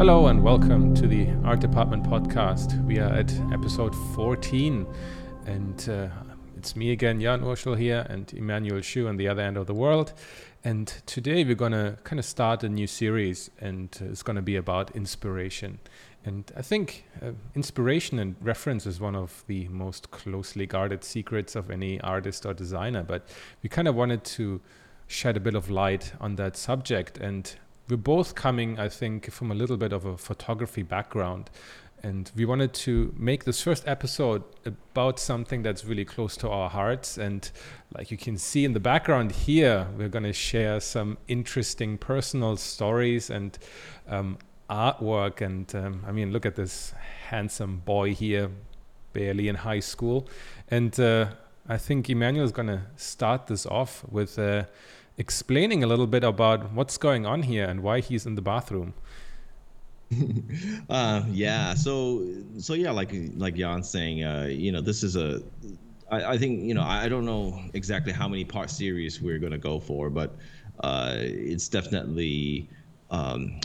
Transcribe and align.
Hello 0.00 0.28
and 0.28 0.42
welcome 0.42 0.94
to 0.94 1.06
the 1.06 1.28
Art 1.44 1.60
Department 1.60 2.04
podcast. 2.04 2.82
We 2.86 2.98
are 2.98 3.12
at 3.12 3.30
episode 3.52 3.94
14, 4.14 4.86
and 5.44 5.88
uh, 5.90 6.08
it's 6.56 6.74
me 6.74 6.92
again, 6.92 7.20
Jan 7.20 7.42
Urschel 7.42 7.76
here, 7.76 8.06
and 8.08 8.32
Emmanuel 8.32 8.80
Shiu 8.80 9.10
on 9.10 9.18
the 9.18 9.28
other 9.28 9.42
end 9.42 9.58
of 9.58 9.66
the 9.66 9.74
world. 9.74 10.14
And 10.64 10.86
today 11.04 11.44
we're 11.44 11.54
going 11.54 11.72
to 11.72 11.98
kind 12.02 12.18
of 12.18 12.24
start 12.24 12.64
a 12.64 12.70
new 12.70 12.86
series, 12.86 13.50
and 13.60 13.94
uh, 14.00 14.06
it's 14.06 14.22
going 14.22 14.36
to 14.36 14.42
be 14.42 14.56
about 14.56 14.90
inspiration. 14.96 15.80
And 16.24 16.50
I 16.56 16.62
think 16.62 17.04
uh, 17.20 17.32
inspiration 17.54 18.18
and 18.18 18.36
reference 18.40 18.86
is 18.86 19.00
one 19.00 19.14
of 19.14 19.44
the 19.48 19.68
most 19.68 20.10
closely 20.10 20.64
guarded 20.64 21.04
secrets 21.04 21.54
of 21.54 21.70
any 21.70 22.00
artist 22.00 22.46
or 22.46 22.54
designer. 22.54 23.02
But 23.02 23.28
we 23.62 23.68
kind 23.68 23.86
of 23.86 23.96
wanted 23.96 24.24
to 24.24 24.62
shed 25.08 25.36
a 25.36 25.40
bit 25.40 25.54
of 25.54 25.68
light 25.68 26.14
on 26.22 26.36
that 26.36 26.56
subject. 26.56 27.18
And 27.18 27.54
we're 27.90 27.96
both 27.96 28.34
coming, 28.34 28.78
I 28.78 28.88
think, 28.88 29.30
from 29.32 29.50
a 29.50 29.54
little 29.54 29.76
bit 29.76 29.92
of 29.92 30.04
a 30.04 30.16
photography 30.16 30.82
background. 30.82 31.50
And 32.02 32.30
we 32.34 32.46
wanted 32.46 32.72
to 32.74 33.12
make 33.18 33.44
this 33.44 33.60
first 33.60 33.86
episode 33.86 34.42
about 34.64 35.18
something 35.18 35.62
that's 35.62 35.84
really 35.84 36.06
close 36.06 36.34
to 36.38 36.48
our 36.48 36.70
hearts. 36.70 37.18
And 37.18 37.50
like 37.94 38.10
you 38.10 38.16
can 38.16 38.38
see 38.38 38.64
in 38.64 38.72
the 38.72 38.80
background 38.80 39.32
here, 39.32 39.86
we're 39.98 40.08
going 40.08 40.24
to 40.24 40.32
share 40.32 40.80
some 40.80 41.18
interesting 41.28 41.98
personal 41.98 42.56
stories 42.56 43.28
and 43.28 43.58
um, 44.08 44.38
artwork. 44.70 45.42
And 45.42 45.74
um, 45.74 46.04
I 46.06 46.12
mean, 46.12 46.32
look 46.32 46.46
at 46.46 46.56
this 46.56 46.94
handsome 47.28 47.82
boy 47.84 48.14
here, 48.14 48.50
barely 49.12 49.48
in 49.48 49.56
high 49.56 49.80
school. 49.80 50.26
And 50.70 50.98
uh, 50.98 51.32
I 51.68 51.76
think 51.76 52.08
Emmanuel 52.08 52.46
is 52.46 52.52
going 52.52 52.68
to 52.68 52.82
start 52.96 53.46
this 53.46 53.66
off 53.66 54.04
with. 54.08 54.38
Uh, 54.38 54.64
explaining 55.20 55.84
a 55.84 55.86
little 55.86 56.06
bit 56.06 56.24
about 56.24 56.72
what's 56.72 56.96
going 56.96 57.26
on 57.26 57.42
here 57.42 57.66
and 57.66 57.82
why 57.82 58.00
he's 58.00 58.24
in 58.24 58.34
the 58.34 58.42
bathroom. 58.42 58.94
uh, 60.88 61.22
yeah. 61.30 61.74
So 61.74 62.26
so 62.58 62.72
yeah, 62.72 62.90
like 62.90 63.12
like 63.36 63.54
Jan's 63.54 63.88
saying, 63.88 64.24
uh, 64.24 64.48
you 64.50 64.72
know, 64.72 64.80
this 64.80 65.04
is 65.04 65.14
a. 65.14 65.42
I, 66.10 66.32
I 66.32 66.38
think 66.38 66.64
you 66.64 66.74
know 66.74 66.82
I 66.82 67.08
don't 67.08 67.26
know 67.26 67.60
exactly 67.74 68.12
how 68.12 68.26
many 68.26 68.44
part 68.44 68.70
series 68.70 69.20
we're 69.20 69.38
to 69.38 69.58
go 69.58 69.78
for, 69.78 70.10
but 70.10 70.34
uh, 70.80 71.14
it's 71.18 71.68
definitely. 71.68 72.68
Um, 73.10 73.60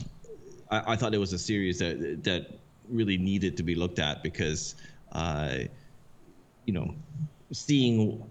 I, 0.70 0.94
I 0.94 0.96
thought 0.98 1.16
it 1.16 1.20
was 1.20 1.34
a 1.34 1.40
series 1.40 1.80
that 1.80 2.24
that 2.26 2.60
really 2.90 3.18
needed 3.18 3.58
to 3.58 3.64
be 3.64 3.74
looked 3.74 3.98
at 3.98 4.22
because, 4.22 4.76
uh, 5.14 5.58
you 6.66 6.74
know, 6.74 6.94
seeing 7.52 8.22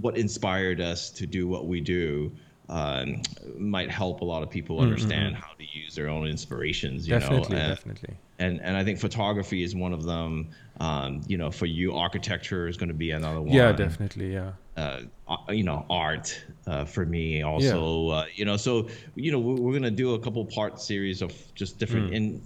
what 0.00 0.16
inspired 0.16 0.80
us 0.80 1.10
to 1.10 1.26
do 1.26 1.46
what 1.46 1.66
we 1.66 1.80
do 1.80 2.32
um, 2.68 3.22
might 3.58 3.90
help 3.90 4.20
a 4.20 4.24
lot 4.24 4.42
of 4.42 4.50
people 4.50 4.76
mm-hmm. 4.76 4.84
understand 4.84 5.34
mm-hmm. 5.34 5.42
how 5.42 5.52
to 5.58 5.64
use 5.78 5.94
their 5.94 6.08
own 6.08 6.26
inspirations. 6.26 7.06
You 7.06 7.18
definitely, 7.18 7.56
know, 7.56 7.62
and, 7.62 7.68
definitely. 7.68 8.14
And 8.38 8.60
and 8.60 8.76
I 8.76 8.84
think 8.84 8.98
photography 8.98 9.62
is 9.62 9.74
one 9.74 9.92
of 9.92 10.04
them. 10.04 10.48
Um, 10.80 11.20
you 11.26 11.36
know, 11.36 11.50
for 11.50 11.66
you, 11.66 11.94
architecture 11.94 12.68
is 12.68 12.76
going 12.76 12.88
to 12.88 12.94
be 12.94 13.10
another 13.10 13.40
one. 13.40 13.52
Yeah, 13.52 13.72
definitely. 13.72 14.32
Yeah. 14.32 14.52
Uh, 14.76 15.02
you 15.50 15.64
know, 15.64 15.84
art 15.90 16.42
uh, 16.66 16.84
for 16.84 17.04
me 17.04 17.42
also. 17.42 18.08
Yeah. 18.08 18.14
Uh, 18.14 18.24
you 18.34 18.44
know, 18.44 18.56
so 18.56 18.88
you 19.14 19.32
know 19.32 19.38
we're, 19.38 19.54
we're 19.54 19.72
going 19.72 19.82
to 19.82 19.90
do 19.90 20.14
a 20.14 20.18
couple 20.18 20.44
part 20.44 20.80
series 20.80 21.20
of 21.22 21.32
just 21.54 21.78
different. 21.78 22.12
Mm. 22.12 22.16
And 22.16 22.42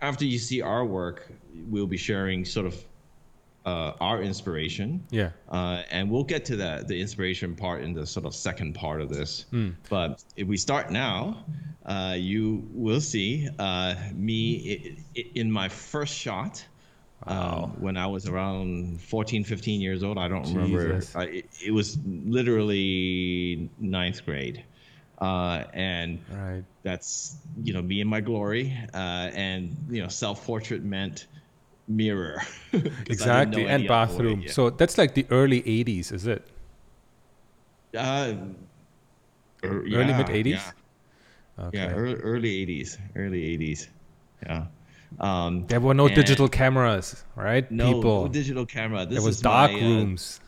after 0.00 0.24
you 0.24 0.38
see 0.38 0.60
our 0.60 0.84
work, 0.84 1.32
we'll 1.68 1.86
be 1.86 1.96
sharing 1.96 2.44
sort 2.44 2.66
of 2.66 2.84
uh, 3.64 3.92
our 4.00 4.22
inspiration. 4.22 5.04
Yeah. 5.10 5.30
Uh, 5.48 5.82
and 5.90 6.10
we'll 6.10 6.24
get 6.24 6.44
to 6.46 6.56
that 6.56 6.88
the 6.88 7.00
inspiration 7.00 7.56
part 7.56 7.82
in 7.82 7.94
the 7.94 8.06
sort 8.06 8.26
of 8.26 8.34
second 8.34 8.74
part 8.74 9.00
of 9.00 9.08
this. 9.08 9.46
Mm. 9.52 9.74
But 9.88 10.22
if 10.36 10.46
we 10.46 10.56
start 10.56 10.90
now, 10.90 11.44
uh, 11.86 12.14
you 12.18 12.66
will 12.72 13.00
see 13.00 13.48
uh, 13.58 13.94
me 14.12 14.98
in 15.34 15.50
my 15.50 15.68
first 15.68 16.14
shot. 16.14 16.64
Um, 17.26 17.38
wow. 17.38 17.72
when 17.78 17.96
I 17.96 18.06
was 18.06 18.28
around 18.28 19.00
14, 19.00 19.44
15 19.44 19.80
years 19.80 20.02
old, 20.02 20.18
I 20.18 20.28
don't 20.28 20.44
Jesus. 20.44 21.14
remember. 21.14 21.32
it, 21.32 21.46
it, 21.64 21.70
was 21.70 21.96
literally 22.04 23.70
ninth 23.78 24.26
grade. 24.26 24.62
Uh, 25.18 25.64
and 25.72 26.18
right. 26.30 26.64
that's 26.82 27.36
you 27.62 27.72
know 27.72 27.80
me 27.80 28.00
in 28.02 28.08
my 28.08 28.20
glory 28.20 28.76
uh, 28.92 29.30
and 29.32 29.74
you 29.88 30.02
know 30.02 30.08
self-portrait 30.08 30.82
meant 30.82 31.28
mirror. 31.88 32.42
exactly, 33.06 33.66
and 33.66 33.86
bathroom. 33.86 34.44
So 34.48 34.70
that's 34.70 34.98
like 34.98 35.14
the 35.14 35.26
early 35.30 35.62
80s, 35.62 36.12
is 36.12 36.26
it? 36.26 36.46
Uh, 37.96 38.34
er, 39.62 39.80
early 39.80 39.90
yeah, 39.90 40.16
mid 40.18 40.26
80s? 40.26 40.50
Yeah. 40.50 41.66
Okay. 41.66 41.78
Yeah, 41.78 41.92
early, 41.92 42.14
early 42.14 42.66
80s. 42.66 42.98
Early 43.14 43.58
80s. 43.58 43.88
Yeah. 44.42 44.66
Um, 45.20 45.66
there 45.68 45.80
were 45.80 45.94
no 45.94 46.08
digital 46.08 46.48
cameras, 46.48 47.24
right? 47.36 47.70
No 47.70 47.94
People. 47.94 48.28
digital 48.28 48.66
camera. 48.66 49.06
This 49.06 49.18
there 49.18 49.22
was 49.22 49.40
dark 49.40 49.72
my, 49.72 49.78
rooms. 49.78 50.40
Uh, 50.42 50.46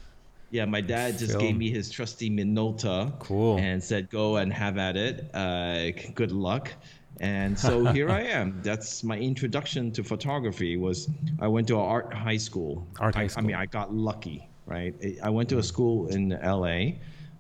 yeah, 0.51 0.65
my 0.65 0.81
dad 0.81 1.19
just 1.19 1.33
Film. 1.33 1.45
gave 1.45 1.57
me 1.57 1.71
his 1.71 1.91
trusty 1.91 2.31
Minolta. 2.31 3.17
Cool. 3.19 3.59
And 3.59 3.83
said, 3.83 4.11
"Go 4.11 4.37
and 4.37 4.53
have 4.53 4.79
at 4.79 4.97
it. 4.97 5.31
Uh, 5.35 5.91
good 6.15 6.33
luck." 6.33 6.73
And 7.21 7.59
so 7.59 7.85
here 7.87 8.11
I 8.11 8.23
am. 8.23 8.61
That's 8.63 9.03
my 9.03 9.19
introduction 9.19 9.91
to 9.93 10.05
photography. 10.05 10.77
Was 10.77 11.09
I 11.41 11.49
went 11.49 11.69
to 11.69 11.75
an 11.75 11.81
art 11.81 12.13
high 12.13 12.37
school. 12.37 12.87
Art 13.01 13.15
high 13.15 13.23
I, 13.23 13.27
school. 13.27 13.45
I 13.45 13.47
mean, 13.47 13.57
I 13.57 13.67
got 13.67 13.95
lucky, 13.95 14.49
right? 14.67 14.95
I 15.23 15.31
went 15.31 15.49
to 15.51 15.59
a 15.59 15.63
school 15.63 16.09
in 16.09 16.33
L.A. 16.33 16.99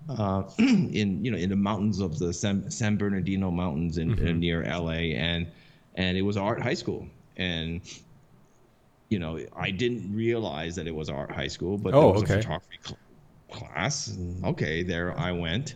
Uh, 0.09 0.44
in 0.59 1.25
you 1.25 1.31
know 1.31 1.38
in 1.38 1.50
the 1.50 1.56
mountains 1.56 2.00
of 2.00 2.19
the 2.19 2.32
San, 2.32 2.70
San 2.70 2.97
Bernardino 2.97 3.50
Mountains 3.50 3.98
in, 3.98 4.16
mm-hmm. 4.16 4.38
near 4.38 4.62
L.A. 4.62 5.15
and 5.15 5.47
and 5.94 6.16
it 6.16 6.22
was 6.22 6.36
art 6.36 6.60
high 6.60 6.75
school 6.75 7.06
and 7.36 7.81
you 9.09 9.19
know 9.19 9.38
I 9.56 9.70
didn't 9.70 10.15
realize 10.15 10.75
that 10.76 10.86
it 10.86 10.94
was 10.94 11.09
art 11.09 11.31
high 11.31 11.48
school, 11.48 11.78
but 11.78 11.94
oh, 11.94 12.00
there 12.00 12.12
was 12.12 12.22
okay. 12.22 12.34
a 12.34 12.36
photography 12.38 12.78
cl- 12.82 12.98
class. 13.50 14.19
Okay, 14.44 14.82
there 14.82 15.19
I 15.19 15.32
went, 15.32 15.75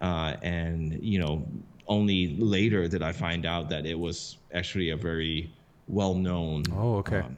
uh, 0.00 0.36
and 0.42 0.98
you 1.02 1.18
know 1.18 1.46
only 1.86 2.36
later 2.38 2.88
did 2.88 3.02
I 3.02 3.12
find 3.12 3.46
out 3.46 3.68
that 3.70 3.86
it 3.86 3.98
was 3.98 4.38
actually 4.52 4.90
a 4.90 4.96
very 4.96 5.52
well 5.88 6.14
known. 6.14 6.64
Oh, 6.72 6.96
okay. 6.96 7.20
Um, 7.20 7.36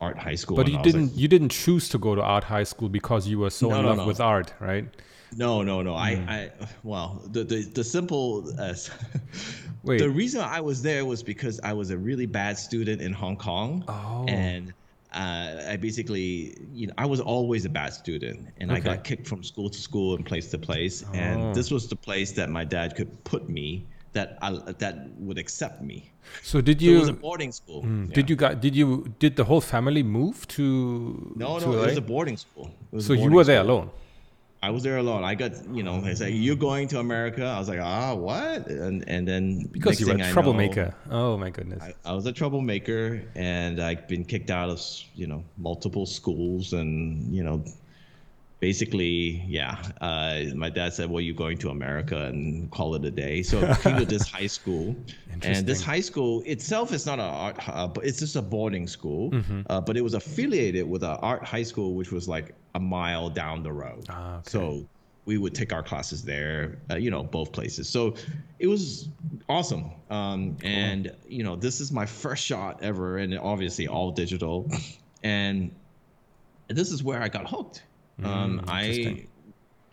art 0.00 0.18
high 0.18 0.34
school. 0.34 0.56
But 0.56 0.68
you 0.68 0.82
didn't 0.82 1.08
like, 1.08 1.18
you 1.18 1.28
didn't 1.28 1.50
choose 1.50 1.88
to 1.90 1.98
go 1.98 2.14
to 2.14 2.22
art 2.22 2.44
high 2.44 2.64
school 2.64 2.88
because 2.88 3.26
you 3.26 3.38
were 3.38 3.50
so 3.50 3.68
no, 3.68 3.78
in 3.78 3.86
love 3.86 3.96
no, 3.96 4.02
no. 4.02 4.08
with 4.08 4.20
art, 4.20 4.52
right? 4.60 4.86
No, 5.36 5.62
no, 5.62 5.82
no. 5.82 5.94
Mm. 5.94 5.98
I, 5.98 6.14
hmm. 6.14 6.28
I, 6.28 6.50
well, 6.82 7.22
the 7.30 7.44
the, 7.44 7.62
the 7.62 7.84
simple 7.84 8.52
uh, 8.58 8.74
Wait. 9.84 9.98
The 9.98 10.08
reason 10.08 10.40
I 10.40 10.60
was 10.60 10.80
there 10.80 11.04
was 11.04 11.22
because 11.22 11.60
I 11.60 11.74
was 11.74 11.90
a 11.90 11.98
really 11.98 12.24
bad 12.24 12.56
student 12.56 13.02
in 13.02 13.12
Hong 13.12 13.36
Kong. 13.36 13.84
Oh. 13.86 14.24
And 14.26 14.72
uh, 15.14 15.70
I 15.70 15.76
basically, 15.76 16.56
you 16.72 16.88
know, 16.88 16.94
I 16.98 17.06
was 17.06 17.20
always 17.20 17.64
a 17.64 17.68
bad 17.68 17.92
student, 17.92 18.48
and 18.58 18.70
okay. 18.70 18.80
I 18.80 18.82
got 18.84 19.04
kicked 19.04 19.28
from 19.28 19.44
school 19.44 19.70
to 19.70 19.78
school 19.78 20.16
and 20.16 20.26
place 20.26 20.50
to 20.50 20.58
place. 20.58 21.04
Oh. 21.06 21.14
And 21.14 21.54
this 21.54 21.70
was 21.70 21.88
the 21.88 21.96
place 21.96 22.32
that 22.32 22.50
my 22.50 22.64
dad 22.64 22.96
could 22.96 23.22
put 23.24 23.48
me 23.48 23.86
that 24.12 24.38
I, 24.42 24.50
that 24.78 25.10
would 25.18 25.38
accept 25.38 25.82
me. 25.82 26.10
So 26.42 26.60
did 26.60 26.82
you? 26.82 26.92
So 26.92 26.96
it 26.96 27.00
was 27.00 27.08
a 27.10 27.12
boarding 27.12 27.52
school. 27.52 27.82
Mm, 27.82 28.08
yeah. 28.08 28.14
Did 28.14 28.30
you 28.30 28.36
got? 28.36 28.60
Did 28.60 28.74
you? 28.74 29.14
Did 29.20 29.36
the 29.36 29.44
whole 29.44 29.60
family 29.60 30.02
move 30.02 30.48
to? 30.48 31.32
No, 31.36 31.60
to 31.60 31.66
no, 31.66 31.72
LA? 31.72 31.82
it 31.82 31.86
was 31.86 31.96
a 31.98 32.00
boarding 32.00 32.36
school. 32.36 32.70
So 32.98 33.12
you 33.12 33.30
were 33.30 33.44
there 33.44 33.60
alone. 33.60 33.90
I 34.64 34.70
was 34.70 34.82
there 34.82 34.96
alone. 34.96 35.24
I 35.24 35.34
got, 35.34 35.52
you 35.74 35.82
know, 35.82 36.00
they 36.00 36.14
say 36.14 36.30
you're 36.30 36.56
going 36.56 36.88
to 36.88 36.98
America. 36.98 37.44
I 37.44 37.58
was 37.58 37.68
like, 37.68 37.80
ah, 37.80 38.14
what? 38.14 38.66
And 38.66 39.06
and 39.06 39.28
then 39.28 39.68
because 39.70 40.00
you 40.00 40.06
were 40.06 40.14
a 40.14 40.32
troublemaker. 40.32 40.94
Know, 41.10 41.32
oh 41.34 41.36
my 41.36 41.50
goodness. 41.50 41.82
I, 41.82 41.94
I, 42.02 42.14
was 42.14 42.24
a 42.24 42.32
troublemaker, 42.32 43.22
and 43.34 43.78
I've 43.78 44.08
been 44.08 44.24
kicked 44.24 44.50
out 44.50 44.70
of, 44.70 44.80
you 45.14 45.26
know, 45.26 45.44
multiple 45.58 46.06
schools, 46.06 46.72
and 46.72 47.30
you 47.30 47.44
know, 47.44 47.62
basically, 48.64 49.44
yeah. 49.46 49.76
Uh, 50.00 50.44
my 50.54 50.70
dad 50.70 50.94
said, 50.94 51.10
"Well, 51.10 51.20
you're 51.20 51.42
going 51.46 51.58
to 51.58 51.68
America 51.68 52.16
and 52.32 52.70
call 52.70 52.94
it 52.94 53.04
a 53.04 53.10
day." 53.10 53.42
So 53.42 53.54
I 53.62 53.74
came 53.74 53.98
to 53.98 54.06
this 54.06 54.26
high 54.38 54.46
school, 54.46 54.96
and 55.42 55.66
this 55.66 55.82
high 55.82 56.00
school 56.00 56.42
itself 56.46 56.90
is 56.94 57.04
not 57.04 57.18
a 57.18 57.28
art, 57.46 57.68
uh, 57.68 57.86
but 57.86 58.06
it's 58.06 58.20
just 58.20 58.36
a 58.36 58.42
boarding 58.54 58.86
school. 58.86 59.32
Mm-hmm. 59.32 59.60
Uh, 59.68 59.82
but 59.82 59.98
it 59.98 60.00
was 60.08 60.14
affiliated 60.14 60.88
with 60.88 61.02
an 61.02 61.18
art 61.20 61.44
high 61.44 61.62
school, 61.62 61.94
which 61.94 62.10
was 62.10 62.26
like 62.26 62.54
a 62.74 62.80
mile 62.80 63.28
down 63.28 63.62
the 63.62 63.72
road. 63.72 64.06
Ah, 64.08 64.38
okay. 64.38 64.50
So 64.50 64.86
we 65.26 65.36
would 65.36 65.54
take 65.54 65.70
our 65.74 65.82
classes 65.82 66.24
there, 66.24 66.78
uh, 66.90 66.96
you 66.96 67.10
know, 67.10 67.22
both 67.22 67.52
places. 67.52 67.86
So 67.86 68.14
it 68.58 68.66
was 68.66 69.10
awesome. 69.46 69.90
Um, 70.08 70.56
cool. 70.56 70.70
And, 70.70 71.14
you 71.28 71.44
know, 71.44 71.54
this 71.54 71.80
is 71.80 71.92
my 71.92 72.06
first 72.06 72.42
shot 72.42 72.82
ever, 72.82 73.18
and 73.18 73.38
obviously 73.38 73.88
all 73.88 74.10
digital. 74.10 74.70
And 75.22 75.70
this 76.68 76.90
is 76.90 77.02
where 77.02 77.22
I 77.22 77.28
got 77.28 77.48
hooked. 77.48 77.82
Mm, 78.20 78.26
um, 78.26 78.64
I 78.68 79.26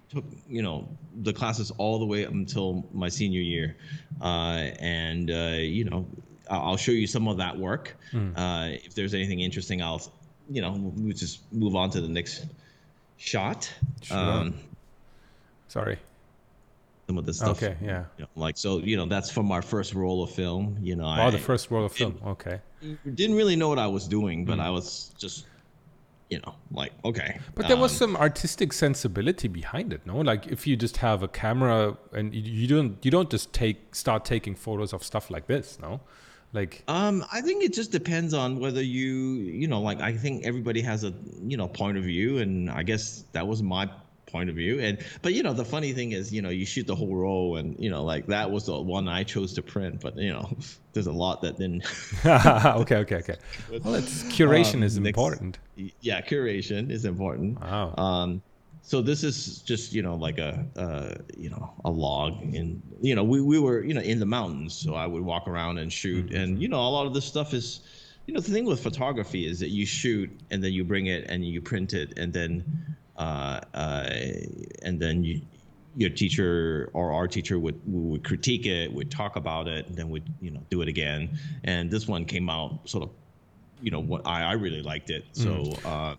took, 0.09 0.25
you 0.47 0.61
know, 0.61 0.87
the 1.23 1.33
classes 1.33 1.71
all 1.77 1.99
the 1.99 2.05
way 2.05 2.25
up 2.25 2.31
until 2.31 2.85
my 2.93 3.09
senior 3.09 3.41
year. 3.41 3.75
Uh, 4.21 4.69
and, 4.79 5.31
uh, 5.31 5.57
you 5.59 5.85
know, 5.85 6.05
I'll 6.49 6.77
show 6.77 6.91
you 6.91 7.07
some 7.07 7.27
of 7.27 7.37
that 7.37 7.57
work. 7.57 7.95
Mm. 8.11 8.79
if 8.85 8.93
there's 8.93 9.13
anything 9.13 9.39
interesting, 9.39 9.81
I'll, 9.81 10.01
you 10.49 10.61
know, 10.61 10.73
we'll 10.77 11.15
just 11.15 11.51
move 11.53 11.75
on 11.75 11.89
to 11.91 12.01
the 12.01 12.07
next 12.09 12.45
shot. 13.17 13.71
Sure. 14.01 14.17
Um, 14.17 14.55
Sorry. 15.69 15.97
some 17.07 17.17
of 17.17 17.25
this 17.25 17.37
stuff. 17.37 17.63
Okay, 17.63 17.77
yeah. 17.81 18.05
You 18.17 18.23
know, 18.25 18.29
like 18.35 18.57
so, 18.57 18.79
you 18.79 18.97
know, 18.97 19.05
that's 19.05 19.31
from 19.31 19.51
our 19.51 19.61
first 19.61 19.93
roll 19.93 20.23
of 20.23 20.31
film. 20.31 20.77
You 20.81 20.97
know, 20.97 21.05
Oh, 21.05 21.27
I 21.27 21.29
the 21.29 21.37
first 21.37 21.71
roll 21.71 21.85
of 21.85 21.93
film. 21.93 22.19
Okay. 22.25 22.59
didn't 23.15 23.35
really 23.35 23.55
know 23.55 23.69
what 23.69 23.79
I 23.79 23.87
was 23.87 24.07
doing, 24.07 24.43
but 24.43 24.59
I 24.59 24.69
was 24.69 25.13
just, 25.17 25.45
you 26.31 26.39
know, 26.39 26.55
like 26.71 26.93
okay. 27.03 27.39
But 27.55 27.67
there 27.67 27.77
was 27.77 27.91
um, 27.91 27.97
some 27.97 28.17
artistic 28.17 28.71
sensibility 28.71 29.49
behind 29.49 29.91
it, 29.91 30.07
no? 30.07 30.17
Like 30.21 30.47
if 30.47 30.65
you 30.65 30.77
just 30.77 30.97
have 30.97 31.21
a 31.21 31.27
camera 31.27 31.97
and 32.13 32.33
you, 32.33 32.41
you 32.41 32.67
don't 32.67 32.97
you 33.05 33.11
don't 33.11 33.29
just 33.29 33.51
take 33.51 33.93
start 33.93 34.23
taking 34.23 34.55
photos 34.55 34.93
of 34.93 35.03
stuff 35.03 35.29
like 35.29 35.47
this, 35.47 35.77
no? 35.79 35.99
Like 36.53 36.83
Um, 36.87 37.25
I 37.31 37.41
think 37.41 37.63
it 37.63 37.73
just 37.73 37.91
depends 37.91 38.33
on 38.33 38.59
whether 38.59 38.81
you, 38.81 39.13
you 39.61 39.67
know, 39.67 39.81
like 39.81 39.99
I 40.01 40.13
think 40.13 40.45
everybody 40.45 40.81
has 40.81 41.03
a, 41.03 41.13
you 41.45 41.57
know, 41.57 41.67
point 41.67 41.97
of 41.97 42.05
view, 42.05 42.39
and 42.39 42.69
I 42.69 42.83
guess 42.83 43.25
that 43.33 43.45
was 43.45 43.61
my 43.61 43.89
point 44.31 44.49
of 44.49 44.55
view. 44.55 44.79
And 44.79 44.97
but 45.21 45.33
you 45.33 45.43
know, 45.43 45.53
the 45.53 45.65
funny 45.65 45.93
thing 45.93 46.11
is, 46.13 46.31
you 46.33 46.41
know, 46.41 46.49
you 46.49 46.65
shoot 46.65 46.87
the 46.87 46.95
whole 46.95 47.15
roll, 47.15 47.57
and 47.57 47.75
you 47.79 47.89
know, 47.89 48.03
like 48.03 48.25
that 48.27 48.49
was 48.49 48.65
the 48.65 48.79
one 48.79 49.07
I 49.07 49.23
chose 49.23 49.53
to 49.53 49.61
print. 49.61 50.01
But 50.01 50.15
you 50.17 50.31
know, 50.33 50.49
there's 50.93 51.07
a 51.07 51.11
lot 51.11 51.41
that 51.41 51.57
didn't. 51.57 51.83
okay, 52.25 52.97
okay, 52.97 53.15
okay. 53.17 53.35
Well, 53.83 53.95
it's 53.95 54.23
curation 54.23 54.75
Um, 54.75 54.83
is 54.83 54.97
next- 54.97 55.07
important. 55.17 55.59
yeah, 56.01 56.21
curation 56.21 56.89
is 56.91 57.05
important. 57.05 57.59
Wow. 57.61 57.93
Um, 57.97 58.41
so 58.83 59.01
this 59.01 59.23
is 59.23 59.61
just 59.61 59.93
you 59.93 60.01
know 60.01 60.15
like 60.15 60.39
a 60.39 60.65
uh, 60.75 61.13
you 61.37 61.49
know 61.51 61.71
a 61.85 61.91
log 61.91 62.41
and 62.41 62.81
you 62.99 63.13
know 63.15 63.23
we, 63.23 63.39
we 63.39 63.59
were 63.59 63.83
you 63.83 63.93
know 63.93 64.01
in 64.01 64.19
the 64.19 64.25
mountains 64.25 64.73
so 64.73 64.95
I 64.95 65.05
would 65.05 65.21
walk 65.21 65.47
around 65.47 65.77
and 65.77 65.93
shoot 65.93 66.25
Mm-hmm. 66.27 66.35
and 66.35 66.61
you 66.61 66.67
know 66.67 66.79
a 66.79 66.89
lot 66.89 67.05
of 67.05 67.13
this 67.13 67.23
stuff 67.23 67.53
is 67.53 67.81
you 68.25 68.33
know 68.33 68.39
the 68.39 68.51
thing 68.51 68.65
with 68.65 68.81
photography 68.81 69.45
is 69.47 69.59
that 69.59 69.69
you 69.69 69.85
shoot 69.85 70.29
and 70.49 70.63
then 70.63 70.73
you 70.73 70.83
bring 70.83 71.05
it 71.05 71.25
and 71.29 71.45
you 71.45 71.61
print 71.61 71.93
it 71.93 72.17
and 72.17 72.33
then 72.33 72.51
uh, 72.63 72.63
uh, 72.63 73.00
and 73.17 74.99
then 74.99 75.23
you 75.23 75.41
your 75.95 76.09
teacher 76.09 76.89
or 76.93 77.11
our 77.11 77.27
teacher 77.27 77.59
would 77.59 77.79
would 77.85 78.23
critique 78.23 78.65
it 78.65 78.93
would 78.93 79.11
talk 79.11 79.35
about 79.35 79.67
it 79.67 79.85
and 79.87 79.95
then 79.97 80.09
would 80.09 80.23
you 80.39 80.49
know 80.49 80.61
do 80.69 80.81
it 80.81 80.87
again 80.87 81.37
and 81.65 81.91
this 81.91 82.07
one 82.07 82.23
came 82.23 82.49
out 82.49 82.79
sort 82.87 83.03
of 83.03 83.09
you 83.81 83.91
know 83.91 83.99
what 83.99 84.25
I, 84.25 84.43
I 84.43 84.53
really 84.53 84.81
liked 84.81 85.09
it 85.09 85.25
so 85.33 85.49
Mm. 85.49 85.85
uh, 85.85 86.15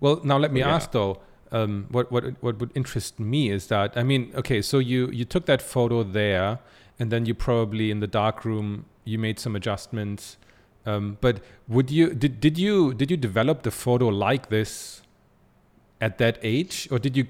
Well, 0.00 0.20
now 0.24 0.36
let 0.38 0.52
me 0.52 0.60
yeah. 0.60 0.74
ask 0.74 0.92
though. 0.92 1.20
Um, 1.52 1.86
what 1.90 2.10
what 2.12 2.24
what 2.42 2.58
would 2.60 2.72
interest 2.74 3.18
me 3.20 3.50
is 3.50 3.68
that 3.68 3.96
I 3.96 4.02
mean, 4.02 4.32
okay, 4.34 4.60
so 4.60 4.78
you 4.78 5.08
you 5.12 5.24
took 5.24 5.46
that 5.46 5.62
photo 5.62 6.02
there, 6.02 6.58
and 6.98 7.10
then 7.12 7.24
you 7.24 7.34
probably 7.34 7.90
in 7.90 8.00
the 8.00 8.06
dark 8.08 8.44
room 8.44 8.84
you 9.04 9.18
made 9.18 9.38
some 9.38 9.56
adjustments. 9.56 10.36
Um, 10.84 11.16
but 11.20 11.40
would 11.68 11.90
you 11.90 12.12
did 12.14 12.40
did 12.40 12.58
you 12.58 12.92
did 12.94 13.10
you 13.10 13.16
develop 13.16 13.62
the 13.62 13.70
photo 13.70 14.08
like 14.08 14.48
this 14.50 15.02
at 16.00 16.18
that 16.18 16.38
age, 16.42 16.88
or 16.90 16.98
did 16.98 17.16
you 17.16 17.26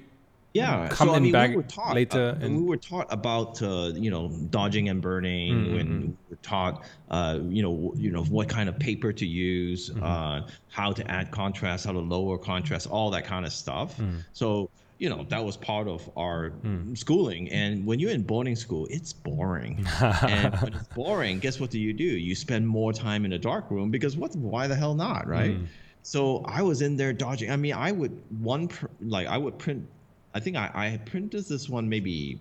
yeah 0.53 0.87
come 0.89 1.09
so, 1.09 1.13
I 1.13 1.17
in 1.17 1.23
mean, 1.23 1.31
back 1.33 1.49
we 1.51 1.55
were 1.57 1.63
taught, 1.63 1.93
later 1.95 2.35
uh, 2.39 2.43
and- 2.45 2.55
we 2.57 2.63
were 2.63 2.77
taught 2.77 3.07
about 3.09 3.61
uh, 3.61 3.91
you 3.93 4.09
know 4.09 4.29
dodging 4.49 4.89
and 4.89 5.01
burning 5.01 5.53
Mm, 5.55 5.73
when 5.75 6.01
we 6.01 6.07
were 6.29 6.37
taught 6.41 6.83
uh, 7.11 7.39
you 7.49 7.61
know 7.61 7.93
you 7.95 8.11
know 8.11 8.23
what 8.25 8.47
kind 8.49 8.67
of 8.69 8.79
paper 8.79 9.11
to 9.13 9.25
use 9.25 9.89
Mm-hmm. 9.89 10.03
uh, 10.03 10.47
how 10.69 10.91
to 10.93 11.03
add 11.11 11.31
contrast 11.31 11.85
how 11.85 11.91
to 11.91 11.99
lower 11.99 12.37
contrast 12.37 12.87
all 12.87 13.09
that 13.11 13.25
kind 13.25 13.45
of 13.45 13.53
stuff 13.53 13.97
Mm. 13.97 14.23
so 14.33 14.69
you 14.99 15.09
know 15.11 15.23
that 15.29 15.43
was 15.45 15.55
part 15.57 15.87
of 15.87 16.09
our 16.17 16.51
schooling 16.95 17.49
and 17.51 17.85
when 17.85 17.99
you're 17.99 18.11
in 18.11 18.23
boarding 18.23 18.55
school 18.55 18.87
it's 18.89 19.13
boring 19.13 19.85
and 20.01 20.55
when 20.61 20.73
it's 20.73 20.87
boring 20.95 21.37
guess 21.39 21.59
what 21.59 21.69
do 21.69 21.79
you 21.79 21.93
do 21.93 22.03
you 22.03 22.33
spend 22.33 22.67
more 22.67 22.91
time 22.93 23.23
in 23.25 23.33
a 23.33 23.37
dark 23.37 23.69
room 23.69 23.91
because 23.91 24.17
what 24.17 24.35
why 24.35 24.65
the 24.67 24.75
hell 24.75 24.95
not 24.95 25.27
right 25.27 25.55
Mm. 25.59 25.67
So 26.07 26.43
i 26.45 26.61
was 26.61 26.81
in 26.81 26.95
there 26.95 27.11
dodging. 27.11 27.51
I 27.51 27.57
mean 27.57 27.73
i 27.73 27.91
would 27.91 28.13
one 28.39 28.69
pr- 28.69 28.87
like 29.01 29.27
i 29.27 29.37
would 29.37 29.57
print 29.59 29.85
i 30.33 30.39
think 30.39 30.55
i, 30.55 30.71
I 30.73 30.99
printed 31.05 31.45
this 31.45 31.67
one 31.67 31.89
maybe 31.89 32.39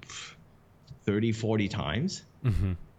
30 1.04 1.32
40 1.32 1.68
times. 1.68 2.22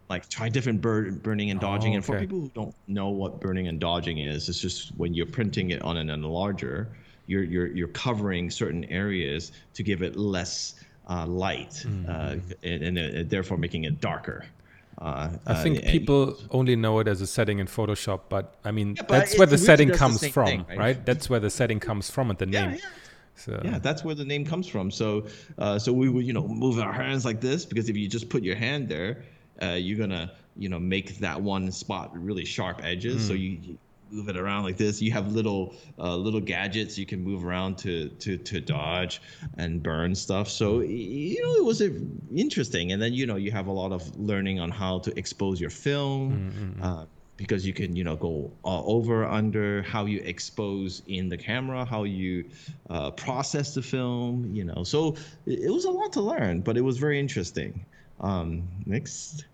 Like 0.10 0.28
try 0.30 0.48
different 0.50 0.80
bur- 0.82 1.12
burning 1.12 1.52
and 1.52 1.60
dodging. 1.60 1.92
Oh, 1.94 1.96
and 1.98 2.06
for 2.06 2.20
people 2.20 2.40
who 2.40 2.50
don't 2.56 2.76
know 2.88 3.10
what 3.10 3.42
burning 3.42 3.68
and 3.68 3.80
dodging 3.80 4.20
is 4.20 4.48
it's 4.50 4.60
just 4.62 4.90
when 4.98 5.14
you're 5.14 5.26
printing 5.26 5.72
it 5.72 5.82
on 5.82 5.98
an 5.98 6.08
enlarger 6.08 6.88
you're 7.28 7.44
you're 7.44 7.68
you're 7.68 7.90
covering 7.90 8.50
certain 8.50 8.86
areas 8.86 9.52
to 9.74 9.84
give 9.84 10.02
it 10.02 10.16
less 10.16 10.76
uh, 11.10 11.26
light 11.26 11.86
uh, 12.08 12.36
and, 12.64 12.84
and 12.84 12.98
uh, 12.98 13.24
therefore 13.28 13.58
making 13.58 13.84
it 13.84 14.00
darker 14.02 14.46
uh, 14.98 15.30
I 15.46 15.54
think 15.64 15.78
uh, 15.78 15.82
and- 15.82 15.92
people 15.92 16.38
only 16.52 16.76
know 16.76 17.00
it 17.00 17.08
as 17.08 17.22
a 17.22 17.28
setting 17.28 17.60
in 17.60 17.68
Photoshop, 17.68 18.22
but 18.30 18.56
I 18.66 18.72
mean 18.72 18.96
but 18.96 19.08
that's 19.08 19.38
where 19.38 19.48
the 19.48 19.58
setting 19.58 19.90
does 19.90 19.98
the 19.98 20.00
comes 20.00 20.28
from, 20.28 20.48
thing, 20.48 20.66
right? 20.70 20.78
right? 20.78 21.06
That's 21.06 21.30
where 21.30 21.40
the 21.40 21.50
setting 21.50 21.80
comes 21.80 22.10
from 22.10 22.30
and 22.32 22.40
the 22.40 22.48
yeah, 22.48 22.68
name. 22.68 22.80
yeah. 22.82 22.90
So 23.36 23.62
Yeah, 23.64 23.78
that's 23.78 24.04
where 24.04 24.16
the 24.16 24.26
name 24.26 24.44
comes 24.46 24.68
from. 24.68 24.90
So, 24.90 25.28
uh, 25.60 25.78
so 25.78 25.94
we 25.94 26.10
would, 26.10 26.26
you 26.26 26.34
know, 26.34 26.48
move 26.48 26.80
our 26.80 26.92
hands 26.92 27.24
like 27.24 27.40
this 27.40 27.66
because 27.66 27.88
if 27.88 27.96
you 27.96 28.08
just 28.08 28.30
put 28.30 28.42
your 28.42 28.56
hand 28.56 28.90
there, 28.90 29.24
uh, 29.62 29.74
you're 29.74 30.00
gonna, 30.00 30.32
you 30.56 30.70
know, 30.70 30.80
make 30.80 31.20
that 31.20 31.40
one 31.40 31.72
spot 31.72 32.12
really 32.20 32.46
sharp 32.46 32.82
edges. 32.84 33.28
So 33.28 33.34
you, 33.34 33.60
you 33.62 33.78
move 34.12 34.30
it 34.30 34.38
around 34.38 34.64
like 34.64 34.78
this. 34.78 35.02
You 35.02 35.12
have 35.12 35.32
little, 35.32 35.76
uh, 36.00 36.16
little 36.16 36.40
gadgets 36.40 36.98
you 36.98 37.06
can 37.06 37.24
move 37.24 37.46
around 37.46 37.78
to 37.80 38.10
to 38.10 38.38
to 38.38 38.62
dodge 38.62 39.22
and 39.58 39.82
burn 39.82 40.16
stuff. 40.16 40.50
So 40.50 40.82
you 40.82 41.42
know, 41.44 41.56
it 41.56 41.66
was 41.66 41.82
interesting. 42.36 42.92
And 42.92 43.02
then 43.02 43.14
you 43.14 43.26
know, 43.26 43.36
you 43.36 43.52
have 43.52 43.68
a 43.68 43.72
lot 43.72 43.92
of 43.92 44.18
learning 44.20 44.60
on 44.60 44.72
how 44.72 45.00
to 45.00 45.18
expose 45.18 45.60
your 45.60 45.70
film. 45.70 46.76
Uh, 46.82 47.06
because 47.38 47.66
you 47.66 47.74
can 47.74 47.96
you 47.96 48.04
know 48.04 48.16
go 48.16 48.52
uh, 48.66 48.84
over 48.84 49.24
under 49.24 49.84
how 49.84 50.06
you 50.06 50.20
expose 50.26 51.04
in 51.08 51.30
the 51.30 51.38
camera 51.38 51.86
how 51.86 52.04
you 52.04 52.44
uh, 52.90 53.12
process 53.12 53.76
the 53.76 53.82
film 53.82 54.50
you 54.54 54.64
know 54.64 54.84
so 54.84 55.16
it, 55.46 55.60
it 55.60 55.70
was 55.70 55.86
a 55.86 55.92
lot 55.92 56.12
to 56.12 56.20
learn 56.20 56.62
but 56.62 56.76
it 56.76 56.82
was 56.82 56.98
very 56.98 57.20
interesting 57.20 57.86
um, 58.20 58.68
next 58.88 59.46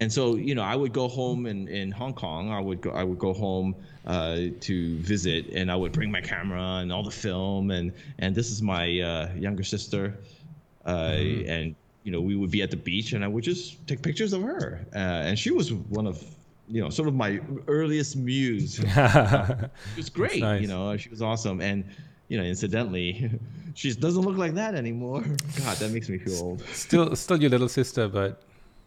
and 0.00 0.12
so 0.12 0.34
you 0.36 0.54
know 0.54 0.62
i 0.62 0.74
would 0.74 0.92
go 0.92 1.08
home 1.08 1.46
in, 1.46 1.68
in 1.68 1.90
hong 1.90 2.14
kong. 2.14 2.50
I 2.50 2.60
would 2.60 2.80
go 2.80 2.90
i 2.90 3.04
would 3.04 3.18
go 3.18 3.32
home 3.32 3.74
uh, 4.06 4.36
to 4.60 4.98
visit 4.98 5.46
and 5.48 5.70
i 5.70 5.76
would 5.76 5.92
bring 5.92 6.10
my 6.10 6.20
camera 6.20 6.80
and 6.82 6.92
all 6.92 7.02
the 7.02 7.10
film 7.10 7.70
and 7.70 7.92
and 8.18 8.34
this 8.34 8.50
is 8.50 8.60
my 8.60 9.00
uh, 9.00 9.32
younger 9.34 9.62
sister 9.62 10.18
uh, 10.86 10.90
and 11.46 11.74
you 12.02 12.12
know 12.12 12.20
we 12.20 12.36
would 12.36 12.50
be 12.50 12.60
at 12.62 12.70
the 12.70 12.76
beach 12.76 13.12
and 13.12 13.24
i 13.24 13.28
would 13.28 13.44
just 13.44 13.86
take 13.86 14.02
pictures 14.02 14.32
of 14.32 14.42
her. 14.42 14.84
Uh, 14.94 14.98
and 15.28 15.38
she 15.38 15.50
was 15.50 15.72
one 15.72 16.06
of 16.06 16.22
you 16.68 16.82
know 16.82 16.90
sort 16.90 17.08
of 17.08 17.14
my 17.14 17.40
earliest 17.66 18.16
muse. 18.16 18.80
It 18.94 19.70
was 19.96 20.10
great 20.10 20.40
nice. 20.40 20.60
you 20.62 20.68
know 20.68 20.96
she 20.96 21.08
was 21.08 21.22
awesome. 21.22 21.60
And 21.60 21.84
you 22.28 22.36
know 22.38 22.44
incidentally 22.44 23.30
she 23.74 23.92
doesn't 23.94 24.22
look 24.22 24.36
like 24.36 24.54
that 24.54 24.74
anymore. 24.74 25.22
God 25.58 25.76
that 25.78 25.90
makes 25.92 26.08
me 26.08 26.18
feel 26.18 26.42
old. 26.42 26.62
Still 26.72 27.14
still 27.16 27.40
your 27.40 27.50
little 27.50 27.68
sister, 27.68 28.08
but 28.08 28.42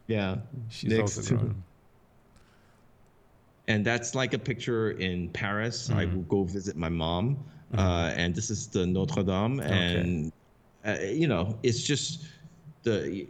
yeah 0.08 0.38
she's 0.70 0.92
Next. 0.92 1.18
also 1.18 1.36
grown. 1.36 1.64
and 3.68 3.86
that's 3.86 4.16
like 4.16 4.34
a 4.34 4.40
picture 4.40 4.92
in 4.92 5.30
Paris. 5.30 5.90
I 5.90 6.06
will 6.06 6.22
go 6.24 6.44
visit 6.44 6.76
my 6.78 6.90
mom, 6.90 7.38
uh, 7.78 8.14
and 8.16 8.34
this 8.34 8.50
is 8.50 8.68
the 8.68 8.86
Notre 8.86 9.24
Dame, 9.24 9.60
and 9.60 10.32
uh, 10.86 10.98
you 11.02 11.28
know, 11.28 11.58
it's 11.64 11.84
just 11.84 12.26
the. 12.84 13.28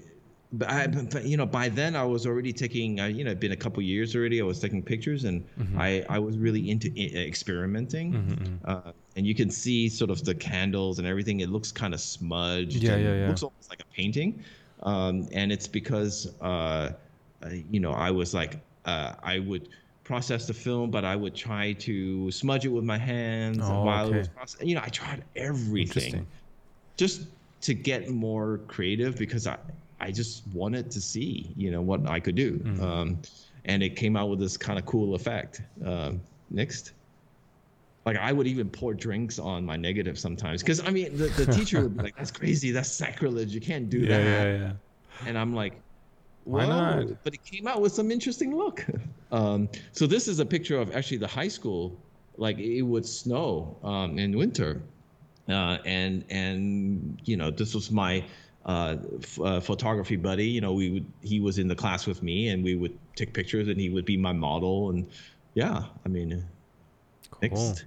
But 0.53 0.69
I, 0.69 0.87
but, 0.87 1.25
you 1.25 1.35
know, 1.35 1.45
by 1.45 1.67
then 1.67 1.93
I 1.95 2.05
was 2.05 2.25
already 2.25 2.53
taking. 2.53 3.01
Uh, 3.01 3.07
you 3.07 3.25
know, 3.25 3.31
it'd 3.31 3.39
been 3.41 3.51
a 3.51 3.55
couple 3.57 3.83
years 3.83 4.15
already. 4.15 4.39
I 4.39 4.45
was 4.45 4.59
taking 4.61 4.81
pictures, 4.81 5.25
and 5.25 5.43
I 5.77 6.05
I 6.07 6.19
was 6.19 6.37
really 6.37 6.69
into 6.69 6.89
I- 6.95 7.17
experimenting. 7.17 8.61
Uh, 8.63 8.91
and 9.17 9.25
you 9.27 9.35
can 9.35 9.49
see 9.49 9.89
sort 9.89 10.09
of 10.11 10.23
the 10.23 10.35
candles 10.35 10.99
and 10.99 11.07
everything. 11.07 11.41
It 11.41 11.49
looks 11.49 11.71
kind 11.71 11.93
of 11.93 11.99
smudged. 11.99 12.75
Yeah, 12.75 12.93
and 12.93 13.03
yeah, 13.03 13.09
it 13.11 13.19
yeah. 13.21 13.27
Looks 13.27 13.43
almost 13.43 13.69
like 13.69 13.81
a 13.81 13.93
painting, 13.93 14.41
um, 14.83 15.27
and 15.33 15.51
it's 15.51 15.67
because 15.67 16.37
uh, 16.41 16.91
uh, 17.43 17.49
you 17.49 17.79
know 17.79 17.91
I 17.91 18.11
was 18.11 18.33
like 18.33 18.61
uh, 18.85 19.13
I 19.23 19.39
would 19.39 19.69
process 20.03 20.47
the 20.47 20.53
film, 20.53 20.89
but 20.91 21.03
I 21.05 21.15
would 21.15 21.35
try 21.35 21.73
to 21.73 22.31
smudge 22.31 22.65
it 22.65 22.69
with 22.69 22.83
my 22.83 22.97
hands 22.97 23.69
Oh, 23.69 23.79
while 23.81 24.09
it 24.09 24.15
was 24.15 24.27
okay. 24.27 24.29
processed. 24.29 24.65
You 24.65 24.75
know, 24.75 24.81
I 24.83 24.89
tried 24.89 25.25
everything 25.35 26.27
just 26.97 27.27
to 27.61 27.73
get 27.73 28.09
more 28.09 28.59
creative 28.67 29.17
because 29.17 29.47
I 29.47 29.57
I 29.99 30.11
just 30.11 30.47
wanted 30.53 30.91
to 30.91 31.01
see 31.01 31.53
you 31.55 31.71
know 31.71 31.81
what 31.81 32.07
I 32.07 32.19
could 32.19 32.35
do, 32.35 32.59
Mm-hmm. 32.63 32.83
um, 32.83 33.21
and 33.65 33.83
it 33.83 33.95
came 33.95 34.15
out 34.15 34.29
with 34.29 34.39
this 34.39 34.57
kind 34.57 34.79
of 34.79 34.85
cool 34.85 35.15
effect. 35.15 35.61
Um, 35.85 36.21
next. 36.49 36.93
Like 38.07 38.15
I 38.29 38.31
would 38.31 38.47
even 38.47 38.69
pour 38.69 38.93
drinks 38.93 39.37
on 39.37 39.65
my 39.71 39.75
negative 39.75 40.17
sometimes 40.17 40.57
because 40.63 40.79
I 40.79 40.91
mean 40.97 41.17
the, 41.21 41.27
the 41.41 41.45
teacher 41.57 41.77
would 41.83 41.95
be 41.97 42.03
like 42.07 42.15
that's 42.15 42.31
crazy 42.31 42.71
that's 42.71 42.89
sacrilege 43.03 43.51
you 43.57 43.59
can't 43.71 43.89
do 43.89 43.99
Yeah, 43.99 44.17
that 44.17 44.23
yeah, 44.23 44.57
yeah. 44.63 44.73
and 45.27 45.37
I'm 45.37 45.53
like, 45.61 45.73
Why 46.45 46.65
not? 46.65 47.03
but 47.25 47.33
it 47.33 47.43
came 47.51 47.67
out 47.67 47.79
with 47.83 47.91
some 47.99 48.09
interesting 48.17 48.55
look. 48.63 48.85
Um, 49.29 49.67
so 49.91 50.07
this 50.07 50.29
is 50.31 50.39
a 50.39 50.45
picture 50.45 50.79
of 50.79 50.95
actually 50.95 51.17
the 51.17 51.27
high 51.39 51.49
school. 51.49 51.81
Like 52.37 52.57
it 52.59 52.81
would 52.91 53.05
snow 53.05 53.77
um, 53.83 54.17
in 54.17 54.37
winter, 54.37 54.71
uh, 55.49 55.75
and 55.83 56.23
and 56.29 57.19
you 57.25 57.35
know 57.35 57.51
this 57.51 57.75
was 57.75 57.91
my 57.91 58.23
uh, 58.65 58.95
f- 59.21 59.41
uh, 59.41 59.59
photography 59.59 60.15
buddy. 60.15 60.47
You 60.55 60.61
know 60.61 60.71
we 60.81 60.87
would 60.93 61.07
he 61.21 61.41
was 61.41 61.55
in 61.59 61.67
the 61.67 61.75
class 61.83 62.07
with 62.07 62.23
me, 62.23 62.37
and 62.51 62.63
we 62.63 62.75
would 62.81 62.97
take 63.19 63.33
pictures, 63.33 63.67
and 63.67 63.77
he 63.83 63.89
would 63.89 64.05
be 64.05 64.15
my 64.15 64.31
model, 64.31 64.91
and 64.91 65.11
yeah, 65.55 65.83
I 66.05 66.07
mean, 66.07 66.29
Cool. 67.31 67.41
next. 67.41 67.83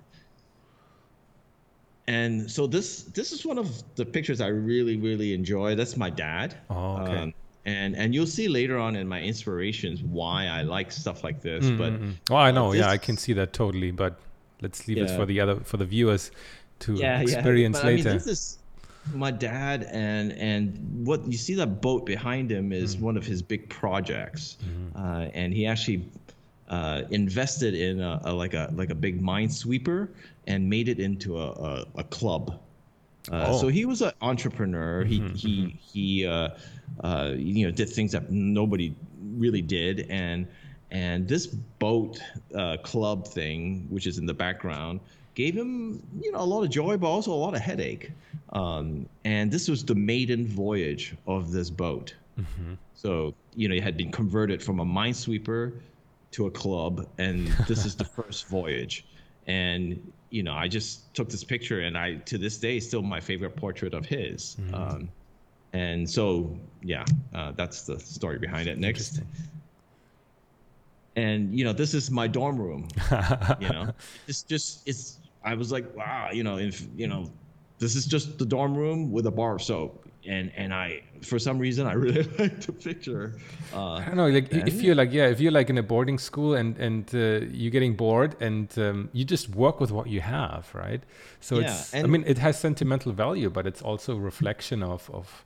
And 2.11 2.51
so 2.51 2.67
this 2.67 3.05
this 3.19 3.31
is 3.31 3.47
one 3.47 3.59
of 3.59 3.69
the 3.95 4.05
pictures 4.05 4.41
I 4.41 4.49
really 4.49 4.97
really 4.97 5.33
enjoy. 5.33 5.77
That's 5.77 5.97
my 5.97 6.11
dad. 6.11 6.57
Oh, 6.69 6.97
okay. 7.03 7.17
Um, 7.17 7.35
and 7.67 7.95
and 7.95 8.15
you'll 8.15 8.27
see 8.39 8.49
later 8.49 8.79
on 8.79 8.97
in 8.97 9.07
my 9.07 9.21
inspirations 9.21 10.03
why 10.03 10.47
I 10.47 10.63
like 10.63 10.91
stuff 10.91 11.23
like 11.23 11.41
this. 11.41 11.65
Mm-hmm. 11.65 11.77
But 11.77 11.93
well, 12.33 12.43
I 12.43 12.51
know, 12.51 12.73
yeah, 12.73 12.91
I 12.91 12.99
can 12.99 13.17
see 13.17 13.33
that 13.35 13.53
totally. 13.53 13.93
But 13.93 14.19
let's 14.61 14.89
leave 14.89 14.97
yeah. 14.97 15.05
this 15.05 15.15
for 15.15 15.25
the 15.25 15.41
other 15.41 15.57
for 15.61 15.77
the 15.77 15.85
viewers 15.85 16.33
to 16.81 16.95
yeah, 16.95 17.21
experience 17.21 17.77
yeah. 17.77 17.83
But, 17.83 17.93
later. 17.93 18.09
I 18.09 18.13
mean, 18.13 18.19
this 18.19 18.27
is 18.27 18.59
my 19.15 19.31
dad 19.31 19.87
and 19.91 20.33
and 20.33 21.07
what 21.07 21.25
you 21.27 21.39
see 21.39 21.55
that 21.55 21.81
boat 21.81 22.07
behind 22.07 22.51
him 22.51 22.73
is 22.73 22.97
mm 22.97 23.01
one 23.01 23.17
of 23.17 23.25
his 23.25 23.41
big 23.41 23.69
projects, 23.69 24.57
mm-hmm. 24.65 24.99
uh, 25.01 25.41
and 25.41 25.55
he 25.55 25.65
actually 25.67 26.05
uh, 26.69 27.03
invested 27.11 27.75
in 27.75 28.01
a, 28.01 28.21
a, 28.25 28.33
like 28.33 28.55
a 28.55 28.71
like 28.75 28.91
a 28.91 28.95
big 28.95 29.23
minesweeper 29.23 30.09
and 30.51 30.69
made 30.69 30.89
it 30.89 30.99
into 30.99 31.39
a 31.39 31.49
a, 31.53 31.87
a 31.97 32.05
club. 32.05 32.61
Uh, 33.31 33.47
oh. 33.49 33.61
So 33.61 33.69
he 33.69 33.85
was 33.85 34.03
an 34.03 34.13
entrepreneur. 34.21 35.05
Mm-hmm. 35.05 35.35
He 35.35 35.49
he 35.49 35.57
mm-hmm. 35.63 35.77
he 35.93 36.27
uh, 36.27 36.49
uh, 37.05 37.33
you 37.37 37.67
know 37.67 37.71
did 37.71 37.89
things 37.89 38.13
that 38.13 38.31
nobody 38.31 38.95
really 39.37 39.63
did, 39.63 40.07
and 40.11 40.47
and 40.91 41.29
this 41.29 41.47
boat 41.47 42.21
uh, 42.55 42.77
club 42.83 43.29
thing, 43.29 43.87
which 43.91 44.07
is 44.07 44.19
in 44.19 44.27
the 44.27 44.35
background, 44.35 45.01
gave 45.35 45.55
him 45.55 46.03
you 46.21 46.33
know 46.33 46.41
a 46.41 46.49
lot 46.53 46.63
of 46.63 46.71
joy, 46.71 46.97
but 46.97 47.07
also 47.07 47.33
a 47.33 47.41
lot 47.47 47.55
of 47.55 47.61
headache. 47.61 48.11
Um, 48.53 49.09
and 49.25 49.53
this 49.53 49.69
was 49.69 49.85
the 49.85 49.95
maiden 49.95 50.47
voyage 50.47 51.15
of 51.29 51.53
this 51.53 51.71
boat. 51.71 52.15
Mm-hmm. 52.39 52.75
So 52.95 53.35
you 53.55 53.69
know, 53.69 53.75
it 53.75 53.83
had 53.83 53.97
been 53.97 54.11
converted 54.11 54.63
from 54.63 54.81
a 54.81 54.85
minesweeper 54.85 55.73
to 56.33 56.47
a 56.47 56.51
club, 56.51 57.07
and 57.19 57.47
this 57.69 57.85
is 57.85 57.95
the 57.95 58.05
first 58.17 58.49
voyage. 58.49 59.05
And 59.47 60.13
you 60.31 60.43
know, 60.43 60.55
I 60.55 60.69
just 60.69 61.13
took 61.15 61.29
this 61.29 61.45
picture, 61.45 61.81
and 61.81 61.99
I 61.99 62.17
to 62.27 62.39
this 62.39 62.59
day 62.59 62.81
still 62.81 63.03
my 63.03 63.21
favorite 63.21 63.57
portrait 63.57 63.95
of 63.95 64.07
his. 64.07 64.57
Mm-hmm. 64.61 64.75
Um, 64.75 65.09
and 65.73 66.09
so, 66.09 66.59
yeah, 66.83 67.05
uh, 67.35 67.53
that's 67.53 67.83
the 67.83 67.99
story 67.99 68.39
behind 68.39 68.69
it. 68.69 68.79
Next, 68.79 69.21
and 71.17 71.57
you 71.57 71.65
know, 71.65 71.73
this 71.73 71.95
is 71.95 72.11
my 72.11 72.27
dorm 72.27 72.59
room. 72.59 72.89
you 73.61 73.69
know, 73.69 73.93
it's 74.27 74.43
just 74.43 74.87
it's. 74.87 75.19
I 75.43 75.55
was 75.55 75.73
like, 75.73 75.97
wow, 75.97 76.31
you 76.33 76.45
know, 76.45 76.59
if 76.59 76.87
you 76.97 77.07
know, 77.07 77.31
this 77.79 77.97
is 77.97 78.07
just 78.07 78.39
the 78.39 78.45
dorm 78.45 78.77
room 78.77 79.11
with 79.11 79.27
a 79.27 79.31
bar 79.31 79.57
of 79.57 79.63
soap 79.63 80.10
and 80.27 80.53
and 80.57 80.75
I 80.75 81.03
for 81.23 81.39
some 81.39 81.59
reason 81.59 81.87
I 81.87 81.93
really 81.93 82.23
like 82.39 82.61
the 82.61 82.73
picture. 82.73 83.35
Uh, 83.75 83.95
I 83.95 84.05
don't 84.07 84.17
know, 84.17 84.29
like 84.29 84.53
if 84.53 84.83
you're 84.83 84.95
like 84.95 85.13
yeah, 85.13 85.27
if 85.29 85.41
you're 85.41 85.53
like 85.53 85.71
in 85.71 85.79
a 85.79 85.83
boarding 85.83 86.19
school 86.19 86.55
and 86.55 86.77
and 86.79 87.13
uh, 87.15 87.47
you're 87.53 87.71
getting 87.71 87.95
bored 87.95 88.37
and 88.41 88.77
um, 88.79 89.09
you 89.13 89.25
just 89.25 89.51
work 89.51 89.81
with 89.81 89.91
what 89.91 90.09
you 90.09 90.21
have, 90.21 90.71
right? 90.75 91.03
So 91.41 91.59
yeah, 91.59 91.73
it's 91.73 91.95
I 91.95 92.03
mean 92.03 92.25
it 92.27 92.39
has 92.39 92.59
sentimental 92.59 93.13
value, 93.13 93.51
but 93.51 93.67
it's 93.67 93.83
also 93.83 94.17
a 94.17 94.21
reflection 94.21 94.83
of 94.83 95.11
of. 95.13 95.45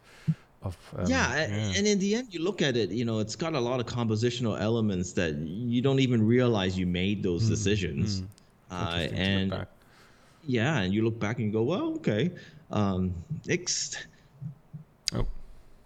Of, 0.63 0.79
um, 0.97 1.05
yeah, 1.07 1.29
yeah, 1.35 1.77
and 1.77 1.87
in 1.87 1.99
the 1.99 2.15
end, 2.15 2.33
you 2.33 2.41
look 2.43 2.63
at 2.63 2.75
it, 2.75 2.89
you 2.89 3.05
know, 3.05 3.19
it's 3.19 3.37
got 3.37 3.53
a 3.53 3.61
lot 3.61 3.81
of 3.81 3.87
compositional 3.87 4.59
elements 4.59 5.13
that 5.13 5.35
you 5.37 5.83
don't 5.83 6.01
even 6.01 6.27
realize 6.27 6.79
you 6.79 6.87
made 6.87 7.23
those 7.23 7.45
mm, 7.45 7.51
decisions. 7.51 8.23
Mm. 8.23 8.27
Uh, 8.71 9.15
and 9.15 9.67
yeah, 10.47 10.79
and 10.79 10.95
you 10.95 11.05
look 11.05 11.21
back 11.21 11.37
and 11.37 11.49
you 11.49 11.53
go, 11.53 11.65
well, 11.65 11.93
okay, 11.97 12.31
um, 12.71 13.13
Oh. 13.49 14.14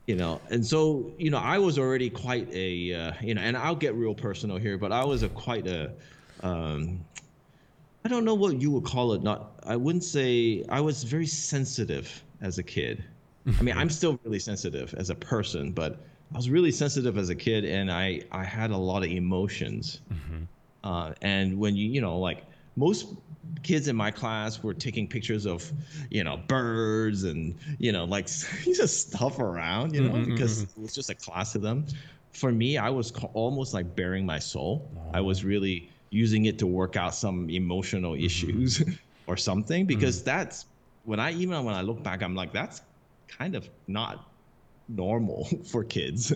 You 0.08 0.16
know, 0.16 0.40
and 0.48 0.64
so 0.64 1.12
you 1.18 1.30
know, 1.30 1.36
I 1.36 1.58
was 1.58 1.78
already 1.78 2.08
quite 2.08 2.48
a 2.50 2.94
uh, 2.94 3.12
you 3.20 3.34
know, 3.34 3.42
and 3.42 3.54
I'll 3.54 3.76
get 3.76 3.94
real 3.94 4.14
personal 4.14 4.56
here, 4.56 4.78
but 4.78 4.90
I 4.90 5.04
was 5.04 5.22
a 5.22 5.28
quite 5.28 5.66
a 5.66 5.92
um, 6.42 7.04
I 8.06 8.08
don't 8.08 8.24
know 8.24 8.34
what 8.34 8.58
you 8.58 8.70
would 8.70 8.84
call 8.84 9.12
it. 9.12 9.22
Not, 9.22 9.60
I 9.64 9.76
wouldn't 9.76 10.04
say 10.04 10.64
I 10.70 10.80
was 10.80 11.04
very 11.04 11.26
sensitive 11.26 12.24
as 12.40 12.56
a 12.56 12.62
kid. 12.62 13.04
I 13.58 13.60
mean, 13.60 13.76
I'm 13.76 13.90
still 13.90 14.18
really 14.24 14.38
sensitive 14.38 14.94
as 14.96 15.10
a 15.10 15.14
person, 15.14 15.72
but 15.72 16.00
I 16.32 16.36
was 16.38 16.48
really 16.48 16.72
sensitive 16.72 17.18
as 17.18 17.28
a 17.28 17.34
kid, 17.34 17.66
and 17.66 17.92
I 17.92 18.22
I 18.32 18.44
had 18.44 18.70
a 18.70 18.78
lot 18.78 19.04
of 19.04 19.10
emotions. 19.10 20.00
Mm-hmm. 20.10 20.44
Uh, 20.84 21.12
and 21.20 21.58
when 21.58 21.76
you 21.76 21.86
you 21.86 22.00
know 22.00 22.18
like 22.18 22.46
most 22.78 23.14
kids 23.62 23.88
in 23.88 23.96
my 23.96 24.10
class 24.10 24.62
were 24.62 24.72
taking 24.72 25.06
pictures 25.08 25.44
of 25.44 25.70
you 26.10 26.22
know 26.22 26.36
birds 26.46 27.24
and 27.24 27.54
you 27.78 27.90
know 27.92 28.04
like 28.04 28.26
just 28.64 29.08
stuff 29.08 29.38
around 29.38 29.94
you 29.94 30.02
know 30.02 30.14
mm-hmm, 30.14 30.32
because 30.32 30.64
mm-hmm. 30.64 30.80
it 30.80 30.82
was 30.84 30.94
just 30.94 31.10
a 31.10 31.14
class 31.14 31.52
to 31.52 31.58
them 31.58 31.84
for 32.32 32.52
me 32.52 32.78
i 32.78 32.88
was 32.88 33.12
almost 33.34 33.74
like 33.74 33.96
bearing 33.96 34.24
my 34.24 34.38
soul 34.38 34.88
i 35.12 35.20
was 35.20 35.44
really 35.44 35.90
using 36.10 36.46
it 36.46 36.58
to 36.58 36.66
work 36.66 36.96
out 36.96 37.14
some 37.14 37.50
emotional 37.50 38.12
mm-hmm. 38.12 38.24
issues 38.24 38.82
or 39.26 39.36
something 39.36 39.84
because 39.84 40.18
mm-hmm. 40.18 40.38
that's 40.38 40.66
when 41.04 41.18
i 41.18 41.32
even 41.32 41.64
when 41.64 41.74
i 41.74 41.80
look 41.80 42.02
back 42.02 42.22
i'm 42.22 42.34
like 42.34 42.52
that's 42.52 42.82
kind 43.26 43.56
of 43.56 43.68
not 43.88 44.30
normal 44.88 45.44
for 45.64 45.82
kids 45.82 46.32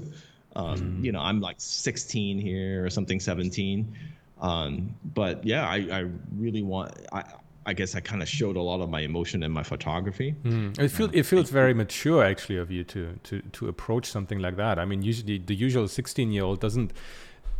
um, 0.57 0.77
mm-hmm. 0.77 1.05
you 1.05 1.13
know 1.13 1.21
i'm 1.21 1.41
like 1.41 1.57
16 1.59 2.39
here 2.39 2.85
or 2.85 2.91
something 2.91 3.21
17 3.21 3.97
um, 4.43 4.95
but 5.15 5.45
yeah, 5.47 5.67
I, 5.67 5.77
I 5.91 6.11
really 6.37 6.63
want. 6.63 6.93
I, 7.13 7.25
I 7.65 7.75
guess 7.75 7.95
I 7.95 8.01
kind 8.01 8.23
of 8.23 8.29
showed 8.29 8.57
a 8.57 8.61
lot 8.61 8.81
of 8.81 8.91
my 8.91 9.01
emotion 9.01 9.45
in 9.45 9.53
my 9.53 9.63
photography. 9.63 10.35
Mm. 10.45 10.77
It 10.81 10.89
feels 10.89 11.11
it 11.13 11.23
feels 11.25 11.49
very 11.49 11.73
mature 11.73 12.25
actually 12.25 12.57
of 12.57 12.73
you 12.73 12.83
to 12.85 13.19
to 13.23 13.41
to 13.41 13.69
approach 13.69 14.07
something 14.07 14.41
like 14.41 14.57
that. 14.57 14.81
I 14.81 14.85
mean, 14.85 15.03
usually 15.03 15.39
the 15.39 15.55
usual 15.55 15.87
sixteen 15.87 16.33
year 16.33 16.43
old 16.43 16.59
doesn't 16.61 16.93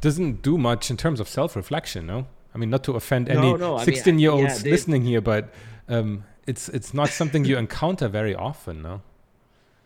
doesn't 0.01 0.43
do 0.43 0.59
much 0.59 0.91
in 0.91 0.97
terms 0.97 1.21
of 1.21 1.29
self 1.29 1.55
reflection. 1.55 2.07
No, 2.07 2.27
I 2.53 2.59
mean 2.59 2.71
not 2.71 2.83
to 2.85 2.97
offend 2.97 3.29
any 3.29 3.57
sixteen 3.85 4.19
year 4.19 4.33
olds 4.33 4.65
yeah, 4.65 4.73
listening 4.73 5.03
here, 5.05 5.21
but 5.21 5.55
um, 5.89 6.25
it's 6.49 6.69
it's 6.71 6.93
not 6.93 7.09
something 7.09 7.45
you 7.45 7.57
encounter 7.57 8.09
very 8.09 8.35
often. 8.35 8.83
No. 8.83 9.03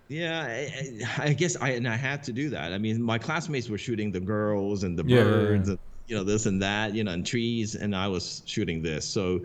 Yeah, 0.09 0.43
I, 0.43 1.03
I, 1.19 1.33
guess 1.33 1.57
I 1.57 1.71
and 1.71 1.88
I 1.88 1.97
had 1.97 2.23
to 2.25 2.33
do 2.33 2.49
that. 2.50 2.73
I 2.73 2.79
mean, 2.79 3.03
my 3.03 3.19
classmates 3.19 3.69
were 3.69 3.76
shooting 3.76 4.12
the 4.12 4.21
girls 4.21 4.85
and 4.85 4.97
the 4.97 5.05
yeah, 5.05 5.25
birds. 5.25 5.69
Yeah, 5.69 5.73
and, 5.73 5.81
you 6.07 6.17
know 6.17 6.25
this 6.25 6.47
and 6.47 6.61
that 6.63 6.95
you 6.95 7.05
know 7.05 7.13
and 7.13 7.27
trees 7.27 7.75
and 7.75 7.95
i 7.95 8.07
was 8.09 8.43
shooting 8.47 8.83
this 8.83 9.05
so 9.05 9.41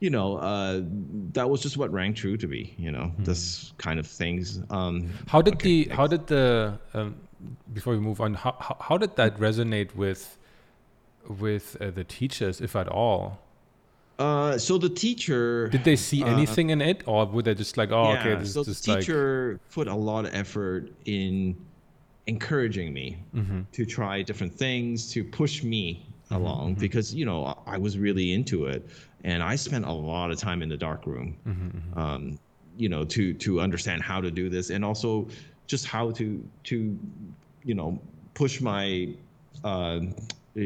you 0.00 0.10
know 0.10 0.36
uh, 0.38 0.80
that 1.32 1.48
was 1.48 1.62
just 1.62 1.76
what 1.76 1.92
rang 1.92 2.12
true 2.12 2.36
to 2.36 2.48
me 2.48 2.74
you 2.76 2.90
know 2.90 3.04
mm-hmm. 3.04 3.24
this 3.24 3.72
kind 3.78 4.00
of 4.00 4.06
things 4.06 4.60
um, 4.70 5.08
how 5.28 5.40
did 5.40 5.54
okay, 5.54 5.68
the 5.68 5.84
next. 5.86 5.96
how 5.96 6.06
did 6.06 6.26
the 6.26 6.78
um, 6.94 7.14
before 7.72 7.92
we 7.92 8.00
move 8.00 8.20
on 8.20 8.34
how, 8.34 8.56
how, 8.58 8.76
how 8.80 8.98
did 8.98 9.14
that 9.16 9.38
resonate 9.38 9.94
with 9.94 10.38
with 11.38 11.76
uh, 11.80 11.90
the 11.90 12.02
teachers 12.02 12.60
if 12.60 12.74
at 12.74 12.88
all 12.88 13.38
uh, 14.18 14.58
so 14.58 14.76
the 14.76 14.88
teacher 14.88 15.68
did 15.68 15.84
they 15.84 15.96
see 15.96 16.22
uh, 16.24 16.26
anything 16.26 16.70
in 16.70 16.80
it 16.80 17.02
or 17.06 17.24
were 17.26 17.42
they 17.42 17.54
just 17.54 17.76
like 17.76 17.92
oh 17.92 18.12
yeah, 18.12 18.20
okay 18.20 18.34
this 18.34 18.54
so 18.54 18.60
is 18.60 18.66
just 18.66 18.84
the 18.84 18.96
teacher 18.96 19.52
like... 19.52 19.70
put 19.70 19.86
a 19.86 19.94
lot 19.94 20.24
of 20.24 20.34
effort 20.34 20.90
in 21.04 21.56
encouraging 22.26 22.92
me 22.92 23.18
mm-hmm. 23.34 23.62
to 23.72 23.84
try 23.84 24.22
different 24.22 24.54
things 24.54 25.10
to 25.12 25.24
push 25.24 25.62
me 25.62 26.06
mm-hmm. 26.26 26.34
along 26.36 26.72
mm-hmm. 26.72 26.80
because 26.80 27.14
you 27.14 27.24
know 27.24 27.56
I 27.66 27.78
was 27.78 27.98
really 27.98 28.32
into 28.32 28.66
it 28.66 28.88
and 29.24 29.42
I 29.42 29.56
spent 29.56 29.84
a 29.84 29.92
lot 29.92 30.30
of 30.30 30.38
time 30.38 30.62
in 30.62 30.68
the 30.68 30.76
dark 30.76 31.06
room 31.06 31.36
mm-hmm. 31.46 31.68
mm-hmm. 31.68 31.98
um, 31.98 32.38
you 32.76 32.88
know 32.88 33.04
to 33.04 33.34
to 33.34 33.60
understand 33.60 34.02
how 34.02 34.20
to 34.20 34.30
do 34.30 34.48
this 34.48 34.70
and 34.70 34.84
also 34.84 35.28
just 35.66 35.86
how 35.86 36.10
to 36.12 36.48
to 36.64 36.98
you 37.64 37.74
know 37.74 38.00
push 38.34 38.60
my 38.60 39.08
uh, 39.64 40.00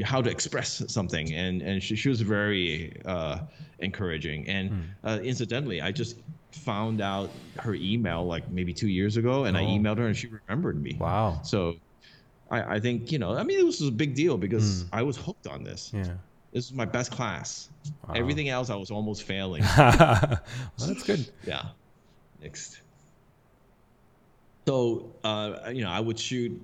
how 0.05 0.21
to 0.21 0.31
express 0.31 0.83
something 0.89 1.33
and 1.33 1.63
and 1.63 1.83
she, 1.83 1.97
she 1.97 2.09
was 2.09 2.21
very 2.21 3.01
uh, 3.07 3.39
encouraging 3.79 4.47
and 4.49 4.71
mm. 4.71 4.85
uh, 5.05 5.19
incidentally 5.23 5.81
I 5.81 5.91
just 5.91 6.19
found 6.57 7.01
out 7.01 7.31
her 7.59 7.75
email 7.75 8.27
like 8.27 8.49
maybe 8.51 8.73
two 8.73 8.89
years 8.89 9.17
ago, 9.17 9.45
and 9.45 9.57
oh. 9.57 9.61
I 9.61 9.65
emailed 9.65 9.99
her, 9.99 10.07
and 10.07 10.17
she 10.17 10.29
remembered 10.29 10.83
me. 10.83 10.97
Wow. 10.99 11.41
So, 11.43 11.77
I, 12.51 12.77
I 12.77 12.81
think 12.81 13.13
you 13.13 13.19
know, 13.19 13.37
I 13.37 13.43
mean, 13.43 13.65
this 13.67 13.81
was 13.81 13.89
a 13.89 13.93
big 13.93 14.15
deal 14.15 14.37
because 14.37 14.85
mm. 14.85 14.89
I 14.93 15.03
was 15.03 15.17
hooked 15.17 15.47
on 15.47 15.63
this. 15.63 15.91
Yeah. 15.95 16.05
This 16.53 16.71
was 16.71 16.73
my 16.73 16.85
best 16.85 17.11
class. 17.13 17.69
Wow. 18.09 18.15
Everything 18.15 18.49
else, 18.49 18.71
I 18.71 18.77
was 18.77 18.91
almost 18.91 19.25
failing. 19.25 19.63
well, 19.77 20.41
that's 20.79 21.03
good. 21.03 21.29
yeah. 21.47 21.67
Next. 22.43 22.81
So, 24.67 25.13
uh, 25.23 25.71
you 25.73 25.83
know, 25.83 25.91
I 25.91 26.01
would 26.01 26.19
shoot. 26.19 26.61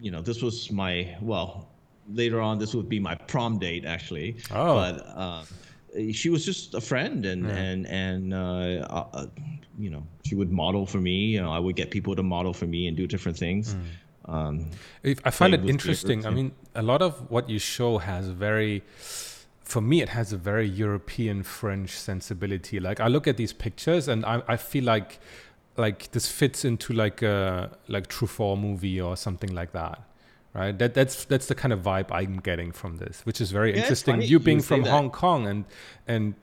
You 0.00 0.10
know, 0.10 0.20
this 0.20 0.42
was 0.42 0.70
my 0.70 1.16
well. 1.20 1.68
Later 2.12 2.40
on, 2.40 2.58
this 2.58 2.74
would 2.74 2.88
be 2.88 2.98
my 2.98 3.14
prom 3.14 3.58
date, 3.58 3.84
actually. 3.84 4.36
Oh. 4.50 4.74
But. 4.74 5.06
Uh, 5.06 5.44
she 6.12 6.30
was 6.30 6.44
just 6.44 6.74
a 6.74 6.80
friend 6.80 7.26
and 7.26 7.44
yeah. 7.44 7.54
and 7.54 7.86
and 7.86 8.34
uh, 8.34 8.86
uh, 9.12 9.26
you 9.78 9.90
know 9.90 10.06
she 10.24 10.34
would 10.34 10.50
model 10.50 10.86
for 10.86 10.98
me 10.98 11.26
you 11.26 11.40
know 11.40 11.50
i 11.50 11.58
would 11.58 11.76
get 11.76 11.90
people 11.90 12.14
to 12.14 12.22
model 12.22 12.52
for 12.52 12.66
me 12.66 12.86
and 12.86 12.96
do 12.96 13.06
different 13.06 13.36
things 13.36 13.74
mm. 13.74 14.32
um, 14.32 14.70
i 15.24 15.30
find 15.30 15.54
it 15.54 15.68
interesting 15.68 16.26
i 16.26 16.30
mean 16.30 16.52
a 16.74 16.82
lot 16.82 17.02
of 17.02 17.30
what 17.30 17.48
you 17.48 17.58
show 17.58 17.98
has 17.98 18.28
very 18.28 18.82
for 19.62 19.80
me 19.80 20.02
it 20.02 20.10
has 20.10 20.32
a 20.32 20.36
very 20.36 20.68
european 20.68 21.42
french 21.42 21.90
sensibility 21.90 22.78
like 22.78 23.00
i 23.00 23.06
look 23.06 23.26
at 23.26 23.36
these 23.36 23.52
pictures 23.52 24.08
and 24.08 24.24
i, 24.24 24.42
I 24.46 24.56
feel 24.56 24.84
like 24.84 25.18
like 25.76 26.10
this 26.12 26.28
fits 26.28 26.64
into 26.64 26.92
like 26.92 27.22
a 27.22 27.76
like 27.88 28.08
truffaut 28.08 28.58
movie 28.60 29.00
or 29.00 29.16
something 29.16 29.54
like 29.54 29.72
that 29.72 30.02
right? 30.54 30.78
That 30.78 30.94
that's 30.94 31.24
that's 31.24 31.46
the 31.46 31.54
kind 31.54 31.72
of 31.72 31.80
vibe 31.80 32.10
I'm 32.10 32.40
getting 32.40 32.72
from 32.72 32.98
this, 32.98 33.24
which 33.24 33.40
is 33.40 33.50
very 33.50 33.72
yeah, 33.72 33.82
interesting. 33.82 34.22
You 34.22 34.38
being 34.38 34.58
you 34.58 34.62
from 34.62 34.84
Hong 34.84 35.10
Kong 35.10 35.46
and 35.46 35.64
and 36.06 36.34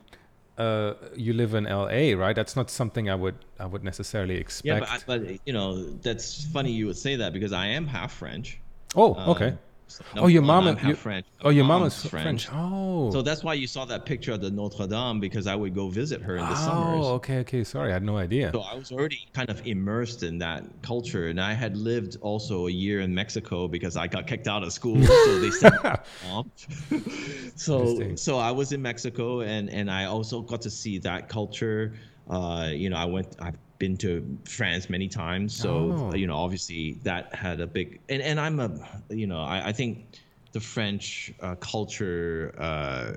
uh, 0.56 0.94
you 1.14 1.32
live 1.32 1.54
in 1.54 1.64
LA, 1.64 2.16
right? 2.16 2.34
That's 2.34 2.56
not 2.56 2.70
something 2.70 3.08
I 3.08 3.14
would 3.14 3.36
I 3.58 3.66
would 3.66 3.84
necessarily 3.84 4.36
expect. 4.36 4.66
Yeah, 4.66 4.80
but, 4.80 5.04
but 5.06 5.40
you 5.46 5.52
know 5.52 5.84
that's 5.84 6.44
funny 6.44 6.72
you 6.72 6.86
would 6.86 6.98
say 6.98 7.16
that 7.16 7.32
because 7.32 7.52
I 7.52 7.66
am 7.66 7.86
half 7.86 8.12
French. 8.14 8.58
oh, 8.96 9.14
okay. 9.32 9.48
Um, 9.48 9.58
oh, 10.16 10.26
your 10.26 10.42
mom 10.42 10.64
I'm 10.64 10.68
and 10.70 10.78
half 10.78 10.88
you- 10.90 10.94
French. 10.96 11.26
Oh, 11.42 11.50
your 11.50 11.64
mom 11.64 11.80
mom's 11.82 12.04
is 12.04 12.10
French. 12.10 12.48
Oh, 12.52 13.10
So 13.12 13.22
that's 13.22 13.42
why 13.44 13.54
you 13.54 13.66
saw 13.66 13.84
that 13.86 14.04
picture 14.04 14.32
of 14.32 14.40
the 14.40 14.50
Notre 14.50 14.86
Dame 14.86 15.20
because 15.20 15.46
I 15.46 15.54
would 15.54 15.74
go 15.74 15.88
visit 15.88 16.20
her 16.22 16.36
in 16.36 16.44
the 16.44 16.54
summer. 16.56 16.80
oh, 16.80 16.92
summers. 16.92 17.06
okay, 17.06 17.38
okay. 17.38 17.64
Sorry, 17.64 17.90
I 17.90 17.94
had 17.94 18.02
no 18.02 18.16
idea. 18.16 18.50
So 18.52 18.60
I 18.62 18.74
was 18.74 18.90
already 18.92 19.26
kind 19.32 19.48
of 19.50 19.64
immersed 19.66 20.22
in 20.22 20.38
that 20.38 20.64
culture, 20.82 21.28
and 21.28 21.40
I 21.40 21.52
had 21.54 21.76
lived 21.76 22.16
also 22.20 22.66
a 22.66 22.70
year 22.70 23.00
in 23.00 23.14
Mexico 23.14 23.68
because 23.68 23.96
I 23.96 24.06
got 24.06 24.26
kicked 24.26 24.48
out 24.48 24.62
of 24.62 24.72
school, 24.72 25.00
so 25.04 25.38
they 25.40 25.50
sent 25.62 25.74
me 25.84 25.90
home. 26.24 26.50
so 27.56 28.14
so 28.16 28.38
I 28.38 28.50
was 28.50 28.72
in 28.72 28.82
Mexico, 28.82 29.40
and 29.40 29.70
and 29.70 29.90
I 29.90 30.04
also 30.04 30.40
got 30.42 30.60
to 30.62 30.70
see 30.70 30.98
that 30.98 31.28
culture. 31.28 31.94
Uh, 32.28 32.68
you 32.72 32.90
know, 32.90 32.96
I 32.96 33.04
went. 33.04 33.36
I've 33.40 33.56
been 33.78 33.96
to 33.98 34.38
France 34.44 34.90
many 34.90 35.08
times, 35.08 35.54
so 35.54 35.92
Oh. 36.10 36.14
you 36.14 36.26
know, 36.26 36.36
obviously 36.36 36.98
that 37.04 37.34
had 37.34 37.60
a 37.60 37.66
big. 37.66 38.00
And 38.08 38.20
and 38.22 38.38
I'm 38.40 38.58
a, 38.60 38.70
you 39.10 39.26
know, 39.26 39.40
I, 39.40 39.68
I 39.68 39.72
think 39.72 40.18
the 40.52 40.60
French 40.60 41.32
uh, 41.40 41.54
culture 41.56 42.54
uh, 42.58 43.12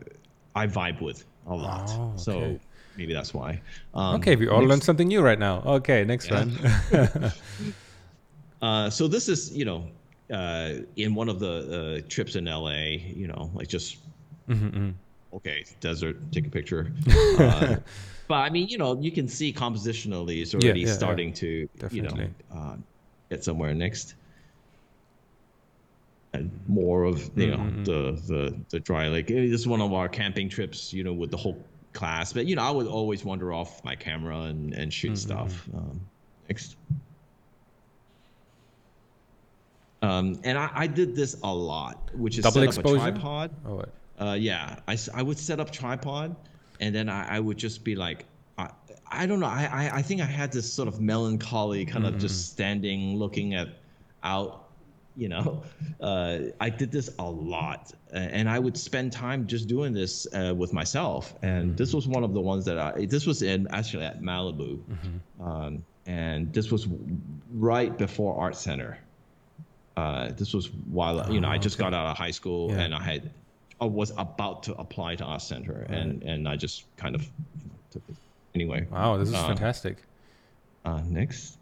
I 0.55 0.67
vibe 0.67 1.01
with 1.01 1.25
a 1.47 1.55
lot. 1.55 1.89
Oh, 1.93 2.13
So 2.15 2.59
maybe 2.97 3.13
that's 3.13 3.33
why. 3.33 3.61
Um, 3.93 4.15
Okay, 4.15 4.35
we 4.35 4.47
all 4.47 4.59
next- 4.59 4.69
learned 4.69 4.83
something 4.83 5.07
new 5.07 5.21
right 5.21 5.39
now. 5.39 5.61
Okay, 5.65 6.03
next 6.03 6.29
Yeah. 6.29 6.45
one. 6.45 7.31
Uh, 8.61 8.89
so 8.91 9.07
this 9.07 9.27
is, 9.27 9.51
you 9.57 9.65
know, 9.65 9.87
uh, 10.31 10.73
in 10.95 11.15
one 11.15 11.29
of 11.29 11.39
the 11.39 11.53
uh, 12.05 12.07
trips 12.09 12.35
in 12.35 12.45
LA, 12.45 12.81
you 13.15 13.27
know, 13.27 13.49
like 13.55 13.67
just 13.67 13.97
Mm-hmm, 14.49 14.89
okay, 15.33 15.65
desert, 15.79 16.17
take 16.31 16.47
a 16.47 16.49
picture. 16.49 16.91
Uh, 17.39 17.77
but 18.27 18.35
I 18.35 18.49
mean, 18.49 18.67
you 18.67 18.77
know, 18.77 18.99
you 19.01 19.11
can 19.11 19.27
see 19.27 19.51
compositionally 19.53 20.41
it's 20.41 20.53
already 20.53 20.81
yeah, 20.81 20.87
yeah. 20.87 20.93
starting 20.93 21.33
to, 21.33 21.47
you 21.89 22.01
know, 22.01 22.09
Definitely. 22.09 22.33
uh, 22.53 22.77
get 23.29 23.43
somewhere 23.43 23.73
next. 23.73 24.15
And 26.33 26.49
more 26.67 27.03
of 27.03 27.29
you 27.35 27.47
know 27.51 27.57
Mm-hmm, 27.57 27.83
the 27.83 28.13
the 28.27 28.65
the 28.69 28.79
dry 28.79 29.07
lake. 29.09 29.27
This 29.27 29.59
is 29.59 29.67
one 29.67 29.81
of 29.81 29.91
our 29.93 30.07
camping 30.07 30.47
trips, 30.49 30.93
you 30.93 31.03
know, 31.03 31.13
with 31.13 31.29
the 31.31 31.37
whole 31.37 31.67
class. 31.93 32.31
But 32.31 32.45
you 32.45 32.55
know, 32.55 32.63
I 32.63 32.71
would 32.71 32.87
always 32.87 33.25
wander 33.25 33.51
off 33.51 33.83
my 33.83 33.95
camera 33.95 34.41
and 34.43 34.73
and 34.73 34.93
shoot 34.93 35.13
Mm-hmm, 35.13 35.15
stuff. 35.15 35.67
Um, 35.73 36.09
next. 36.47 36.77
Um, 40.01 40.39
and 40.43 40.57
I, 40.57 40.69
I 40.73 40.87
did 40.87 41.15
this 41.15 41.35
a 41.43 41.53
lot, 41.53 42.09
which 42.15 42.37
is 42.37 42.43
Double 42.43 42.63
exposure? 42.63 42.95
a 43.09 43.11
tripod. 43.11 43.51
oh, 43.65 43.75
what? 43.75 44.00
Uh, 44.21 44.33
yeah, 44.33 44.75
I, 44.87 44.97
I 45.15 45.23
would 45.23 45.39
set 45.39 45.59
up 45.59 45.71
tripod, 45.71 46.35
and 46.79 46.93
then 46.93 47.09
I, 47.09 47.37
I 47.37 47.39
would 47.39 47.57
just 47.57 47.83
be 47.83 47.95
like, 47.95 48.25
I, 48.57 48.69
I 49.09 49.25
don't 49.25 49.39
know. 49.39 49.47
I, 49.47 49.65
I, 49.71 49.95
I 49.97 50.01
think 50.03 50.21
I 50.21 50.25
had 50.25 50.51
this 50.51 50.71
sort 50.71 50.87
of 50.87 51.01
melancholy 51.01 51.85
kind 51.85 52.05
of 52.05 52.19
just 52.19 52.51
standing, 52.51 53.15
looking 53.17 53.55
at 53.55 53.69
out. 54.23 54.67
You 55.17 55.27
know, 55.27 55.63
uh, 56.01 56.37
I 56.61 56.69
did 56.69 56.89
this 56.91 57.09
a 57.19 57.29
lot, 57.29 57.91
and 58.13 58.47
I 58.49 58.59
would 58.59 58.77
spend 58.77 59.11
time 59.11 59.45
just 59.47 59.67
doing 59.67 59.91
this 59.91 60.25
uh, 60.33 60.53
with 60.55 60.71
myself. 60.71 61.33
And 61.41 61.75
this 61.75 61.93
was 61.93 62.07
one 62.07 62.23
of 62.23 62.33
the 62.33 62.39
ones 62.39 62.63
that 62.65 62.77
I. 62.79 63.05
This 63.07 63.25
was 63.25 63.41
in 63.41 63.67
actually 63.71 64.05
at 64.05 64.21
Malibu, 64.21 64.79
um, 65.41 65.83
and 66.05 66.53
this 66.53 66.71
was 66.71 66.87
right 67.53 67.97
before 67.97 68.39
Art 68.39 68.55
Center. 68.55 68.99
Uh, 69.97 70.31
this 70.31 70.53
was 70.53 70.69
while 70.89 71.29
you 71.33 71.41
know 71.41 71.49
I 71.49 71.57
just 71.57 71.77
got 71.77 71.93
out 71.93 72.05
of 72.07 72.17
high 72.17 72.31
school 72.31 72.69
Yeah. 72.71 72.79
and 72.79 72.95
I 72.95 73.03
had 73.03 73.29
was 73.85 74.11
about 74.17 74.63
to 74.63 74.75
apply 74.75 75.15
to 75.15 75.23
Art 75.25 75.41
Center 75.41 75.85
and 75.89 76.21
and 76.23 76.47
I 76.47 76.55
just 76.55 76.85
kind 76.97 77.15
of 77.15 77.27
took 77.91 78.03
it 78.09 78.15
anyway. 78.55 78.87
Wow, 78.91 79.17
this 79.17 79.29
is 79.29 79.35
Uh, 79.35 79.47
fantastic. 79.47 79.97
Uh, 80.85 81.01
next. 81.07 81.57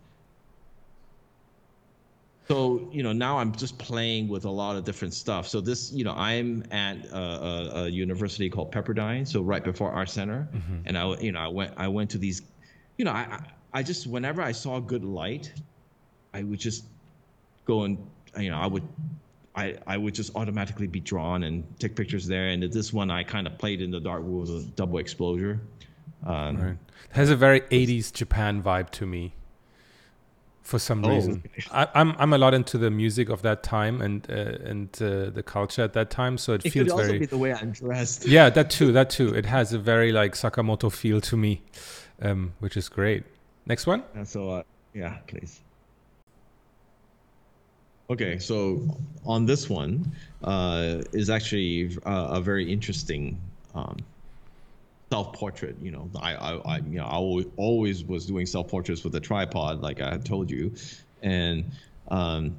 So 2.47 2.89
you 2.91 3.03
know 3.03 3.13
now 3.13 3.37
I'm 3.37 3.53
just 3.53 3.77
playing 3.77 4.27
with 4.27 4.45
a 4.45 4.49
lot 4.49 4.75
of 4.75 4.83
different 4.83 5.13
stuff. 5.13 5.47
So 5.47 5.61
this 5.61 5.91
you 5.93 6.03
know 6.03 6.13
I'm 6.13 6.63
at 6.71 7.05
a, 7.05 7.17
a, 7.17 7.83
a 7.83 7.87
university 7.89 8.49
called 8.49 8.71
Pepperdine, 8.71 9.27
so 9.27 9.41
right 9.41 9.63
before 9.63 9.91
Art 9.91 10.09
Center, 10.09 10.47
and 10.85 10.97
I 10.97 11.15
you 11.19 11.31
know 11.31 11.39
I 11.39 11.47
went 11.47 11.73
I 11.77 11.87
went 11.87 12.09
to 12.11 12.17
these, 12.17 12.41
you 12.97 13.05
know 13.05 13.11
I 13.11 13.21
I- 13.21 13.43
I 13.71 13.83
just 13.83 14.07
whenever 14.07 14.41
I 14.41 14.51
saw 14.51 14.79
good 14.79 15.03
light, 15.03 15.53
I 16.33 16.41
would 16.41 16.57
just 16.59 16.85
go 17.65 17.83
and 17.83 17.99
you 18.39 18.49
know 18.49 18.57
I 18.57 18.65
would 18.65 18.81
I 19.59 19.65
I 19.93 19.95
would 19.97 20.15
just 20.21 20.31
automatically 20.35 20.87
be 20.87 21.01
drawn 21.11 21.39
and 21.47 21.63
take 21.79 21.93
pictures 22.01 22.25
there. 22.33 22.47
And 22.53 22.63
this 22.79 22.93
one 22.93 23.09
I 23.19 23.23
kind 23.23 23.45
of 23.47 23.53
played 23.63 23.79
in 23.85 23.91
the 23.91 23.99
dark 23.99 24.23
was 24.23 24.49
a 24.49 24.61
double 24.81 24.99
exposure. 24.99 25.55
Um, 26.25 26.57
Right. 26.57 26.77
It 27.11 27.15
has 27.21 27.29
a 27.29 27.35
very 27.35 27.61
80s 27.61 28.11
Japan 28.19 28.61
vibe 28.61 28.89
to 28.99 29.05
me. 29.05 29.23
For 30.61 30.77
some 30.79 31.03
Oh, 31.03 31.09
reason, 31.09 31.41
okay. 31.45 31.63
I, 31.71 31.87
I'm 31.99 32.09
I'm 32.19 32.31
a 32.33 32.37
lot 32.37 32.53
into 32.53 32.77
the 32.77 32.91
music 32.91 33.29
of 33.29 33.41
that 33.41 33.63
time 33.63 34.01
and 34.05 34.27
uh, 34.29 34.69
and 34.71 34.89
uh, 35.01 35.31
the 35.37 35.41
culture 35.43 35.83
at 35.83 35.93
that 35.93 36.09
time, 36.11 36.37
so 36.37 36.53
it, 36.53 36.63
It 36.65 36.69
feels 36.73 36.85
could 36.89 36.91
also 36.91 37.05
very 37.07 37.19
be 37.19 37.25
the 37.25 37.37
way 37.39 37.51
I'm 37.53 37.71
dressed. 37.71 38.27
yeah 38.27 38.51
that 38.51 38.69
too 38.69 38.91
that 38.91 39.09
too. 39.09 39.33
It 39.33 39.45
has 39.47 39.73
a 39.73 39.79
very 39.79 40.11
like 40.11 40.35
Sakamoto 40.35 40.91
feel 40.91 41.21
to 41.21 41.35
me, 41.37 41.61
um, 42.21 42.53
which 42.59 42.77
is 42.77 42.87
great. 42.89 43.23
Next 43.65 43.87
one. 43.87 44.03
And 44.13 44.27
so, 44.27 44.49
uh, 44.51 44.63
yeah, 44.93 45.17
please. 45.27 45.61
Okay, 48.09 48.39
so 48.39 48.87
on 49.23 49.45
this 49.45 49.69
one 49.69 50.11
uh, 50.43 51.01
is 51.13 51.29
actually 51.29 51.95
uh, 52.05 52.29
a 52.31 52.41
very 52.41 52.71
interesting 52.71 53.39
um, 53.75 53.97
self-portrait. 55.13 55.77
You 55.79 55.91
know, 55.91 56.09
I, 56.19 56.35
I, 56.35 56.55
I 56.55 56.77
you 56.79 56.97
know, 56.97 57.05
I 57.05 57.17
always, 57.57 58.03
was 58.03 58.25
doing 58.25 58.47
self-portraits 58.47 59.03
with 59.03 59.13
a 59.15 59.19
tripod, 59.19 59.81
like 59.81 60.01
I 60.01 60.09
had 60.09 60.25
told 60.25 60.49
you, 60.49 60.73
and 61.21 61.71
um, 62.09 62.57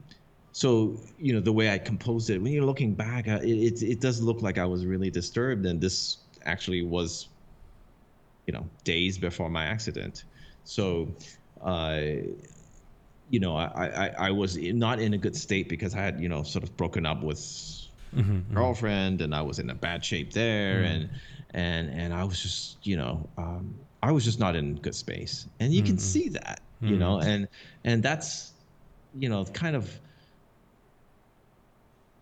so 0.53 1.01
you 1.19 1.33
know 1.33 1.41
the 1.41 1.53
way 1.53 1.71
I 1.71 1.79
composed 1.79 2.31
it. 2.31 2.41
When 2.41 2.53
you're 2.53 2.65
looking 2.65 2.95
back, 2.95 3.27
uh, 3.27 3.41
it, 3.43 3.81
it 3.81 3.83
it 3.83 4.01
does 4.01 4.23
look 4.23 4.43
like 4.43 4.57
I 4.59 4.67
was 4.67 4.87
really 4.87 5.11
disturbed, 5.11 5.67
and 5.67 5.81
this 5.81 6.29
actually 6.45 6.83
was 6.83 7.29
you 8.47 8.53
know 8.53 8.69
days 8.85 9.19
before 9.19 9.51
my 9.51 9.65
accident 9.65 10.25
so 10.65 11.15
uh 11.63 12.01
you 13.31 13.41
know 13.41 13.57
I, 13.57 13.87
I 14.07 14.09
i 14.29 14.31
was 14.33 14.57
not 14.59 15.01
in 15.01 15.15
a 15.15 15.19
good 15.19 15.37
state 15.37 15.69
because 15.69 15.95
i 15.95 16.01
had 16.01 16.21
you 16.21 16.29
know 16.29 16.43
sort 16.43 16.65
of 16.65 16.77
broken 16.77 17.07
up 17.07 17.23
with 17.25 17.41
Mm-hmm, 18.15 18.41
girlfriend 18.55 19.23
and 19.23 19.35
i 19.35 19.43
was 19.43 19.59
in 19.61 19.71
a 19.71 19.75
bad 19.75 20.05
shape 20.05 20.33
there 20.33 20.83
Mm. 20.83 20.85
and 20.85 21.11
and 21.55 21.91
and 21.91 22.13
i 22.15 22.25
was 22.25 22.43
just 22.43 22.85
you 22.85 22.97
know 22.97 23.31
um 23.39 23.81
i 24.03 24.11
was 24.13 24.25
just 24.25 24.41
not 24.41 24.57
in 24.57 24.77
good 24.77 24.95
space 24.95 25.49
and 25.61 25.73
you 25.73 25.83
can 25.83 25.99
Mm-hmm. 25.99 25.99
see 25.99 26.29
that 26.31 26.61
you 26.85 26.99
know 26.99 27.21
and 27.21 27.49
and 27.85 28.03
that's 28.03 28.55
you 29.13 29.29
know 29.29 29.45
kind 29.47 29.77
of 29.77 30.01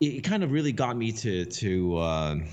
it, 0.00 0.06
it 0.06 0.20
kind 0.24 0.44
of 0.44 0.52
really 0.52 0.72
got 0.72 0.96
me 0.96 1.12
to 1.12 1.44
to 1.46 1.98
um 1.98 2.48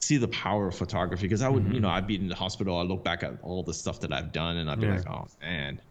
see 0.00 0.16
the 0.16 0.28
power 0.28 0.68
of 0.68 0.74
photography 0.76 1.22
because 1.22 1.42
I 1.42 1.48
would, 1.48 1.66
Mm-hmm. 1.66 1.72
you 1.72 1.80
know, 1.80 1.88
I'd 1.88 2.06
be 2.06 2.16
in 2.16 2.28
the 2.28 2.34
hospital. 2.34 2.78
I 2.78 2.82
look 2.82 3.04
back 3.04 3.22
at 3.22 3.40
all 3.42 3.62
the 3.62 3.74
stuff 3.74 4.00
that 4.00 4.12
I've 4.12 4.32
done, 4.32 4.56
and 4.58 4.70
I'd 4.70 4.80
be 4.80 4.86
Yeah. 4.86 4.88
like, 4.88 5.08
oh 5.08 5.26
man, 5.40 5.82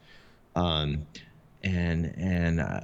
um, 0.56 1.08
and 1.63 2.13
and 2.17 2.60
uh, 2.60 2.82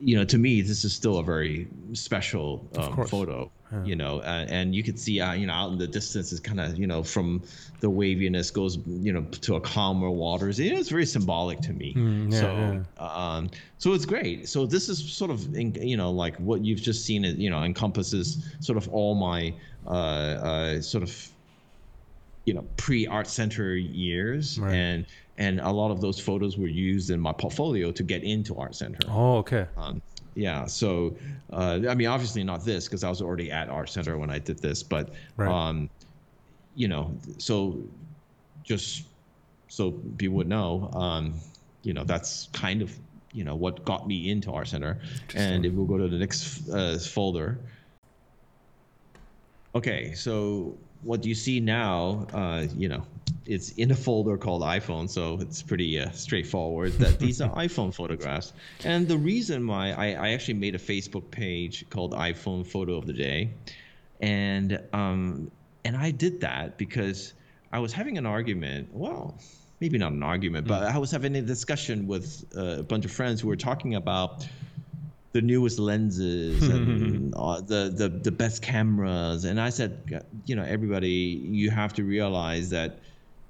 you 0.00 0.16
know, 0.16 0.24
to 0.24 0.38
me, 0.38 0.60
this 0.62 0.84
is 0.84 0.94
still 0.94 1.18
a 1.18 1.24
very 1.24 1.68
special 1.92 2.70
um, 2.76 3.06
photo. 3.06 3.50
You 3.84 3.96
know, 3.96 4.20
uh, 4.20 4.46
and 4.48 4.74
you 4.74 4.82
could 4.82 4.98
see, 4.98 5.20
uh, 5.20 5.34
you 5.34 5.46
know, 5.46 5.52
out 5.52 5.70
in 5.72 5.76
the 5.76 5.86
distance 5.86 6.32
is 6.32 6.40
kind 6.40 6.58
of, 6.58 6.78
you 6.78 6.86
know, 6.86 7.02
from 7.02 7.44
the 7.80 7.90
waviness 7.90 8.50
goes, 8.50 8.78
you 8.86 9.12
know, 9.12 9.22
to 9.42 9.56
a 9.56 9.60
calmer 9.60 10.08
waters. 10.08 10.58
It 10.58 10.72
is 10.72 10.88
very 10.88 11.04
symbolic 11.04 11.60
to 11.60 11.74
me. 11.74 11.94
Mm, 11.94 12.32
yeah, 12.32 12.40
so, 12.40 13.04
um, 13.04 13.50
so 13.76 13.92
it's 13.92 14.06
great. 14.06 14.48
So 14.48 14.64
this 14.64 14.88
is 14.88 15.14
sort 15.14 15.30
of, 15.30 15.54
in, 15.54 15.74
you 15.74 15.98
know, 15.98 16.10
like 16.10 16.34
what 16.38 16.64
you've 16.64 16.80
just 16.80 17.04
seen. 17.04 17.26
It, 17.26 17.36
you 17.36 17.50
know, 17.50 17.62
encompasses 17.62 18.56
sort 18.60 18.78
of 18.78 18.88
all 18.88 19.14
my 19.14 19.54
uh, 19.86 19.90
uh, 19.90 20.80
sort 20.80 21.02
of 21.02 21.28
you 22.46 22.54
know 22.54 22.62
pre 22.78 23.06
art 23.06 23.26
center 23.26 23.76
years 23.76 24.58
Right. 24.58 24.74
and 24.74 25.06
and 25.38 25.60
a 25.60 25.70
lot 25.70 25.90
of 25.90 26.00
those 26.00 26.18
photos 26.20 26.58
were 26.58 26.66
used 26.90 27.10
in 27.10 27.18
my 27.20 27.32
portfolio 27.32 27.90
to 27.92 28.02
get 28.02 28.22
into 28.24 28.54
art 28.56 28.74
center 28.74 28.98
Oh, 29.08 29.38
okay. 29.38 29.66
um, 29.76 30.02
yeah 30.34 30.66
so 30.66 31.16
uh, 31.52 31.80
i 31.88 31.94
mean 31.94 32.06
obviously 32.08 32.44
not 32.44 32.64
this 32.64 32.84
because 32.86 33.02
i 33.04 33.08
was 33.08 33.22
already 33.22 33.50
at 33.50 33.68
art 33.68 33.88
center 33.88 34.18
when 34.18 34.30
i 34.30 34.38
did 34.38 34.58
this 34.60 34.82
but 34.82 35.14
Right. 35.36 35.48
um, 35.48 35.88
you 36.74 36.88
know 36.88 37.18
so 37.38 37.82
just 38.62 39.04
so 39.68 39.92
people 40.18 40.36
would 40.36 40.48
know 40.48 40.90
um, 40.92 41.40
you 41.82 41.92
know 41.94 42.04
that's 42.04 42.48
kind 42.52 42.82
of 42.82 42.90
you 43.32 43.44
know 43.44 43.56
what 43.56 43.84
got 43.84 44.06
me 44.06 44.30
into 44.30 44.52
art 44.52 44.68
center 44.68 45.00
and 45.34 45.64
if 45.66 45.72
we'll 45.74 45.86
go 45.86 45.98
to 45.98 46.08
the 46.08 46.18
next 46.18 46.68
uh, 46.70 46.98
folder 46.98 47.58
okay 49.74 50.12
so 50.14 50.78
what 51.02 51.24
you 51.24 51.34
see 51.34 51.60
now 51.60 52.26
uh, 52.32 52.66
you 52.76 52.88
know 52.88 53.04
it's 53.48 53.70
in 53.72 53.90
a 53.90 53.94
folder 53.94 54.36
called 54.36 54.62
iphone 54.62 55.08
so 55.08 55.38
it's 55.40 55.62
pretty 55.62 55.98
uh, 55.98 56.10
straightforward 56.10 56.92
that 56.94 57.18
these 57.18 57.40
are 57.40 57.50
iphone 57.64 57.92
photographs 57.92 58.52
and 58.84 59.08
the 59.08 59.16
reason 59.16 59.66
why 59.66 59.90
I, 59.90 60.12
I 60.12 60.28
actually 60.30 60.54
made 60.54 60.74
a 60.74 60.78
facebook 60.78 61.30
page 61.30 61.84
called 61.90 62.12
iphone 62.12 62.66
photo 62.66 62.96
of 62.96 63.06
the 63.06 63.12
day 63.12 63.50
and 64.20 64.80
um, 64.92 65.50
and 65.84 65.96
i 65.96 66.10
did 66.10 66.40
that 66.42 66.76
because 66.78 67.32
I 67.72 67.78
was 67.80 67.92
having 67.92 68.18
an 68.18 68.26
argument. 68.26 68.88
Well, 68.92 69.34
maybe 69.80 69.98
not 69.98 70.12
an 70.12 70.22
argument, 70.22 70.66
but 70.66 70.84
I 70.84 70.98
was 70.98 71.10
having 71.10 71.36
a 71.36 71.42
discussion 71.42 72.06
with 72.06 72.44
uh, 72.56 72.78
a 72.78 72.82
bunch 72.82 73.04
of 73.04 73.10
friends 73.10 73.40
who 73.40 73.48
were 73.48 73.56
talking 73.56 73.94
about 73.94 74.46
the 75.32 75.42
newest 75.42 75.78
lenses 75.78 76.66
and 76.66 77.34
uh, 77.36 77.60
the, 77.60 77.92
the 77.94 78.08
the 78.08 78.32
best 78.32 78.62
cameras. 78.62 79.44
And 79.44 79.60
I 79.60 79.68
said, 79.68 80.24
you 80.46 80.56
know, 80.56 80.64
everybody, 80.64 81.40
you 81.44 81.70
have 81.70 81.92
to 81.94 82.04
realize 82.04 82.70
that 82.70 83.00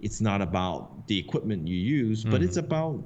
it's 0.01 0.21
not 0.21 0.41
about 0.41 1.07
the 1.09 1.19
equipment 1.19 1.67
you 1.67 1.77
use, 1.77 2.25
but 2.25 2.43
it's 2.43 2.57
about 2.57 3.03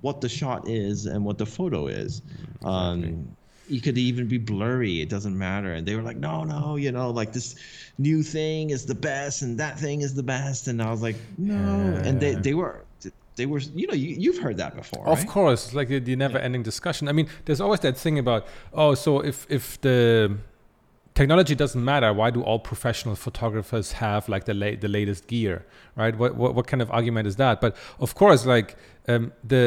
what 0.00 0.20
the 0.20 0.28
shot 0.28 0.68
is 0.68 1.06
and 1.06 1.24
what 1.24 1.38
the 1.38 1.46
photo 1.46 1.86
is. 1.86 2.22
Um, 2.62 3.28
you 3.68 3.80
could 3.80 3.98
even 3.98 4.28
be 4.28 4.38
blurry; 4.38 5.00
it 5.00 5.08
doesn't 5.08 5.36
matter. 5.36 5.72
And 5.74 5.86
they 5.86 5.94
were 5.94 6.02
like, 6.02 6.16
"No, 6.16 6.44
no, 6.44 6.76
you 6.76 6.90
know, 6.90 7.10
like 7.10 7.32
this 7.32 7.54
new 7.98 8.22
thing 8.22 8.70
is 8.70 8.86
the 8.86 8.94
best, 8.94 9.42
and 9.42 9.58
that 9.58 9.78
thing 9.78 10.00
is 10.00 10.14
the 10.14 10.22
best." 10.22 10.68
And 10.68 10.82
I 10.82 10.90
was 10.90 11.02
like, 11.02 11.16
"No," 11.36 12.00
and 12.04 12.20
they 12.20 12.34
they 12.34 12.54
were 12.54 12.84
they 13.36 13.46
were 13.46 13.60
you 13.60 13.86
know 13.86 13.94
you, 13.94 14.16
you've 14.18 14.38
heard 14.38 14.56
that 14.56 14.74
before, 14.74 15.06
Of 15.06 15.18
right? 15.18 15.28
course, 15.28 15.66
it's 15.66 15.74
like 15.74 15.88
the, 15.88 15.98
the 16.00 16.16
never-ending 16.16 16.62
discussion. 16.62 17.08
I 17.08 17.12
mean, 17.12 17.28
there's 17.44 17.60
always 17.60 17.80
that 17.80 17.96
thing 17.96 18.18
about, 18.18 18.46
oh, 18.72 18.94
so 18.94 19.20
if 19.20 19.46
if 19.48 19.80
the 19.80 20.36
technology 21.18 21.54
doesn't 21.62 21.84
matter, 21.84 22.10
why 22.20 22.28
do 22.36 22.40
all 22.48 22.60
professional 22.72 23.16
photographers 23.26 23.86
have 24.04 24.22
like 24.28 24.44
the 24.50 24.54
la- 24.62 24.78
the 24.84 24.90
latest 24.98 25.22
gear, 25.32 25.56
right? 25.96 26.14
What, 26.20 26.30
what 26.40 26.50
what 26.56 26.66
kind 26.70 26.80
of 26.84 26.88
argument 26.98 27.26
is 27.26 27.36
that? 27.36 27.60
But 27.64 27.72
of 28.06 28.10
course, 28.14 28.46
like 28.54 28.68
um, 29.12 29.32
the 29.52 29.62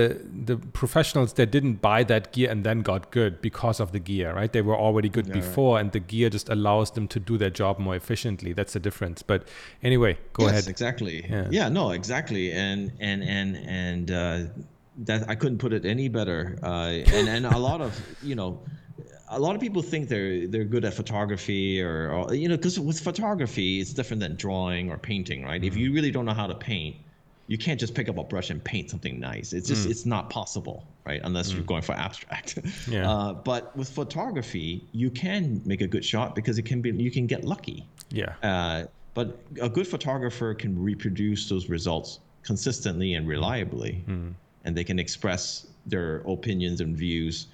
the 0.49 0.55
professionals 0.81 1.33
that 1.33 1.47
didn't 1.57 1.77
buy 1.89 1.99
that 2.13 2.31
gear 2.33 2.49
and 2.53 2.63
then 2.63 2.79
got 2.91 3.01
good 3.11 3.33
because 3.41 3.77
of 3.83 3.91
the 3.91 3.99
gear, 3.99 4.33
right? 4.39 4.51
They 4.57 4.61
were 4.69 4.77
already 4.85 5.09
good 5.09 5.27
Yeah, 5.27 5.33
right. 5.33 5.43
before, 5.43 5.73
and 5.79 5.91
the 5.91 5.99
gear 5.99 6.29
just 6.29 6.47
allows 6.49 6.91
them 6.91 7.07
to 7.09 7.19
do 7.19 7.37
their 7.37 7.53
job 7.61 7.79
more 7.79 7.95
efficiently. 7.95 8.53
That's 8.53 8.73
the 8.73 8.79
difference. 8.79 9.21
But 9.21 9.47
anyway, 9.83 10.13
go 10.33 10.43
yes, 10.43 10.51
ahead. 10.51 10.67
Exactly. 10.75 11.17
Yeah. 11.29 11.47
Yeah. 11.51 11.69
No. 11.69 11.91
Exactly. 11.91 12.45
And 12.53 12.93
and 13.09 13.19
and 13.23 13.57
and 13.57 14.05
uh, 14.23 14.39
that 15.07 15.29
I 15.33 15.35
couldn't 15.35 15.57
put 15.57 15.73
it 15.73 15.85
any 15.85 16.07
better. 16.07 16.57
Uh, 16.63 16.91
and 17.17 17.27
and 17.35 17.45
a 17.45 17.57
lot 17.57 17.81
of 17.81 17.91
you 18.23 18.35
know. 18.35 18.51
A 19.33 19.39
lot 19.39 19.55
of 19.55 19.61
people 19.61 19.81
think 19.81 20.09
they're 20.09 20.45
they're 20.47 20.65
good 20.65 20.83
at 20.85 20.93
photography 20.93 21.81
or, 21.81 22.11
or 22.11 22.33
you 22.33 22.47
know 22.49 22.57
because 22.57 22.79
with 22.79 22.99
photography 22.99 23.79
it's 23.79 23.93
different 23.93 24.19
than 24.19 24.35
drawing 24.35 24.91
or 24.91 24.97
painting 24.97 25.43
right? 25.43 25.63
If 25.63 25.75
you 25.75 25.93
really 25.93 26.11
don't 26.11 26.25
know 26.25 26.33
how 26.33 26.47
to 26.47 26.55
paint 26.55 26.95
you 27.47 27.57
can't 27.57 27.79
just 27.79 27.93
pick 27.95 28.07
up 28.07 28.17
a 28.17 28.23
brush 28.23 28.49
and 28.49 28.63
paint 28.63 28.89
something 28.89 29.19
nice. 29.19 29.51
It's 29.51 29.67
just 29.67 29.89
it's 29.89 30.05
not 30.05 30.29
possible 30.29 30.85
right? 31.05 31.21
Unless 31.23 31.51
you're 31.53 31.63
going 31.63 31.81
for 31.81 31.93
abstract. 31.93 32.59
Yeah. 32.87 33.09
uh, 33.09 33.33
but 33.33 33.75
with 33.75 33.89
photography 33.89 34.85
you 34.91 35.09
can 35.09 35.61
make 35.65 35.81
a 35.81 35.87
good 35.87 36.05
shot 36.05 36.35
because 36.35 36.57
it 36.57 36.65
can 36.65 36.81
be 36.81 36.91
you 36.91 37.11
can 37.11 37.25
get 37.27 37.43
lucky. 37.45 37.85
Yeah. 38.09 38.33
uh, 38.43 38.85
but 39.13 39.39
a 39.61 39.69
good 39.69 39.87
photographer 39.87 40.53
can 40.53 40.81
reproduce 40.81 41.49
those 41.49 41.69
results 41.69 42.19
consistently 42.43 43.13
and 43.13 43.27
reliably, 43.27 44.03
and 44.65 44.77
they 44.77 44.83
can 44.83 44.99
express 44.99 45.67
their 45.85 46.17
opinions 46.27 46.81
and 46.81 46.95
views 46.95 47.47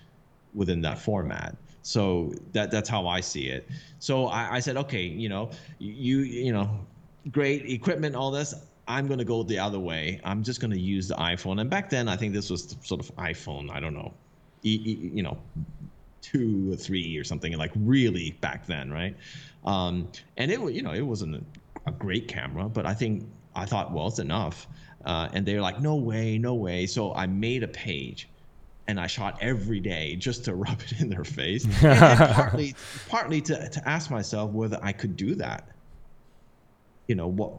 within 0.53 0.81
that 0.81 0.99
format. 0.99 1.55
So 1.87 2.33
that 2.51 2.69
that's 2.69 2.89
how 2.89 3.07
I 3.07 3.21
see 3.21 3.47
it. 3.47 3.69
So 3.99 4.25
I, 4.27 4.55
I 4.57 4.59
said, 4.59 4.75
okay, 4.75 5.03
you 5.03 5.29
know, 5.29 5.51
you 5.79 6.19
you 6.19 6.51
know, 6.51 6.85
great 7.31 7.65
equipment, 7.69 8.13
all 8.15 8.29
this. 8.29 8.53
I'm 8.89 9.07
gonna 9.07 9.23
go 9.23 9.43
the 9.43 9.59
other 9.59 9.79
way. 9.79 10.19
I'm 10.25 10.43
just 10.43 10.59
gonna 10.59 10.75
use 10.75 11.07
the 11.07 11.15
iPhone. 11.15 11.61
And 11.61 11.69
back 11.69 11.89
then, 11.89 12.09
I 12.09 12.17
think 12.17 12.33
this 12.33 12.49
was 12.49 12.75
sort 12.83 12.99
of 12.99 13.15
iPhone. 13.15 13.69
I 13.71 13.79
don't 13.79 13.93
know, 13.93 14.13
e- 14.63 14.83
e- 14.85 15.11
you 15.13 15.23
know, 15.23 15.37
two 16.21 16.73
or 16.73 16.75
three 16.75 17.15
or 17.17 17.23
something 17.23 17.53
like 17.57 17.71
really 17.75 18.31
back 18.41 18.65
then 18.65 18.91
right 18.91 19.15
um, 19.65 20.11
and 20.37 20.51
it 20.51 20.59
you 20.73 20.81
know 20.81 20.91
it 20.91 21.01
wasn't 21.01 21.33
a, 21.35 21.43
a 21.87 21.91
great 21.91 22.27
camera 22.27 22.67
but 22.67 22.85
i 22.85 22.93
think 22.93 23.31
i 23.55 23.65
thought 23.65 23.93
well 23.93 24.07
it's 24.07 24.19
enough 24.19 24.67
uh, 25.05 25.29
and 25.33 25.45
they 25.45 25.55
were 25.55 25.61
like 25.61 25.79
no 25.79 25.95
way 25.95 26.37
no 26.37 26.55
way 26.55 26.85
so 26.85 27.13
i 27.13 27.25
made 27.27 27.63
a 27.63 27.67
page 27.67 28.29
and 28.87 28.99
i 28.99 29.07
shot 29.07 29.37
every 29.41 29.79
day 29.79 30.15
just 30.15 30.45
to 30.45 30.55
rub 30.65 30.79
it 30.81 30.99
in 31.01 31.09
their 31.09 31.23
face. 31.23 31.65
Partly 31.81 32.75
partly 33.09 33.41
to, 33.41 33.69
to 33.69 33.89
ask 33.89 34.09
myself 34.11 34.51
whether 34.51 34.79
i 34.81 34.91
could 34.91 35.15
do 35.15 35.35
that. 35.35 35.67
You 37.07 37.15
know 37.15 37.27
what 37.27 37.51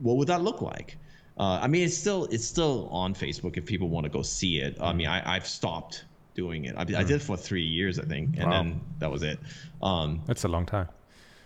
what 0.00 0.16
would 0.16 0.28
that 0.28 0.42
look 0.42 0.60
like? 0.62 0.96
Uh, 1.38 1.58
i 1.62 1.66
mean 1.68 1.84
it's 1.84 1.96
still 1.96 2.24
it's 2.26 2.44
still 2.44 2.88
on 2.90 3.14
facebook 3.14 3.56
if 3.56 3.64
people 3.64 3.88
want 3.88 4.04
to 4.04 4.10
go 4.10 4.22
see 4.22 4.58
it. 4.60 4.76
I 4.80 4.92
mean 4.92 5.06
I, 5.06 5.34
i've 5.36 5.46
stopped 5.46 6.04
doing 6.34 6.64
it. 6.66 6.74
I, 6.76 6.82
I 6.82 6.84
did 6.84 7.10
it 7.10 7.22
for 7.22 7.36
three 7.36 7.64
years 7.64 7.98
i 7.98 8.04
think 8.04 8.36
and 8.36 8.44
Wow. 8.50 8.50
then 8.62 8.80
that 9.00 9.10
was 9.10 9.22
it. 9.22 9.38
Um, 9.82 10.22
That's 10.26 10.44
a 10.44 10.48
long 10.48 10.66
time. 10.66 10.88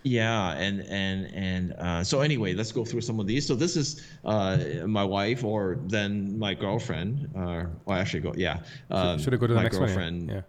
Yeah 0.03 0.51
and 0.51 0.81
and 0.89 1.33
and 1.33 1.73
uh, 1.79 2.03
so 2.03 2.19
anyway 2.21 2.53
let's 2.53 2.71
go 2.71 2.83
through 2.83 3.01
some 3.01 3.19
of 3.19 3.27
these 3.27 3.45
so 3.47 3.55
this 3.55 3.75
is 3.77 4.05
uh, 4.25 4.57
my 4.85 5.03
wife 5.03 5.43
or 5.43 5.77
then 5.87 6.37
my 6.37 6.53
girlfriend 6.53 7.29
uh, 7.35 7.63
well 7.85 7.97
actually 7.97 8.19
go 8.19 8.33
yeah 8.35 8.59
um, 8.91 9.17
Should 9.19 9.33
I 9.33 9.37
go 9.37 9.47
to 9.47 9.53
the 9.53 9.57
my 9.57 9.63
next 9.63 9.77
one? 9.77 9.87
girlfriend 9.87 10.29
Yeah. 10.29 10.41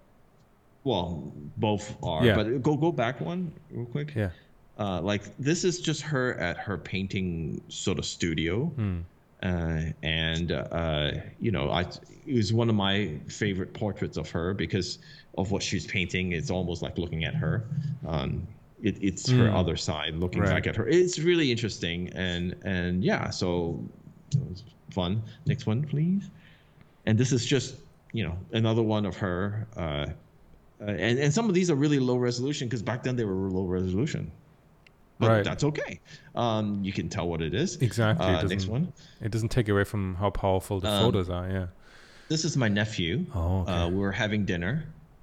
well 0.82 1.32
both 1.56 1.96
are 2.02 2.24
Yeah. 2.24 2.36
but 2.36 2.62
go 2.62 2.76
go 2.76 2.90
back 2.92 3.20
one 3.20 3.52
real 3.70 3.86
quick 3.86 4.12
Yeah. 4.14 4.30
uh, 4.78 5.00
like 5.00 5.22
this 5.38 5.62
is 5.64 5.80
just 5.80 6.02
her 6.02 6.34
at 6.34 6.56
her 6.58 6.76
painting 6.76 7.60
sort 7.68 7.98
of 8.00 8.04
studio 8.06 8.66
Hmm. 8.66 9.00
uh, 9.42 9.82
and 10.02 10.50
uh, 10.50 11.12
you 11.38 11.52
know 11.52 11.70
I 11.70 11.82
it 12.26 12.34
was 12.34 12.52
one 12.52 12.68
of 12.68 12.74
my 12.74 13.20
favorite 13.28 13.72
portraits 13.72 14.16
of 14.16 14.28
her 14.30 14.52
because 14.54 14.98
of 15.38 15.50
what 15.52 15.62
she's 15.62 15.86
painting 15.86 16.32
it's 16.32 16.50
almost 16.50 16.82
like 16.82 16.98
looking 16.98 17.22
at 17.24 17.34
her 17.34 17.64
um, 18.06 18.46
it, 18.85 18.97
it's 19.03 19.29
her 19.31 19.49
Mm. 19.49 19.55
other 19.61 19.77
side 19.77 20.14
looking 20.14 20.42
Right. 20.42 20.51
back 20.55 20.66
at 20.66 20.77
her 20.77 20.87
it's 20.88 21.18
really 21.18 21.51
interesting 21.51 21.99
and 22.14 22.55
and 22.64 23.03
yeah 23.03 23.31
so 23.31 23.83
it 24.33 24.42
was 24.51 24.62
fun 24.90 25.23
next 25.47 25.66
one 25.66 25.83
please 25.83 26.31
and 27.07 27.18
this 27.18 27.33
is 27.33 27.44
just 27.47 27.77
you 28.12 28.25
know 28.27 28.37
another 28.53 28.83
one 28.83 29.05
of 29.07 29.16
her 29.16 29.66
uh, 29.77 29.81
uh, 29.81 30.85
and 31.07 31.18
and 31.18 31.33
some 31.33 31.49
of 31.49 31.55
these 31.55 31.70
are 31.70 31.75
really 31.77 31.99
low 31.99 32.16
resolution 32.16 32.68
because 32.68 32.83
back 32.83 33.03
then 33.03 33.16
they 33.16 33.25
were 33.25 33.51
low 33.59 33.64
resolution 33.64 34.31
but 35.18 35.29
Right. 35.31 35.44
that's 35.44 35.64
okay 35.64 36.01
um, 36.35 36.83
you 36.85 36.92
can 36.92 37.09
tell 37.09 37.27
what 37.29 37.40
it 37.40 37.55
is 37.55 37.77
Exactly. 37.77 38.27
It 38.27 38.29
uh, 38.29 38.42
next 38.42 38.53
doesn't- 38.55 38.70
one 38.70 38.92
It 39.20 39.31
doesn't 39.31 39.51
take 39.51 39.68
away 39.68 39.85
from 39.85 40.16
how 40.16 40.31
powerful 40.31 40.81
the 40.81 40.90
Um, 40.90 41.03
photos 41.05 41.29
are. 41.31 41.49
Yeah. 41.51 41.66
this 42.29 42.44
is 42.44 42.57
my 42.57 42.68
nephew 42.68 43.25
Oh, 43.35 43.61
okay. 43.62 43.73
uh, 43.73 43.88
we 43.88 43.99
were 44.07 44.12
having 44.25 44.44
dinner 44.44 44.75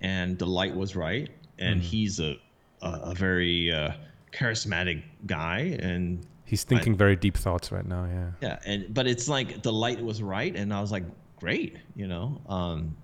and 0.01 0.37
the 0.39 0.47
light 0.59 0.73
was 0.75 0.95
right 0.95 1.29
and 1.59 1.79
Mm. 1.81 1.83
he's 1.83 2.19
a 2.19 2.31
a, 2.81 3.11
a 3.11 3.13
very 3.15 3.71
uh, 3.71 3.91
charismatic 4.31 5.03
guy 5.25 5.77
and 5.81 6.25
He's 6.45 6.63
thinking 6.65 6.97
very 6.97 7.15
deep 7.15 7.37
thoughts 7.37 7.71
right 7.71 7.85
now. 7.85 8.05
Yeah. 8.05 8.31
yeah 8.41 8.59
and 8.65 8.93
but 8.93 9.07
it's 9.07 9.29
like 9.29 9.61
the 9.63 9.71
light 9.71 10.03
was 10.03 10.21
right 10.21 10.53
and 10.55 10.73
i 10.73 10.81
was 10.81 10.91
like 10.91 11.03
great 11.39 11.77
you 11.95 12.07
know 12.07 12.41
um 12.49 12.95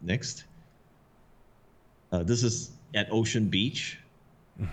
next 0.00 0.44
uh, 2.12 2.22
this 2.22 2.42
is 2.42 2.70
at 2.94 3.08
ocean 3.10 3.48
beach 3.48 3.98
uh, 4.62 4.66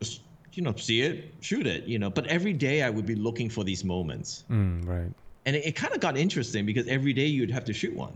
just 0.00 0.20
you 0.52 0.62
know 0.62 0.74
see 0.76 1.00
it 1.02 1.34
shoot 1.40 1.66
it 1.66 1.84
you 1.84 1.98
know 1.98 2.08
but 2.10 2.26
every 2.28 2.52
day 2.52 2.82
i 2.82 2.90
would 2.90 3.06
be 3.06 3.14
looking 3.16 3.48
for 3.50 3.64
these 3.64 3.84
moments 3.84 4.44
Mm, 4.50 4.86
right. 4.86 5.10
and 5.46 5.56
it, 5.56 5.66
it 5.66 5.72
kind 5.72 5.92
of 5.92 6.00
got 6.00 6.16
interesting 6.16 6.64
because 6.66 6.86
every 6.86 7.12
day 7.12 7.26
you'd 7.26 7.50
have 7.50 7.64
to 7.64 7.72
shoot 7.72 7.94
one 7.94 8.14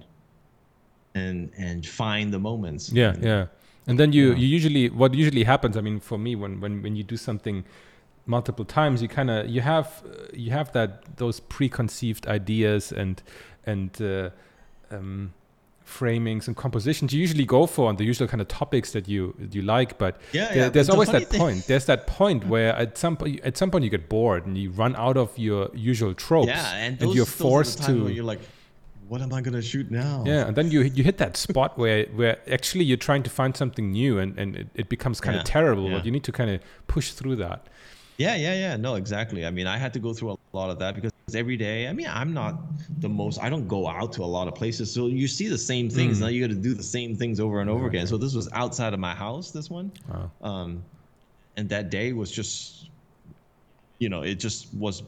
and 1.14 1.50
and 1.58 1.84
find 1.86 2.32
the 2.32 2.38
moments 2.38 2.92
Yeah. 2.92 3.14
And- 3.14 3.24
Yeah. 3.24 3.46
And 3.88 3.98
then 4.00 4.12
you, 4.12 4.34
you 4.34 4.46
usually 4.46 4.88
what 4.90 5.14
usually 5.14 5.44
happens. 5.44 5.76
I 5.76 5.80
mean, 5.80 6.00
for 6.00 6.18
me, 6.18 6.34
when 6.34 6.60
when 6.60 6.82
when 6.82 6.96
you 6.96 7.04
do 7.04 7.16
something 7.16 7.64
multiple 8.26 8.64
times, 8.64 9.00
you 9.02 9.08
kind 9.08 9.30
of 9.30 9.48
you 9.48 9.60
have 9.60 10.02
uh, 10.04 10.26
you 10.32 10.50
have 10.50 10.72
that 10.72 11.16
those 11.16 11.38
preconceived 11.40 12.26
ideas 12.26 12.92
and 12.92 13.22
and 13.64 13.90
uh, 14.02 14.30
um, 14.90 15.32
framings 15.86 16.48
and 16.48 16.56
compositions 16.56 17.12
you 17.12 17.20
usually 17.20 17.44
go 17.44 17.64
for 17.64 17.88
on 17.88 17.94
the 17.96 18.02
usual 18.04 18.26
kind 18.26 18.40
of 18.40 18.48
topics 18.48 18.90
that 18.90 19.06
you 19.08 19.34
you 19.52 19.62
like. 19.62 19.98
But 19.98 20.20
Yeah, 20.32 20.48
there- 20.48 20.56
yeah, 20.56 20.68
there's 20.68 20.88
but 20.88 20.92
always 20.94 21.10
funny 21.10 21.24
that 21.24 21.30
thing- 21.30 21.40
point. 21.40 21.66
There's 21.66 21.84
that 21.86 22.06
point 22.08 22.44
where 22.52 22.74
at 22.74 22.98
some 22.98 23.16
point 23.16 23.40
at 23.44 23.56
some 23.56 23.70
point 23.70 23.84
you 23.84 23.90
get 23.90 24.08
bored 24.08 24.46
and 24.46 24.58
you 24.58 24.70
run 24.72 24.96
out 24.96 25.16
of 25.16 25.38
your 25.38 25.70
usual 25.74 26.12
tropes. 26.14 26.48
yeah 26.48 26.74
and, 26.74 26.98
those, 26.98 27.14
you're 27.14 27.22
are 27.22 27.26
the 27.26 27.30
forced 27.30 27.82
to 27.84 28.08
you're 28.08 28.24
like 28.24 28.40
what 29.08 29.20
am 29.22 29.32
i 29.32 29.40
going 29.40 29.54
to 29.54 29.62
shoot 29.62 29.90
now 29.90 30.24
yeah, 30.26 30.46
and 30.46 30.56
then 30.56 30.70
you 30.70 30.82
you 30.82 31.04
hit 31.04 31.18
that 31.18 31.36
spot 31.36 31.76
where 31.82 32.06
where 32.14 32.38
actually 32.50 32.84
you're 32.84 32.96
trying 32.96 33.22
to 33.22 33.30
find 33.30 33.56
something 33.56 33.90
new, 33.92 34.18
and 34.18 34.38
and 34.38 34.56
it, 34.56 34.68
it 34.74 34.88
becomes 34.88 35.20
kind 35.20 35.36
of 35.36 35.44
terrible. 35.44 35.88
yeah. 35.88 35.96
But 35.96 36.06
you 36.06 36.10
need 36.10 36.24
to 36.24 36.32
kind 36.32 36.50
of 36.50 36.60
push 36.86 37.12
through 37.12 37.36
that. 37.36 37.66
Yeah, 38.18 38.34
yeah, 38.34 38.54
yeah. 38.54 38.76
No, 38.76 38.94
exactly. 38.94 39.44
I 39.44 39.50
mean, 39.50 39.66
I 39.66 39.76
had 39.76 39.92
to 39.92 39.98
go 39.98 40.14
through 40.14 40.30
a 40.32 40.56
lot 40.56 40.70
of 40.70 40.78
that 40.78 40.94
because 40.94 41.12
every 41.34 41.56
day, 41.56 41.86
I 41.86 41.92
mean, 41.92 42.06
I'm 42.08 42.32
not 42.32 42.54
the 43.00 43.10
most, 43.10 43.38
I 43.42 43.50
don't 43.50 43.68
go 43.68 43.86
out 43.86 44.12
to 44.14 44.22
a 44.22 44.30
lot 44.36 44.48
of 44.48 44.54
places. 44.54 44.90
So 44.90 45.08
you 45.08 45.28
see 45.28 45.48
the 45.48 45.58
same 45.58 45.90
things. 45.90 46.16
Mm. 46.16 46.20
Now 46.22 46.26
you 46.28 46.40
got 46.40 46.54
to 46.54 46.60
do 46.60 46.72
the 46.72 46.82
same 46.82 47.14
things 47.14 47.40
over 47.40 47.60
and 47.60 47.68
over 47.68 47.86
again. 47.86 48.06
So 48.06 48.16
this 48.16 48.34
was 48.34 48.48
outside 48.52 48.94
of 48.94 49.00
my 49.00 49.14
house, 49.14 49.50
this 49.50 49.68
one. 49.68 49.92
Wow. 50.08 50.30
Um, 50.40 50.82
and 51.58 51.68
that 51.68 51.90
day 51.90 52.14
was 52.14 52.30
just, 52.30 52.88
you 53.98 54.08
know, 54.08 54.22
it 54.22 54.36
just 54.36 54.72
was 54.72 55.02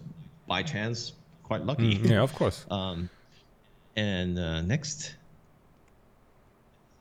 by 0.47 0.63
chance 0.63 1.15
quite 1.45 1.65
lucky. 1.65 1.97
Mm, 1.97 2.11
yeah, 2.11 2.21
of 2.21 2.35
course. 2.35 2.67
Um, 2.71 3.09
and 3.99 4.39
uh, 4.39 4.63
next. 4.63 5.17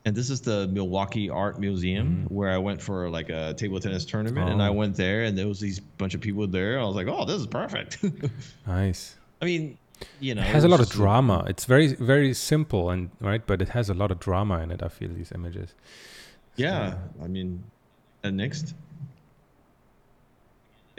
and 0.05 0.15
this 0.15 0.29
is 0.29 0.39
the 0.41 0.67
Milwaukee 0.77 1.29
Art 1.29 1.59
Museum 1.59 2.07
Mm-hmm. 2.07 2.33
where 2.35 2.51
I 2.51 2.57
went 2.57 2.81
for 2.81 3.09
like 3.17 3.29
a 3.29 3.53
table 3.53 3.79
tennis 3.79 4.05
tournament, 4.05 4.49
and 4.49 4.61
I 4.61 4.69
Oh. 4.69 4.73
went 4.81 4.95
there, 4.95 5.23
and 5.25 5.37
there 5.37 5.47
was 5.47 5.59
these 5.59 5.79
bunch 5.99 6.13
of 6.15 6.21
people 6.21 6.47
there. 6.47 6.79
I 6.79 6.83
was 6.89 6.95
like, 6.95 7.07
oh, 7.07 7.23
this 7.25 7.39
is 7.43 7.47
perfect. 7.47 7.91
Nice. 8.67 9.15
I 9.41 9.45
mean, 9.45 9.77
you 10.19 10.33
know, 10.35 10.41
It 10.41 10.47
has 10.57 10.63
a 10.63 10.67
lot 10.73 10.79
of 10.79 10.89
drama. 10.89 11.37
It's 11.51 11.65
very 11.65 11.87
very 12.13 12.33
simple 12.33 12.89
and 12.93 13.09
right, 13.19 13.43
but 13.49 13.61
it 13.61 13.69
has 13.77 13.89
a 13.89 13.93
lot 14.01 14.09
of 14.11 14.17
drama 14.19 14.55
in 14.63 14.71
it. 14.71 14.81
I 14.81 14.89
feel 14.97 15.09
these 15.21 15.31
images. 15.39 15.69
Yeah, 16.55 16.97
I 17.23 17.27
mean, 17.27 17.63
and 18.23 18.37
next. 18.37 18.73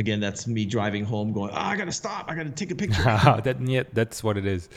Again, 0.01 0.21
that's 0.21 0.47
me 0.47 0.65
driving 0.65 1.05
home, 1.05 1.33
going, 1.33 1.51
"Oh, 1.51 1.57
I 1.73 1.77
gotta 1.77 1.91
stop! 1.91 2.27
I 2.31 2.37
gotta 2.37 2.51
take 2.51 2.71
a 2.71 2.77
picture." 2.77 3.03
that 3.47 3.57
yeah, 3.67 3.83
that's 3.93 4.23
what 4.23 4.37
it 4.37 4.47
is, 4.47 4.69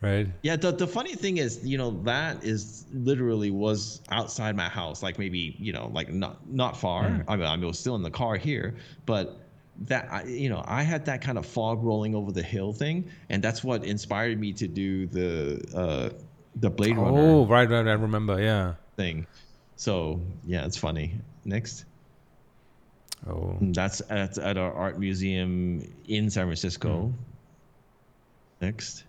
right? 0.00 0.28
yeah, 0.42 0.56
the 0.56 0.72
the 0.72 0.86
funny 0.86 1.14
thing 1.14 1.38
is, 1.38 1.60
you 1.64 1.78
know, 1.78 1.90
that 2.04 2.44
is 2.44 2.84
literally 2.92 3.50
was 3.50 4.00
outside 4.10 4.56
my 4.56 4.68
house, 4.68 5.02
like 5.02 5.18
maybe 5.18 5.56
you 5.58 5.72
know, 5.72 5.90
like 5.92 6.12
not 6.12 6.46
not 6.48 6.76
far. 6.76 7.24
I 7.28 7.36
mean, 7.36 7.46
I 7.46 7.56
was 7.56 7.78
still 7.78 7.96
in 7.96 8.02
the 8.02 8.10
car 8.10 8.36
here, 8.36 8.76
but 9.06 9.40
that 9.82 10.08
I, 10.10 10.24
you 10.24 10.48
know, 10.48 10.62
I 10.66 10.82
had 10.82 11.06
that 11.06 11.22
kind 11.22 11.38
of 11.38 11.46
fog 11.46 11.82
rolling 11.82 12.14
over 12.14 12.32
the 12.32 12.42
hill 12.42 12.72
thing, 12.72 13.10
and 13.28 13.42
that's 13.42 13.64
what 13.64 13.84
inspired 13.84 14.38
me 14.38 14.52
to 14.54 14.68
do 14.68 15.06
the 15.06 15.64
uh, 15.74 16.10
the 16.56 16.70
Blade 16.70 16.96
Runner 16.96 17.20
Oh, 17.20 17.46
right, 17.46 17.68
right. 17.68 17.86
I 17.86 17.92
remember. 17.92 18.40
Yeah. 18.40 18.74
thing. 18.96 19.26
So 19.76 20.20
yeah, 20.44 20.66
it's 20.66 20.76
funny. 20.76 21.20
Next. 21.44 21.86
Oh, 23.28 23.56
That's 23.60 24.00
at, 24.08 24.38
at 24.38 24.56
our 24.56 24.72
art 24.72 24.98
museum 24.98 25.82
in 26.08 26.30
San 26.30 26.46
Francisco. 26.46 27.12
Next. 28.60 29.04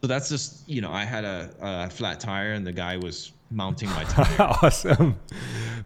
So 0.00 0.06
that's 0.06 0.28
just, 0.28 0.68
you 0.68 0.80
know, 0.80 0.90
I 0.92 1.04
had 1.04 1.24
a, 1.24 1.50
a 1.60 1.90
flat 1.90 2.20
tire 2.20 2.52
and 2.52 2.66
the 2.66 2.72
guy 2.72 2.96
was 2.96 3.32
mounting 3.50 3.88
my 3.90 4.04
tire. 4.08 4.36
awesome! 4.62 5.18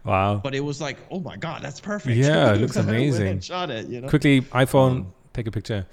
Wow. 0.05 0.41
but 0.43 0.55
it 0.55 0.61
was 0.61 0.81
like, 0.81 0.99
oh 1.11 1.19
my 1.21 1.37
God, 1.37 1.63
that's 1.63 1.81
perfect. 1.81 2.17
Yeah, 2.17 2.53
it 2.55 2.61
looks 2.61 2.77
I 2.77 2.81
went 2.81 2.91
and 2.91 2.99
amazing. 2.99 3.41
shot 3.41 3.71
it, 3.71 3.87
you 3.89 4.01
know? 4.01 4.09
Quickly, 4.09 4.43
iPhone, 4.43 5.07
take 5.33 5.47
a 5.47 5.51
picture. 5.51 5.87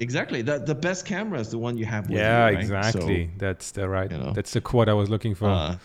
Exactly. 0.00 0.40
The, 0.42 0.58
the 0.58 0.74
best 0.74 1.04
camera 1.06 1.38
is 1.38 1.50
the 1.50 1.58
one 1.58 1.76
you 1.76 1.84
have 1.84 2.08
with 2.08 2.18
Yeah, 2.18 2.48
you. 2.48 2.54
right? 2.56 2.60
exactly. 2.64 3.30
that's 3.36 3.70
the 3.72 3.86
right. 3.88 4.10
you 4.10 4.16
know. 4.18 4.32
That's 4.32 4.52
the 4.52 4.60
quote 4.62 4.88
I 4.88 4.94
was 4.94 5.10
looking 5.10 5.34
for. 5.34 5.48
Uh, 5.50 5.76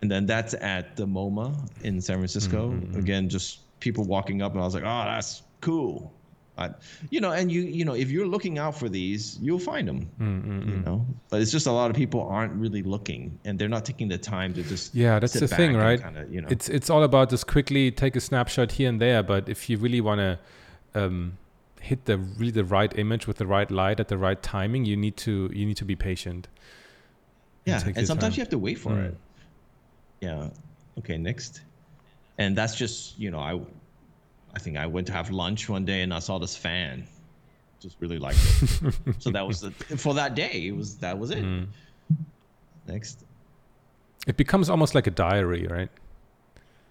and 0.00 0.10
then 0.10 0.26
that's 0.26 0.54
at 0.54 0.96
the 0.96 1.06
MoMA 1.06 1.54
in 1.82 2.00
San 2.00 2.16
Francisco. 2.16 2.70
Mm-hmm, 2.70 2.98
Again, 2.98 3.28
just 3.28 3.60
people 3.80 4.04
walking 4.04 4.42
up, 4.42 4.52
and 4.52 4.60
I 4.60 4.64
was 4.64 4.74
like, 4.74 4.84
oh, 4.84 5.04
that's 5.04 5.42
cool. 5.60 6.12
I, 6.58 6.70
you 7.10 7.20
know, 7.20 7.30
and 7.32 7.52
you, 7.52 7.60
you 7.62 7.84
know, 7.84 7.94
if 7.94 8.10
you're 8.10 8.26
looking 8.26 8.58
out 8.58 8.74
for 8.76 8.88
these, 8.88 9.38
you'll 9.40 9.60
find 9.60 9.86
them. 9.86 10.10
Mm, 10.20 10.68
You 10.68 10.76
know, 10.86 11.06
but 11.30 11.40
it's 11.40 11.52
just 11.52 11.66
a 11.66 11.72
lot 11.72 11.88
of 11.90 11.96
people 11.96 12.20
aren't 12.22 12.52
really 12.54 12.82
looking, 12.82 13.38
and 13.44 13.58
they're 13.58 13.68
not 13.68 13.84
taking 13.84 14.08
the 14.08 14.18
time 14.18 14.52
to 14.54 14.62
just. 14.62 14.94
Yeah, 14.94 15.18
that's 15.20 15.34
the 15.38 15.46
thing, 15.48 15.76
right? 15.76 16.02
Kinda, 16.02 16.26
you 16.30 16.40
know, 16.42 16.48
It's 16.50 16.68
it's 16.68 16.90
all 16.90 17.04
about 17.04 17.30
just 17.30 17.46
quickly 17.46 17.90
take 17.92 18.16
a 18.16 18.20
snapshot 18.20 18.72
here 18.72 18.88
and 18.88 19.00
there. 19.00 19.22
But 19.22 19.48
if 19.48 19.70
you 19.70 19.78
really 19.78 20.00
want 20.00 20.18
to 20.20 20.38
um, 20.94 21.38
hit 21.80 22.04
the 22.06 22.18
really 22.18 22.50
the 22.52 22.64
right 22.64 22.92
image 22.98 23.26
with 23.28 23.36
the 23.36 23.46
right 23.46 23.70
light 23.70 24.00
at 24.00 24.08
the 24.08 24.18
right 24.18 24.42
timing, 24.42 24.84
you 24.84 24.96
need 24.96 25.16
to 25.18 25.48
you 25.54 25.64
need 25.64 25.76
to 25.76 25.84
be 25.84 25.94
patient. 25.96 26.48
yeah, 27.66 27.78
take 27.78 27.96
and 27.96 28.06
sometimes 28.06 28.34
time. 28.34 28.38
you 28.38 28.42
have 28.42 28.50
to 28.50 28.58
wait 28.58 28.78
for 28.78 28.90
Mm. 28.92 29.04
it. 29.08 29.16
Yeah. 30.20 30.48
Okay. 30.98 31.18
Next, 31.18 31.60
and 32.38 32.56
that's 32.58 32.74
just 32.74 33.16
you 33.18 33.30
know 33.30 33.38
I, 33.38 33.60
I 34.54 34.58
think 34.58 34.76
I 34.76 34.86
went 34.86 35.06
to 35.08 35.12
have 35.12 35.30
lunch 35.30 35.68
one 35.68 35.84
day 35.84 36.02
and 36.02 36.12
I 36.12 36.18
saw 36.18 36.38
this 36.38 36.56
fan, 36.56 37.06
just 37.80 37.96
really 38.00 38.18
liked 38.18 38.38
it. 38.62 38.94
so 39.18 39.30
that 39.30 39.46
was 39.46 39.60
the 39.60 39.70
for 39.70 40.14
that 40.14 40.34
day. 40.34 40.66
It 40.66 40.76
was 40.76 40.96
that 40.98 41.18
was 41.18 41.30
it. 41.30 41.44
Mm. 41.44 41.66
Next. 42.86 43.24
It 44.26 44.36
becomes 44.36 44.68
almost 44.68 44.94
like 44.94 45.06
a 45.06 45.10
diary, 45.10 45.66
right? 45.66 45.90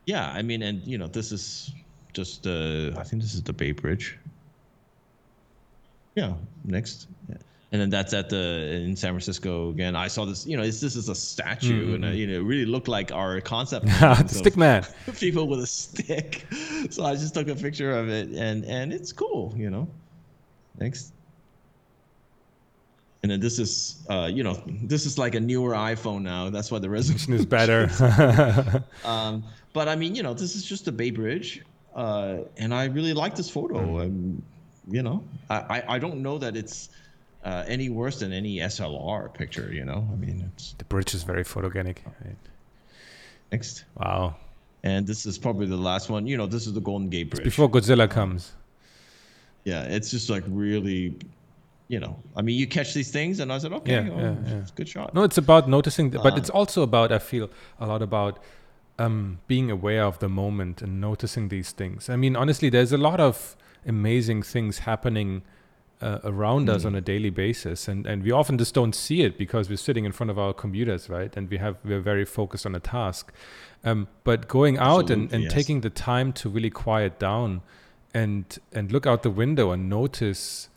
Yeah, 0.06 0.32
I 0.32 0.42
mean, 0.42 0.62
and 0.62 0.86
you 0.86 0.98
know, 0.98 1.08
this 1.08 1.32
is 1.32 1.72
just 2.14 2.48
uh 2.48 2.92
I 2.98 3.04
think 3.04 3.22
this 3.22 3.34
is 3.34 3.44
the 3.44 3.54
Bay 3.54 3.72
Bridge. 3.72 4.18
Yeah, 6.16 6.34
next. 6.64 7.08
And 7.72 7.82
then 7.82 7.90
that's 7.90 8.14
at 8.14 8.30
the 8.30 8.82
in 8.82 8.96
San 8.96 9.12
Francisco 9.12 9.72
again. 9.72 9.96
I 9.96 10.08
saw 10.08 10.24
this, 10.24 10.48
you 10.48 10.56
know, 10.56 10.64
it's, 10.64 10.80
this 10.80 10.96
is 10.96 11.10
a 11.10 11.16
statue, 11.16 11.96
and 11.96 12.06
uh, 12.06 12.10
you 12.10 12.26
know, 12.26 12.36
it 12.36 12.44
really 12.44 12.66
looked 12.66 12.88
like 12.88 13.12
our 13.12 13.42
concept. 13.42 13.90
stick 14.30 14.56
man. 14.56 14.86
people 15.20 15.48
with 15.48 15.60
a 15.60 15.68
stick. 15.68 16.46
So 16.90 17.04
I 17.04 17.16
just 17.16 17.34
took 17.34 17.50
a 17.50 17.56
picture 17.56 17.92
of 17.98 18.08
it, 18.08 18.30
and 18.30 18.64
and 18.64 18.94
it's 18.94 19.12
cool, 19.12 19.54
you 19.58 19.70
know. 19.70 19.90
Next. 20.80 21.12
And 23.24 23.32
then 23.32 23.40
this 23.42 23.60
is, 23.60 24.06
uh, 24.10 24.30
you 24.32 24.44
know, 24.44 24.62
this 24.84 25.06
is 25.06 25.18
like 25.18 25.36
a 25.36 25.40
newer 25.40 25.74
iPhone 25.74 26.22
now. 26.22 26.50
That's 26.50 26.72
why 26.72 26.80
the 26.80 26.90
resolution 26.90 27.34
is 27.34 27.46
better. 27.46 27.90
um, 29.04 29.44
but 29.74 29.90
I 29.90 29.96
mean, 29.96 30.16
you 30.16 30.24
know, 30.24 30.34
this 30.34 30.56
is 30.56 30.64
just 30.64 30.88
a 30.88 30.92
Bay 30.92 31.10
Bridge, 31.10 31.64
uh, 31.96 32.38
and 32.58 32.74
I 32.74 32.86
really 32.86 33.14
like 33.14 33.36
this 33.36 33.50
photo. 33.50 34.02
Um, 34.02 34.42
you 34.90 35.04
know, 35.04 35.24
I, 35.50 35.56
I, 35.56 35.96
I 35.96 36.00
don't 36.00 36.22
know 36.22 36.38
that 36.38 36.56
it's 36.56 36.90
uh, 37.48 37.64
any 37.76 37.88
worse 38.00 38.18
than 38.22 38.32
any 38.42 38.54
SLR 38.76 39.24
picture. 39.42 39.68
You 39.80 39.86
know, 39.90 40.00
I 40.14 40.16
mean, 40.24 40.38
it's 40.56 40.66
the 40.82 40.86
bridge 40.94 41.12
is 41.18 41.24
very 41.32 41.44
photogenic. 41.52 41.98
Right? 42.24 42.42
next, 43.54 43.86
Wow. 44.02 44.36
and 44.84 45.02
this 45.12 45.26
is 45.30 45.36
probably 45.46 45.68
the 45.76 45.82
last 45.90 46.06
one. 46.16 46.24
You 46.32 46.38
know, 46.40 46.48
this 46.56 46.64
is 46.68 46.74
the 46.80 46.86
Golden 46.90 47.10
Gate 47.16 47.30
Bridge. 47.32 47.44
Before 47.52 47.70
Godzilla 47.76 48.08
comes. 48.18 48.42
yeah, 49.72 49.96
it's 49.96 50.10
just 50.16 50.28
like 50.36 50.44
really, 50.66 51.02
you 51.94 52.00
know, 52.04 52.14
I 52.38 52.42
mean, 52.46 52.56
you 52.62 52.68
catch 52.78 52.90
these 53.00 53.12
things, 53.18 53.40
and 53.42 53.48
I 53.56 53.58
said, 53.64 53.74
okay, 53.80 53.94
Yeah, 53.94 54.10
oh, 54.16 54.20
yeah, 54.20 54.36
yeah. 54.48 54.62
it's 54.62 54.72
a 54.72 54.78
good 54.80 54.90
shot. 54.96 55.08
No, 55.18 55.22
it's 55.24 55.38
about 55.46 55.64
noticing, 55.78 56.08
but 56.10 56.34
Uh, 56.34 56.40
it's 56.40 56.50
also 56.60 56.80
about 56.90 57.12
I 57.12 57.20
feel 57.20 57.50
a 57.80 57.86
lot 57.92 58.02
about 58.02 58.34
um, 59.00 59.40
being 59.48 59.68
aware 59.78 60.04
of 60.12 60.16
the 60.24 60.30
moment 60.44 60.82
and 60.84 60.92
noticing 61.10 61.50
these 61.56 61.70
things. 61.82 62.10
I 62.10 62.16
mean, 62.24 62.36
honestly, 62.36 62.70
there's 62.76 62.94
a 62.94 62.98
lot 63.10 63.20
of 63.30 63.56
amazing 63.86 64.44
things 64.54 64.80
happening 64.80 65.44
uh, 66.02 66.20
around 66.24 66.70
us 66.70 66.86
on 66.86 66.94
a 66.96 67.02
daily 67.02 67.30
basis, 67.30 67.88
and 67.88 68.06
and 68.06 68.24
we 68.24 68.32
often 68.32 68.58
just 68.58 68.74
don't 68.74 68.94
see 68.94 69.22
it 69.24 69.38
because 69.38 69.70
we're 69.70 69.78
sitting 69.78 70.06
in 70.06 70.12
front 70.12 70.30
of 70.30 70.38
our 70.38 70.54
computers, 70.54 71.10
right? 71.10 71.36
And 71.36 71.50
we 71.50 71.58
have 71.58 71.78
we're 71.84 72.02
very 72.02 72.26
focused 72.26 72.66
on 72.66 72.76
a 72.76 72.80
task. 72.80 73.34
Um, 73.84 74.08
but 74.24 74.48
going 74.48 74.78
out 74.78 75.10
and, 75.10 75.24
Absolutely, 75.24 75.36
and 75.36 75.44
yes. 75.46 75.54
taking 75.54 75.82
the 75.82 75.90
time 75.90 76.34
to 76.34 76.50
really 76.50 76.70
quiet 76.70 77.20
down 77.20 77.62
and 78.14 78.60
and 78.72 78.92
look 78.92 79.08
out 79.08 79.24
the 79.24 79.32
window 79.32 79.72
and 79.72 79.90
notice 79.90 80.70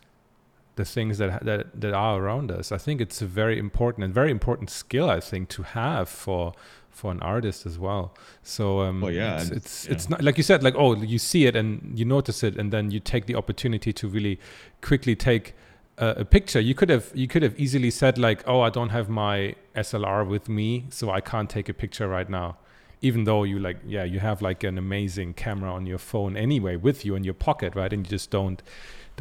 the 0.75 0.85
things 0.85 1.17
that 1.19 1.45
that 1.45 1.79
that 1.79 1.93
are 1.93 2.19
around 2.19 2.51
us. 2.51 2.71
I 2.71 2.77
think 2.77 3.01
it's 3.01 3.21
a 3.21 3.27
very 3.27 3.59
important 3.59 4.03
and 4.03 4.13
very 4.13 4.31
important 4.31 4.69
skill. 4.69 5.09
I 5.09 5.19
think 5.19 5.49
to 5.49 5.63
have 5.63 6.09
for 6.09 6.53
for 6.91 7.11
an 7.11 7.21
artist 7.21 7.65
as 7.65 7.79
well. 7.79 8.13
So 8.43 8.81
um, 8.81 9.01
Well, 9.01 9.11
yeah, 9.11 9.41
it's 9.41 9.49
it's, 9.49 9.87
you 9.87 9.93
it's 9.93 10.09
not 10.09 10.23
like 10.23 10.37
you 10.37 10.43
said, 10.43 10.63
like 10.63 10.75
oh, 10.77 10.95
you 10.95 11.17
see 11.17 11.45
it 11.45 11.55
and 11.55 11.97
you 11.97 12.05
notice 12.05 12.43
it, 12.43 12.57
and 12.57 12.71
then 12.71 12.91
you 12.91 12.99
take 12.99 13.25
the 13.25 13.35
opportunity 13.35 13.91
to 13.93 14.07
really 14.07 14.39
quickly 14.81 15.15
take 15.15 15.55
a, 15.97 16.09
a 16.17 16.25
picture. 16.25 16.59
You 16.59 16.75
could 16.75 16.89
have 16.89 17.11
you 17.13 17.27
could 17.27 17.43
have 17.43 17.59
easily 17.59 17.91
said 17.91 18.17
like, 18.17 18.43
oh, 18.47 18.61
I 18.61 18.69
don't 18.69 18.89
have 18.89 19.09
my 19.09 19.55
SLR 19.75 20.27
with 20.27 20.49
me, 20.49 20.85
so 20.89 21.09
I 21.09 21.21
can't 21.21 21.49
take 21.49 21.69
a 21.69 21.73
picture 21.73 22.07
right 22.07 22.29
now. 22.29 22.57
Even 23.03 23.23
though 23.23 23.43
you 23.43 23.57
like, 23.57 23.77
yeah, 23.85 24.03
you 24.03 24.19
have 24.19 24.43
like 24.43 24.63
an 24.63 24.77
amazing 24.77 25.33
camera 25.33 25.73
on 25.73 25.87
your 25.87 25.97
phone 25.97 26.37
anyway 26.37 26.75
with 26.75 27.03
you 27.03 27.15
in 27.15 27.23
your 27.23 27.33
pocket, 27.33 27.75
right? 27.75 27.91
And 27.91 28.05
you 28.05 28.09
just 28.11 28.29
don't 28.29 28.61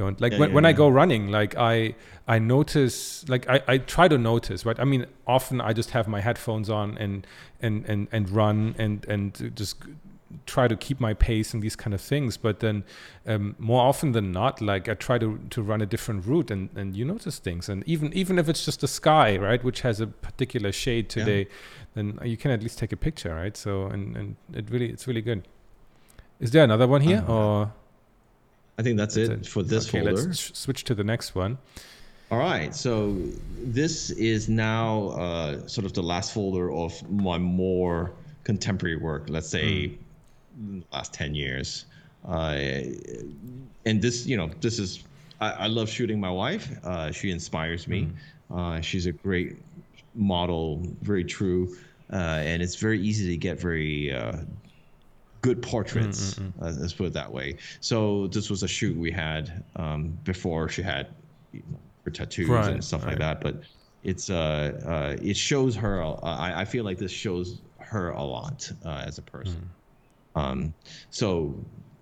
don't 0.03 0.19
like 0.25 0.33
Yeah, 0.33 0.41
when, 0.41 0.49
yeah, 0.51 0.55
when 0.57 0.67
I 0.71 0.73
go 0.83 0.87
running 1.01 1.23
like 1.39 1.53
i 1.73 1.95
i 2.35 2.37
notice 2.55 2.97
like 3.33 3.45
I, 3.55 3.57
I 3.73 3.75
try 3.95 4.07
to 4.15 4.19
notice 4.33 4.61
right? 4.69 4.79
I 4.85 4.87
mean 4.93 5.03
often 5.37 5.57
i 5.69 5.73
just 5.81 5.91
have 5.97 6.07
my 6.17 6.21
headphones 6.29 6.69
on 6.81 6.89
and 7.05 7.15
and 7.67 7.77
and, 7.93 8.01
and 8.17 8.23
run 8.41 8.59
and 8.85 8.97
and 9.15 9.29
just 9.63 9.75
try 10.47 10.67
to 10.69 10.77
keep 10.87 10.99
my 11.09 11.13
pace 11.29 11.49
and 11.55 11.61
these 11.67 11.75
kind 11.83 11.93
of 11.93 12.01
things. 12.01 12.37
But 12.47 12.61
then 12.61 12.77
um, 13.33 13.57
more 13.59 13.83
often 13.91 14.13
than 14.17 14.27
not 14.41 14.55
like 14.73 14.85
i 14.93 14.95
try 15.09 15.19
to 15.25 15.29
to 15.55 15.61
run 15.71 15.81
a 15.83 15.87
different 15.95 16.21
route 16.31 16.51
and 16.55 16.63
and 16.81 16.89
you 16.99 17.05
notice 17.15 17.37
things. 17.49 17.69
And 17.69 17.79
even 17.95 18.13
even 18.23 18.39
if 18.39 18.47
it's 18.49 18.65
just 18.69 18.81
the 18.81 18.89
sky 19.01 19.29
right 19.49 19.63
which 19.69 19.81
has 19.89 20.01
a 20.01 20.07
particular 20.29 20.71
shade 20.73 21.05
Yeah. 21.07 21.25
today 21.25 21.43
then 21.95 22.07
you 22.33 22.37
can 22.43 22.51
at 22.57 22.61
least 22.63 22.79
take 22.83 22.93
a 22.99 23.01
picture 23.09 23.35
right? 23.43 23.57
So 23.65 23.73
and 23.95 24.17
and 24.19 24.29
it 24.61 24.71
really 24.71 24.89
it's 24.95 25.07
really 25.11 25.25
good. 25.31 25.41
Is 26.39 26.51
there 26.53 26.65
another 26.65 26.87
one 26.97 27.03
here 27.11 27.23
Uh, 27.29 27.35
or 27.37 27.73
I 28.81 28.83
think 28.83 28.97
that's, 28.97 29.15
that's 29.15 29.29
it, 29.29 29.47
for 29.47 29.63
this 29.63 29.87
okay, 29.89 30.01
folder. 30.01 30.23
let's 30.23 30.39
sh- 30.39 30.53
switch 30.55 30.85
to 30.85 30.95
the 30.95 31.05
next 31.05 31.35
one 31.35 31.59
All 32.31 32.39
right, 32.39 32.75
so 32.75 33.15
this 33.59 34.11
is 34.11 34.49
now 34.49 35.09
uh, 35.09 35.67
sort 35.69 35.85
of 35.85 35.93
the 35.93 36.03
last 36.03 36.33
folder 36.33 36.73
of 36.73 36.93
my 37.11 37.37
more 37.37 38.13
contemporary 38.45 38.97
work. 38.97 39.25
Let's 39.29 39.51
say 39.51 39.99
the 40.57 40.83
last 40.93 41.13
ten 41.13 41.35
years, 41.35 41.85
uh, 42.27 42.57
and 43.85 44.01
this, 44.01 44.27
you 44.27 44.37
know, 44.39 44.49
this 44.61 44.79
is 44.79 45.05
I, 45.41 45.51
I 45.51 45.67
love 45.67 45.89
shooting 45.91 46.19
my 46.21 46.31
wife. 46.31 46.67
Uh, 46.85 47.11
she 47.11 47.31
inspires 47.31 47.87
me. 47.87 48.09
Uh, 48.51 48.81
she's 48.81 49.07
a 49.07 49.13
great 49.13 49.59
model, 50.15 50.83
very 51.03 51.25
true, 51.25 51.77
uh, 52.13 52.17
and 52.51 52.63
it's 52.63 52.77
very 52.77 53.01
easy 53.01 53.27
to 53.29 53.37
get 53.37 53.61
very 53.61 54.13
uh, 54.13 54.37
good 55.43 55.63
portraits. 55.63 56.39
Uh, 56.39 56.73
let's 56.79 56.93
put 56.93 57.07
it 57.07 57.13
that 57.15 57.33
way. 57.33 57.57
So 57.81 58.27
this 58.29 58.51
was 58.51 58.63
a 58.63 58.69
shoot 58.69 58.97
we 58.97 59.11
had 59.11 59.65
um, 59.77 60.19
before 60.25 60.69
she 60.69 60.83
had 60.83 61.09
you 61.53 61.63
know, 61.71 61.79
her 62.05 62.11
tattoos 62.11 62.49
Right, 62.49 62.73
and 62.73 62.85
stuff 62.85 63.05
like 63.05 63.19
that. 63.19 63.41
But 63.41 63.63
it's 64.03 64.31
uh, 64.31 64.81
uh 64.87 65.23
it 65.23 65.37
shows 65.37 65.77
her. 65.77 66.03
Uh, 66.03 66.15
I, 66.23 66.63
I 66.63 66.65
feel 66.65 66.85
like 66.85 66.99
this 66.99 67.13
shows 67.13 67.61
her 67.79 68.11
a 68.11 68.23
lot 68.23 68.71
uh, 68.85 69.03
as 69.07 69.19
a 69.19 69.23
person. 69.23 69.69
Mm. 70.37 70.41
Um, 70.41 70.75
so 71.11 71.55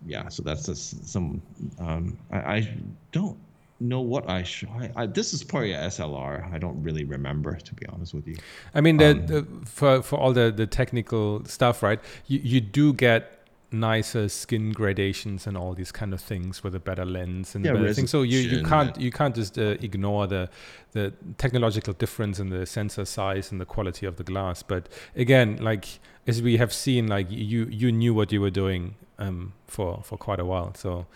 yeah, 0.06 0.28
so 0.28 0.42
that's 0.42 0.66
just 0.66 1.06
some. 1.06 1.42
Um, 1.78 2.18
I, 2.30 2.36
I 2.36 2.76
don't 3.12 3.38
know 3.80 4.00
what 4.00 4.28
I, 4.28 4.42
sh- 4.42 4.64
I, 4.70 4.90
I, 4.96 5.06
this 5.06 5.32
is 5.32 5.44
probably 5.44 5.72
a 5.72 5.86
SLR. 5.86 6.52
I 6.52 6.58
don't 6.58 6.82
really 6.82 7.04
remember 7.04 7.56
to 7.56 7.74
be 7.74 7.86
honest 7.86 8.14
with 8.14 8.26
you. 8.26 8.36
I 8.74 8.80
mean, 8.80 8.96
the, 8.96 9.10
um, 9.10 9.26
the, 9.26 9.46
for 9.64 10.02
for 10.02 10.18
all 10.18 10.32
the 10.32 10.50
the 10.50 10.66
technical 10.66 11.44
stuff, 11.44 11.82
right? 11.82 12.00
You 12.26 12.40
you 12.42 12.60
do 12.60 12.92
get 12.92 13.38
nicer 13.70 14.28
skin 14.30 14.72
gradations 14.72 15.46
and 15.46 15.56
all 15.56 15.74
these 15.74 15.92
kind 15.92 16.14
of 16.14 16.20
things 16.20 16.64
with 16.64 16.74
a 16.74 16.80
better 16.80 17.04
lens 17.04 17.54
and 17.54 17.64
yeah, 17.64 17.72
better 17.72 17.92
things. 17.92 18.10
So 18.10 18.22
you, 18.22 18.38
you 18.38 18.64
can't 18.64 18.98
you 18.98 19.10
can't 19.10 19.34
just 19.34 19.58
uh, 19.58 19.76
ignore 19.80 20.26
the 20.26 20.48
the 20.92 21.12
technological 21.36 21.92
difference 21.92 22.38
in 22.38 22.48
the 22.48 22.64
sensor 22.66 23.04
size 23.04 23.52
and 23.52 23.60
the 23.60 23.66
quality 23.66 24.06
of 24.06 24.16
the 24.16 24.24
glass. 24.24 24.62
But 24.62 24.88
again, 25.14 25.58
like 25.60 26.00
as 26.26 26.40
we 26.42 26.56
have 26.56 26.72
seen, 26.72 27.06
like 27.06 27.30
you 27.30 27.66
you 27.70 27.92
knew 27.92 28.14
what 28.14 28.32
you 28.32 28.40
were 28.40 28.50
doing 28.50 28.94
um, 29.18 29.52
for 29.66 30.02
for 30.02 30.16
quite 30.16 30.40
a 30.40 30.44
while. 30.44 30.74
So. 30.74 31.06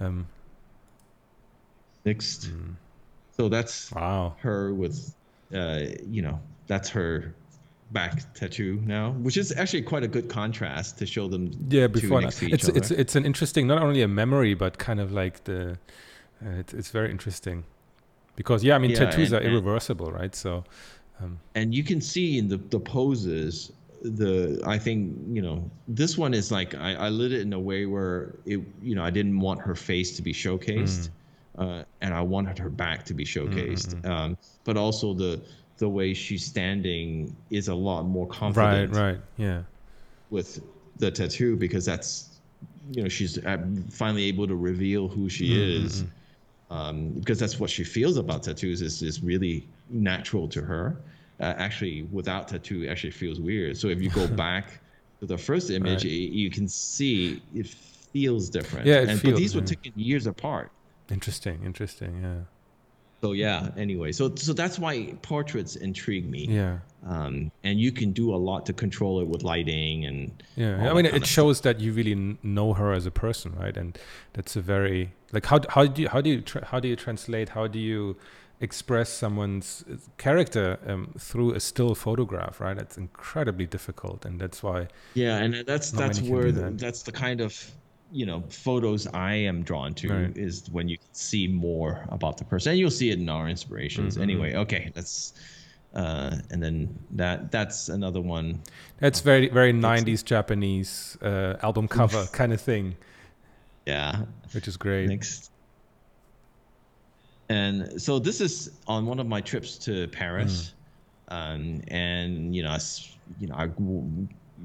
Um, 0.00 0.28
Next. 2.04 2.50
Mm. 2.50 2.74
So 3.36 3.48
that's 3.48 3.92
wow. 3.92 4.34
her 4.40 4.74
with, 4.74 5.14
uh, 5.54 5.80
you 6.06 6.22
know, 6.22 6.38
that's 6.66 6.88
her 6.90 7.34
back 7.92 8.32
tattoo 8.34 8.82
now, 8.86 9.12
which 9.12 9.36
is 9.36 9.52
actually 9.56 9.82
quite 9.82 10.02
a 10.02 10.08
good 10.08 10.28
contrast 10.28 10.98
to 10.98 11.06
show 11.06 11.28
them. 11.28 11.50
Yeah, 11.68 11.86
before 11.86 12.22
it's 12.22 12.42
other. 12.42 12.76
it's 12.76 12.90
it's 12.90 13.16
an 13.16 13.24
interesting, 13.24 13.66
not 13.66 13.82
only 13.82 14.02
a 14.02 14.08
memory, 14.08 14.54
but 14.54 14.78
kind 14.78 15.00
of 15.00 15.12
like 15.12 15.44
the, 15.44 15.78
uh, 16.44 16.50
it, 16.50 16.74
it's 16.74 16.90
very 16.90 17.10
interesting, 17.10 17.64
because 18.36 18.64
yeah, 18.64 18.74
I 18.74 18.78
mean 18.78 18.92
yeah, 18.92 18.98
tattoos 18.98 19.32
and, 19.32 19.44
are 19.44 19.48
irreversible, 19.48 20.10
right? 20.10 20.34
So, 20.34 20.64
um, 21.20 21.38
and 21.54 21.74
you 21.74 21.84
can 21.84 22.00
see 22.00 22.38
in 22.38 22.48
the 22.48 22.56
the 22.56 22.80
poses 22.80 23.72
the 24.02 24.60
I 24.66 24.78
think 24.78 25.16
you 25.30 25.42
know 25.42 25.70
this 25.88 26.18
one 26.18 26.34
is 26.34 26.50
like 26.50 26.74
I, 26.74 26.94
I 26.94 27.08
lit 27.08 27.32
it 27.32 27.40
in 27.40 27.52
a 27.52 27.60
way 27.60 27.86
where 27.86 28.34
it 28.46 28.60
you 28.82 28.94
know 28.94 29.04
I 29.04 29.10
didn't 29.10 29.38
want 29.38 29.60
her 29.60 29.74
face 29.74 30.16
to 30.16 30.22
be 30.22 30.32
showcased, 30.32 31.08
mm. 31.08 31.10
Uh, 31.58 31.84
and 32.00 32.14
I 32.14 32.22
wanted 32.22 32.58
her 32.58 32.70
back 32.70 33.04
to 33.06 33.14
be 33.14 33.24
showcased, 33.24 33.94
mm-hmm. 33.94 34.10
um, 34.10 34.38
but 34.64 34.76
also 34.76 35.12
the 35.12 35.42
the 35.78 35.88
way 35.88 36.14
she's 36.14 36.44
standing 36.44 37.34
is 37.50 37.68
a 37.68 37.74
lot 37.74 38.04
more 38.04 38.26
confident. 38.26 38.94
Right, 38.94 39.12
right, 39.12 39.20
yeah. 39.36 39.62
With 40.30 40.62
the 40.98 41.10
tattoo 41.10 41.56
because 41.56 41.84
that's 41.84 42.28
you 42.92 43.02
know 43.02 43.08
she's 43.08 43.38
finally 43.90 44.24
able 44.24 44.46
to 44.46 44.56
reveal 44.56 45.08
who 45.08 45.28
she 45.28 45.50
mm-hmm. 45.50 45.86
is. 45.86 46.04
Um, 46.70 47.10
because 47.10 47.38
that's 47.38 47.60
what 47.60 47.68
she 47.68 47.84
feels 47.84 48.16
about 48.16 48.44
tattoos 48.44 48.80
is 48.80 49.02
is 49.02 49.22
really 49.22 49.68
natural 49.90 50.48
to 50.48 50.62
her. 50.62 50.96
Uh, 51.38 51.54
actually, 51.58 52.04
without 52.04 52.48
tattoo, 52.48 52.88
actually 52.88 53.10
feels 53.10 53.40
weird. 53.40 53.76
So 53.76 53.88
if 53.88 54.00
you 54.00 54.08
go 54.08 54.26
back 54.46 54.80
to 55.20 55.26
the 55.26 55.36
first 55.36 55.70
image, 55.70 56.04
right. 56.04 56.12
you 56.12 56.50
can 56.50 56.66
see 56.66 57.42
it 57.54 57.66
feels 57.66 58.48
different. 58.48 58.86
Yeah, 58.86 59.00
and, 59.00 59.20
feels, 59.20 59.22
but 59.22 59.36
these 59.36 59.54
yeah. 59.54 59.60
were 59.60 59.66
taken 59.66 59.92
years 59.96 60.26
apart. 60.26 60.70
Interesting, 61.10 61.62
interesting. 61.64 62.20
Yeah 62.22 62.44
so 63.22 63.32
yeah 63.32 63.68
anyway 63.76 64.10
so 64.10 64.34
so 64.34 64.52
that's 64.52 64.78
why 64.78 65.14
portraits 65.22 65.76
intrigue 65.76 66.28
me 66.28 66.46
yeah 66.48 66.78
um, 67.06 67.50
and 67.64 67.80
you 67.80 67.90
can 67.92 68.12
do 68.12 68.34
a 68.34 68.40
lot 68.48 68.66
to 68.66 68.72
control 68.72 69.20
it 69.20 69.28
with 69.28 69.42
lighting 69.42 70.04
and 70.06 70.42
yeah 70.56 70.90
i 70.90 70.92
mean 70.92 71.06
it 71.06 71.24
shows 71.24 71.58
stuff. 71.58 71.76
that 71.76 71.80
you 71.80 71.92
really 71.92 72.36
know 72.42 72.72
her 72.72 72.92
as 72.92 73.06
a 73.06 73.10
person 73.10 73.54
right 73.54 73.76
and 73.76 73.98
that's 74.32 74.56
a 74.56 74.60
very 74.60 75.12
like 75.32 75.46
how, 75.46 75.60
how 75.68 75.86
do 75.86 76.02
you 76.02 76.08
how 76.08 76.20
do 76.20 76.30
you 76.30 76.42
how 76.64 76.80
do 76.80 76.88
you 76.88 76.96
translate 76.96 77.50
how 77.50 77.66
do 77.66 77.78
you 77.78 78.16
express 78.60 79.08
someone's 79.08 79.84
uh, 79.90 79.96
character 80.18 80.78
um, 80.86 81.12
through 81.18 81.52
a 81.52 81.60
still 81.60 81.94
photograph 81.94 82.60
right 82.60 82.78
it's 82.78 82.96
incredibly 82.96 83.66
difficult 83.66 84.24
and 84.24 84.40
that's 84.40 84.62
why 84.62 84.86
yeah 85.14 85.38
and 85.38 85.54
that's 85.66 85.90
that's 85.92 86.20
where 86.20 86.50
that. 86.50 86.78
that's 86.78 87.02
the 87.02 87.12
kind 87.12 87.40
of 87.40 87.52
you 88.12 88.26
know 88.26 88.44
photos 88.48 89.06
I 89.08 89.34
am 89.34 89.62
drawn 89.62 89.94
to 89.94 90.08
right. 90.08 90.36
is 90.36 90.68
when 90.70 90.88
you 90.88 90.98
see 91.12 91.48
more 91.48 92.04
about 92.10 92.36
the 92.36 92.44
person. 92.44 92.70
And 92.70 92.78
you'll 92.78 92.90
see 92.90 93.10
it 93.10 93.18
in 93.18 93.28
our 93.28 93.48
inspirations. 93.48 94.14
Mm-hmm. 94.14 94.22
Anyway, 94.22 94.54
okay, 94.54 94.92
that's 94.94 95.32
uh, 95.94 96.36
and 96.50 96.62
then 96.62 96.98
that 97.12 97.50
that's 97.50 97.88
another 97.88 98.20
one. 98.20 98.60
That's 98.98 99.20
very 99.20 99.48
very 99.48 99.72
'90s 99.72 100.24
Japanese 100.24 101.16
uh, 101.22 101.56
album 101.62 101.88
cover 101.88 102.26
kind 102.32 102.52
of 102.52 102.60
thing. 102.60 102.96
Yeah, 103.86 104.22
which 104.52 104.68
is 104.68 104.76
great. 104.76 105.08
Next. 105.08 105.50
And 107.48 108.00
so 108.00 108.18
this 108.18 108.40
is 108.40 108.70
on 108.86 109.04
one 109.06 109.18
of 109.18 109.26
my 109.26 109.40
trips 109.40 109.76
to 109.78 110.08
Paris, 110.08 110.72
mm. 111.30 111.34
um, 111.34 111.82
and 111.88 112.54
you 112.54 112.62
know, 112.62 112.70
I, 112.70 112.78
you 113.38 113.48
know, 113.48 113.54
I 113.56 113.66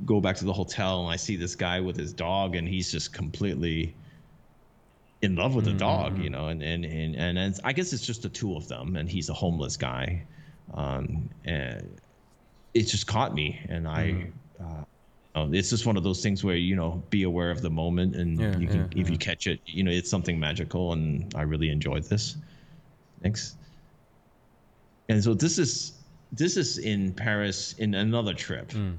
go 0.06 0.19
back 0.21 0.36
to 0.38 0.45
the 0.45 0.54
hotel 0.54 1.02
and 1.02 1.12
I 1.12 1.15
see 1.15 1.36
this 1.36 1.56
guy 1.56 1.80
with 1.80 1.97
his 1.97 2.13
dog 2.13 2.56
and 2.56 2.67
he's 2.67 2.91
just 2.91 3.13
completely 3.13 3.95
in 5.21 5.36
love 5.36 5.56
with 5.56 5.65
the 5.65 5.71
mm-hmm. 5.71 5.80
dog, 5.80 6.19
you 6.19 6.30
know, 6.30 6.47
and 6.47 6.62
and 6.62 6.86
and 6.86 7.15
and 7.15 7.60
I 7.63 7.73
guess 7.73 7.93
it's 7.93 8.06
just 8.06 8.21
the 8.21 8.30
two 8.30 8.56
of 8.56 8.67
them, 8.67 8.95
and 8.95 9.10
he's 9.10 9.30
a 9.30 9.34
homeless 9.34 9.76
guy, 9.78 10.23
um, 10.73 11.30
and 11.45 12.00
it 12.73 12.84
just 12.84 13.08
caught 13.08 13.34
me, 13.34 13.60
and 13.69 13.88
I. 13.88 14.04
Mm-hmm. 14.08 14.65
Uh, 14.65 14.84
oh, 15.36 15.50
it's 15.54 15.69
just 15.69 15.86
one 15.86 15.97
of 15.97 16.04
those 16.04 16.21
things 16.23 16.43
where 16.43 16.56
you 16.56 16.76
know 16.76 17.02
be 17.10 17.23
aware 17.23 17.52
of 17.52 17.62
the 17.62 17.69
moment 17.69 18.15
and 18.15 18.39
yeah, 18.39 18.58
you 18.58 18.67
can 18.67 18.80
yeah, 18.80 19.02
if 19.02 19.08
yeah. 19.08 19.12
you 19.12 19.17
catch 19.19 19.45
it 19.45 19.60
you 19.67 19.84
know 19.84 19.91
it's 19.91 20.10
something 20.10 20.39
magical 20.39 20.93
and 20.93 21.32
i 21.36 21.43
really 21.43 21.69
enjoyed 21.69 22.04
this 22.06 22.38
thanks 23.21 23.56
and 25.10 25.23
so 25.23 25.36
this 25.36 25.60
is 25.60 25.93
this 26.32 26.58
is 26.58 26.80
in 26.80 27.13
paris 27.13 27.73
in 27.73 27.93
another 27.93 28.34
trip 28.34 28.69
mm. 28.69 28.97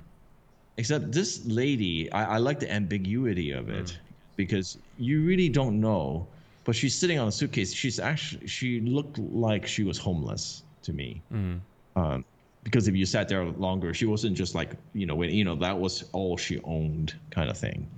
Except 0.79 1.11
this 1.11 1.45
lady, 1.45 2.11
I, 2.13 2.37
I 2.37 2.39
like 2.39 2.61
the 2.61 2.73
ambiguity 2.73 3.51
of 3.51 3.69
it 3.69 3.87
mm. 3.87 3.97
because 4.37 4.79
you 4.97 5.23
really 5.25 5.49
don't 5.49 5.81
know. 5.81 6.27
But 6.63 6.77
she's 6.77 6.95
sitting 6.95 7.19
on 7.19 7.27
a 7.27 7.33
suitcase. 7.33 7.73
She's 7.73 7.99
actually 7.99 8.47
she 8.47 8.81
looked 8.81 9.19
like 9.19 9.67
she 9.67 9.83
was 9.83 9.99
homeless 9.99 10.63
to 10.83 10.93
me. 10.93 11.21
Mm. 11.33 11.61
Um, 11.97 12.25
because 12.63 12.87
if 12.87 12.95
you 12.95 13.07
sat 13.07 13.29
there 13.29 13.45
longer, 13.45 13.93
she 13.93 14.07
wasn't 14.07 14.37
just 14.37 14.55
like 14.55 14.71
you 14.93 15.07
know 15.07 15.17
when 15.17 15.31
you 15.31 15.45
know 15.45 15.57
that 15.57 15.77
was 15.77 16.05
all 16.13 16.37
she 16.37 16.61
owned 16.63 17.15
kind 17.31 17.51
of 17.51 17.59
thing. 17.59 17.89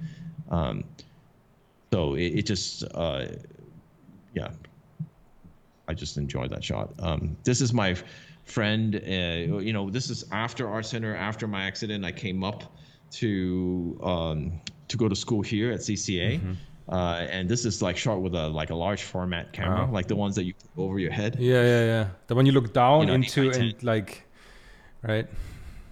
Um, 0.51 0.85
so 1.93 2.15
it, 2.15 2.39
it 2.39 2.47
just 2.47 2.85
uh, 2.95 3.27
yeah, 4.35 4.51
I 5.87 5.93
just 5.93 6.17
enjoyed 6.17 6.51
that 6.51 6.65
shot. 6.65 6.95
Um, 7.01 7.37
this 7.45 7.61
is 7.61 7.75
my 7.75 7.97
friend. 8.51 8.97
Uh, 8.97 9.59
you 9.59 9.73
know, 9.73 9.91
this 9.91 10.11
is 10.11 10.25
after 10.33 10.69
Art 10.69 10.87
Center, 10.87 11.15
after 11.15 11.47
my 11.47 11.63
accident. 11.65 12.05
I 12.05 12.13
came 12.13 12.45
up 12.45 12.65
to 13.13 13.99
um, 14.03 14.61
to 14.89 14.97
go 14.97 15.09
to 15.09 15.17
school 15.17 15.43
here 15.43 15.73
at 15.73 15.81
CCA. 15.81 16.41
Mm-hmm. 16.41 16.53
Uh, 16.89 17.27
and 17.31 17.49
this 17.49 17.65
is 17.65 17.81
like 17.81 17.97
shot 17.97 18.21
with 18.21 18.35
a 18.35 18.49
like 18.49 18.71
a 18.71 18.75
large 18.75 19.03
format 19.03 19.53
camera, 19.53 19.87
wow. 19.87 19.93
like 19.93 20.09
the 20.09 20.17
ones 20.17 20.35
that 20.35 20.45
you 20.45 20.55
put 20.75 20.83
over 20.83 20.99
your 20.99 21.13
head. 21.13 21.37
Yeah, 21.39 21.63
yeah, 21.63 21.85
yeah. 21.85 22.09
The 22.27 22.35
one 22.35 22.47
you 22.47 22.53
look 22.53 22.73
down 22.73 23.03
you 23.03 23.07
know, 23.07 23.15
into 23.15 23.51
and 23.51 23.81
like, 23.85 24.27
right? 25.03 25.27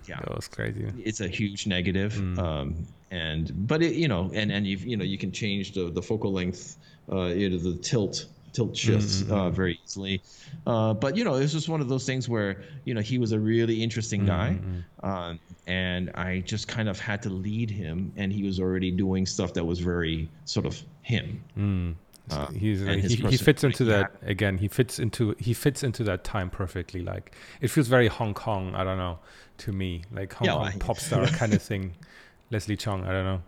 Yeah, 0.08 0.18
that 0.18 0.34
was 0.34 0.48
crazy. 0.48 0.90
It's 1.04 1.20
a 1.20 1.28
huge 1.28 1.68
negative. 1.68 2.14
Mm. 2.14 2.38
Um, 2.38 2.86
and 3.12 3.52
but 3.68 3.80
it, 3.82 3.94
you 3.94 4.08
know, 4.08 4.30
and 4.34 4.50
and 4.50 4.66
you 4.66 4.76
you 4.78 4.96
know 4.96 5.04
you 5.04 5.18
can 5.18 5.30
change 5.30 5.72
the 5.72 5.88
the 5.88 6.02
focal 6.02 6.32
length, 6.32 6.76
uh, 7.12 7.26
you 7.26 7.48
know, 7.50 7.58
the 7.58 7.76
tilt 7.76 8.26
tilt 8.58 8.76
shifts 8.76 9.22
mm-hmm. 9.22 9.32
uh, 9.32 9.50
very 9.50 9.78
easily. 9.84 10.20
Uh, 10.66 10.92
but 10.92 11.16
you 11.16 11.22
know, 11.24 11.34
it's 11.34 11.52
just 11.52 11.68
one 11.68 11.80
of 11.80 11.88
those 11.88 12.04
things 12.04 12.28
where 12.28 12.62
you 12.84 12.92
know 12.92 13.00
he 13.00 13.18
was 13.18 13.30
a 13.30 13.38
really 13.38 13.82
interesting 13.82 14.26
guy, 14.26 14.58
mm-hmm. 14.60 15.08
um, 15.08 15.38
and 15.66 16.10
I 16.14 16.40
just 16.40 16.66
kind 16.66 16.88
of 16.88 16.98
had 16.98 17.22
to 17.22 17.30
lead 17.30 17.70
him, 17.70 18.12
and 18.16 18.32
he 18.32 18.42
was 18.42 18.58
already 18.58 18.90
doing 18.90 19.26
stuff 19.26 19.54
that 19.54 19.64
was 19.64 19.78
very 19.78 20.28
sort 20.44 20.66
of 20.66 20.82
him. 21.02 21.42
Mm. 21.56 21.94
Uh, 22.30 22.50
he's 22.50 22.80
he, 22.80 23.16
he, 23.28 23.36
fits 23.38 23.64
into 23.64 23.84
that 23.84 24.10
again. 24.22 24.58
He 24.58 24.68
fits 24.68 24.98
into 24.98 25.34
he 25.38 25.54
fits 25.54 25.82
into 25.82 26.02
that 26.04 26.24
time 26.24 26.50
perfectly. 26.50 27.00
Like 27.00 27.34
it 27.60 27.68
feels 27.68 27.86
very 27.86 28.08
Hong 28.08 28.34
Kong. 28.34 28.74
I 28.74 28.84
don't 28.84 28.98
know 28.98 29.20
to 29.58 29.72
me, 29.72 30.02
like 30.12 30.34
Hong 30.34 30.46
yeah, 30.46 30.54
Kong 30.54 30.62
well, 30.62 30.72
pop 30.80 30.98
star 30.98 31.26
kind 31.28 31.54
of 31.54 31.62
thing. 31.62 31.94
Leslie 32.50 32.76
Cheung. 32.76 33.06
I 33.06 33.12
don't 33.12 33.24
know. 33.24 33.42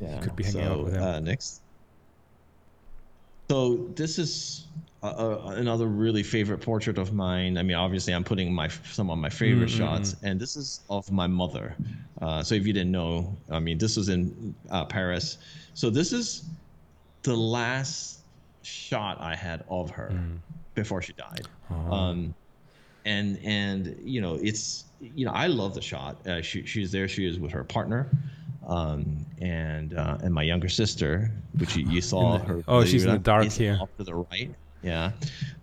Yeah, 0.00 0.20
could 0.20 0.36
be 0.36 0.44
hanging 0.44 0.66
so, 0.66 0.72
out 0.72 0.84
with 0.84 0.94
him. 0.94 1.02
Uh, 1.02 1.20
next, 1.20 1.62
so 3.54 3.76
this 3.94 4.18
is 4.18 4.66
a, 5.04 5.06
a, 5.06 5.46
another 5.50 5.86
really 5.86 6.24
favorite 6.24 6.58
portrait 6.58 6.98
of 6.98 7.12
mine. 7.12 7.56
I 7.56 7.62
mean, 7.62 7.76
obviously, 7.76 8.12
I'm 8.12 8.24
putting 8.24 8.52
my 8.52 8.66
some 8.66 9.10
of 9.10 9.18
my 9.18 9.28
favorite 9.30 9.68
mm-hmm. 9.68 9.78
shots, 9.78 10.16
and 10.24 10.40
this 10.40 10.56
is 10.56 10.80
of 10.90 11.12
my 11.12 11.28
mother. 11.28 11.76
Uh, 12.20 12.42
so 12.42 12.56
if 12.56 12.66
you 12.66 12.72
didn't 12.72 12.90
know, 12.90 13.36
I 13.48 13.60
mean, 13.60 13.78
this 13.78 13.96
was 13.96 14.08
in 14.08 14.56
uh, 14.70 14.86
Paris. 14.86 15.38
So 15.74 15.88
this 15.88 16.12
is 16.12 16.46
the 17.22 17.36
last 17.36 18.22
shot 18.62 19.20
I 19.20 19.36
had 19.36 19.62
of 19.68 19.88
her 19.90 20.10
mm. 20.12 20.38
before 20.74 21.00
she 21.00 21.12
died. 21.12 21.46
Oh. 21.70 21.92
Um, 21.92 22.34
and 23.04 23.38
and 23.44 23.96
you 24.02 24.20
know, 24.20 24.34
it's 24.42 24.86
you 25.00 25.24
know, 25.26 25.32
I 25.32 25.46
love 25.46 25.74
the 25.74 25.82
shot. 25.82 26.26
Uh, 26.26 26.42
she 26.42 26.66
she's 26.66 26.90
there. 26.90 27.06
She 27.06 27.24
is 27.24 27.38
with 27.38 27.52
her 27.52 27.62
partner 27.62 28.10
um, 28.66 29.24
and 29.40 29.94
uh, 29.94 30.18
and 30.22 30.32
my 30.32 30.42
younger 30.42 30.68
sister, 30.68 31.30
which 31.58 31.76
you, 31.76 31.88
you 31.88 32.00
saw 32.00 32.38
the, 32.38 32.44
her. 32.44 32.64
Oh, 32.68 32.84
she's 32.84 33.04
in 33.04 33.12
the 33.12 33.18
dark 33.18 33.50
here, 33.50 33.78
off 33.80 33.90
to 33.98 34.04
the 34.04 34.14
right. 34.14 34.54
Yeah, 34.82 35.12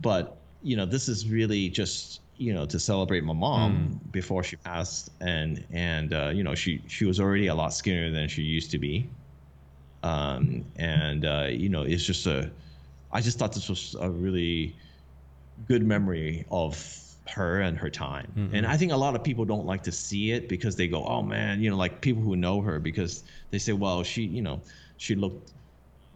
but 0.02 0.38
you 0.64 0.76
know, 0.76 0.86
this 0.86 1.08
is 1.08 1.30
really 1.30 1.70
just 1.70 2.22
you 2.42 2.56
know, 2.56 2.66
to 2.66 2.80
celebrate 2.80 3.24
my 3.24 3.34
mom 3.34 4.02
mm. 4.04 4.12
before 4.12 4.44
she 4.44 4.56
passed, 4.56 5.12
and 5.22 5.64
and 5.72 6.12
uh, 6.12 6.32
you 6.34 6.44
know, 6.44 6.56
she 6.56 6.82
she 6.88 7.06
was 7.06 7.20
already 7.20 7.48
a 7.48 7.56
lot 7.56 7.72
skinnier 7.72 8.10
than 8.10 8.28
she 8.28 8.42
used 8.42 8.72
to 8.72 8.80
be, 8.80 9.08
um, 10.02 10.66
and 10.78 11.24
uh, 11.24 11.48
you 11.52 11.70
know, 11.70 11.84
it's 11.84 12.04
just 12.04 12.26
a, 12.26 12.50
I 13.12 13.22
just 13.22 13.38
thought 13.38 13.54
this 13.54 13.70
was 13.70 13.96
a 14.00 14.10
really 14.10 14.76
good 15.68 15.86
memory 15.86 16.44
of 16.50 16.76
her 17.32 17.62
and 17.62 17.78
her 17.78 17.90
time. 17.90 18.32
Mm-hmm. 18.38 18.56
And 18.56 18.68
I 18.68 18.78
think 18.78 18.92
a 18.92 18.98
lot 18.98 19.16
of 19.16 19.24
people 19.24 19.46
don't 19.46 19.66
like 19.66 19.84
to 19.84 19.92
see 19.92 20.32
it 20.32 20.50
because 20.50 20.76
they 20.76 20.88
go, 20.88 21.04
"Oh 21.06 21.22
man," 21.22 21.62
you 21.62 21.70
know, 21.70 21.78
like 21.78 22.02
people 22.02 22.22
who 22.22 22.36
know 22.36 22.62
her 22.62 22.80
because 22.80 23.24
they 23.52 23.60
say, 23.60 23.74
"Well, 23.74 24.04
she, 24.04 24.24
you 24.24 24.42
know, 24.42 24.62
she 24.98 25.16
looked 25.16 25.52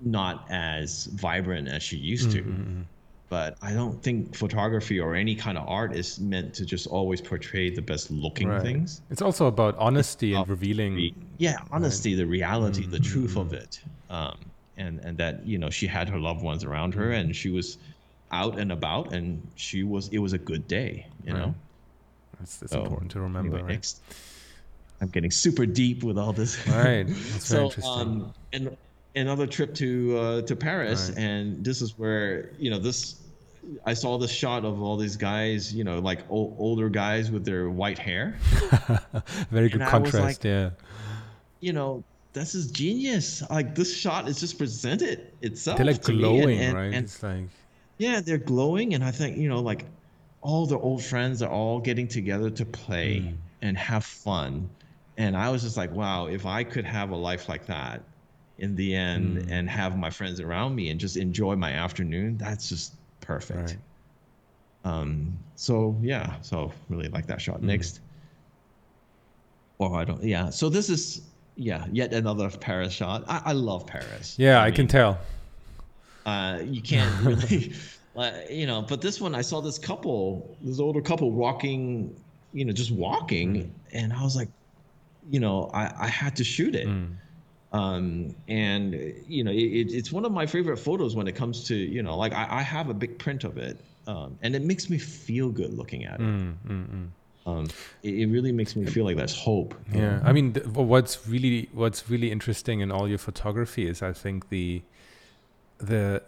not 0.02 0.46
as 0.50 1.06
vibrant 1.06 1.68
as 1.68 1.84
she 1.84 1.98
used 1.98 2.32
to." 2.32 2.42
Mm-hmm. 2.42 2.82
But 3.28 3.58
I 3.62 3.74
don't 3.74 4.02
think 4.04 4.36
photography 4.36 5.00
or 5.00 5.16
any 5.16 5.36
kind 5.36 5.58
of 5.58 5.68
art 5.68 5.96
is 5.96 6.20
meant 6.20 6.54
to 6.56 6.66
just 6.66 6.86
always 6.86 7.22
portray 7.22 7.72
the 7.72 7.82
best 7.82 8.12
looking 8.12 8.48
right. 8.48 8.62
things. 8.62 9.02
It's 9.10 9.22
also 9.22 9.48
about 9.48 9.76
honesty 9.78 10.36
and 10.36 10.48
revealing. 10.48 11.16
Yeah, 11.40 11.58
honesty, 11.72 12.12
right. 12.12 12.18
the 12.18 12.28
reality, 12.28 12.84
mm-hmm. 12.84 12.92
the 12.92 13.00
truth 13.00 13.36
of 13.36 13.52
it. 13.54 13.82
Um, 14.12 14.38
and 14.78 15.00
and 15.00 15.18
that 15.18 15.46
you 15.46 15.58
know 15.58 15.70
she 15.70 15.88
had 15.88 16.10
her 16.10 16.20
loved 16.20 16.44
ones 16.44 16.64
around 16.64 16.94
her 16.94 17.06
mm-hmm. 17.06 17.28
and 17.28 17.36
she 17.36 17.50
was 17.50 17.78
out 18.32 18.60
and 18.60 18.72
about, 18.72 19.14
and 19.14 19.46
she 19.56 19.84
was. 19.84 20.10
It 20.10 20.20
was 20.20 20.34
a 20.34 20.38
good 20.38 20.68
day, 20.68 21.08
you 21.24 21.34
right. 21.34 21.40
know. 21.40 21.56
That's, 22.40 22.58
that's 22.58 22.72
so, 22.74 22.82
important 22.82 23.12
to 23.12 23.22
remember. 23.22 23.56
Anyway, 23.56 23.62
right? 23.62 23.74
Next, 23.74 24.02
I'm 25.02 25.10
getting 25.10 25.32
super 25.32 25.66
deep 25.66 26.04
with 26.04 26.18
all 26.18 26.34
this. 26.34 26.68
Right. 26.68 27.06
That's 27.08 27.46
so, 27.48 27.72
um, 27.84 28.34
and 28.54 28.76
another 29.16 29.48
trip 29.48 29.74
to 29.76 30.18
uh, 30.18 30.42
to 30.44 30.56
Paris, 30.56 31.10
right. 31.10 31.18
and 31.18 31.64
this 31.64 31.82
is 31.82 31.98
where 31.98 32.52
you 32.58 32.70
know 32.70 32.80
this. 32.80 33.22
I 33.84 33.96
saw 33.96 34.20
this 34.20 34.30
shot 34.30 34.64
of 34.64 34.80
all 34.84 34.96
these 34.96 35.18
guys, 35.18 35.74
you 35.74 35.84
know, 35.84 35.98
like 35.98 36.20
o- 36.30 36.56
older 36.60 36.88
guys 36.88 37.32
with 37.32 37.46
their 37.46 37.68
white 37.68 37.98
hair. 37.98 38.38
Very 39.50 39.70
good 39.70 39.82
contrast, 39.82 40.24
like, 40.24 40.44
yeah. 40.44 40.70
You 41.62 41.74
know, 41.74 42.04
this 42.34 42.54
is 42.54 42.70
genius. 42.70 43.42
Like 43.50 43.74
this 43.74 43.96
shot 43.96 44.28
is 44.28 44.40
just 44.40 44.60
presented 44.60 45.32
itself. 45.42 45.78
They're 45.78 45.88
like 45.88 46.04
glowing, 46.04 46.60
and, 46.60 46.62
and, 46.62 46.74
right? 46.76 46.94
And, 46.94 47.06
it's 47.06 47.24
like 47.24 47.50
yeah, 47.98 48.22
they're 48.22 48.38
glowing, 48.38 48.94
and 48.94 49.04
I 49.04 49.12
think 49.12 49.38
you 49.38 49.50
know, 49.50 49.60
like 49.60 49.86
all 50.46 50.68
their 50.68 50.78
old 50.78 51.04
friends 51.04 51.42
are 51.42 51.50
all 51.50 51.80
getting 51.80 52.08
together 52.08 52.52
to 52.52 52.66
play 52.66 53.18
mm. 53.26 53.36
and 53.64 53.76
have 53.76 54.06
fun. 54.06 54.70
And 55.18 55.36
I 55.36 55.50
was 55.50 55.64
just 55.64 55.76
like, 55.76 55.92
wow, 55.92 56.28
if 56.28 56.46
I 56.46 56.64
could 56.64 56.86
have 56.86 57.10
a 57.10 57.16
life 57.16 57.50
like 57.50 57.66
that 57.66 58.04
in 58.60 58.76
the 58.76 58.96
end 58.96 59.38
mm. 59.38 59.52
and 59.52 59.68
have 59.68 59.98
my 59.98 60.12
friends 60.12 60.40
around 60.40 60.76
me 60.76 60.90
and 60.92 61.00
just 61.00 61.18
enjoy 61.18 61.56
my 61.56 61.72
afternoon, 61.72 62.38
that's 62.38 62.70
just 62.70 62.94
perfect. 63.22 63.60
Right. 63.60 63.78
Um, 64.84 65.36
so 65.56 65.98
yeah, 66.00 66.40
so 66.42 66.72
really 66.90 67.08
like 67.08 67.26
that 67.26 67.42
shot. 67.42 67.62
Mm. 67.62 67.64
Next. 67.64 68.02
Or 69.80 69.90
oh, 69.90 69.96
I 69.96 70.06
don't, 70.06 70.24
yeah. 70.24 70.52
So 70.52 70.70
this 70.70 70.90
is, 70.90 71.22
yeah, 71.56 71.86
yet 71.92 72.14
another 72.14 72.50
Paris 72.52 72.94
shot. 72.94 73.24
I, 73.28 73.42
I 73.46 73.52
love 73.54 73.88
Paris. 73.88 74.36
Yeah, 74.38 74.60
I, 74.60 74.64
I 74.64 74.66
mean, 74.68 74.76
can 74.76 74.88
tell. 74.88 75.18
Uh, 76.26 76.60
you 76.64 76.82
can't 76.94 77.14
really, 77.24 77.74
uh, 78.16 78.32
you 78.50 78.68
know. 78.68 78.82
But 78.82 79.02
this 79.02 79.22
one, 79.22 79.36
I 79.36 79.42
saw 79.42 79.62
this 79.62 79.78
couple, 79.78 80.56
this 80.62 80.80
older 80.80 81.02
couple 81.02 81.32
walking, 81.32 82.16
you 82.54 82.66
know, 82.66 82.74
just 82.74 82.92
walking, 82.92 83.56
mm. 83.56 83.70
and 83.94 84.14
I 84.14 84.24
was 84.24 84.36
like, 84.36 84.50
you 85.30 85.40
know, 85.40 85.70
I, 85.74 85.92
I 86.00 86.08
had 86.08 86.36
to 86.38 86.44
shoot 86.44 86.76
it. 86.76 86.88
Mm. 86.88 87.16
Um, 87.76 88.36
and 88.48 88.94
you 89.28 89.44
know, 89.44 89.52
it, 89.52 89.92
it's 89.92 90.12
one 90.12 90.24
of 90.24 90.32
my 90.32 90.46
favorite 90.46 90.78
photos 90.78 91.16
when 91.16 91.28
it 91.28 91.36
comes 91.36 91.66
to, 91.66 91.76
you 91.76 92.02
know, 92.02 92.16
like 92.16 92.32
I, 92.32 92.48
I 92.50 92.62
have 92.62 92.90
a 92.90 92.94
big 92.94 93.20
print 93.20 93.44
of 93.44 93.58
it, 93.58 93.78
um, 94.08 94.38
and 94.42 94.56
it 94.56 94.62
makes 94.62 94.90
me 94.90 94.98
feel 94.98 95.50
good 95.50 95.74
looking 95.74 96.06
at 96.06 96.22
it. 96.22 96.24
Mm, 96.24 96.54
mm, 96.66 96.88
mm. 96.88 97.08
um, 97.46 97.68
it, 98.02 98.14
it, 98.14 98.28
really 98.28 98.54
makes 98.54 98.78
me 98.78 98.86
feel 98.86 99.04
like 99.04 99.18
there's 99.18 99.36
hope. 99.36 99.76
Yeah, 99.94 100.22
I 100.24 100.32
mean, 100.32 100.54
th- 100.54 100.66
what's 100.68 101.28
really 101.28 101.68
what's 101.74 102.10
really 102.10 102.32
interesting 102.32 102.80
in 102.80 102.94
all 102.94 103.10
your 103.10 103.18
photography 103.18 103.90
is, 103.90 104.02
I 104.02 104.14
think 104.14 104.48
the 104.48 104.82
the 105.78 106.22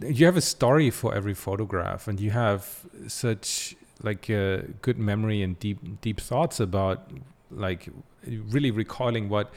you 0.00 0.26
have 0.26 0.36
a 0.36 0.40
story 0.40 0.90
for 0.90 1.14
every 1.14 1.34
photograph 1.34 2.08
and 2.08 2.20
you 2.20 2.30
have 2.30 2.80
such 3.06 3.76
like 4.02 4.26
good 4.26 4.98
memory 4.98 5.42
and 5.42 5.58
deep 5.58 6.00
deep 6.00 6.20
thoughts 6.20 6.60
about 6.60 7.10
like 7.50 7.88
really 8.26 8.70
recalling 8.70 9.28
what 9.28 9.52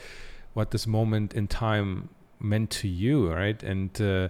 what 0.54 0.72
this 0.72 0.88
moment 0.88 1.34
in 1.34 1.48
time 1.48 2.10
meant 2.40 2.70
to 2.70 2.88
you 2.88 3.32
right? 3.32 3.62
And 3.64 4.00
uh, 4.02 4.30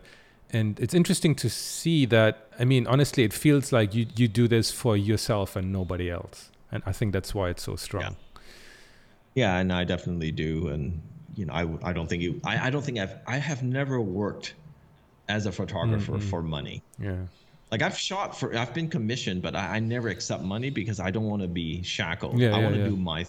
and 0.50 0.80
it's 0.80 0.94
interesting 0.94 1.36
to 1.36 1.50
see 1.50 2.06
that 2.06 2.48
i 2.58 2.64
mean 2.64 2.88
honestly 2.88 3.24
it 3.24 3.34
feels 3.34 3.74
like 3.74 3.94
you 3.94 4.06
you 4.16 4.28
do 4.28 4.48
this 4.48 4.72
for 4.72 4.96
yourself 4.96 5.56
and 5.56 5.72
nobody 5.72 6.10
else. 6.10 6.52
And 6.72 6.84
i 6.86 6.92
think 6.92 7.14
that's 7.14 7.34
why 7.36 7.50
it's 7.50 7.64
so 7.64 7.76
strong. 7.76 8.02
Yeah, 8.04 8.12
yeah 9.36 9.58
and 9.58 9.74
i 9.74 9.84
definitely 9.84 10.32
do 10.32 10.70
and 10.70 11.02
you 11.36 11.46
know 11.46 11.54
i, 11.54 11.90
I 11.90 11.94
don't 11.94 12.08
think 12.08 12.24
you 12.24 12.40
I, 12.44 12.68
I 12.68 12.70
don't 12.70 12.84
think 12.84 12.98
i've 12.98 13.16
i 13.28 13.38
have 13.38 13.62
never 13.62 14.00
worked 14.00 14.56
as 15.30 15.46
a 15.46 15.52
photographer 15.52 16.14
mm-hmm. 16.14 16.30
for 16.30 16.42
money. 16.42 16.82
Yeah. 17.00 17.16
Like 17.72 17.82
I've 17.82 17.98
shot 17.98 18.38
for, 18.38 18.56
I've 18.56 18.74
been 18.74 18.90
commissioned, 18.90 19.42
but 19.42 19.56
I, 19.56 19.76
I 19.76 19.80
never 19.80 20.08
accept 20.08 20.44
money 20.44 20.70
because 20.70 21.00
I 21.00 21.12
don't 21.12 21.26
want 21.26 21.42
to 21.42 21.48
be 21.48 21.84
shackled. 21.84 22.40
Yeah, 22.40 22.56
I 22.56 22.60
yeah, 22.60 22.64
want 22.64 22.76
to 22.76 22.82
yeah. 22.82 22.88
do 22.88 22.96
my, 22.96 23.26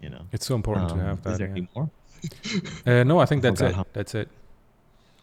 you 0.00 0.10
know. 0.10 0.22
It's 0.32 0.46
so 0.46 0.54
important 0.54 0.90
um, 0.90 0.98
to 0.98 1.04
have 1.04 1.22
that. 1.22 1.32
Is 1.32 1.38
there 1.38 1.48
any 1.48 1.68
more? 1.74 1.90
uh, 2.86 3.04
no, 3.04 3.18
I 3.18 3.26
think 3.26 3.42
that's 3.42 3.60
it. 3.60 3.74
How. 3.74 3.86
That's 3.92 4.14
it. 4.14 4.28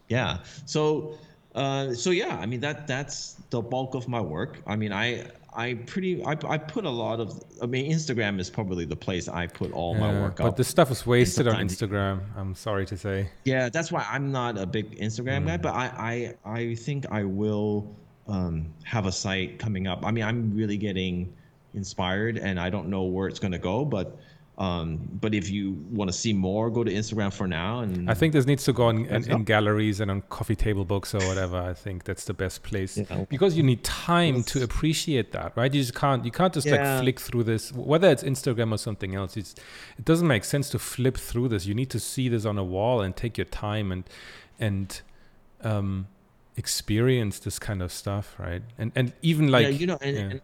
Yeah. 0.10 0.40
So, 0.66 1.18
uh, 1.56 1.94
so 1.94 2.10
yeah, 2.10 2.38
I 2.38 2.46
mean 2.46 2.60
that 2.62 2.88
that's 2.88 3.36
the 3.50 3.62
bulk 3.62 3.96
of 3.96 4.08
my 4.08 4.22
work. 4.22 4.60
I 4.66 4.76
mean, 4.76 4.92
I 4.92 5.26
I 5.56 5.76
pretty 5.86 6.24
I, 6.26 6.36
I 6.48 6.58
put 6.58 6.86
a 6.86 6.90
lot 6.90 7.20
of 7.20 7.42
I 7.62 7.68
mean 7.68 7.92
Instagram 7.92 8.40
is 8.40 8.50
probably 8.50 8.86
the 8.86 8.96
place 8.96 9.28
I 9.28 9.48
put 9.48 9.72
all 9.72 9.94
my 9.94 10.12
work 10.20 10.38
but 10.38 10.46
up. 10.46 10.50
But 10.52 10.58
the 10.58 10.64
stuff 10.64 10.90
is 10.90 11.06
wasted 11.06 11.48
on 11.48 11.56
Instagram. 11.56 12.22
I'm 12.36 12.56
sorry 12.56 12.86
to 12.88 12.98
say. 12.98 13.30
Yeah, 13.46 13.70
that's 13.70 13.92
why 13.92 14.06
I'm 14.10 14.32
not 14.32 14.58
a 14.58 14.66
big 14.66 14.98
Instagram 15.00 15.44
mm. 15.44 15.48
guy. 15.48 15.58
But 15.58 15.74
I 15.74 16.36
I 16.46 16.52
I 16.60 16.76
think 16.76 17.06
I 17.12 17.24
will 17.24 17.88
um, 18.28 18.74
have 18.84 19.06
a 19.06 19.12
site 19.12 19.60
coming 19.60 19.88
up. 19.88 20.06
I 20.06 20.12
mean, 20.12 20.24
I'm 20.24 20.56
really 20.56 20.78
getting 20.78 21.34
inspired, 21.76 22.38
and 22.38 22.60
I 22.60 22.70
don't 22.70 22.88
know 22.88 23.04
where 23.04 23.28
it's 23.28 23.40
going 23.40 23.52
to 23.52 23.60
go, 23.60 23.86
but 23.86 24.18
um, 24.64 25.10
but 25.20 25.34
if 25.34 25.50
you 25.50 25.74
want 25.92 26.10
to 26.10 26.18
see 26.18 26.32
more, 26.32 26.70
go 26.70 26.84
to 26.84 26.92
Instagram 26.92 27.34
for 27.34 27.48
now. 27.48 27.80
And 27.80 28.10
I 28.10 28.14
think 28.14 28.32
this 28.32 28.46
needs 28.46 28.64
to 28.64 28.74
go 28.74 28.90
in, 28.90 29.06
in, 29.08 29.30
in 29.30 29.44
galleries 29.44 30.00
and 30.00 30.10
on 30.10 30.22
coffee 30.30 30.56
table 30.56 30.86
books 30.86 31.14
or 31.14 31.20
whatever. 31.28 31.58
I 31.58 31.74
think 31.74 32.06
that's 32.06 32.24
the 32.24 32.34
best 32.34 32.64
place 32.64 32.98
yeah. 32.98 33.26
because 33.30 33.58
you 33.58 33.64
need 33.64 33.84
time 33.84 34.42
to 34.44 34.64
appreciate 34.64 35.34
that, 35.34 35.52
right? 35.58 35.74
You 35.74 35.82
just 35.82 35.96
can't 35.96 36.24
you 36.24 36.32
can't 36.32 36.54
just 36.54 36.68
yeah. 36.68 36.94
like 36.94 37.02
flick 37.02 37.20
through 37.20 37.44
this. 37.44 37.74
Whether 37.74 38.10
it's 38.10 38.24
Instagram 38.24 38.72
or 38.72 38.78
something 38.78 39.16
else, 39.16 39.36
it's 39.36 39.54
it 39.98 40.06
doesn't 40.06 40.28
make 40.28 40.46
sense 40.46 40.70
to 40.70 40.80
flip 40.80 41.18
through 41.18 41.50
this. 41.50 41.66
You 41.66 41.76
need 41.76 41.90
to 41.90 42.00
see 42.00 42.30
this 42.30 42.46
on 42.46 42.58
a 42.58 42.64
wall 42.64 43.02
and 43.02 43.16
take 43.16 43.38
your 43.38 43.46
time 43.46 43.92
and 43.92 44.04
and 44.60 45.02
um, 45.62 46.08
experience 46.56 47.40
this 47.40 47.60
kind 47.60 47.82
of 47.82 47.92
stuff, 47.92 48.36
right? 48.40 48.62
And 48.78 48.94
and 48.96 49.12
even 49.22 49.50
like 49.50 49.64
yeah, 49.64 49.70
you 49.70 49.88
know, 49.88 49.98
and, 50.02 50.42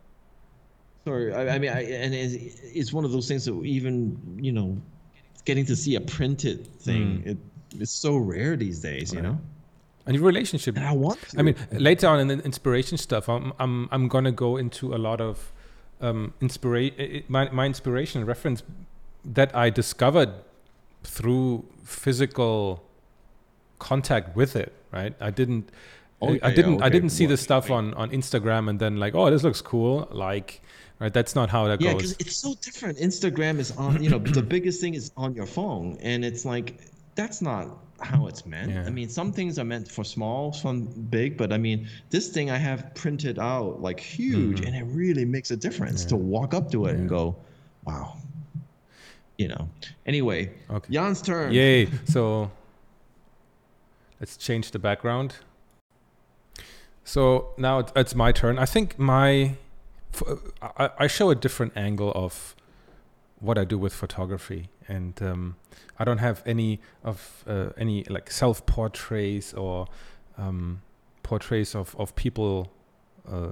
Sorry, 1.06 1.34
I, 1.34 1.56
I 1.56 1.60
mean, 1.60 1.72
I, 1.72 1.84
and 1.84 2.14
it's, 2.14 2.60
it's, 2.62 2.93
one 2.93 3.06
of 3.06 3.12
those 3.12 3.28
things 3.28 3.45
that 3.45 3.54
even 3.64 4.20
you 4.38 4.52
know, 4.52 4.78
getting 5.45 5.66
to 5.66 5.76
see 5.76 5.95
a 5.95 6.02
printed 6.02 6.68
thing, 6.82 7.24
mm. 7.24 7.28
it, 7.28 7.38
it's 7.80 7.91
so 7.91 8.18
rare 8.18 8.56
these 8.56 8.80
days, 8.80 9.12
right. 9.12 9.24
you 9.24 9.30
know. 9.30 9.39
And 10.06 10.16
your 10.16 10.26
relationship. 10.26 10.76
And 10.76 10.86
I 10.86 10.91
want. 10.91 11.22
To. 11.30 11.39
I 11.39 11.43
mean, 11.43 11.56
later 11.72 12.08
on 12.08 12.20
in 12.20 12.28
the 12.28 12.39
inspiration 12.39 12.97
stuff, 12.97 13.30
I'm 13.30 13.54
I'm 13.60 13.88
I'm 13.91 14.08
gonna 14.08 14.32
go 14.32 14.58
into 14.58 14.95
a 14.95 14.97
lot 14.97 15.22
of 15.22 15.54
um, 16.02 16.34
inspiration. 16.41 17.24
My 17.28 17.50
my 17.52 17.66
inspiration 17.66 18.26
reference 18.26 18.64
that 19.24 19.56
I 19.56 19.70
discovered 19.70 20.34
through 21.04 21.66
physical 21.84 22.84
contact 23.78 24.36
with 24.36 24.56
it. 24.56 24.74
Right, 24.91 25.14
I 25.20 25.30
didn't. 25.30 25.70
Okay, 26.22 26.39
I 26.41 26.54
didn't. 26.54 26.76
Okay. 26.76 26.86
I 26.86 26.89
didn't 26.89 27.12
see 27.12 27.28
the 27.28 27.38
stuff 27.38 27.70
on 27.70 27.93
on 27.93 28.10
Instagram 28.10 28.70
and 28.70 28.80
then 28.80 28.97
like, 28.97 29.14
oh, 29.14 29.30
this 29.30 29.43
looks 29.43 29.62
cool. 29.62 30.08
Like, 30.12 30.62
right? 31.00 31.14
That's 31.14 31.36
not 31.36 31.50
how 31.50 31.68
that 31.68 31.82
yeah, 31.82 31.93
goes. 31.93 32.02
Yeah, 32.02 32.16
because 32.18 32.28
it's 32.28 32.38
so 32.38 32.56
different. 32.62 32.97
Instagram 32.97 33.60
is 33.60 33.72
on, 33.72 34.04
you 34.04 34.10
know, 34.10 34.20
the 34.20 34.43
biggest 34.43 34.82
thing 34.82 34.93
is 34.93 35.12
on 35.18 35.34
your 35.34 35.45
phone, 35.45 35.97
and 36.02 36.24
it's 36.24 36.45
like 36.45 36.82
that's 37.16 37.41
not 37.41 37.68
how 38.02 38.28
it's 38.28 38.45
meant. 38.45 38.72
Yeah. 38.72 38.86
I 38.86 38.89
mean, 38.89 39.10
some 39.10 39.32
things 39.32 39.60
are 39.60 39.66
meant 39.66 39.89
for 39.89 40.04
small, 40.04 40.54
some 40.54 40.84
big, 40.86 41.38
but 41.38 41.52
I 41.52 41.58
mean, 41.58 41.88
this 42.10 42.30
thing 42.30 42.50
I 42.50 42.58
have 42.58 42.93
printed 42.95 43.39
out 43.39 43.82
like 43.82 44.00
huge, 44.00 44.58
mm-hmm. 44.58 44.68
and 44.68 44.76
it 44.76 44.84
really 44.95 45.26
makes 45.26 45.52
a 45.52 45.58
difference 45.58 46.04
yeah. 46.04 46.10
to 46.10 46.16
walk 46.16 46.54
up 46.54 46.72
to 46.72 46.86
it 46.86 46.95
and 46.95 47.10
go, 47.10 47.36
wow. 47.84 48.16
You 49.38 49.47
know. 49.50 49.70
Anyway, 50.06 50.52
okay. 50.70 50.93
Jan's 50.93 51.22
turn. 51.22 51.54
Yay! 51.54 51.88
So 52.06 52.52
let's 54.20 54.36
change 54.36 54.72
the 54.72 54.80
background. 54.80 55.36
So 57.06 57.54
now 57.58 57.86
it's 57.95 58.14
my 58.14 58.32
turn. 58.32 58.60
I 58.60 58.66
think 58.66 59.00
my 59.00 59.56
I, 60.97 61.07
show 61.07 61.30
a 61.30 61.36
different 61.36 61.74
angle 61.76 62.11
of 62.15 62.55
what 63.39 63.57
I 63.57 63.63
do 63.63 63.78
with 63.78 63.93
photography, 63.93 64.70
and 64.88 65.22
um, 65.22 65.55
I 65.97 66.03
don't 66.03 66.17
have 66.17 66.43
any 66.45 66.80
of 67.03 67.43
uh, 67.47 67.70
any 67.78 68.03
like 68.05 68.30
self 68.32 68.65
portraits 68.65 69.53
or 69.53 69.88
um, 70.38 70.82
portraits 71.24 71.76
of 71.76 71.95
of 71.97 72.15
people 72.15 72.72
uh, 73.30 73.51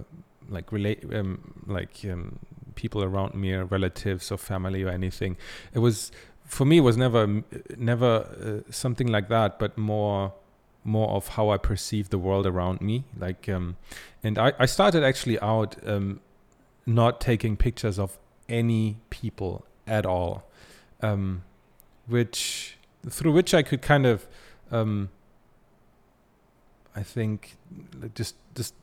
like 0.50 0.72
relate 0.72 1.04
um, 1.14 1.64
like 1.68 2.00
um, 2.12 2.40
people 2.76 3.04
around 3.04 3.36
me 3.36 3.54
or 3.54 3.66
relatives 3.66 4.32
or 4.32 4.38
family 4.38 4.84
or 4.84 4.90
anything. 4.90 5.38
It 5.74 5.80
was 5.80 6.12
for 6.46 6.66
me 6.66 6.78
it 6.78 6.82
was 6.82 6.98
never 6.98 7.44
never 7.78 8.64
uh, 8.68 8.72
something 8.72 9.08
like 9.08 9.28
that 9.30 9.60
but 9.60 9.78
more 9.78 10.34
more 10.84 11.10
of 11.10 11.28
how 11.30 11.50
I 11.50 11.58
perceive 11.58 12.10
the 12.10 12.18
world 12.18 12.48
around 12.48 12.82
me. 12.82 13.04
Like 13.18 13.50
um, 13.50 13.76
and 14.24 14.38
I, 14.38 14.54
I 14.58 14.66
started 14.66 15.04
actually 15.04 15.40
out 15.40 15.76
um, 15.86 16.22
not 16.88 17.22
taking 17.22 17.56
pictures 17.56 18.00
of 18.00 18.18
any 18.50 18.98
people 19.12 19.66
at 19.86 20.06
all 20.06 20.44
um, 21.02 21.44
which 22.08 22.78
through 23.08 23.34
which 23.34 23.54
I 23.54 23.62
could 23.62 23.82
kind 23.82 24.06
of 24.06 24.28
um, 24.72 25.10
I 26.96 27.04
think 27.04 27.58
just 28.16 28.36
just 28.56 28.74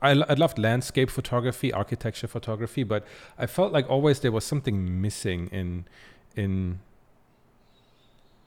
I, 0.00 0.10
I 0.10 0.34
loved 0.34 0.58
landscape 0.58 1.10
photography, 1.10 1.72
architecture 1.72 2.28
photography, 2.28 2.84
but 2.84 3.04
I 3.36 3.46
felt 3.46 3.72
like 3.72 3.90
always 3.90 4.20
there 4.20 4.30
was 4.30 4.44
something 4.44 5.00
missing 5.00 5.48
in 5.48 5.86
in 6.36 6.80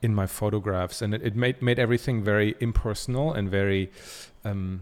in 0.01 0.15
my 0.15 0.27
photographs, 0.27 1.01
and 1.01 1.13
it, 1.13 1.21
it 1.23 1.36
made 1.36 1.61
made 1.61 1.77
everything 1.77 2.23
very 2.23 2.55
impersonal 2.59 3.33
and 3.33 3.49
very 3.49 3.91
um, 4.45 4.81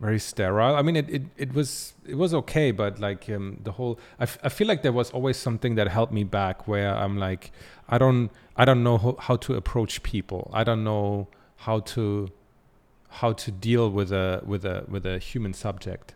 very 0.00 0.18
sterile. 0.18 0.76
I 0.76 0.82
mean, 0.82 0.96
it, 0.96 1.08
it, 1.08 1.22
it 1.36 1.54
was 1.54 1.94
it 2.06 2.16
was 2.16 2.34
okay, 2.34 2.70
but 2.70 2.98
like 2.98 3.28
um, 3.30 3.58
the 3.62 3.72
whole, 3.72 3.98
I, 4.18 4.24
f- 4.24 4.38
I 4.42 4.48
feel 4.48 4.66
like 4.66 4.82
there 4.82 4.92
was 4.92 5.10
always 5.10 5.36
something 5.36 5.74
that 5.76 5.88
held 5.88 6.12
me 6.12 6.24
back. 6.24 6.68
Where 6.68 6.94
I'm 6.94 7.18
like, 7.18 7.50
I 7.88 7.98
don't 7.98 8.30
I 8.56 8.64
don't 8.64 8.82
know 8.82 8.98
ho- 8.98 9.16
how 9.18 9.36
to 9.36 9.54
approach 9.54 10.02
people. 10.02 10.50
I 10.52 10.64
don't 10.64 10.84
know 10.84 11.28
how 11.56 11.80
to 11.80 12.28
how 13.08 13.32
to 13.32 13.50
deal 13.50 13.90
with 13.90 14.12
a 14.12 14.42
with 14.44 14.64
a 14.64 14.84
with 14.88 15.06
a 15.06 15.18
human 15.18 15.54
subject, 15.54 16.14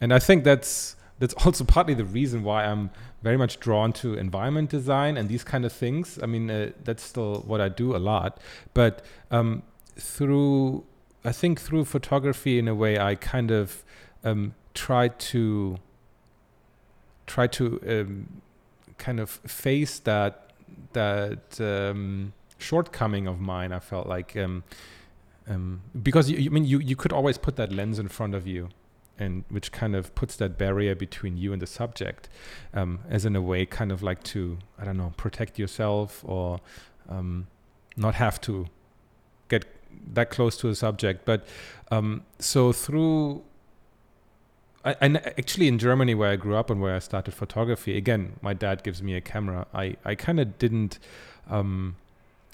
and 0.00 0.12
I 0.12 0.18
think 0.18 0.42
that's 0.42 0.96
that's 1.20 1.34
also 1.44 1.64
partly 1.64 1.94
the 1.94 2.04
reason 2.04 2.42
why 2.42 2.64
I'm 2.64 2.90
very 3.22 3.36
much 3.36 3.60
drawn 3.60 3.92
to 3.92 4.14
environment 4.14 4.68
design 4.70 5.16
and 5.16 5.28
these 5.28 5.44
kind 5.44 5.64
of 5.64 5.72
things. 5.72 6.18
I 6.20 6.26
mean, 6.26 6.50
uh, 6.50 6.72
that's 6.82 7.04
still 7.04 7.44
what 7.46 7.60
I 7.60 7.68
do 7.68 7.94
a 7.94 7.98
lot, 7.98 8.40
but 8.74 9.04
um, 9.30 9.62
through 9.96 10.84
I 11.24 11.32
think 11.32 11.60
through 11.60 11.84
photography, 11.84 12.58
in 12.58 12.68
a 12.68 12.74
way, 12.74 12.98
I 12.98 13.14
kind 13.14 13.50
of 13.50 13.84
um, 14.24 14.54
try 14.74 15.08
to 15.08 15.78
try 17.26 17.46
to 17.46 17.80
um, 17.88 18.42
kind 18.98 19.20
of 19.20 19.30
face 19.30 19.98
that 20.00 20.52
that 20.92 21.60
um, 21.60 22.32
shortcoming 22.58 23.26
of 23.26 23.40
mine. 23.40 23.72
I 23.72 23.78
felt 23.78 24.06
like 24.06 24.36
um, 24.36 24.64
um, 25.48 25.82
because 26.02 26.30
you, 26.30 26.38
I 26.46 26.48
mean 26.48 26.64
you 26.64 26.80
you 26.80 26.96
could 26.96 27.12
always 27.12 27.38
put 27.38 27.56
that 27.56 27.72
lens 27.72 27.98
in 27.98 28.08
front 28.08 28.34
of 28.34 28.46
you, 28.46 28.70
and 29.18 29.44
which 29.48 29.70
kind 29.70 29.94
of 29.94 30.14
puts 30.14 30.36
that 30.36 30.58
barrier 30.58 30.94
between 30.96 31.36
you 31.36 31.52
and 31.52 31.62
the 31.62 31.66
subject, 31.66 32.28
um, 32.74 33.00
as 33.08 33.24
in 33.24 33.36
a 33.36 33.42
way, 33.42 33.64
kind 33.64 33.92
of 33.92 34.02
like 34.02 34.22
to 34.24 34.58
I 34.78 34.84
don't 34.84 34.96
know 34.96 35.12
protect 35.16 35.58
yourself 35.58 36.24
or 36.26 36.60
not 37.96 38.14
have 38.14 38.40
to 38.40 38.66
that 40.12 40.30
close 40.30 40.56
to 40.58 40.68
the 40.68 40.74
subject. 40.74 41.24
But 41.24 41.46
um, 41.90 42.24
so 42.38 42.72
through, 42.72 43.42
I, 44.84 44.96
and 45.00 45.18
actually 45.18 45.68
in 45.68 45.78
Germany 45.78 46.14
where 46.14 46.30
I 46.30 46.36
grew 46.36 46.56
up 46.56 46.70
and 46.70 46.80
where 46.80 46.94
I 46.94 46.98
started 46.98 47.34
photography, 47.34 47.96
again, 47.96 48.34
my 48.42 48.54
dad 48.54 48.82
gives 48.82 49.02
me 49.02 49.14
a 49.14 49.20
camera. 49.20 49.66
I, 49.74 49.96
I 50.04 50.14
kind 50.14 50.40
of 50.40 50.58
didn't, 50.58 50.98
um, 51.48 51.96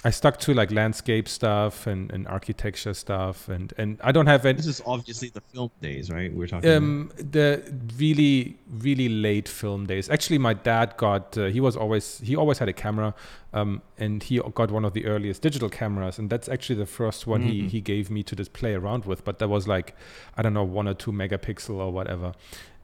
I 0.04 0.10
stuck 0.10 0.38
to 0.40 0.54
like 0.54 0.70
landscape 0.70 1.28
stuff 1.28 1.88
and, 1.88 2.12
and 2.12 2.28
architecture 2.28 2.94
stuff, 2.94 3.48
and, 3.48 3.72
and 3.78 3.98
I 4.00 4.12
don't 4.12 4.28
have 4.28 4.46
any. 4.46 4.56
This 4.56 4.68
is 4.68 4.80
obviously 4.86 5.30
the 5.30 5.40
film 5.40 5.72
days, 5.80 6.08
right? 6.08 6.32
We're 6.32 6.46
talking. 6.46 6.70
Um, 6.70 7.10
the 7.16 7.64
really 7.98 8.58
really 8.70 9.08
late 9.08 9.48
film 9.48 9.86
days. 9.86 10.08
Actually, 10.08 10.38
my 10.38 10.54
dad 10.54 10.96
got. 10.98 11.36
Uh, 11.36 11.46
he 11.46 11.58
was 11.60 11.76
always 11.76 12.20
he 12.20 12.36
always 12.36 12.58
had 12.58 12.68
a 12.68 12.72
camera, 12.72 13.12
um, 13.52 13.82
and 13.98 14.22
he 14.22 14.40
got 14.54 14.70
one 14.70 14.84
of 14.84 14.92
the 14.92 15.04
earliest 15.04 15.42
digital 15.42 15.68
cameras, 15.68 16.16
and 16.16 16.30
that's 16.30 16.48
actually 16.48 16.76
the 16.76 16.86
first 16.86 17.26
one 17.26 17.40
Mm-hmm. 17.40 17.50
he 17.50 17.68
he 17.68 17.80
gave 17.80 18.08
me 18.08 18.22
to 18.22 18.36
just 18.36 18.52
play 18.52 18.74
around 18.74 19.04
with. 19.04 19.24
But 19.24 19.40
that 19.40 19.48
was 19.48 19.66
like, 19.66 19.96
I 20.36 20.42
don't 20.42 20.54
know, 20.54 20.62
one 20.62 20.86
or 20.86 20.94
two 20.94 21.10
megapixel 21.10 21.74
or 21.74 21.90
whatever. 21.92 22.34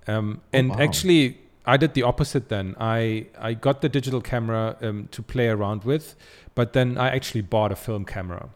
Um, 0.09 0.41
and 0.53 0.71
wow. 0.71 0.79
actually, 0.81 1.39
I 1.65 1.77
did 1.77 1.95
the 1.95 2.03
opposite. 2.03 2.49
Then 2.49 2.75
I 2.81 3.27
I 3.39 3.55
got 3.55 3.83
the 3.83 3.89
digital 3.89 4.21
camera 4.21 4.77
um, 4.83 5.09
to 5.13 5.23
play 5.23 5.49
around 5.49 5.85
with, 5.85 6.17
but 6.55 6.73
then 6.73 6.97
I 6.99 7.09
actually 7.15 7.43
bought 7.43 7.73
a 7.73 7.77
film 7.77 8.05
camera 8.05 8.49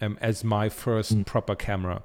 um, 0.00 0.18
as 0.20 0.44
my 0.44 0.68
first 0.68 1.16
Mm. 1.16 1.26
proper 1.26 1.54
camera. 1.54 2.02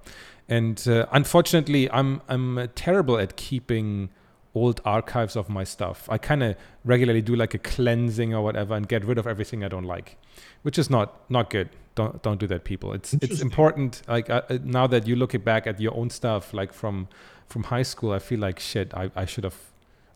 And 0.48 0.86
uh, 0.88 1.06
unfortunately, 1.12 1.90
I'm 1.92 2.22
I'm 2.30 2.58
uh, 2.58 2.68
terrible 2.76 3.18
at 3.18 3.36
keeping 3.36 4.10
old 4.54 4.80
archives 4.86 5.36
of 5.36 5.50
my 5.50 5.64
stuff. 5.66 6.08
I 6.10 6.18
kind 6.18 6.42
of 6.44 6.56
regularly 6.86 7.22
do 7.22 7.36
like 7.36 7.54
a 7.54 7.58
cleansing 7.58 8.34
or 8.34 8.42
whatever 8.44 8.74
and 8.76 8.88
get 8.88 9.04
rid 9.04 9.18
of 9.18 9.28
everything 9.28 9.64
I 9.64 9.68
don't 9.68 9.84
like, 9.86 10.18
which 10.64 10.78
is 10.78 10.90
not 10.90 11.08
not 11.30 11.50
good. 11.50 11.70
Don't 11.96 12.22
don't 12.22 12.40
do 12.40 12.48
that, 12.48 12.64
people. 12.64 12.94
It's 12.94 13.14
it's 13.14 13.42
important. 13.42 14.02
Like 14.08 14.30
uh, 14.30 14.42
uh, 14.50 14.58
now 14.64 14.88
that 14.88 15.08
you 15.08 15.16
look 15.16 15.34
back 15.44 15.68
at 15.68 15.80
your 15.80 15.96
own 15.96 16.10
stuff, 16.10 16.54
like 16.54 16.74
from 16.74 17.08
from 17.48 17.64
high 17.64 17.84
school, 17.84 18.12
I 18.12 18.20
feel 18.20 18.40
like 18.40 18.60
shit. 18.60 18.94
I 18.94 19.10
I 19.16 19.26
should 19.26 19.44
have. 19.46 19.56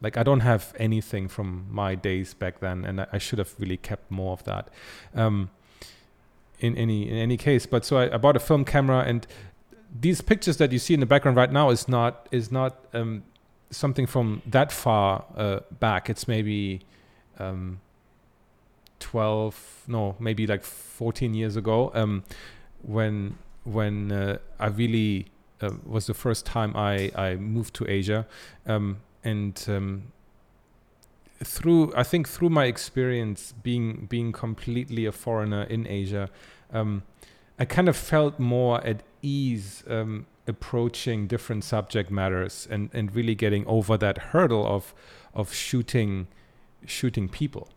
Like 0.01 0.17
I 0.17 0.23
don't 0.23 0.39
have 0.41 0.73
anything 0.77 1.27
from 1.27 1.67
my 1.69 1.95
days 1.95 2.33
back 2.33 2.59
then, 2.59 2.85
and 2.85 3.05
I, 3.11 3.17
should 3.17 3.39
have 3.39 3.53
really 3.59 3.77
kept 3.77 4.09
more 4.09 4.33
of 4.33 4.43
that. 4.45 4.69
Um, 5.13 5.49
in 6.59 6.77
any 6.77 7.09
in 7.09 7.15
any 7.15 7.37
case, 7.37 7.65
but 7.65 7.85
so 7.85 7.97
I, 7.97 8.15
I 8.15 8.17
bought 8.17 8.35
a 8.35 8.39
film 8.39 8.65
camera, 8.65 8.99
and 8.99 9.25
these 9.99 10.21
pictures 10.21 10.57
that 10.57 10.71
you 10.71 10.79
see 10.79 10.93
in 10.93 10.99
the 10.99 11.05
background 11.05 11.37
right 11.37 11.51
now 11.51 11.69
is 11.69 11.87
not 11.87 12.27
is 12.31 12.51
not 12.51 12.85
um, 12.93 13.23
something 13.71 14.05
from 14.05 14.41
that 14.45 14.71
far 14.71 15.25
uh, 15.35 15.59
back. 15.79 16.09
It's 16.09 16.27
maybe 16.27 16.81
um, 17.37 17.79
twelve, 18.99 19.83
no, 19.87 20.15
maybe 20.19 20.45
like 20.47 20.63
fourteen 20.63 21.33
years 21.33 21.55
ago, 21.55 21.91
um, 21.93 22.23
when 22.81 23.37
when 23.63 24.11
uh, 24.11 24.37
I 24.59 24.67
really 24.67 25.27
uh, 25.61 25.71
was 25.85 26.07
the 26.07 26.13
first 26.13 26.45
time 26.45 26.75
I 26.75 27.11
I 27.15 27.35
moved 27.35 27.73
to 27.75 27.89
Asia, 27.89 28.27
um, 28.65 28.97
and 29.23 29.65
um, 29.67 30.11
through 31.43 31.93
I 31.95 32.03
think 32.03 32.27
through 32.27 32.49
my 32.49 32.65
experience 32.65 33.53
being 33.63 34.07
being 34.09 34.31
completely 34.31 35.05
a 35.05 35.11
foreigner 35.11 35.63
in 35.63 35.87
Asia, 35.87 36.29
um, 36.71 37.03
I 37.57 37.65
kind 37.65 37.89
of 37.89 37.95
felt 37.95 38.39
more 38.39 38.85
at 38.85 39.03
ease 39.21 39.83
um, 39.87 40.25
approaching 40.47 41.27
different 41.27 41.63
subject 41.63 42.09
matters 42.09 42.67
and, 42.69 42.89
and 42.93 43.13
really 43.15 43.35
getting 43.35 43.65
over 43.67 43.97
that 43.97 44.17
hurdle 44.17 44.65
of 44.65 44.93
of 45.33 45.53
shooting 45.53 46.27
shooting 46.85 47.29
people, 47.29 47.69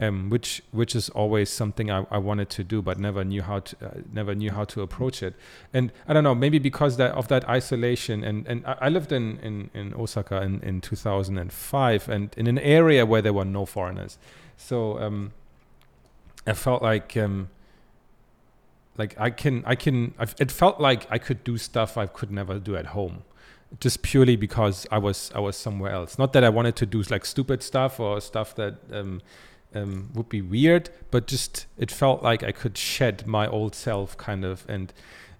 um, 0.00 0.30
which 0.30 0.62
which 0.72 0.96
is 0.96 1.10
always 1.10 1.50
something 1.50 1.90
I, 1.90 2.06
I 2.10 2.18
wanted 2.18 2.48
to 2.50 2.64
do 2.64 2.80
but 2.80 2.98
never 2.98 3.22
knew 3.22 3.42
how 3.42 3.60
to 3.60 3.76
uh, 3.86 3.90
never 4.12 4.34
knew 4.34 4.50
how 4.50 4.64
to 4.64 4.80
approach 4.80 5.22
it. 5.22 5.34
And 5.74 5.92
I 6.08 6.14
don't 6.14 6.24
know 6.24 6.34
maybe 6.34 6.58
because 6.58 6.96
that 6.96 7.12
of 7.12 7.28
that 7.28 7.46
isolation 7.48 8.24
and 8.24 8.46
and 8.46 8.64
I, 8.66 8.88
lived 8.88 9.12
in, 9.12 9.38
in, 9.38 9.70
in 9.74 9.94
Osaka 9.94 10.42
in, 10.42 10.60
in 10.62 10.80
2005 10.80 12.08
and 12.08 12.34
in 12.36 12.46
an 12.46 12.58
area 12.58 13.04
where 13.04 13.20
there 13.20 13.34
were 13.34 13.44
no 13.44 13.66
foreigners, 13.66 14.18
so 14.56 14.98
um, 14.98 15.32
I 16.46 16.54
felt 16.54 16.82
like. 16.82 17.16
Um, 17.16 17.50
like 18.98 19.18
I 19.18 19.30
can 19.30 19.62
I 19.64 19.76
can 19.76 20.12
I've, 20.18 20.34
it 20.38 20.50
felt 20.50 20.78
like 20.78 21.06
I 21.10 21.16
could 21.16 21.42
do 21.42 21.56
stuff 21.56 21.96
I 21.96 22.06
could 22.06 22.30
never 22.30 22.58
do 22.58 22.76
at 22.76 22.86
home 22.86 23.22
just 23.78 24.02
purely 24.02 24.36
because 24.36 24.86
I 24.90 24.98
was 24.98 25.30
I 25.34 25.38
was 25.38 25.56
somewhere 25.56 25.92
else 25.92 26.18
not 26.18 26.34
that 26.34 26.44
I 26.44 26.50
wanted 26.50 26.76
to 26.76 26.86
do 26.86 27.00
like 27.02 27.24
stupid 27.24 27.62
stuff 27.62 27.98
or 27.98 28.20
stuff 28.20 28.54
that 28.56 28.74
um, 28.92 29.22
um, 29.74 30.10
would 30.14 30.28
be 30.28 30.42
weird 30.42 30.90
but 31.10 31.26
just 31.26 31.66
it 31.78 31.90
felt 31.90 32.22
like 32.22 32.42
I 32.42 32.52
could 32.52 32.76
shed 32.78 33.26
my 33.26 33.46
old 33.46 33.74
self 33.74 34.16
kind 34.16 34.44
of 34.44 34.64
and 34.68 34.92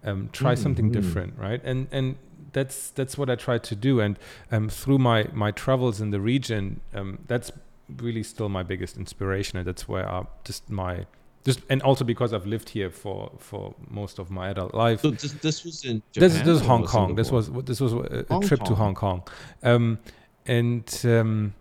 um, 0.04 0.28
try 0.32 0.54
something 0.54 0.90
Mhm. 0.90 0.92
different 0.92 1.34
right 1.38 1.60
and 1.64 1.86
and 1.92 2.16
that's 2.52 2.90
that's 2.90 3.16
what 3.18 3.28
I 3.30 3.36
tried 3.36 3.62
to 3.64 3.76
do 3.76 4.00
and 4.00 4.18
um, 4.50 4.68
through 4.68 4.98
my 4.98 5.26
my 5.32 5.50
travels 5.52 6.00
in 6.00 6.10
the 6.10 6.20
region 6.20 6.80
um, 6.94 7.18
that's 7.26 7.52
really 7.98 8.22
still 8.22 8.48
my 8.48 8.62
biggest 8.62 8.96
inspiration 8.96 9.58
and 9.58 9.66
that's 9.66 9.88
where 9.88 10.08
I 10.08 10.24
just 10.44 10.70
my 10.70 11.06
just 11.44 11.60
and 11.70 11.80
also 11.82 12.04
because 12.04 12.32
I've 12.32 12.46
lived 12.46 12.68
here 12.70 12.90
for 12.90 13.30
for 13.38 13.74
most 13.88 14.18
of 14.18 14.30
my 14.30 14.50
adult 14.50 14.74
life. 14.74 15.00
So 15.00 15.10
this, 15.10 15.32
this 15.32 15.64
was 15.64 15.84
in 15.84 16.02
Japan. 16.12 16.28
this 16.28 16.38
this 16.38 16.56
is 16.56 16.62
or 16.62 16.64
Hong 16.66 16.84
Kong. 16.84 17.14
This 17.14 17.30
was 17.32 17.50
this 17.64 17.80
was 17.80 17.92
a, 17.94 17.96
a 18.28 18.34
Hong 18.34 18.42
trip 18.42 18.62
to 18.64 18.74
Hong 18.74 18.94
Kong, 18.94 19.22
um, 19.62 19.98
and 20.46 21.00
um, 21.04 21.54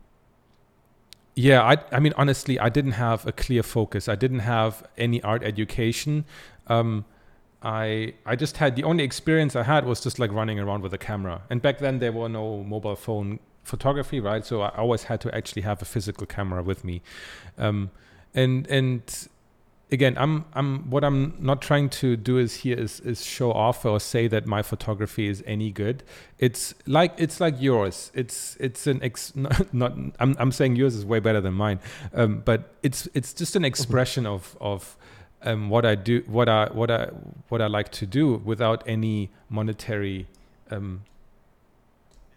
yeah, 1.40 1.64
I 1.64 1.78
I 1.96 2.00
mean 2.02 2.14
honestly, 2.18 2.60
I 2.60 2.68
didn't 2.68 2.98
have 3.08 3.26
a 3.26 3.32
clear 3.32 3.64
focus. 3.64 4.10
I 4.10 4.16
didn't 4.16 4.40
have 4.40 4.84
any 4.98 5.24
art 5.24 5.42
education. 5.42 6.26
Um, 6.68 7.06
I 7.64 8.14
I 8.26 8.36
just 8.36 8.58
had 8.58 8.76
the 8.76 8.84
only 8.84 9.06
experience 9.06 9.56
I 9.56 9.64
had 9.64 9.86
was 9.86 10.02
just 10.02 10.20
like 10.20 10.34
running 10.34 10.60
around 10.60 10.84
with 10.84 10.94
a 10.94 10.98
camera. 10.98 11.44
And 11.50 11.62
back 11.62 11.78
then 11.80 12.00
there 12.00 12.12
were 12.12 12.28
no 12.28 12.64
mobile 12.64 12.98
phone 12.98 13.40
photography, 13.64 14.20
right? 14.20 14.46
So 14.46 14.62
I 14.64 14.76
always 14.76 15.04
had 15.04 15.22
to 15.22 15.34
actually 15.34 15.62
have 15.62 15.82
a 15.82 15.86
physical 15.86 16.28
camera 16.28 16.62
with 16.62 16.84
me, 16.84 17.02
um, 17.58 17.92
and 18.34 18.68
and 18.68 19.02
again, 19.92 20.16
I'm 20.18 20.46
I'm 20.54 20.90
what 20.90 21.04
I'm 21.04 21.36
not 21.40 21.62
trying 21.62 21.90
to 21.90 22.16
do 22.16 22.38
is 22.38 22.56
here 22.58 22.78
is 22.78 23.00
is 23.02 23.26
show 23.26 23.52
off 23.52 23.86
or 23.86 24.00
say 24.00 24.28
that 24.28 24.46
my 24.46 24.62
photography 24.62 25.28
is 25.28 25.44
any 25.46 25.72
good. 25.72 26.04
It's 26.38 26.74
like 26.86 27.14
it's 27.18 27.40
like 27.40 27.56
yours. 27.60 28.12
It's 28.14 28.56
it's 28.60 28.88
an 28.88 29.02
ex 29.04 29.36
not, 29.36 29.74
not 29.74 29.94
I'm 30.20 30.36
I'm 30.40 30.52
saying 30.52 30.76
yours 30.76 30.96
is 30.96 31.06
way 31.06 31.20
better 31.20 31.42
than 31.42 31.54
mine, 31.54 31.80
um, 32.14 32.42
but 32.46 32.74
it's 32.84 33.08
it's 33.14 33.34
just 33.34 33.56
an 33.56 33.66
expression 33.66 34.26
of 34.26 34.58
of 34.62 34.96
um, 35.42 35.70
what 35.70 35.86
I 35.86 35.96
do, 35.96 36.24
what 36.28 36.50
I 36.50 36.68
what 36.68 36.92
I 36.92 37.10
what 37.50 37.62
I 37.62 37.68
like 37.68 37.90
to 37.94 38.06
do 38.06 38.36
without 38.44 38.84
any 38.88 39.30
monetary. 39.50 40.28
Um, 40.72 41.04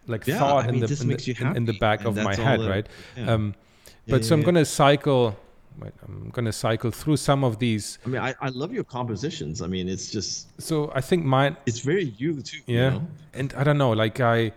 like 0.07 0.27
Yeah, 0.27 0.39
thought 0.39 0.65
I 0.65 0.69
in 0.69 0.79
the 0.79 0.87
in 1.01 1.07
the, 1.07 1.35
in, 1.39 1.57
in 1.57 1.65
the 1.65 1.73
back 1.79 1.99
and 1.99 2.17
of 2.17 2.23
my 2.23 2.35
head, 2.35 2.59
right? 2.61 2.87
yeah. 3.15 3.31
Um, 3.31 3.55
Yeah, 4.05 4.15
but 4.15 4.25
so 4.25 4.29
yeah, 4.29 4.33
I'm 4.33 4.39
yeah. 4.41 4.45
gonna 4.45 4.65
cycle. 4.65 5.37
Wait, 5.79 5.93
I'm 6.07 6.29
gonna 6.29 6.53
cycle 6.53 6.91
through 6.91 7.17
some 7.17 7.43
of 7.43 7.59
these. 7.59 7.99
I 8.05 8.09
mean, 8.09 8.21
I, 8.21 8.35
I 8.41 8.49
love 8.49 8.73
your 8.73 8.83
compositions. 8.83 9.61
I 9.61 9.67
mean, 9.67 9.89
it's 9.89 10.11
just 10.11 10.47
So 10.61 10.91
I 10.95 11.01
think 11.01 11.25
mine, 11.25 11.57
it's 11.65 11.79
very 11.79 12.13
you 12.17 12.41
too. 12.41 12.57
you 12.65 12.77
yeah, 12.77 12.89
know? 12.91 13.07
and 13.33 13.53
I 13.55 13.63
don't 13.63 13.77
know, 13.77 13.91
like 13.91 14.19
I, 14.19 14.51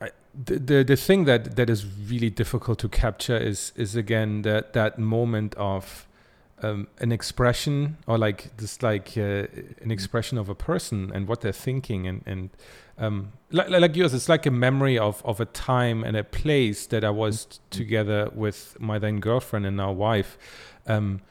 I 0.00 0.10
the, 0.44 0.58
the 0.58 0.84
the 0.84 0.96
thing 0.96 1.24
that 1.24 1.56
that 1.56 1.68
is 1.70 1.86
really 1.86 2.30
difficult 2.30 2.78
to 2.80 2.88
capture 2.88 3.36
is 3.36 3.72
is 3.76 3.96
again 3.96 4.42
that 4.42 4.72
that 4.72 4.98
moment 4.98 5.54
of 5.54 6.06
um, 6.62 6.88
an 6.98 7.12
expression 7.12 7.96
or 8.06 8.18
like 8.18 8.56
this 8.56 8.82
like 8.82 9.12
uh, 9.16 9.46
an 9.82 9.90
expression 9.90 10.38
of 10.38 10.48
a 10.48 10.54
person 10.54 11.10
and 11.14 11.26
what 11.26 11.40
they're 11.40 11.52
thinking 11.52 12.06
and 12.06 12.22
and 12.26 12.50
um, 13.00 13.32
like, 13.50 13.70
like 13.70 13.96
yours 13.96 14.12
it's 14.12 14.28
like 14.28 14.46
a 14.46 14.50
memory 14.50 14.98
of 14.98 15.24
of 15.24 15.40
a 15.40 15.46
time 15.46 16.04
and 16.04 16.16
a 16.16 16.22
place 16.22 16.86
that 16.86 17.02
I 17.02 17.10
was 17.10 17.46
t- 17.46 17.58
together 17.70 18.30
with 18.34 18.76
my 18.78 18.98
then 18.98 19.20
girlfriend 19.20 19.66
and 19.66 19.76
now 19.78 19.90
wife. 19.90 20.38
Um, 20.86 21.22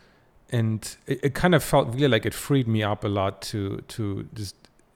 and 0.52 0.98
it, 1.06 1.20
it 1.26 1.34
kind 1.36 1.54
of 1.54 1.64
felt 1.64 1.90
really 1.90 2.08
like 2.08 2.26
it 2.26 2.34
freed 2.34 2.68
me 2.68 2.82
up 2.82 3.04
a 3.04 3.08
lot 3.08 3.42
to 3.44 3.82
to 3.88 4.28
just 4.34 4.56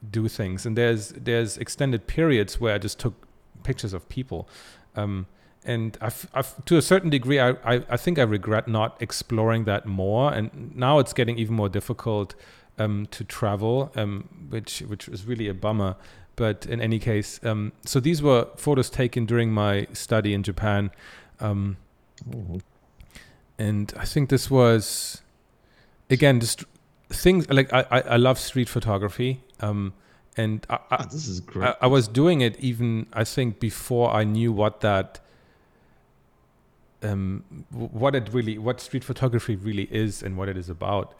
do 0.09 0.27
things. 0.27 0.65
And 0.65 0.75
there's 0.75 1.09
there's 1.09 1.57
extended 1.59 2.07
periods 2.07 2.59
where 2.59 2.73
I 2.73 2.79
just 2.79 2.99
took 2.99 3.27
pictures 3.61 3.93
of 3.93 4.09
people. 4.09 4.49
Um, 4.95 5.27
and 5.65 5.97
I've, 6.01 6.27
I've, 6.33 6.65
to 6.65 6.75
a 6.75 6.81
certain 6.81 7.09
degree 7.09 7.39
I, 7.39 7.51
I, 7.63 7.85
I 7.89 7.97
think 7.97 8.19
I 8.19 8.23
regret 8.23 8.67
not 8.67 9.01
exploring 9.01 9.63
that 9.65 9.85
more. 9.85 10.33
And 10.33 10.75
now 10.75 10.99
it's 10.99 11.13
getting 11.13 11.37
even 11.37 11.55
more 11.55 11.69
difficult 11.69 12.35
um, 12.77 13.07
to 13.11 13.23
travel 13.23 13.91
um, 13.95 14.47
which 14.49 14.79
which 14.81 15.07
is 15.07 15.25
really 15.25 15.47
a 15.47 15.53
bummer 15.53 15.95
but 16.35 16.65
in 16.65 16.81
any 16.81 16.99
case 16.99 17.39
um, 17.43 17.71
so 17.85 17.99
these 17.99 18.21
were 18.21 18.47
photos 18.57 18.89
taken 18.89 19.25
during 19.25 19.51
my 19.51 19.87
study 19.93 20.33
in 20.33 20.43
Japan 20.43 20.91
um, 21.39 21.77
Oh, 22.33 22.59
and 23.59 23.93
I 23.97 24.05
think 24.05 24.29
this 24.29 24.49
was 24.49 25.21
again 26.09 26.39
just 26.39 26.63
things 27.09 27.49
like 27.49 27.71
I, 27.73 27.85
I, 27.91 27.99
I 28.01 28.15
love 28.17 28.39
street 28.39 28.69
photography 28.69 29.41
um, 29.59 29.93
and 30.37 30.65
I, 30.69 30.75
I, 30.75 30.79
ah, 30.91 31.05
this 31.11 31.27
is 31.27 31.39
great. 31.41 31.67
I, 31.69 31.75
I 31.81 31.87
was 31.87 32.07
doing 32.07 32.41
it 32.41 32.59
even 32.59 33.07
I 33.13 33.23
think 33.23 33.59
before 33.59 34.11
I 34.11 34.23
knew 34.23 34.51
what 34.51 34.79
that 34.81 35.19
um, 37.03 37.43
what 37.71 38.15
it 38.15 38.29
really 38.31 38.57
what 38.57 38.79
street 38.79 39.03
photography 39.03 39.55
really 39.55 39.87
is 39.91 40.23
and 40.23 40.37
what 40.37 40.47
it 40.49 40.57
is 40.57 40.69
about 40.69 41.13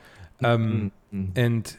um, 0.43 0.91
Mm, 1.13 1.27
mm. 1.33 1.37
and 1.37 1.77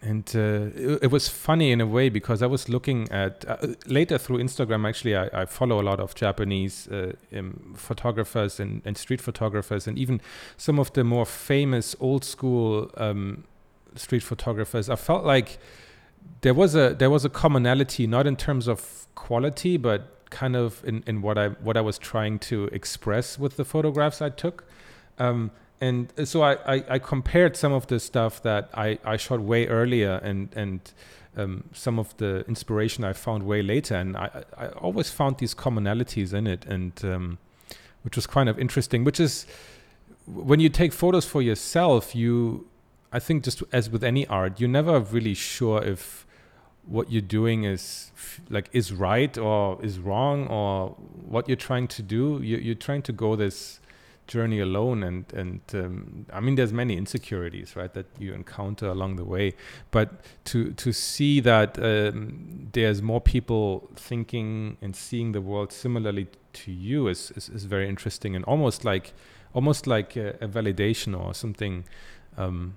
and 0.00 0.30
uh, 0.34 0.70
it, 0.74 1.04
it 1.04 1.10
was 1.10 1.28
funny 1.28 1.72
in 1.72 1.80
a 1.80 1.86
way 1.86 2.08
because 2.08 2.42
I 2.42 2.46
was 2.46 2.68
looking 2.68 3.10
at 3.10 3.44
uh, 3.48 3.56
later 3.86 4.18
through 4.18 4.38
Instagram. 4.38 4.88
Actually, 4.88 5.16
I, 5.16 5.28
I 5.32 5.44
follow 5.46 5.80
a 5.80 5.82
lot 5.82 6.00
of 6.00 6.14
Japanese 6.14 6.88
uh, 6.88 7.12
um, 7.36 7.74
photographers 7.76 8.60
and, 8.60 8.82
and 8.84 8.96
street 8.96 9.20
photographers, 9.20 9.86
and 9.86 9.98
even 9.98 10.20
some 10.56 10.78
of 10.78 10.92
the 10.92 11.04
more 11.04 11.26
famous 11.26 11.96
old 12.00 12.24
school 12.24 12.90
um, 12.96 13.44
street 13.96 14.22
photographers. 14.22 14.88
I 14.88 14.96
felt 14.96 15.24
like 15.24 15.58
there 16.42 16.54
was 16.54 16.74
a 16.74 16.94
there 16.94 17.10
was 17.10 17.24
a 17.24 17.30
commonality, 17.30 18.06
not 18.06 18.26
in 18.26 18.36
terms 18.36 18.68
of 18.68 19.06
quality, 19.14 19.76
but 19.76 20.30
kind 20.30 20.54
of 20.54 20.84
in, 20.84 21.02
in 21.06 21.22
what 21.22 21.38
I 21.38 21.48
what 21.48 21.76
I 21.76 21.80
was 21.80 21.98
trying 21.98 22.38
to 22.40 22.64
express 22.66 23.38
with 23.38 23.56
the 23.56 23.64
photographs 23.64 24.22
I 24.22 24.30
took. 24.30 24.64
Um, 25.18 25.50
and 25.80 26.12
so 26.24 26.42
I, 26.42 26.76
I, 26.76 26.84
I 26.90 26.98
compared 26.98 27.56
some 27.56 27.72
of 27.72 27.86
the 27.86 28.00
stuff 28.00 28.42
that 28.42 28.68
I, 28.74 28.98
I 29.04 29.16
shot 29.16 29.40
way 29.40 29.66
earlier 29.66 30.20
and 30.22 30.48
and 30.56 30.80
um, 31.36 31.64
some 31.72 31.98
of 31.98 32.16
the 32.16 32.44
inspiration 32.48 33.04
I 33.04 33.12
found 33.12 33.44
way 33.44 33.62
later, 33.62 33.94
and 33.94 34.16
I, 34.16 34.44
I 34.56 34.64
I 34.66 34.68
always 34.70 35.10
found 35.10 35.38
these 35.38 35.54
commonalities 35.54 36.34
in 36.34 36.46
it, 36.46 36.66
and 36.66 36.92
um, 37.04 37.38
which 38.02 38.16
was 38.16 38.26
kind 38.26 38.48
of 38.48 38.58
interesting. 38.58 39.04
Which 39.04 39.20
is 39.20 39.46
when 40.26 40.60
you 40.60 40.68
take 40.68 40.92
photos 40.92 41.24
for 41.24 41.42
yourself, 41.42 42.14
you 42.14 42.66
I 43.12 43.18
think 43.18 43.44
just 43.44 43.62
as 43.72 43.88
with 43.88 44.04
any 44.04 44.26
art, 44.26 44.60
you're 44.60 44.68
never 44.68 45.00
really 45.00 45.34
sure 45.34 45.82
if 45.82 46.26
what 46.84 47.12
you're 47.12 47.20
doing 47.20 47.64
is 47.64 48.12
like 48.48 48.68
is 48.72 48.92
right 48.92 49.36
or 49.36 49.78
is 49.84 49.98
wrong 49.98 50.46
or 50.48 50.90
what 51.26 51.48
you're 51.48 51.56
trying 51.56 51.86
to 51.88 52.02
do. 52.02 52.40
You, 52.42 52.56
you're 52.56 52.74
trying 52.74 53.02
to 53.02 53.12
go 53.12 53.36
this 53.36 53.80
journey 54.28 54.60
alone 54.60 55.02
and 55.02 55.24
and 55.32 55.60
um, 55.74 56.26
I 56.32 56.38
mean 56.40 56.54
there's 56.54 56.72
many 56.72 56.96
insecurities 56.96 57.74
right 57.74 57.92
that 57.94 58.06
you 58.18 58.32
encounter 58.32 58.86
along 58.86 59.16
the 59.16 59.24
way. 59.24 59.54
But 59.90 60.08
to 60.44 60.72
to 60.72 60.92
see 60.92 61.40
that 61.40 61.78
um, 61.78 62.68
there's 62.72 63.02
more 63.02 63.20
people 63.20 63.88
thinking 63.96 64.76
and 64.80 64.94
seeing 64.94 65.32
the 65.32 65.40
world 65.40 65.72
similarly 65.72 66.28
to 66.52 66.70
you 66.70 67.08
is 67.08 67.32
is, 67.32 67.48
is 67.48 67.64
very 67.64 67.88
interesting 67.88 68.36
and 68.36 68.44
almost 68.44 68.84
like 68.84 69.12
almost 69.54 69.86
like 69.86 70.14
a, 70.16 70.36
a 70.40 70.48
validation 70.48 71.18
or 71.18 71.34
something 71.34 71.84
um, 72.36 72.74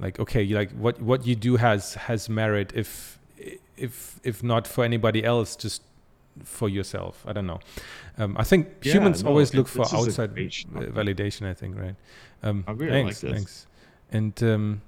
like 0.00 0.18
okay 0.18 0.44
like 0.46 0.70
what 0.72 1.00
what 1.00 1.26
you 1.26 1.36
do 1.36 1.56
has 1.56 1.94
has 1.94 2.28
merit 2.28 2.72
if 2.74 3.18
if 3.76 4.18
if 4.24 4.42
not 4.42 4.66
for 4.66 4.84
anybody 4.84 5.24
else 5.24 5.56
just 5.56 5.82
for 6.42 6.68
yourself. 6.68 7.24
I 7.26 7.32
don't 7.32 7.46
know. 7.46 7.60
Um, 8.18 8.36
i 8.38 8.44
think 8.44 8.66
Yeah, 8.82 8.94
humans 8.94 9.22
no, 9.22 9.30
always 9.30 9.54
look 9.54 9.68
for 9.68 9.84
this 9.84 9.92
is 9.92 10.18
a 10.18 10.22
outside 10.22 10.34
validation 10.34 11.46
i 11.46 11.54
think 11.54 11.76
right? 11.76 11.96
Um, 12.42 12.64
I 12.66 12.72
really 12.72 12.92
thanks 12.92 13.22
like 13.22 13.32
this. 13.32 13.38
thanks. 13.38 13.66
And 14.12 14.42
um, 14.42 14.80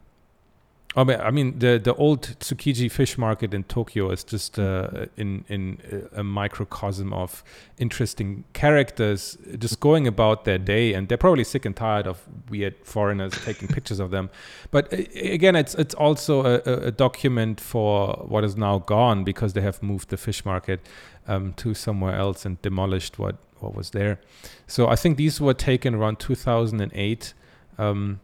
I 0.98 1.04
mean, 1.04 1.20
I 1.20 1.30
mean 1.30 1.58
the 1.58 1.78
the 1.78 1.94
old 1.94 2.22
Tsukiji 2.40 2.90
fish 2.90 3.18
market 3.18 3.52
in 3.52 3.64
Tokyo 3.64 4.10
is 4.10 4.24
just 4.24 4.58
uh, 4.58 5.06
in 5.16 5.44
in 5.48 5.78
a 6.14 6.22
microcosm 6.22 7.12
of 7.12 7.42
interesting 7.78 8.44
characters 8.52 9.36
just 9.58 9.80
going 9.80 10.06
about 10.06 10.44
their 10.44 10.58
day, 10.58 10.94
and 10.94 11.08
they're 11.08 11.18
probably 11.18 11.44
sick 11.44 11.66
and 11.66 11.76
tired 11.76 12.06
of 12.06 12.22
weird 12.50 12.74
foreigners 12.84 13.32
taking 13.44 13.68
pictures 13.68 14.00
of 14.00 14.10
them. 14.10 14.30
But 14.70 14.90
again, 14.92 15.56
it's 15.56 15.74
it's 15.74 15.94
also 15.94 16.44
a- 16.46 16.86
a 16.86 16.90
document 16.92 17.60
for 17.60 18.24
what 18.28 18.44
is 18.44 18.56
now 18.56 18.78
gone 18.78 19.24
because 19.24 19.52
they 19.52 19.62
have 19.62 19.82
moved 19.82 20.08
the 20.08 20.16
fish 20.16 20.44
market 20.46 20.80
um, 21.28 21.52
to 21.54 21.74
somewhere 21.74 22.14
else 22.16 22.44
and 22.46 22.60
demolished 22.62 23.18
what 23.18 23.36
what 23.60 23.74
was 23.74 23.90
there. 23.90 24.20
So 24.66 24.86
I 24.88 24.96
think 24.96 25.16
these 25.16 25.40
were 25.40 25.54
taken 25.54 25.94
around 25.94 26.18
2008. 26.20 27.32
Um, 27.78 28.20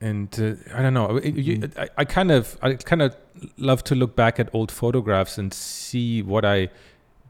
and 0.00 0.28
uh, 0.40 0.54
I 0.76 0.82
don't 0.82 0.94
know. 0.94 1.16
it- 1.16 1.34
you- 1.34 1.58
Mhm. 1.58 1.78
I, 1.78 1.88
I 1.98 2.04
kind 2.04 2.30
of, 2.30 2.56
I 2.62 2.74
kind 2.74 3.02
of 3.02 3.16
love 3.56 3.82
to 3.84 3.94
look 3.94 4.14
back 4.14 4.38
at 4.38 4.48
old 4.54 4.70
photographs 4.70 5.38
and 5.38 5.52
see 5.52 6.22
what 6.22 6.44
I 6.44 6.68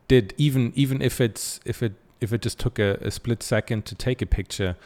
did, 0.08 0.34
even 0.36 0.72
even 0.74 1.00
if 1.02 1.20
it's 1.20 1.60
if 1.64 1.82
it 1.82 1.94
if 2.20 2.32
it 2.32 2.42
just 2.42 2.58
took 2.58 2.78
a, 2.78 2.98
a 3.00 3.10
split 3.10 3.42
second 3.42 3.84
to 3.86 3.94
take 3.94 4.20
a 4.22 4.26
picture. 4.26 4.76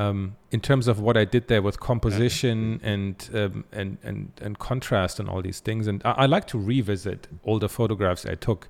Um, 0.00 0.36
in 0.50 0.60
terms 0.60 0.88
of 0.88 0.98
what 1.00 1.16
I 1.16 1.24
did 1.24 1.48
there 1.48 1.60
with 1.60 1.78
composition 1.78 2.80
and 2.82 3.30
um, 3.34 3.64
and 3.70 3.98
and 4.02 4.32
and 4.40 4.58
contrast 4.58 5.20
and 5.20 5.28
all 5.28 5.42
these 5.42 5.60
things, 5.60 5.86
and 5.86 6.00
I, 6.04 6.12
I 6.22 6.26
like 6.26 6.46
to 6.48 6.58
revisit 6.58 7.28
older 7.44 7.68
photographs 7.68 8.24
I 8.24 8.34
took 8.34 8.68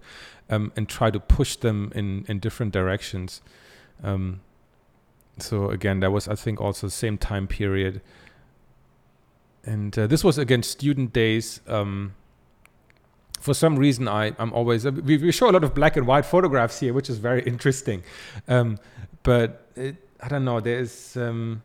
um, 0.48 0.72
and 0.76 0.88
try 0.88 1.10
to 1.10 1.20
push 1.20 1.56
them 1.56 1.92
in 1.94 2.24
in 2.28 2.40
different 2.40 2.72
directions. 2.72 3.42
Um, 4.02 4.40
so 5.38 5.70
again, 5.70 6.00
that 6.00 6.10
was 6.10 6.26
I 6.26 6.34
think 6.34 6.60
also 6.60 6.86
the 6.86 6.98
same 7.04 7.16
time 7.16 7.46
period 7.46 8.00
and 9.64 9.98
uh, 9.98 10.06
this 10.06 10.24
was 10.24 10.38
again 10.38 10.62
student 10.62 11.12
days. 11.12 11.60
Um, 11.66 12.14
for 13.38 13.54
some 13.54 13.76
reason, 13.76 14.08
I 14.08 14.32
I'm 14.38 14.52
always 14.52 14.86
uh, 14.86 14.90
we, 14.90 15.16
we 15.18 15.32
show 15.32 15.50
a 15.50 15.52
lot 15.52 15.64
of 15.64 15.74
black 15.74 15.96
and 15.96 16.06
white 16.06 16.24
photographs 16.24 16.80
here, 16.80 16.92
which 16.92 17.10
is 17.10 17.18
very 17.18 17.42
interesting. 17.52 18.02
Um, 18.48 18.78
but 19.22 19.66
it, 19.76 19.96
I 20.22 20.28
don't 20.28 20.44
know. 20.44 20.60
There's 20.60 21.16
um, 21.16 21.62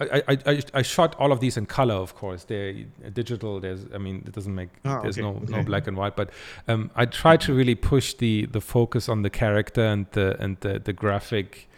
I, 0.00 0.22
I, 0.28 0.38
I 0.46 0.62
I 0.74 0.82
shot 0.82 1.16
all 1.18 1.32
of 1.32 1.40
these 1.40 1.56
in 1.56 1.66
color, 1.66 1.94
of 1.94 2.14
course. 2.14 2.44
They're 2.44 2.72
digital. 3.12 3.60
There's 3.60 3.86
I 3.94 3.98
mean 3.98 4.22
it 4.26 4.32
doesn't 4.32 4.54
make 4.54 4.68
Ah, 4.84 5.00
there's 5.02 5.18
okay, 5.18 5.26
no 5.26 5.32
no 5.48 5.58
okay. 5.58 5.64
black 5.64 5.86
and 5.88 5.96
white. 5.96 6.14
But 6.16 6.30
um, 6.68 6.90
I 6.96 7.06
try 7.06 7.36
to 7.38 7.52
really 7.54 7.74
push 7.74 8.14
the 8.14 8.46
the 8.46 8.60
focus 8.60 9.08
on 9.08 9.22
the 9.22 9.30
character 9.30 9.84
and 9.84 10.06
the 10.12 10.36
and 10.40 10.56
the 10.60 10.78
the 10.78 10.92
graphic 10.92 11.68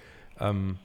um, 0.41 0.79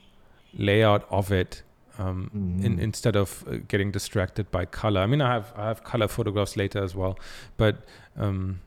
layout 0.54 1.06
of 1.10 1.32
it 1.32 1.64
um, 1.98 2.30
in, 2.64 2.76
Mhm. 2.78 2.82
instead 2.82 3.16
of 3.16 3.44
uh, 3.48 3.58
getting 3.68 3.92
distracted 3.92 4.50
by 4.52 4.66
color. 4.66 5.02
I 5.02 5.06
mean, 5.08 5.22
I 5.22 5.34
have 5.34 5.54
I 5.58 5.68
have 5.68 5.84
color 5.84 6.08
photographs 6.08 6.56
later 6.58 6.84
as 6.84 6.94
well, 6.96 7.18
but 7.58 7.76
um, 8.18 8.60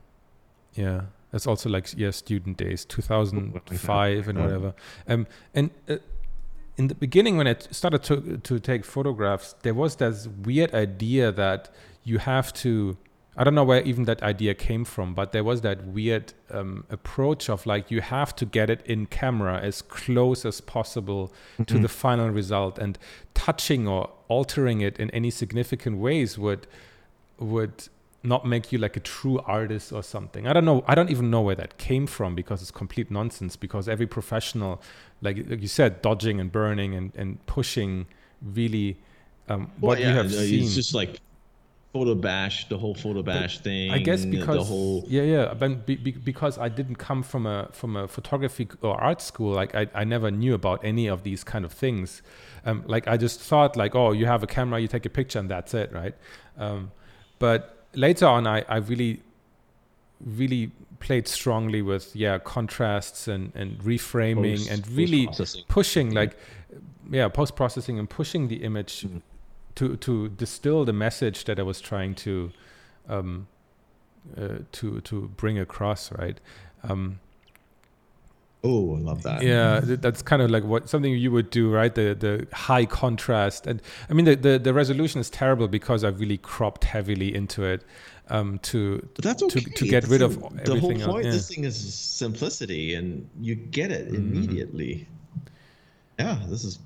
yeah, 0.75 1.01
That's 1.31 1.47
also 1.47 1.69
like 1.69 1.87
yeah, 1.97 2.11
student 2.11 2.57
days, 2.57 2.85
2005 2.85 4.27
and 4.27 4.39
whatever. 4.39 4.73
Um, 5.07 5.27
and 5.53 5.69
uh, 5.87 5.97
in 6.79 6.87
the 6.87 6.95
beginning, 6.95 7.35
when 7.37 7.45
I 7.45 7.55
started 7.71 8.01
to 8.03 8.37
to 8.37 8.59
take 8.59 8.85
photographs, 8.85 9.53
there 9.63 9.73
was 9.73 9.97
this 9.97 10.27
weird 10.27 10.73
idea 10.73 11.31
that 11.31 11.69
you 12.05 12.17
have 12.19 12.53
to. 12.63 12.97
I 13.35 13.43
don't 13.43 13.55
know 13.55 13.63
where 13.63 13.81
even 13.83 14.03
that 14.05 14.21
idea 14.23 14.53
came 14.53 14.83
from, 14.85 15.13
but 15.13 15.31
there 15.31 15.43
was 15.43 15.61
that 15.61 15.85
weird 15.85 16.33
um, 16.51 16.85
approach 16.89 17.49
of 17.49 17.65
like 17.65 17.91
you 17.91 18.01
have 18.01 18.35
to 18.37 18.45
get 18.45 18.69
it 18.69 18.81
in 18.85 19.05
camera 19.05 19.59
as 19.69 19.81
close 19.81 20.45
as 20.45 20.61
possible 20.61 21.23
mm-hmm. 21.27 21.63
to 21.63 21.79
the 21.79 21.89
final 21.89 22.29
result, 22.29 22.79
and 22.79 22.97
touching 23.33 23.87
or 23.87 24.09
altering 24.29 24.81
it 24.81 24.97
in 24.97 25.09
any 25.11 25.31
significant 25.31 25.97
ways 25.97 26.37
would 26.37 26.65
would 27.39 27.89
not 28.23 28.45
make 28.45 28.71
you 28.71 28.77
like 28.77 28.97
a 28.97 28.99
true 28.99 29.39
artist 29.45 29.91
or 29.93 30.03
something. 30.03 30.45
I 30.47 30.53
don't 30.53 30.65
know. 30.65 30.83
I 30.87 30.95
don't 30.95 31.09
even 31.09 31.29
know 31.29 31.41
where 31.41 31.55
that 31.55 31.77
came 31.77 32.05
from 32.07 32.35
because 32.35 32.61
it's 32.61 32.71
complete 32.71 33.09
nonsense. 33.09 33.55
Because 33.55 33.87
every 33.87 34.07
professional, 34.07 34.81
like, 35.21 35.37
like 35.49 35.61
you 35.61 35.67
said, 35.67 36.01
dodging 36.01 36.39
and 36.39 36.51
burning 36.51 36.95
and, 36.95 37.11
and 37.15 37.45
pushing 37.45 38.07
really 38.41 38.97
um, 39.47 39.71
well, 39.79 39.89
what 39.89 39.99
yeah, 39.99 40.09
you 40.09 40.15
have 40.15 40.31
seen. 40.31 40.63
It's 40.63 40.75
just 40.75 40.93
like 40.93 41.19
photo 41.93 42.13
bash, 42.13 42.69
the 42.69 42.77
whole 42.77 42.93
photo 42.93 43.23
bash 43.23 43.57
but 43.57 43.63
thing. 43.63 43.91
I 43.91 43.97
guess 43.97 44.25
because 44.25 44.57
the 44.57 44.63
whole 44.63 45.03
yeah, 45.07 45.23
yeah. 45.23 45.53
But 45.53 45.85
be, 45.85 45.95
be, 45.95 46.11
because 46.11 46.57
I 46.57 46.69
didn't 46.69 46.95
come 46.95 47.23
from 47.23 47.45
a 47.45 47.69
from 47.71 47.95
a 47.95 48.07
photography 48.07 48.67
or 48.81 48.99
art 49.01 49.21
school, 49.21 49.53
like 49.53 49.73
I, 49.75 49.87
I 49.93 50.03
never 50.03 50.29
knew 50.31 50.53
about 50.53 50.83
any 50.83 51.07
of 51.07 51.23
these 51.23 51.43
kind 51.43 51.65
of 51.65 51.73
things. 51.73 52.21
Um, 52.65 52.83
like 52.85 53.07
I 53.07 53.17
just 53.17 53.39
thought 53.39 53.75
like, 53.75 53.95
oh, 53.95 54.11
you 54.11 54.25
have 54.25 54.43
a 54.43 54.47
camera, 54.47 54.79
you 54.79 54.87
take 54.87 55.05
a 55.05 55.09
picture, 55.09 55.39
and 55.39 55.49
that's 55.49 55.73
it, 55.73 55.91
right? 55.91 56.15
Um, 56.57 56.91
but 57.39 57.87
later 57.95 58.27
on, 58.27 58.45
I, 58.45 58.63
I 58.67 58.77
really, 58.77 59.21
really 60.25 60.71
played 60.99 61.27
strongly 61.27 61.81
with 61.81 62.15
yeah 62.15 62.37
contrasts 62.39 63.27
and 63.27 63.51
and 63.55 63.79
reframing 63.79 64.57
post, 64.57 64.71
and 64.71 64.87
really 64.89 65.29
pushing 65.67 66.13
like 66.13 66.37
yeah 67.09 67.27
post 67.27 67.55
processing 67.55 67.97
and 67.97 68.09
pushing 68.09 68.47
the 68.47 68.63
image 68.63 69.01
mm-hmm. 69.01 69.19
to 69.75 69.95
to 69.97 70.29
distill 70.29 70.85
the 70.85 70.93
message 70.93 71.45
that 71.45 71.59
I 71.59 71.63
was 71.63 71.79
trying 71.81 72.15
to 72.15 72.51
um, 73.07 73.47
uh, 74.37 74.59
to 74.73 75.01
to 75.01 75.27
bring 75.37 75.57
across 75.57 76.11
right. 76.11 76.39
Um, 76.83 77.19
Oh, 78.61 78.97
I 78.97 78.99
love 78.99 79.23
that. 79.23 79.41
Yeah, 79.41 79.79
that's 79.83 80.21
kind 80.21 80.41
of 80.41 80.51
like 80.51 80.65
what 80.65 80.89
something 80.89 81.13
you 81.13 81.31
would 81.31 81.49
do, 81.49 81.71
right? 81.71 81.95
The 81.95 82.13
the 82.13 82.47
high 82.53 82.85
contrast, 82.85 83.65
and 83.67 83.81
I 84.09 84.13
mean 84.13 84.25
the 84.25 84.35
the, 84.35 84.59
the 84.59 84.73
resolution 84.73 85.21
is 85.21 85.29
terrible 85.29 85.69
because 85.69 86.03
I 86.03 86.09
really 86.09 86.37
cropped 86.37 86.83
heavily 86.83 87.33
into 87.33 87.63
it 87.63 87.85
um, 88.29 88.59
to 88.59 89.07
that's 89.15 89.43
okay. 89.43 89.61
to, 89.61 89.69
to 89.69 89.85
get 89.85 90.01
that's 90.01 90.11
rid 90.11 90.21
of 90.21 90.41
the 90.41 90.73
everything. 90.73 90.99
whole 90.99 91.13
point. 91.13 91.25
Yeah. 91.25 91.31
This 91.31 91.47
thing 91.47 91.63
is 91.63 91.93
simplicity, 91.93 92.95
and 92.95 93.29
you 93.39 93.55
get 93.55 93.91
it 93.91 94.11
mm-hmm. 94.11 94.33
immediately. 94.33 95.07
Yeah, 96.19 96.39
this 96.49 96.65
is 96.65 96.79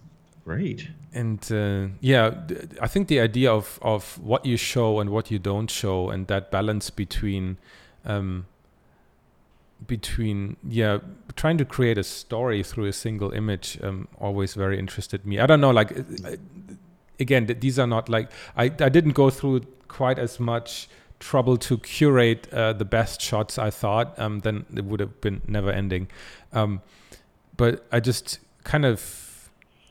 great. 0.45 0.87
And 1.11 1.39
uh, 1.51 1.87
yeah, 2.01 2.35
I 2.81 2.87
think 2.87 3.07
the 3.07 3.19
idea 3.19 3.51
of 3.51 3.79
of 3.81 4.19
what 4.19 4.45
you 4.45 4.57
show 4.57 4.99
and 4.99 5.09
what 5.09 5.31
you 5.31 5.39
don't 5.39 5.71
show, 5.71 6.11
and 6.11 6.27
that 6.27 6.51
balance 6.51 6.91
between. 6.91 7.57
Um, 8.05 8.45
between 9.87 10.57
yeah 10.67 10.99
trying 11.35 11.57
to 11.57 11.65
create 11.65 11.97
a 11.97 12.03
story 12.03 12.63
through 12.63 12.85
a 12.85 12.93
single 12.93 13.31
image 13.31 13.79
um, 13.83 14.07
always 14.19 14.53
very 14.53 14.77
interested 14.77 15.25
me. 15.25 15.39
I 15.39 15.45
don't 15.45 15.61
know 15.61 15.71
like 15.71 15.91
again 17.19 17.45
these 17.59 17.77
are 17.79 17.87
not 17.87 18.09
like 18.09 18.31
i, 18.55 18.65
I 18.65 18.89
didn't 18.89 19.11
go 19.11 19.29
through 19.29 19.61
quite 19.87 20.17
as 20.17 20.39
much 20.39 20.89
trouble 21.19 21.57
to 21.57 21.77
curate 21.77 22.51
uh, 22.51 22.73
the 22.73 22.85
best 22.85 23.21
shots 23.21 23.57
i 23.57 23.69
thought 23.69 24.17
um, 24.19 24.39
then 24.39 24.65
it 24.75 24.83
would 24.83 24.99
have 24.99 25.21
been 25.21 25.41
never 25.47 25.71
ending. 25.71 26.07
Um, 26.51 26.81
but 27.55 27.85
i 27.91 27.99
just 27.99 28.39
kind 28.63 28.85
of 28.85 28.99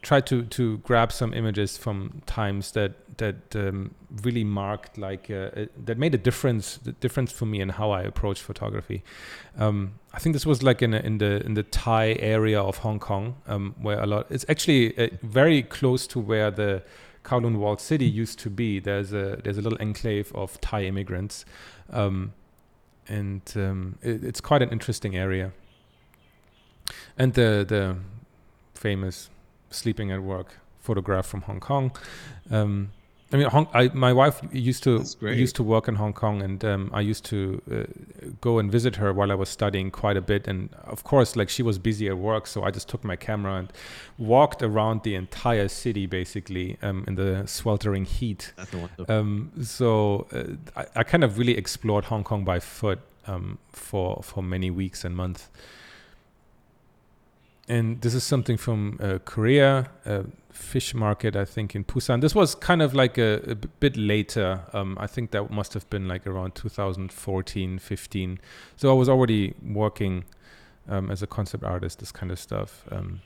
try 0.02 0.20
to 0.20 0.42
to 0.44 0.78
grab 0.78 1.12
some 1.12 1.32
images 1.32 1.78
from 1.78 2.22
times 2.26 2.72
that 2.72 2.92
that 3.18 3.54
um, 3.54 3.94
really 4.22 4.44
marked 4.44 4.98
like 4.98 5.30
uh, 5.30 5.50
uh, 5.60 5.66
that 5.84 5.96
made 5.96 6.14
a 6.14 6.18
difference 6.18 6.78
the 6.78 6.92
difference 6.92 7.30
for 7.32 7.46
me 7.46 7.60
in 7.60 7.68
how 7.70 7.90
I 7.90 8.02
approach 8.02 8.40
photography. 8.40 9.02
Um, 9.56 9.94
I 10.12 10.18
think 10.18 10.34
this 10.34 10.44
was 10.44 10.62
like 10.62 10.82
in 10.82 10.92
a, 10.92 10.98
in 10.98 11.18
the 11.18 11.44
in 11.46 11.54
the 11.54 11.62
Thai 11.62 12.16
area 12.18 12.60
of 12.60 12.78
Hong 12.78 12.98
Kong 12.98 13.36
um, 13.46 13.74
where 13.80 14.00
a 14.00 14.06
lot 14.06 14.26
it's 14.30 14.44
actually 14.48 14.96
uh, 14.98 15.08
very 15.22 15.62
close 15.62 16.06
to 16.08 16.20
where 16.20 16.50
the 16.50 16.82
Kowloon 17.24 17.56
Walled 17.58 17.80
City 17.80 18.06
used 18.06 18.38
to 18.40 18.50
be. 18.50 18.80
There's 18.80 19.12
a 19.12 19.40
there's 19.42 19.58
a 19.58 19.62
little 19.62 19.80
enclave 19.80 20.32
of 20.34 20.60
Thai 20.60 20.84
immigrants, 20.84 21.44
um, 21.90 22.32
and 23.08 23.42
um, 23.54 23.98
it, 24.02 24.24
it's 24.24 24.40
quite 24.40 24.62
an 24.62 24.70
interesting 24.70 25.16
area. 25.16 25.52
And 27.16 27.34
the 27.34 27.64
the 27.66 27.96
famous 28.74 29.30
sleeping 29.72 30.12
at 30.12 30.22
work 30.22 30.58
photograph 30.80 31.26
from 31.26 31.42
Hong 31.42 31.60
Kong. 31.60 31.92
Um, 32.50 32.92
I 33.32 33.38
mean, 33.38 33.48
Hong, 33.48 33.66
I, 33.72 33.88
my 33.94 34.12
wife 34.12 34.42
used 34.52 34.82
to 34.82 35.02
used 35.22 35.56
to 35.56 35.62
work 35.62 35.88
in 35.88 35.94
Hong 35.94 36.12
Kong, 36.12 36.42
and 36.42 36.62
um, 36.66 36.90
I 36.92 37.00
used 37.00 37.24
to 37.26 37.62
uh, 37.70 37.84
go 38.42 38.58
and 38.58 38.70
visit 38.70 38.96
her 38.96 39.10
while 39.10 39.32
I 39.32 39.34
was 39.34 39.48
studying 39.48 39.90
quite 39.90 40.18
a 40.18 40.20
bit. 40.20 40.46
And 40.46 40.68
of 40.84 41.02
course, 41.02 41.34
like 41.34 41.48
she 41.48 41.62
was 41.62 41.78
busy 41.78 42.08
at 42.08 42.18
work, 42.18 42.46
so 42.46 42.62
I 42.62 42.70
just 42.70 42.90
took 42.90 43.04
my 43.04 43.16
camera 43.16 43.54
and 43.54 43.72
walked 44.18 44.62
around 44.62 45.02
the 45.02 45.14
entire 45.14 45.68
city, 45.68 46.04
basically 46.04 46.76
um, 46.82 47.04
in 47.06 47.14
the 47.14 47.44
sweltering 47.46 48.04
heat. 48.04 48.52
Um, 49.08 49.52
so 49.62 50.26
uh, 50.30 50.80
I, 50.80 51.00
I, 51.00 51.02
kind 51.02 51.24
of 51.24 51.38
really 51.38 51.56
explored 51.56 52.04
Hong 52.04 52.24
Kong 52.24 52.44
by 52.44 52.60
foot 52.60 53.00
um, 53.26 53.58
for 53.70 54.20
for 54.22 54.42
many 54.42 54.70
weeks 54.70 55.06
and 55.06 55.16
months 55.16 55.48
and 57.72 58.02
this 58.02 58.12
is 58.12 58.22
something 58.22 58.58
from 58.58 58.98
uh, 59.00 59.18
Korea, 59.24 59.88
uh, 60.04 60.24
fish 60.50 60.92
market, 60.92 61.34
I 61.36 61.46
think 61.46 61.74
in 61.74 61.84
Busan. 61.84 62.20
This 62.20 62.34
was 62.34 62.54
kind 62.54 62.82
of 62.82 62.92
like 62.92 63.16
a, 63.16 63.40
a 63.50 63.54
bit 63.54 63.96
later. 63.96 64.60
Um, 64.74 64.98
I 65.00 65.06
think 65.06 65.30
that 65.30 65.50
must 65.50 65.72
have 65.72 65.88
been 65.88 66.06
like 66.06 66.26
around 66.26 66.54
2014, 66.54 67.78
15. 67.78 68.40
So 68.76 68.90
I 68.90 68.92
was 68.92 69.08
already 69.08 69.54
working 69.64 70.24
um, 70.86 71.10
as 71.10 71.22
a 71.22 71.26
concept 71.26 71.64
artist, 71.64 72.00
this 72.00 72.12
kind 72.12 72.30
of 72.30 72.38
stuff. 72.38 72.84
Um, 72.90 73.22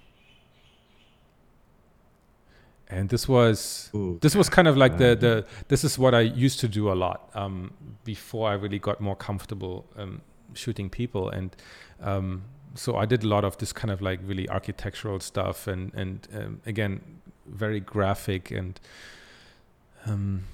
and 2.86 3.08
this 3.08 3.26
was 3.26 3.90
Ooh, 3.96 4.16
this 4.22 4.36
was 4.36 4.48
kind 4.48 4.68
of 4.68 4.76
like 4.76 4.96
the 4.96 5.16
the 5.16 5.44
this 5.66 5.82
is 5.82 5.98
what 5.98 6.14
I 6.14 6.20
used 6.20 6.60
to 6.60 6.68
do 6.68 6.92
a 6.92 6.94
lot 6.94 7.30
um, 7.34 7.72
before 8.04 8.48
I 8.48 8.52
really 8.52 8.78
got 8.78 9.00
more 9.00 9.16
comfortable 9.16 9.86
um, 9.96 10.20
shooting 10.54 10.88
people 10.88 11.28
and 11.30 11.56
um, 12.00 12.44
so 12.76 12.96
I 12.96 13.06
did 13.06 13.24
a 13.24 13.28
lot 13.28 13.44
of 13.44 13.58
this 13.58 13.72
kind 13.72 13.90
of 13.90 14.00
like 14.00 14.20
really 14.22 14.48
architectural 14.48 15.20
stuff 15.20 15.66
and 15.66 15.92
and 15.94 16.28
um, 16.34 16.60
again 16.66 17.20
very 17.46 17.80
graphic 17.80 18.50
and 18.50 18.78
um, 20.06 20.44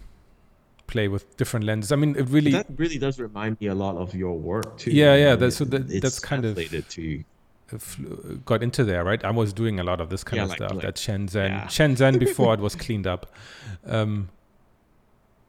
play 0.86 1.08
with 1.08 1.36
different 1.36 1.64
lenses. 1.66 1.92
I 1.92 1.96
mean, 1.96 2.16
it 2.16 2.28
really 2.28 2.52
that 2.52 2.66
really 2.76 2.98
does 2.98 3.18
remind 3.18 3.60
me 3.60 3.66
a 3.68 3.74
lot 3.74 3.96
of 3.96 4.14
your 4.14 4.38
work 4.38 4.78
too. 4.78 4.90
Yeah, 4.90 5.14
yeah. 5.16 5.36
That's 5.36 5.56
so 5.56 5.64
that, 5.66 5.88
that's 6.00 6.18
kind 6.18 6.44
of 6.44 6.56
related 6.56 6.88
to 6.90 7.24
got 8.44 8.62
into 8.62 8.84
there, 8.84 9.02
right? 9.04 9.24
I 9.24 9.30
was 9.30 9.52
doing 9.52 9.80
a 9.80 9.84
lot 9.84 10.00
of 10.00 10.10
this 10.10 10.22
kind 10.22 10.38
yeah, 10.38 10.42
of 10.44 10.48
like, 10.50 10.58
stuff. 10.58 10.72
Like, 10.72 10.82
that 10.82 10.96
Shenzhen, 10.96 11.48
yeah. 11.48 11.66
Shenzhen 11.66 12.18
before 12.26 12.52
it 12.54 12.60
was 12.60 12.74
cleaned 12.74 13.06
up, 13.06 13.34
um, 13.86 14.28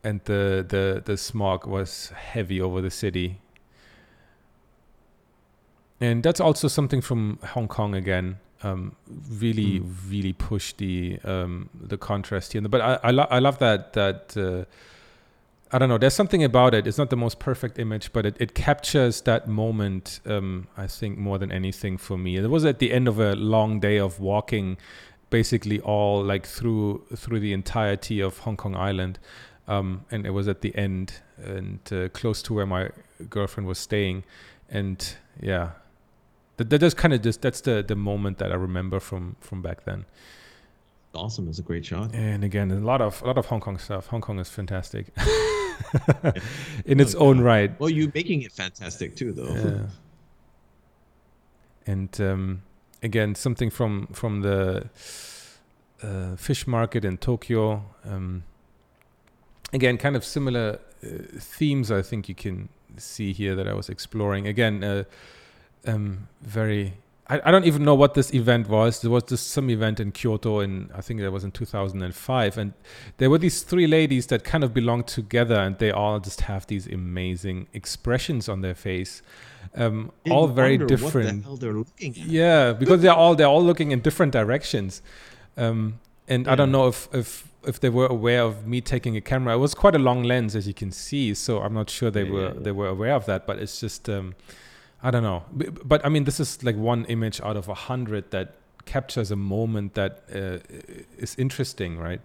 and 0.04 0.22
the 0.26 0.66
the 0.68 1.02
the 1.04 1.18
smog 1.18 1.68
was 1.68 2.10
heavy 2.16 2.62
over 2.62 2.82
the 2.82 2.92
city 2.92 3.40
and 6.04 6.22
that's 6.22 6.42
also 6.42 6.68
something 6.68 7.00
from 7.00 7.40
Hong 7.54 7.70
Kong 7.70 7.96
again. 7.96 8.38
Um, 8.62 8.96
really, 9.30 9.80
mm. 9.80 9.94
really 10.10 10.34
push 10.34 10.74
the 10.74 11.20
um, 11.24 11.70
the 11.74 11.98
contrast 11.98 12.54
here. 12.54 12.62
But 12.62 12.82
I 12.82 13.00
I, 13.04 13.12
lo- 13.12 13.28
I 13.30 13.40
love 13.40 13.60
that 13.60 13.94
that 13.94 14.36
uh, 14.38 14.66
I 15.74 15.80
don't 15.80 15.90
know. 15.90 15.98
There's 15.98 16.14
something 16.14 16.44
about 16.44 16.74
it. 16.74 16.88
It's 16.88 16.98
not 16.98 17.10
the 17.10 17.16
most 17.18 17.40
perfect 17.40 17.80
image, 17.80 18.12
but 18.12 18.26
it, 18.26 18.36
it 18.40 18.54
captures 18.54 19.22
that 19.22 19.48
moment. 19.48 20.20
Um, 20.26 20.68
I 20.78 20.88
think 20.88 21.18
more 21.18 21.38
than 21.38 21.52
anything 21.52 21.98
for 21.98 22.18
me. 22.18 22.36
It 22.36 22.50
was 22.50 22.66
at 22.66 22.80
the 22.80 22.92
end 22.92 23.08
of 23.08 23.20
a 23.20 23.36
long 23.36 23.80
day 23.80 23.98
of 23.98 24.20
walking, 24.20 24.78
basically 25.30 25.80
all 25.80 26.22
like 26.24 26.46
through 26.46 27.04
through 27.16 27.40
the 27.40 27.54
entirety 27.54 28.20
of 28.22 28.40
Hong 28.40 28.58
Kong 28.58 28.76
Island, 28.76 29.20
um, 29.70 30.06
and 30.12 30.26
it 30.26 30.32
was 30.32 30.48
at 30.50 30.62
the 30.62 30.76
end 30.76 31.22
and 31.38 31.80
uh, 31.92 32.10
close 32.10 32.42
to 32.44 32.54
where 32.54 32.66
my 32.66 32.90
girlfriend 33.30 33.68
was 33.68 33.80
staying, 33.80 34.24
and 34.70 35.16
yeah, 35.42 35.72
that, 36.58 36.70
that 36.70 36.80
does 36.80 36.94
kind 36.94 37.14
of 37.14 37.22
just 37.22 37.42
that's 37.42 37.62
the 37.62 37.84
the 37.84 37.96
moment 37.96 38.38
that 38.38 38.52
I 38.52 38.56
remember 38.56 39.00
from 39.00 39.36
from 39.40 39.62
back 39.62 39.86
then. 39.86 40.06
Awesome, 41.14 41.48
it's 41.48 41.60
a 41.60 41.64
great 41.64 41.86
shot. 41.86 42.14
And 42.16 42.44
again, 42.44 42.72
a 42.72 42.80
lot 42.80 43.02
of 43.02 43.22
a 43.22 43.28
lot 43.28 43.38
of 43.38 43.46
Hong 43.48 43.60
Kong 43.60 43.78
stuff. 43.78 44.08
Hong 44.08 44.22
Kong 44.22 44.40
is 44.40 44.50
fantastic 44.50 45.08
in 46.86 47.00
its 47.00 47.14
own 47.16 47.42
right. 47.42 47.80
Well, 47.80 47.90
you're 47.90 48.12
making 48.14 48.42
it 48.42 48.52
fantastic 48.52 49.16
too, 49.16 49.32
though. 49.32 49.54
Yeah. 49.54 49.86
and 51.86 52.22
um, 52.22 52.64
again, 53.04 53.36
something 53.36 53.70
from 53.70 54.08
from 54.08 54.42
the 54.42 54.90
uh, 56.02 56.36
fish 56.36 56.66
market 56.66 57.06
in 57.06 57.18
Tokyo. 57.18 57.84
Um, 58.06 58.44
again, 59.72 59.98
kind 59.98 60.16
of 60.16 60.26
similar 60.26 60.80
uh, 61.04 61.08
themes. 61.38 61.92
I 61.92 62.02
think 62.02 62.28
you 62.28 62.36
can 62.36 62.70
see 62.98 63.34
here 63.34 63.56
that 63.56 63.68
I 63.68 63.74
was 63.74 63.90
exploring. 63.90 64.48
Again, 64.48 64.84
uh, 64.84 65.04
um, 65.86 66.28
very. 66.42 66.94
I, 67.28 67.42
I 67.46 67.52
don't 67.52 67.66
even 67.66 67.84
know 67.86 67.96
what 67.96 68.16
this 68.16 68.34
event 68.34 68.68
was. 68.68 69.02
There 69.02 69.10
was 69.10 69.24
just 69.24 69.52
some 69.52 69.70
event 69.70 70.00
in 70.02 70.12
Kyoto 70.12 70.60
in 70.60 70.92
I 70.94 71.02
think 71.02 71.22
that 71.22 71.32
was 71.32 71.44
in 71.44 71.52
2005, 71.52 72.58
and 72.58 72.74
there 73.18 73.30
were 73.30 73.38
these 73.38 73.62
three 73.64 73.88
ladies 73.88 74.28
that 74.28 74.44
kind 74.44 74.64
of 74.64 74.74
belonged 74.74 75.08
together, 75.08 75.56
and 75.56 75.78
they 75.78 75.92
all 75.92 76.20
just 76.20 76.42
have 76.42 76.68
these 76.68 76.86
amazing 76.88 77.68
expressions 77.74 78.50
on 78.50 78.62
their 78.62 78.76
face, 78.76 79.22
um, 79.76 80.12
all 80.30 80.48
very 80.48 80.78
different. 80.78 81.46
Yeah, 82.28 82.74
because 82.74 83.02
they're 83.02 83.14
all 83.14 83.36
they're 83.36 83.48
all 83.48 83.64
looking 83.64 83.92
in 83.92 84.02
different 84.02 84.34
directions, 84.34 85.02
um, 85.56 86.00
and 86.28 86.46
yeah. 86.46 86.52
I 86.52 86.56
don't 86.56 86.72
know 86.72 86.88
if 86.88 87.08
if 87.14 87.48
if 87.66 87.80
they 87.80 87.90
were 87.90 88.08
aware 88.08 88.42
of 88.42 88.68
me 88.68 88.82
taking 88.82 89.16
a 89.16 89.22
camera. 89.22 89.56
It 89.56 89.60
was 89.60 89.74
quite 89.74 89.96
a 89.96 90.00
long 90.00 90.24
lens, 90.24 90.56
as 90.56 90.68
you 90.68 90.74
can 90.74 90.92
see, 90.92 91.34
so 91.34 91.62
I'm 91.62 91.74
not 91.74 91.90
sure 91.90 92.12
they 92.12 92.24
yeah, 92.24 92.32
were 92.32 92.48
yeah, 92.54 92.60
they 92.60 92.72
were 92.72 92.88
aware 92.88 93.14
of 93.14 93.26
that. 93.26 93.48
But 93.48 93.60
it's 93.60 93.80
just 93.80 94.10
um, 94.10 94.36
I 95.04 95.12
don't 95.12 95.24
know. 95.24 95.44
But, 95.52 95.88
but, 95.88 96.06
I 96.06 96.10
mean, 96.10 96.24
this 96.24 96.40
is 96.40 96.64
like 96.64 96.78
one 96.78 97.06
image 97.06 97.42
out 97.42 97.58
of 97.58 97.68
a 97.68 97.74
hundred 97.74 98.32
that 98.32 98.56
captures 98.86 99.32
a 99.32 99.36
moment 99.36 99.94
that 99.96 100.24
uh, 100.34 100.60
is 101.18 101.36
interesting, 101.38 101.98
right? 101.98 102.22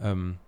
Um, 0.00 0.38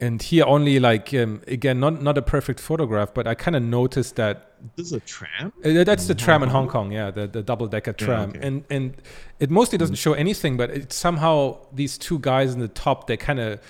and 0.00 0.20
here 0.20 0.44
only 0.44 0.78
like 0.78 1.14
um, 1.14 1.40
again 1.46 1.80
not 1.80 2.02
not 2.02 2.18
a 2.18 2.22
perfect 2.22 2.60
photograph 2.60 3.14
but 3.14 3.26
i 3.26 3.34
kind 3.34 3.56
of 3.56 3.62
noticed 3.62 4.16
that 4.16 4.52
this 4.76 4.86
is 4.86 4.92
a 4.92 5.00
tram 5.00 5.52
uh, 5.64 5.84
that's 5.84 6.06
the 6.06 6.14
tram 6.14 6.42
in 6.42 6.48
hong 6.48 6.68
kong 6.68 6.90
yeah 6.92 7.10
the, 7.10 7.26
the 7.26 7.42
double 7.42 7.66
decker 7.66 7.92
tram 7.92 8.30
yeah, 8.30 8.36
okay. 8.36 8.46
and 8.46 8.64
and 8.70 9.02
it 9.38 9.50
mostly 9.50 9.78
doesn't 9.78 9.96
show 9.96 10.12
anything 10.14 10.56
but 10.56 10.70
it's 10.70 10.96
somehow 10.96 11.56
these 11.72 11.96
two 11.96 12.18
guys 12.18 12.54
in 12.54 12.60
the 12.60 12.68
top 12.68 13.06
they 13.06 13.16
kind 13.16 13.38
of 13.38 13.60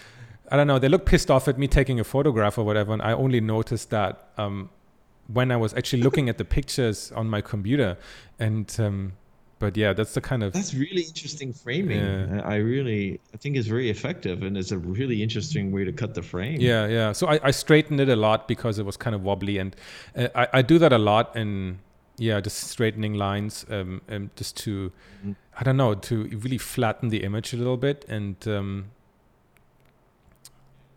i 0.50 0.56
don't 0.56 0.66
know 0.66 0.78
they 0.78 0.88
look 0.88 1.04
pissed 1.04 1.30
off 1.30 1.46
at 1.46 1.58
me 1.58 1.68
taking 1.68 2.00
a 2.00 2.04
photograph 2.04 2.56
or 2.56 2.64
whatever 2.64 2.92
and 2.92 3.02
i 3.02 3.12
only 3.12 3.40
noticed 3.40 3.90
that 3.90 4.28
um, 4.38 4.70
when 5.28 5.50
i 5.50 5.56
was 5.56 5.74
actually 5.74 6.02
looking 6.02 6.28
at 6.28 6.38
the 6.38 6.44
pictures 6.44 7.12
on 7.12 7.28
my 7.28 7.40
computer 7.40 7.96
and 8.38 8.76
um, 8.78 9.12
but 9.64 9.76
yeah, 9.78 9.94
that's 9.94 10.12
the 10.12 10.20
kind 10.20 10.42
of 10.42 10.52
that's 10.52 10.74
really 10.74 11.02
interesting 11.02 11.52
framing. 11.52 11.98
Yeah. 11.98 12.42
I 12.44 12.56
really 12.56 13.20
I 13.32 13.36
think 13.38 13.56
it's 13.56 13.66
very 13.66 13.88
effective 13.88 14.42
and 14.42 14.58
it's 14.58 14.72
a 14.72 14.78
really 14.78 15.22
interesting 15.22 15.72
way 15.72 15.84
to 15.84 15.92
cut 15.92 16.14
the 16.14 16.22
frame. 16.22 16.60
Yeah, 16.60 16.86
yeah. 16.86 17.12
So 17.12 17.28
I, 17.28 17.40
I 17.42 17.50
straightened 17.50 18.00
it 18.00 18.08
a 18.08 18.16
lot 18.16 18.46
because 18.46 18.78
it 18.78 18.84
was 18.84 18.96
kind 18.96 19.14
of 19.14 19.22
wobbly, 19.22 19.58
and 19.58 19.74
uh, 20.16 20.28
I, 20.34 20.48
I 20.54 20.62
do 20.62 20.78
that 20.78 20.92
a 20.92 20.98
lot 20.98 21.34
and 21.34 21.78
yeah, 22.18 22.40
just 22.40 22.58
straightening 22.58 23.14
lines, 23.14 23.64
um, 23.70 24.02
and 24.06 24.24
um, 24.24 24.30
just 24.36 24.56
to 24.58 24.92
mm-hmm. 25.20 25.32
I 25.58 25.62
don't 25.62 25.76
know 25.76 25.94
to 25.94 26.24
really 26.44 26.58
flatten 26.58 27.08
the 27.08 27.22
image 27.24 27.54
a 27.54 27.56
little 27.56 27.76
bit 27.76 28.04
and 28.08 28.36
um, 28.46 28.90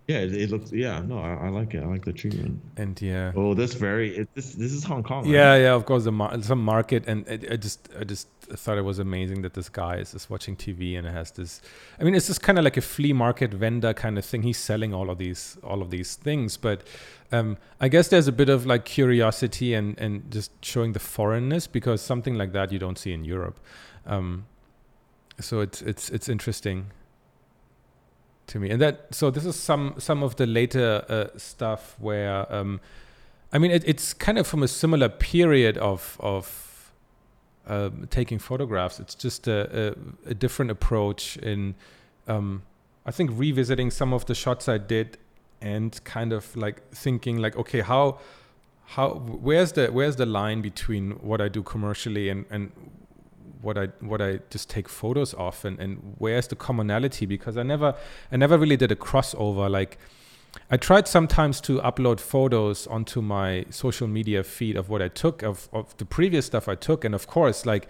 yeah, 0.07 0.19
it, 0.19 0.33
it, 0.33 0.49
looks. 0.49 0.71
Yeah, 0.71 1.01
no, 1.01 1.19
I, 1.19 1.33
I, 1.33 1.49
like 1.49 1.73
it. 1.73 1.83
I 1.83 1.85
like 1.85 2.05
the 2.05 2.13
treatment. 2.13 2.61
And 2.77 2.99
yeah. 3.01 3.33
Oh, 3.35 3.53
that's 3.53 3.73
very. 3.73 4.15
It, 4.15 4.29
this 4.35 4.53
this 4.53 4.71
is 4.71 4.85
Hong 4.85 5.03
Kong. 5.03 5.25
Yeah, 5.25 5.49
right? 5.49 5.57
yeah. 5.63 5.73
Of 5.73 5.85
course, 5.85 6.05
the 6.05 6.13
mar- 6.13 6.41
some 6.41 6.63
market, 6.63 7.03
and 7.07 7.27
it, 7.27 7.51
I 7.51 7.57
just 7.57 7.89
I 7.99 8.05
just 8.05 8.29
thought 8.39 8.77
it 8.77 8.83
was 8.83 8.99
amazing 8.99 9.41
that 9.41 9.53
this 9.53 9.67
guy 9.67 9.97
is 9.97 10.13
just 10.13 10.29
watching 10.29 10.55
TV 10.55 10.97
and 10.97 11.05
it 11.05 11.11
has 11.11 11.31
this. 11.31 11.61
I 11.99 12.05
mean, 12.05 12.15
it's 12.15 12.27
just 12.27 12.41
kind 12.41 12.57
of 12.57 12.63
like 12.63 12.77
a 12.77 12.81
flea 12.81 13.11
market 13.11 13.53
vendor 13.53 13.93
kind 13.93 14.17
of 14.17 14.23
thing. 14.23 14.43
He's 14.43 14.57
selling 14.57 14.93
all 14.93 15.09
of 15.09 15.17
these 15.17 15.57
all 15.61 15.81
of 15.81 15.89
these 15.89 16.15
things, 16.15 16.55
but 16.55 16.87
um, 17.33 17.57
I 17.81 17.89
guess 17.89 18.07
there's 18.07 18.29
a 18.29 18.31
bit 18.31 18.47
of 18.47 18.65
like 18.65 18.85
curiosity 18.85 19.73
and 19.73 19.99
and 19.99 20.31
just 20.31 20.51
showing 20.63 20.93
the 20.93 20.99
foreignness 20.99 21.67
because 21.67 22.01
something 22.01 22.35
like 22.35 22.53
that 22.53 22.71
you 22.71 22.79
don't 22.79 22.97
see 22.97 23.11
in 23.11 23.25
Europe. 23.25 23.59
Um, 24.05 24.45
so 25.41 25.59
it's 25.59 25.81
it's 25.81 26.09
it's 26.09 26.29
interesting 26.29 26.91
to 28.47 28.59
me. 28.59 28.69
And 28.69 28.81
that 28.81 29.07
so 29.11 29.29
this 29.29 29.45
is 29.45 29.55
some 29.55 29.95
some 29.97 30.23
of 30.23 30.35
the 30.37 30.47
later 30.47 31.05
uh, 31.09 31.37
stuff 31.37 31.95
where 31.99 32.51
um, 32.53 32.79
I 33.53 33.57
mean 33.57 33.71
it, 33.71 33.83
it's 33.85 34.13
kind 34.13 34.37
of 34.37 34.47
from 34.47 34.63
a 34.63 34.67
similar 34.67 35.09
period 35.09 35.77
of 35.77 36.17
of 36.19 36.91
uh, 37.67 37.89
taking 38.09 38.39
photographs. 38.39 38.99
It's 38.99 39.15
just 39.15 39.47
a, 39.47 39.93
a, 40.27 40.29
a 40.31 40.33
different 40.33 40.71
approach 40.71 41.37
in 41.37 41.75
um, 42.27 42.63
I 43.05 43.11
think 43.11 43.31
revisiting 43.33 43.91
some 43.91 44.13
of 44.13 44.25
the 44.25 44.35
shots 44.35 44.67
I 44.67 44.77
did 44.77 45.17
and 45.61 46.01
kind 46.03 46.33
of 46.33 46.55
like 46.55 46.89
thinking 46.91 47.37
like 47.37 47.55
okay 47.57 47.81
how 47.81 48.19
how 48.85 49.09
where's 49.09 49.73
the 49.73 49.87
where's 49.87 50.15
the 50.15 50.25
line 50.25 50.61
between 50.61 51.11
what 51.11 51.41
I 51.41 51.49
do 51.49 51.63
commercially 51.63 52.29
and 52.29 52.45
and 52.49 52.71
what 53.61 53.77
I 53.77 53.87
what 53.99 54.21
I 54.21 54.39
just 54.49 54.69
take 54.69 54.89
photos 54.89 55.33
of 55.33 55.63
and, 55.65 55.79
and 55.79 56.15
where's 56.17 56.47
the 56.47 56.55
commonality? 56.55 57.25
Because 57.25 57.57
I 57.57 57.63
never 57.63 57.95
I 58.31 58.37
never 58.37 58.57
really 58.57 58.77
did 58.77 58.91
a 58.91 58.95
crossover. 58.95 59.69
Like 59.69 59.97
I 60.69 60.77
tried 60.77 61.07
sometimes 61.07 61.61
to 61.61 61.79
upload 61.79 62.19
photos 62.19 62.87
onto 62.87 63.21
my 63.21 63.65
social 63.69 64.07
media 64.07 64.43
feed 64.43 64.75
of 64.75 64.89
what 64.89 65.01
I 65.01 65.07
took 65.07 65.43
of, 65.43 65.69
of 65.71 65.95
the 65.97 66.05
previous 66.05 66.45
stuff 66.45 66.67
I 66.67 66.75
took. 66.75 67.05
And 67.05 67.13
of 67.13 67.27
course 67.27 67.65
like 67.65 67.87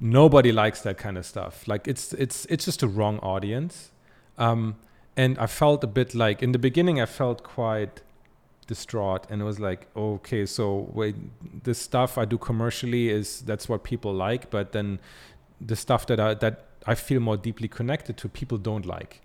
nobody 0.00 0.52
likes 0.52 0.82
that 0.82 0.98
kind 0.98 1.18
of 1.18 1.26
stuff. 1.26 1.66
Like 1.66 1.88
it's 1.88 2.12
it's 2.14 2.46
it's 2.46 2.64
just 2.64 2.82
a 2.82 2.88
wrong 2.88 3.18
audience. 3.18 3.90
Um, 4.38 4.76
and 5.16 5.38
I 5.38 5.46
felt 5.46 5.84
a 5.84 5.86
bit 5.86 6.14
like 6.14 6.42
in 6.42 6.52
the 6.52 6.58
beginning 6.58 7.00
I 7.00 7.06
felt 7.06 7.42
quite 7.42 8.02
distraught 8.64 9.26
and 9.30 9.40
it 9.40 9.44
was 9.44 9.60
like 9.60 9.86
okay 9.96 10.46
so 10.46 10.88
wait 10.92 11.14
this 11.64 11.78
stuff 11.78 12.18
i 12.18 12.24
do 12.24 12.38
commercially 12.38 13.08
is 13.08 13.40
that's 13.42 13.68
what 13.68 13.84
people 13.84 14.12
like 14.12 14.50
but 14.50 14.72
then 14.72 14.98
the 15.60 15.76
stuff 15.76 16.06
that 16.06 16.20
i 16.20 16.34
that 16.34 16.66
i 16.86 16.94
feel 16.94 17.20
more 17.20 17.36
deeply 17.36 17.68
connected 17.68 18.16
to 18.16 18.28
people 18.28 18.58
don't 18.58 18.86
like 18.86 19.20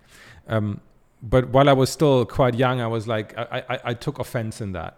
um, 0.47 0.79
but 1.21 1.49
while 1.49 1.69
i 1.69 1.73
was 1.73 1.89
still 1.89 2.25
quite 2.25 2.55
young 2.55 2.81
i 2.81 2.87
was 2.87 3.07
like 3.07 3.37
i 3.37 3.63
i, 3.69 3.79
I 3.85 3.93
took 3.93 4.19
offense 4.19 4.61
in 4.61 4.73
that 4.73 4.97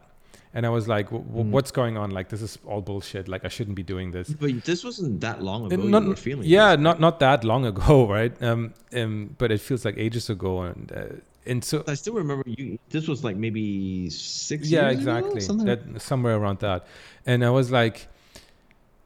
and 0.53 0.65
I 0.65 0.69
was 0.69 0.87
like, 0.87 1.09
w- 1.09 1.25
mm. 1.25 1.49
"What's 1.49 1.71
going 1.71 1.97
on? 1.97 2.11
Like, 2.11 2.29
this 2.29 2.41
is 2.41 2.57
all 2.65 2.81
bullshit. 2.81 3.27
Like, 3.27 3.45
I 3.45 3.47
shouldn't 3.47 3.75
be 3.75 3.83
doing 3.83 4.11
this." 4.11 4.29
But 4.29 4.63
this 4.65 4.83
wasn't 4.83 5.21
that 5.21 5.41
long 5.41 5.71
ago. 5.71 5.81
Not, 5.81 6.03
you 6.03 6.09
were 6.09 6.15
feeling 6.15 6.45
yeah, 6.45 6.75
this. 6.75 6.83
not 6.83 6.99
not 6.99 7.19
that 7.19 7.43
long 7.43 7.65
ago, 7.65 8.07
right? 8.17 8.33
Um, 8.43 8.73
um, 8.93 9.35
but 9.37 9.51
it 9.51 9.61
feels 9.61 9.85
like 9.85 9.95
ages 9.97 10.29
ago, 10.29 10.63
and 10.63 10.91
uh, 10.91 11.03
and 11.45 11.63
so 11.63 11.83
I 11.87 11.95
still 11.95 12.13
remember 12.13 12.43
you. 12.47 12.77
This 12.89 13.07
was 13.07 13.23
like 13.23 13.35
maybe 13.35 14.09
six. 14.09 14.69
Yeah, 14.69 14.89
exactly. 14.89 15.43
Ago, 15.43 15.63
that 15.65 16.01
somewhere 16.01 16.35
around 16.35 16.59
that, 16.59 16.85
and 17.25 17.43
I 17.43 17.49
was 17.49 17.71
like, 17.71 18.07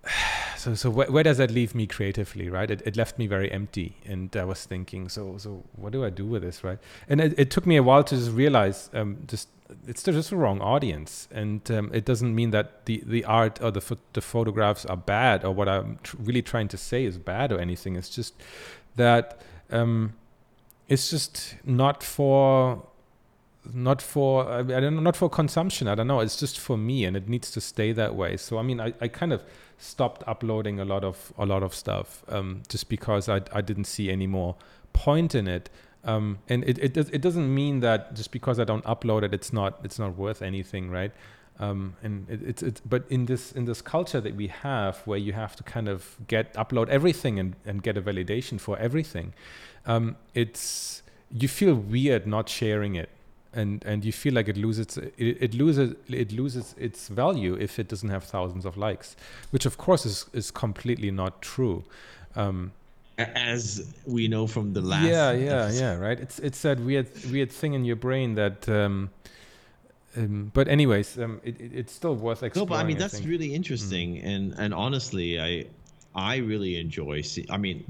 so 0.57 0.75
so 0.75 0.91
wh- 0.91 1.11
where 1.11 1.23
does 1.23 1.37
that 1.37 1.51
leave 1.51 1.73
me 1.73 1.87
creatively, 1.87 2.49
right? 2.49 2.69
It, 2.69 2.81
it 2.85 2.97
left 2.97 3.17
me 3.17 3.27
very 3.27 3.51
empty, 3.51 3.97
and 4.05 4.35
I 4.35 4.43
was 4.43 4.65
thinking, 4.65 5.07
so 5.09 5.37
so 5.37 5.63
what 5.75 5.93
do 5.93 6.03
I 6.03 6.09
do 6.09 6.25
with 6.25 6.41
this, 6.41 6.63
right? 6.63 6.79
And 7.07 7.21
it, 7.21 7.33
it 7.37 7.51
took 7.51 7.65
me 7.65 7.77
a 7.77 7.83
while 7.83 8.03
to 8.03 8.15
just 8.15 8.31
realize, 8.31 8.89
um, 8.93 9.19
just 9.27 9.49
it's 9.87 10.03
just 10.03 10.29
the 10.29 10.35
wrong 10.35 10.61
audience, 10.61 11.27
and 11.31 11.69
um, 11.71 11.89
it 11.93 12.05
doesn't 12.05 12.35
mean 12.35 12.51
that 12.51 12.85
the 12.85 13.01
the 13.05 13.23
art 13.23 13.61
or 13.61 13.71
the 13.71 13.97
the 14.13 14.21
photographs 14.21 14.85
are 14.85 14.97
bad 14.97 15.45
or 15.45 15.51
what 15.51 15.69
I'm 15.69 15.99
tr- 16.03 16.17
really 16.19 16.41
trying 16.41 16.67
to 16.69 16.77
say 16.77 17.05
is 17.05 17.17
bad 17.17 17.51
or 17.51 17.59
anything. 17.59 17.95
It's 17.95 18.09
just 18.09 18.33
that. 18.95 19.39
Um, 19.71 20.13
it's 20.87 21.09
just 21.09 21.55
not 21.63 22.03
for 22.03 22.83
not 23.73 24.01
for 24.01 24.47
I 24.47 24.61
don't 24.61 24.95
know, 24.95 25.01
not 25.01 25.15
for 25.15 25.29
consumption. 25.29 25.87
I 25.87 25.95
don't 25.95 26.07
know. 26.07 26.19
It's 26.19 26.37
just 26.37 26.59
for 26.59 26.77
me, 26.77 27.05
and 27.05 27.17
it 27.17 27.27
needs 27.27 27.51
to 27.51 27.61
stay 27.61 27.91
that 27.93 28.15
way. 28.15 28.37
So 28.37 28.57
I 28.57 28.61
mean, 28.61 28.79
I, 28.79 28.93
I 29.01 29.07
kind 29.07 29.33
of 29.33 29.43
stopped 29.77 30.23
uploading 30.27 30.79
a 30.79 30.85
lot 30.85 31.03
of 31.03 31.33
a 31.37 31.45
lot 31.45 31.63
of 31.63 31.73
stuff 31.73 32.23
um, 32.29 32.63
just 32.69 32.89
because 32.89 33.27
I 33.27 33.41
I 33.51 33.61
didn't 33.61 33.85
see 33.85 34.11
any 34.11 34.27
more 34.27 34.55
point 34.93 35.35
in 35.35 35.47
it. 35.47 35.69
Um, 36.03 36.37
and 36.47 36.63
it, 36.69 36.77
it 36.77 36.97
it 36.97 37.21
doesn't 37.21 37.53
mean 37.53 37.79
that 37.79 38.13
just 38.13 38.31
because 38.31 38.59
I 38.59 38.63
don't 38.63 38.83
upload 38.85 39.23
it, 39.23 39.33
it's 39.33 39.51
not 39.51 39.79
it's 39.83 39.97
not 39.97 40.15
worth 40.15 40.41
anything, 40.41 40.91
right? 40.91 41.11
Um, 41.57 41.95
and 42.03 42.29
it, 42.29 42.43
it's 42.43 42.61
it's 42.63 42.81
but 42.81 43.05
in 43.09 43.25
this 43.25 43.51
in 43.51 43.65
this 43.65 43.81
culture 43.81 44.21
that 44.21 44.35
we 44.35 44.47
have, 44.47 44.97
where 45.05 45.17
you 45.17 45.33
have 45.33 45.55
to 45.55 45.63
kind 45.63 45.87
of 45.87 46.17
get 46.27 46.53
upload 46.53 46.89
everything 46.89 47.39
and 47.39 47.55
and 47.65 47.81
get 47.81 47.97
a 47.97 48.01
validation 48.01 48.59
for 48.59 48.77
everything, 48.77 49.33
um, 49.85 50.15
it's 50.33 51.03
you 51.31 51.47
feel 51.47 51.75
weird 51.75 52.25
not 52.25 52.49
sharing 52.49 52.95
it 52.95 53.09
and 53.55 53.83
and 53.85 54.05
you 54.05 54.11
feel 54.11 54.33
like 54.33 54.47
it 54.47 54.57
loses 54.57 54.97
it, 54.97 55.13
it, 55.17 55.53
loses 55.53 55.95
it 56.09 56.31
loses 56.31 56.75
its 56.77 57.07
value 57.07 57.55
if 57.55 57.79
it 57.79 57.87
doesn't 57.87 58.09
have 58.09 58.23
thousands 58.23 58.65
of 58.65 58.77
likes 58.77 59.15
which 59.51 59.65
of 59.65 59.77
course 59.77 60.05
is 60.05 60.25
is 60.33 60.51
completely 60.51 61.09
not 61.09 61.41
true 61.41 61.83
um, 62.35 62.71
as 63.17 63.93
we 64.05 64.27
know 64.27 64.45
from 64.45 64.73
the 64.73 64.81
last 64.81 65.05
yeah 65.05 65.31
yeah 65.31 65.63
episode. 65.63 65.79
yeah 65.79 65.95
right 65.95 66.19
it's 66.19 66.39
it's 66.39 66.61
that 66.61 66.79
weird 66.79 67.07
weird 67.31 67.51
thing 67.51 67.73
in 67.73 67.85
your 67.85 67.95
brain 67.95 68.35
that 68.35 68.67
um, 68.67 69.09
um, 70.17 70.51
but 70.53 70.67
anyways 70.67 71.17
um, 71.17 71.39
it, 71.43 71.55
it's 71.59 71.93
still 71.93 72.15
worth 72.15 72.43
exploring 72.43 72.69
no 72.69 72.75
but 72.75 72.83
i 72.83 72.83
mean 72.83 72.97
that's 72.97 73.21
I 73.21 73.25
really 73.25 73.55
interesting 73.55 74.15
mm. 74.15 74.25
and 74.25 74.53
and 74.57 74.73
honestly 74.73 75.39
i 75.39 75.65
i 76.15 76.37
really 76.37 76.79
enjoy 76.79 77.21
see 77.21 77.45
i 77.49 77.57
mean 77.57 77.83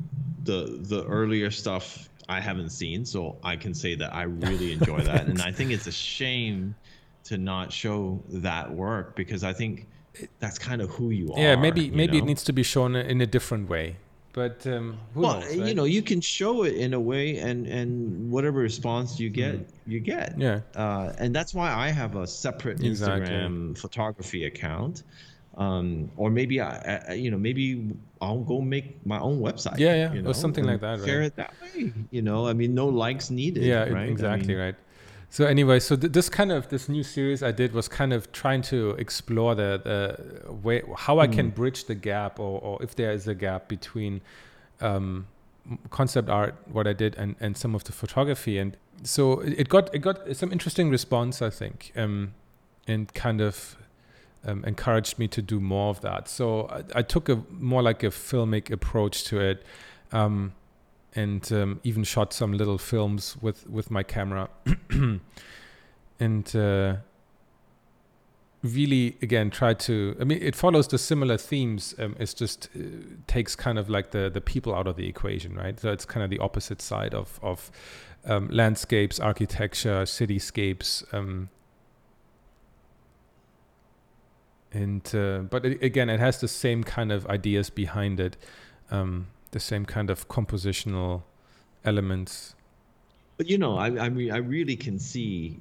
the 0.44 0.78
the 0.82 1.04
earlier 1.06 1.50
stuff 1.50 2.10
I 2.28 2.40
haven't 2.40 2.72
seen, 2.72 3.06
so 3.06 3.38
I 3.44 3.56
can 3.56 3.76
say 3.76 3.94
that 3.94 4.12
I 4.12 4.24
really 4.24 4.72
enjoy 4.72 5.02
that, 5.02 5.28
and 5.28 5.40
I 5.44 5.52
think 5.52 5.70
it's 5.70 5.86
a 5.86 5.92
shame 5.92 6.74
to 7.26 7.38
not 7.38 7.72
show 7.72 8.20
that 8.30 8.72
work 8.72 9.16
because 9.16 9.44
I 9.44 9.54
think 9.54 9.86
that's 10.40 10.58
kind 10.58 10.82
of 10.82 10.90
who 10.90 11.12
you 11.12 11.32
are. 11.34 11.40
Yeah, 11.40 11.56
maybe 11.56 11.92
maybe 11.92 12.18
know? 12.18 12.24
it 12.24 12.26
needs 12.26 12.44
to 12.46 12.52
be 12.52 12.64
shown 12.64 12.96
in 12.96 13.22
a 13.22 13.28
different 13.28 13.70
way 13.70 13.98
but 14.36 14.68
um, 14.68 14.98
well, 15.14 15.40
knows, 15.40 15.56
right? 15.56 15.68
you 15.70 15.74
know, 15.74 15.86
you 15.86 16.02
can 16.02 16.20
show 16.20 16.64
it 16.64 16.76
in 16.76 16.94
a 16.94 17.00
way, 17.00 17.38
and 17.38 17.66
and 17.68 18.30
whatever 18.30 18.60
response 18.60 19.18
you 19.18 19.30
get, 19.30 19.56
mm. 19.56 19.66
you 19.88 20.02
get. 20.02 20.38
Yeah. 20.38 20.60
Uh, 20.76 21.14
and 21.18 21.34
that's 21.34 21.54
why 21.54 21.72
I 21.72 21.88
have 21.88 22.18
a 22.18 22.28
separate 22.28 22.84
exactly. 22.84 23.34
Instagram 23.34 23.78
photography 23.78 24.44
account. 24.44 25.04
Um, 25.56 26.12
or 26.18 26.30
maybe 26.30 26.60
I, 26.60 26.98
I, 27.08 27.14
you 27.14 27.32
know, 27.32 27.38
maybe 27.38 27.96
I'll 28.26 28.40
go 28.44 28.62
make 28.62 29.06
my 29.06 29.20
own 29.20 29.40
website. 29.40 29.78
Yeah, 29.78 29.96
yeah, 29.96 30.14
you 30.14 30.22
know, 30.22 30.32
or 30.32 30.34
something 30.34 30.66
like 30.66 30.82
that. 30.82 31.04
Share 31.06 31.22
it 31.22 31.36
that 31.36 31.54
way. 31.62 31.94
You 32.12 32.22
know, 32.22 32.48
I 32.48 32.54
mean, 32.54 32.74
no 32.74 32.88
likes 32.88 33.30
needed. 33.30 33.64
Yeah, 33.64 33.90
right? 33.90 34.10
exactly 34.10 34.54
I 34.54 34.58
mean, 34.58 34.66
right. 34.66 34.76
So 35.30 35.46
anyway, 35.46 35.80
so 35.80 35.96
th- 35.96 36.14
this 36.14 36.30
kind 36.30 36.52
of 36.52 36.70
this 36.70 36.88
new 36.88 37.04
series 37.04 37.44
I 37.44 37.52
did 37.52 37.74
was 37.74 37.88
kind 37.88 38.14
of 38.14 38.32
trying 38.32 38.62
to 38.64 38.92
explore 38.92 39.54
the 39.54 39.82
the 39.84 40.54
way 40.54 40.82
how 40.98 41.20
I 41.20 41.28
mm. 41.28 41.34
can 41.34 41.50
bridge 41.50 41.86
the 41.86 41.96
gap, 41.96 42.40
or, 42.40 42.60
or 42.62 42.82
if 42.82 42.96
there 42.96 43.12
is 43.12 43.28
a 43.28 43.36
gap 43.36 43.68
between 43.68 44.22
um, 44.82 45.28
concept 45.90 46.30
art, 46.30 46.56
what 46.72 46.88
I 46.88 46.94
did, 46.94 47.16
and 47.18 47.36
and 47.40 47.58
some 47.58 47.76
of 47.76 47.84
the 47.84 47.92
photography, 47.92 48.58
and 48.58 48.78
so 49.04 49.42
it 49.42 49.68
got 49.70 49.94
it 49.94 50.00
got 50.00 50.36
some 50.36 50.52
interesting 50.52 50.90
response, 50.90 51.42
I 51.42 51.50
think, 51.50 51.92
um, 51.96 52.34
and 52.88 53.14
kind 53.14 53.42
of 53.42 53.78
um, 54.46 54.64
encouraged 54.66 55.20
me 55.20 55.28
to 55.30 55.42
do 55.42 55.60
more 55.60 55.90
of 55.90 56.02
that. 56.02 56.28
So 56.28 56.68
I, 56.68 57.00
I, 57.00 57.02
took 57.02 57.30
a 57.30 57.42
more 57.50 57.82
like 57.82 58.04
a 58.04 58.08
filmic 58.08 58.72
approach 58.72 59.24
to 59.26 59.40
it. 59.40 59.64
Um, 60.12 60.54
and 61.16 61.52
um, 61.54 61.80
even 61.84 62.04
shot 62.04 62.34
some 62.34 62.52
little 62.52 62.78
films 62.78 63.38
with 63.42 63.68
with 63.70 63.90
my 63.90 64.04
camera 64.04 64.50
and 66.20 66.56
uh, 66.56 66.98
really 68.62 69.18
again 69.22 69.50
try 69.50 69.74
to 69.74 70.16
i 70.20 70.24
mean 70.24 70.40
it 70.42 70.56
follows 70.56 70.88
the 70.90 70.98
similar 70.98 71.38
themes 71.38 71.96
um, 72.00 72.16
it's 72.20 72.34
just 72.34 72.70
uh, 72.76 72.80
takes 73.28 73.56
kind 73.56 73.80
of 73.80 73.90
like 73.90 74.12
the 74.12 74.30
the 74.30 74.42
people 74.42 74.76
out 74.76 74.88
of 74.88 74.96
the 74.96 75.08
equation 75.08 75.56
right 75.56 75.80
so 75.80 75.92
it's 75.92 76.06
kind 76.06 76.24
of 76.24 76.30
the 76.30 76.40
opposite 76.40 76.82
side 76.82 77.14
of 77.14 77.40
of 77.42 77.72
um, 78.26 78.50
landscapes 78.50 79.20
architecture 79.20 80.04
cityscapes 80.04 81.14
um, 81.14 81.50
and 84.76 85.16
uh, 85.16 85.40
but 85.50 85.66
it, 85.66 85.84
again 85.84 86.10
it 86.10 86.20
has 86.20 86.40
the 86.40 86.48
same 86.48 86.84
kind 86.84 87.12
of 87.12 87.26
ideas 87.28 87.70
behind 87.70 88.20
it 88.20 88.38
um, 88.92 89.28
the 89.52 89.60
same 89.60 89.86
kind 89.86 90.10
of 90.10 90.28
compositional 90.28 91.24
elements. 91.86 92.56
But 93.38 93.48
you 93.48 93.58
know, 93.58 93.78
I, 93.78 93.88
I 94.06 94.10
mean, 94.10 94.32
I 94.32 94.38
really 94.38 94.76
can 94.76 95.00
see 95.00 95.60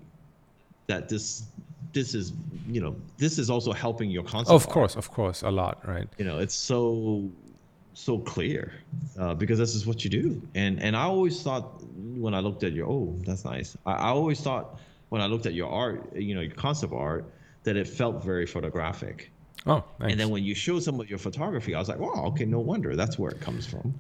that 0.87 1.09
this 1.09 1.45
this 1.93 2.15
is 2.15 2.33
you 2.69 2.81
know 2.81 2.97
this 3.19 3.39
is 3.39 3.51
also 3.51 3.73
helping 3.73 4.11
your 4.11 4.25
concept. 4.25 4.55
of 4.55 4.69
course, 4.69 4.97
art. 4.97 5.05
of 5.05 5.11
course, 5.11 5.43
a 5.43 5.51
lot, 5.51 5.87
right? 5.87 6.09
You 6.19 6.25
know, 6.25 6.39
it's 6.39 6.55
so 6.55 7.31
so 7.95 8.19
clear 8.19 8.73
uh, 9.19 9.35
because 9.35 9.59
this 9.59 9.75
is 9.75 9.87
what 9.87 10.05
you 10.05 10.11
do. 10.11 10.43
And 10.55 10.81
and 10.83 10.97
I 10.97 11.05
always 11.05 11.43
thought 11.43 11.83
when 12.25 12.35
I 12.35 12.41
looked 12.41 12.65
at 12.65 12.73
your 12.73 12.89
oh 12.89 13.17
that's 13.25 13.45
nice. 13.45 13.77
I, 13.87 13.93
I 13.93 14.09
always 14.09 14.41
thought 14.41 14.81
when 15.11 15.21
I 15.21 15.27
looked 15.27 15.47
at 15.47 15.55
your 15.55 15.71
art, 15.71 16.17
you 16.17 16.35
know, 16.35 16.41
your 16.41 16.55
concept 16.55 16.93
art, 16.93 17.25
that 17.65 17.77
it 17.77 17.89
felt 17.89 18.23
very 18.23 18.47
photographic. 18.47 19.31
Oh, 19.67 19.83
nice. 19.99 20.13
And 20.13 20.21
then 20.21 20.31
when 20.31 20.45
you 20.45 20.55
show 20.55 20.79
some 20.79 21.01
of 21.01 21.09
your 21.09 21.19
photography, 21.19 21.75
I 21.75 21.79
was 21.79 21.89
like, 21.89 21.99
wow, 21.99 22.25
okay, 22.27 22.45
no 22.45 22.61
wonder 22.61 22.95
that's 22.95 23.19
where 23.19 23.31
it 23.31 23.41
comes 23.41 23.67
from. 23.67 23.95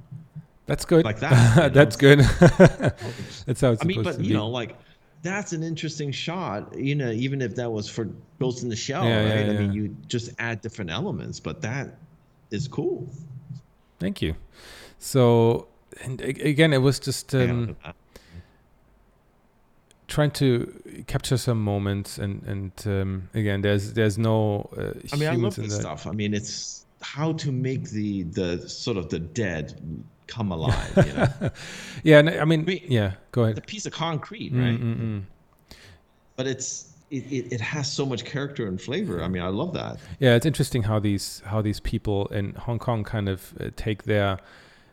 That's 0.66 0.84
good. 0.84 1.04
Like 1.04 1.20
that. 1.20 1.72
that's 1.74 1.96
good. 1.96 2.20
that's 3.46 3.60
how 3.60 3.72
it's 3.72 3.82
I 3.82 3.84
mean, 3.84 4.02
but 4.02 4.20
you 4.20 4.34
know, 4.34 4.48
like 4.48 4.76
that's 5.22 5.52
an 5.52 5.62
interesting 5.62 6.10
shot. 6.12 6.78
You 6.78 6.94
know, 6.94 7.10
even 7.10 7.42
if 7.42 7.54
that 7.56 7.70
was 7.70 7.88
for 7.88 8.08
Ghost 8.38 8.62
in 8.62 8.68
the 8.68 8.76
Shell, 8.76 9.04
yeah, 9.04 9.16
right? 9.16 9.46
Yeah, 9.46 9.52
yeah. 9.52 9.58
I 9.58 9.62
mean, 9.62 9.72
you 9.72 9.96
just 10.06 10.30
add 10.38 10.60
different 10.60 10.90
elements, 10.90 11.40
but 11.40 11.60
that 11.62 11.98
is 12.50 12.68
cool. 12.68 13.08
Thank 13.98 14.22
you. 14.22 14.34
So, 14.98 15.68
and 16.02 16.20
again, 16.20 16.72
it 16.72 16.78
was 16.78 16.98
just 16.98 17.34
um, 17.34 17.76
trying 20.06 20.30
to 20.30 21.04
capture 21.06 21.36
some 21.36 21.62
moments 21.62 22.18
and 22.18 22.42
and 22.44 22.72
um, 22.86 23.28
again 23.34 23.62
there's 23.62 23.94
there's 23.94 24.18
no 24.18 24.68
uh, 24.76 24.92
i 25.12 25.16
mean 25.16 25.28
i 25.28 25.34
love 25.34 25.56
this 25.56 25.76
stuff 25.76 26.06
i 26.06 26.10
mean 26.10 26.34
it's 26.34 26.84
how 27.00 27.32
to 27.32 27.50
make 27.52 27.90
the 27.90 28.22
the 28.24 28.68
sort 28.68 28.96
of 28.96 29.08
the 29.08 29.18
dead 29.18 29.80
come 30.26 30.52
alive 30.52 30.92
you 30.96 31.12
know? 31.12 31.50
yeah 32.02 32.18
i 32.18 32.22
mean, 32.22 32.40
I 32.40 32.44
mean 32.44 32.80
yeah 32.88 33.12
go 33.32 33.44
ahead 33.44 33.58
a 33.58 33.60
piece 33.60 33.86
of 33.86 33.92
concrete 33.92 34.52
right 34.52 34.78
Mm-mm-mm. 34.78 35.22
but 36.36 36.46
it's 36.46 36.90
it, 37.10 37.30
it, 37.30 37.52
it, 37.52 37.60
has 37.60 37.92
so 37.92 38.04
much 38.04 38.24
character 38.24 38.66
and 38.66 38.80
flavor. 38.80 39.22
I 39.22 39.28
mean, 39.28 39.42
I 39.42 39.48
love 39.48 39.72
that. 39.74 39.98
Yeah, 40.18 40.34
it's 40.34 40.46
interesting 40.46 40.84
how 40.84 40.98
these 40.98 41.42
how 41.44 41.62
these 41.62 41.78
people 41.78 42.26
in 42.28 42.54
Hong 42.54 42.78
Kong 42.78 43.04
kind 43.04 43.28
of 43.28 43.52
uh, 43.60 43.68
take 43.76 44.04
their 44.04 44.38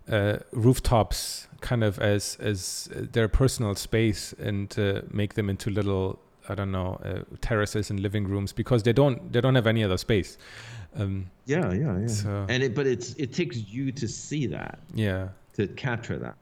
uh, 0.10 0.40
rooftops 0.52 1.48
kind 1.62 1.84
of 1.84 2.00
as 2.00 2.38
as 2.40 2.90
their 2.92 3.28
personal 3.28 3.76
space 3.76 4.34
and 4.34 4.78
uh, 4.78 5.02
make 5.12 5.36
them 5.36 5.50
into 5.50 5.70
little 5.70 6.20
I 6.50 6.56
don't 6.56 6.72
know 6.72 7.00
uh, 7.06 7.24
terraces 7.40 7.90
and 7.90 8.00
living 8.00 8.28
rooms 8.28 8.52
because 8.52 8.84
they 8.84 8.94
don't 8.94 9.32
they 9.32 9.42
don't 9.42 9.56
have 9.56 9.68
any 9.68 9.84
other 9.84 9.98
space. 9.98 10.38
Um, 10.96 11.32
yeah, 11.46 11.72
yeah, 11.72 12.00
yeah. 12.00 12.08
So, 12.08 12.46
and 12.50 12.64
it 12.64 12.76
but 12.76 12.88
it's 12.88 13.14
it 13.14 13.34
takes 13.34 13.58
you 13.58 13.92
to 13.94 14.08
see 14.08 14.48
that. 14.48 14.80
Yeah. 14.94 15.30
To 15.56 15.68
capture 15.68 16.18
that, 16.18 16.36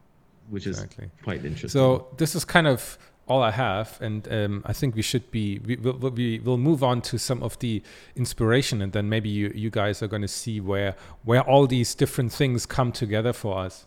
which 0.50 0.68
exactly. 0.68 1.06
is 1.06 1.12
quite 1.24 1.46
interesting. 1.46 1.70
So 1.70 2.08
this 2.18 2.36
is 2.36 2.46
kind 2.46 2.68
of 2.68 2.98
all 3.28 3.44
I 3.44 3.52
have, 3.52 3.98
and 4.02 4.28
um, 4.32 4.64
I 4.66 4.74
think 4.74 4.96
we 4.96 5.04
should 5.04 5.30
be 5.32 5.60
we 5.60 5.76
will 5.76 5.98
we 6.12 6.40
will 6.40 6.58
move 6.58 6.84
on 6.84 7.02
to 7.04 7.18
some 7.18 7.44
of 7.44 7.58
the 7.60 7.82
inspiration, 8.16 8.82
and 8.82 8.92
then 8.92 9.10
maybe 9.10 9.30
you 9.30 9.52
you 9.54 9.70
guys 9.70 10.02
are 10.02 10.08
going 10.08 10.24
to 10.24 10.28
see 10.28 10.60
where 10.60 10.96
where 11.24 11.42
all 11.42 11.68
these 11.68 11.94
different 11.94 12.32
things 12.32 12.66
come 12.66 12.92
together 12.92 13.34
for 13.34 13.60
us. 13.60 13.86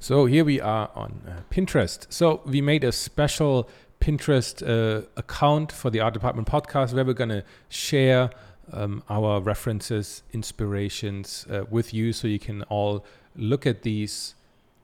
So 0.00 0.26
here 0.26 0.44
we 0.44 0.60
are 0.60 0.90
on 0.94 1.22
uh, 1.26 1.40
Pinterest. 1.50 2.06
So 2.08 2.40
we 2.44 2.60
made 2.60 2.84
a 2.84 2.92
special 2.92 3.68
Pinterest 4.00 4.62
uh, 4.62 5.02
account 5.16 5.72
for 5.72 5.90
the 5.90 5.98
Art 5.98 6.14
Department 6.14 6.46
podcast 6.46 6.92
where 6.92 7.04
we're 7.04 7.14
going 7.14 7.30
to 7.30 7.42
share 7.68 8.30
um, 8.72 9.02
our 9.10 9.40
references, 9.40 10.22
inspirations 10.32 11.46
uh, 11.50 11.64
with 11.68 11.92
you, 11.92 12.12
so 12.12 12.28
you 12.28 12.38
can 12.38 12.62
all 12.64 13.04
look 13.34 13.66
at 13.66 13.82
these 13.82 14.36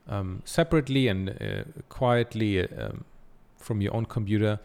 um, 0.09 0.41
separately 0.43 1.07
and 1.07 1.29
uh, 1.29 1.63
quietly 1.87 2.67
um, 2.67 3.05
from 3.57 3.79
your 3.79 3.95
own 3.95 4.05
computer 4.05 4.59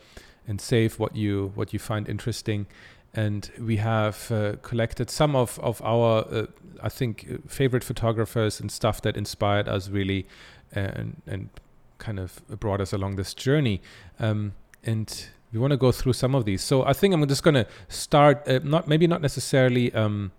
and 0.48 0.60
save 0.60 0.98
what 0.98 1.14
you 1.14 1.52
what 1.54 1.72
you 1.72 1.78
find 1.78 2.08
interesting. 2.08 2.66
And 3.12 3.50
we 3.58 3.76
have 3.78 4.30
uh, 4.30 4.56
collected 4.62 5.10
some 5.10 5.34
of 5.34 5.58
of 5.60 5.82
our, 5.82 6.24
uh, 6.30 6.46
I 6.82 6.88
think, 6.88 7.26
uh, 7.28 7.36
favorite 7.48 7.84
photographers 7.84 8.60
and 8.60 8.70
stuff 8.70 9.02
that 9.02 9.16
inspired 9.16 9.68
us 9.68 9.88
really, 9.88 10.26
and 10.72 11.20
and 11.26 11.50
kind 11.98 12.20
of 12.20 12.40
brought 12.60 12.80
us 12.80 12.92
along 12.92 13.16
this 13.16 13.34
journey. 13.34 13.80
Um, 14.18 14.52
and 14.84 15.26
we 15.52 15.58
want 15.58 15.72
to 15.72 15.76
go 15.76 15.92
through 15.92 16.12
some 16.12 16.34
of 16.34 16.44
these. 16.44 16.62
So 16.62 16.84
I 16.84 16.92
think 16.92 17.12
I'm 17.12 17.26
just 17.26 17.42
going 17.42 17.54
to 17.54 17.66
start, 17.88 18.46
uh, 18.48 18.60
not 18.62 18.88
maybe 18.88 19.06
not 19.06 19.20
necessarily. 19.22 19.92
Um, 19.94 20.32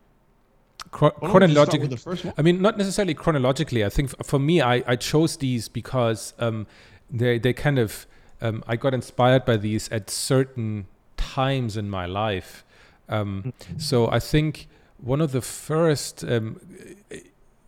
chronologically 0.89 1.95
i 2.37 2.41
mean 2.41 2.59
not 2.59 2.75
necessarily 2.75 3.13
chronologically 3.13 3.85
i 3.85 3.89
think 3.89 4.09
for 4.25 4.39
me 4.39 4.61
i, 4.61 4.83
I 4.87 4.95
chose 4.95 5.37
these 5.37 5.69
because 5.69 6.33
um, 6.39 6.65
they, 7.09 7.37
they 7.37 7.53
kind 7.53 7.77
of 7.77 8.07
um, 8.41 8.63
I 8.67 8.75
got 8.75 8.93
inspired 8.93 9.45
by 9.45 9.57
these 9.57 9.87
at 9.89 10.09
certain 10.09 10.87
times 11.35 11.77
in 11.77 11.89
my 11.89 12.05
life. 12.05 12.63
Um, 13.09 13.43
mm-hmm. 13.43 13.79
so 13.79 14.09
I 14.09 14.19
think 14.19 14.67
one 14.97 15.21
of 15.21 15.31
the 15.31 15.41
first, 15.41 16.23
um, 16.23 16.59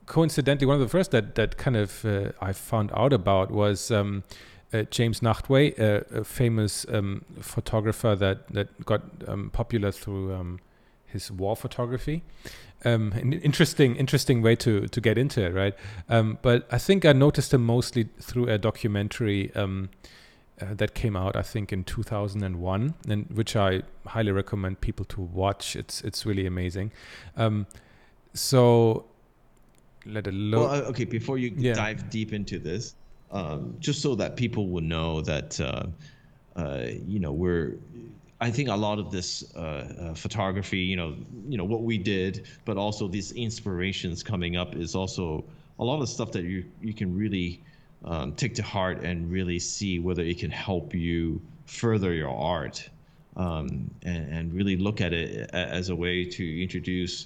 coincidentally, 0.05 0.67
one 0.67 0.75
of 0.75 0.81
the 0.81 0.97
first 0.97 1.11
that 1.11 1.35
that 1.35 1.57
kind 1.57 1.77
of 1.77 2.05
uh, 2.05 2.31
I 2.41 2.53
found 2.53 2.91
out 2.95 3.13
about 3.13 3.51
was 3.51 3.91
um, 3.91 4.23
uh, 4.73 4.83
James 4.91 5.21
Nachtwey, 5.21 5.77
a, 5.79 6.19
a 6.19 6.23
famous 6.23 6.85
um, 6.89 7.25
photographer 7.41 8.15
that 8.15 8.37
that 8.53 8.85
got 8.85 9.01
um, 9.27 9.49
popular 9.49 9.91
through 9.91 10.59
his 11.13 11.31
war 11.31 11.55
photography. 11.55 12.23
Um, 12.85 13.13
an 13.13 13.33
interesting, 13.33 13.95
interesting 13.95 14.41
way 14.41 14.55
to 14.57 14.87
to 14.87 15.01
get 15.01 15.17
into 15.17 15.41
it, 15.45 15.53
right? 15.53 15.75
Um, 16.09 16.37
but 16.41 16.67
I 16.71 16.77
think 16.77 17.05
I 17.05 17.13
noticed 17.13 17.53
him 17.53 17.65
mostly 17.65 18.09
through 18.19 18.49
a 18.49 18.57
documentary 18.57 19.51
um, 19.55 19.89
uh, 20.61 20.73
that 20.75 20.93
came 20.93 21.15
out, 21.15 21.35
I 21.35 21.41
think, 21.41 21.73
in 21.73 21.83
2001, 21.83 22.93
and 23.09 23.25
which 23.31 23.55
I 23.55 23.83
highly 24.05 24.31
recommend 24.31 24.81
people 24.81 25.05
to 25.05 25.21
watch. 25.21 25.75
It's 25.75 26.01
it's 26.01 26.25
really 26.25 26.45
amazing. 26.45 26.91
Um, 27.37 27.65
so 28.33 29.05
let 30.05 30.27
it 30.27 30.33
load. 30.33 30.59
Well, 30.59 30.69
uh, 30.69 30.89
okay, 30.89 31.05
before 31.05 31.37
you 31.37 31.53
yeah. 31.55 31.73
dive 31.73 32.09
deep 32.09 32.33
into 32.33 32.59
this, 32.59 32.95
um, 33.31 33.75
just 33.79 34.01
so 34.01 34.15
that 34.15 34.35
people 34.35 34.67
will 34.69 34.83
know 34.83 35.21
that 35.21 35.59
uh, 35.59 35.87
uh, 36.55 36.87
you 37.07 37.19
know 37.19 37.31
we're. 37.31 37.77
I 38.41 38.51
think 38.51 38.67
a 38.67 38.75
lot 38.75 38.99
of 38.99 39.09
this 39.09 39.55
uh, 39.55 39.59
uh, 39.59 40.13
photography, 40.13 40.79
you 40.79 40.97
know, 40.97 41.15
you 41.47 41.57
know 41.57 41.63
what 41.63 41.83
we 41.83 41.97
did, 41.97 42.45
but 42.65 42.77
also 42.77 43.07
these 43.07 43.31
inspirations 43.31 44.21
coming 44.21 44.57
up 44.57 44.75
is 44.75 44.95
also 44.95 45.45
a 45.79 45.83
lot 45.83 46.01
of 46.01 46.09
stuff 46.09 46.31
that 46.33 46.43
you 46.43 46.65
you 46.81 46.93
can 46.93 47.17
really 47.17 47.61
um, 48.05 48.33
take 48.33 48.55
to 48.55 48.63
heart 48.63 49.03
and 49.03 49.31
really 49.31 49.59
see 49.59 49.99
whether 49.99 50.21
it 50.21 50.39
can 50.39 50.51
help 50.51 50.93
you 50.93 51.41
further 51.65 52.13
your 52.13 52.35
art 52.35 52.89
um, 53.35 53.89
and, 54.03 54.31
and, 54.31 54.53
really 54.53 54.75
look 54.75 55.01
at 55.01 55.11
it 55.11 55.49
as 55.53 55.89
a 55.89 55.95
way 55.95 56.23
to 56.23 56.61
introduce 56.61 57.25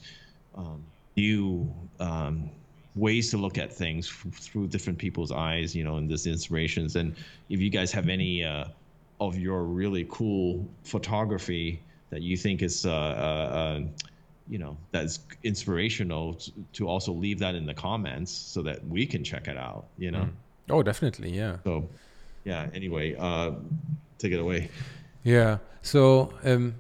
um, 0.56 0.82
new 1.18 1.70
um, 2.00 2.50
ways 2.96 3.30
to 3.32 3.38
look 3.38 3.58
at 3.58 3.74
things 3.74 4.08
through 4.08 4.68
different 4.68 4.98
people's 4.98 5.32
eyes, 5.32 5.76
you 5.76 5.84
know, 5.84 5.98
and 5.98 6.10
this 6.10 6.26
inspirations. 6.26 6.96
And 6.96 7.16
if 7.50 7.60
you 7.60 7.70
guys 7.70 7.92
have 7.92 8.08
any 8.08 8.44
uh, 8.44 8.66
of 9.20 9.38
your 9.38 9.64
really 9.64 10.08
cool 10.10 10.66
photography 10.84 11.82
that 12.10 12.22
you 12.22 12.38
think 12.38 12.62
is, 12.62 12.86
uh, 12.86 12.92
uh, 12.92 12.94
uh 12.94 13.82
you 14.50 14.58
know, 14.58 14.78
that's 14.92 15.20
inspirational, 15.44 16.36
to, 16.36 16.52
to, 16.72 16.88
also 16.88 17.12
leave 17.12 17.38
that 17.40 17.54
in 17.54 17.66
the 17.66 17.74
comments 17.74 18.32
so 18.32 18.62
that 18.62 18.86
we 18.88 19.06
can 19.06 19.22
check 19.24 19.48
it 19.48 19.58
out. 19.58 19.88
You 19.98 20.12
know. 20.12 20.20
Mm. 20.22 20.32
Oh, 20.70 20.84
definitely, 20.84 21.32
yeah. 21.32 21.58
So, 21.64 21.90
yeah. 22.44 22.68
Anyway, 22.74 23.16
uh, 23.18 23.52
take 24.18 24.34
it 24.34 24.40
away. 24.40 24.70
Yeah. 25.24 25.58
So. 25.82 26.34
Um, 26.44 26.76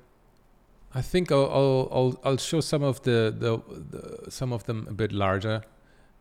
I 0.97 1.01
think 1.01 1.31
I'll, 1.31 1.45
I'll, 1.51 1.89
I'll 1.91 2.19
I'll 2.23 2.37
show 2.37 2.59
some 2.59 2.81
of 2.81 3.03
the, 3.03 3.31
the, 3.37 3.61
the 3.91 4.31
some 4.31 4.51
of 4.51 4.63
them 4.63 4.87
a 4.89 4.93
bit 4.93 5.11
larger 5.11 5.61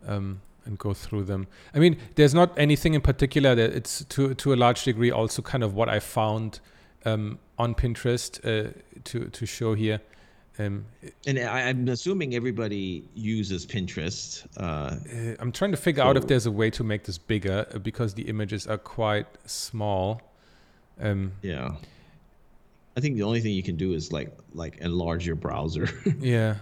um, 0.07 0.43
and 0.67 0.77
go 0.77 0.93
through 0.93 1.25
them. 1.25 1.47
I 1.75 1.79
mean, 1.79 1.97
there's 2.17 2.35
not 2.35 2.59
anything 2.59 2.93
in 2.93 3.01
particular 3.01 3.55
that 3.55 3.73
it's 3.73 4.05
to 4.05 4.35
to 4.35 4.53
a 4.53 4.57
large 4.57 4.85
degree 4.85 5.11
also 5.11 5.41
kind 5.41 5.65
of 5.65 5.73
what 5.75 5.89
I 5.89 5.99
found 6.01 6.61
um, 7.07 7.39
on 7.59 7.75
Pinterest 7.75 8.39
uh, 8.45 8.73
to 9.05 9.29
to 9.31 9.47
show 9.47 9.73
here. 9.75 10.01
Um, 10.59 10.87
and 11.27 11.39
I, 11.39 11.61
am 11.63 11.89
assuming 11.89 12.35
everybody 12.35 13.05
uses 13.15 13.67
Pinterest. 13.67 14.47
Uh, 14.57 14.63
uh, 14.63 15.37
I'm 15.39 15.53
trying 15.53 15.73
to 15.73 15.77
figure 15.77 16.03
so 16.03 16.09
out 16.09 16.17
if 16.17 16.27
there's 16.27 16.47
a 16.47 16.51
way 16.51 16.71
to 16.71 16.85
make 16.85 17.05
this 17.05 17.19
bigger 17.19 17.67
because 17.83 18.15
the 18.15 18.23
images 18.23 18.67
are 18.67 18.79
quite 18.79 19.27
small. 19.45 20.23
Um, 21.01 21.33
yeah. 21.43 21.73
I 22.97 23.01
think 23.01 23.17
the 23.17 23.23
only 23.25 23.41
thing 23.41 23.53
you 23.53 23.63
can 23.63 23.77
do 23.77 23.93
is 23.93 24.13
like 24.13 24.37
like 24.55 24.79
enlarge 24.79 25.27
your 25.27 25.37
browser. 25.37 25.89
yeah. 26.21 26.57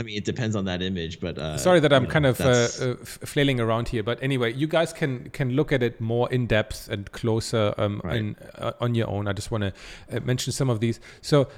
I 0.00 0.02
mean, 0.02 0.16
it 0.16 0.24
depends 0.24 0.56
on 0.56 0.64
that 0.64 0.80
image, 0.80 1.20
but 1.20 1.36
uh, 1.36 1.58
sorry 1.58 1.78
that 1.80 1.92
I'm 1.92 2.04
know, 2.04 2.08
kind 2.08 2.24
of 2.26 2.40
uh, 2.40 2.68
uh, 2.80 2.94
flailing 3.04 3.60
around 3.60 3.90
here. 3.90 4.02
But 4.02 4.20
anyway, 4.22 4.52
you 4.54 4.66
guys 4.66 4.92
can 4.92 5.28
can 5.30 5.50
look 5.50 5.72
at 5.72 5.82
it 5.82 6.00
more 6.00 6.28
in 6.32 6.46
depth 6.46 6.88
and 6.88 7.12
closer 7.12 7.74
um, 7.76 8.00
right. 8.02 8.16
in, 8.16 8.36
uh, 8.56 8.72
on 8.80 8.94
your 8.94 9.08
own. 9.08 9.28
I 9.28 9.34
just 9.34 9.50
want 9.50 9.62
to 9.62 9.72
uh, 10.10 10.20
mention 10.20 10.52
some 10.52 10.70
of 10.70 10.80
these. 10.80 10.98
So 11.20 11.48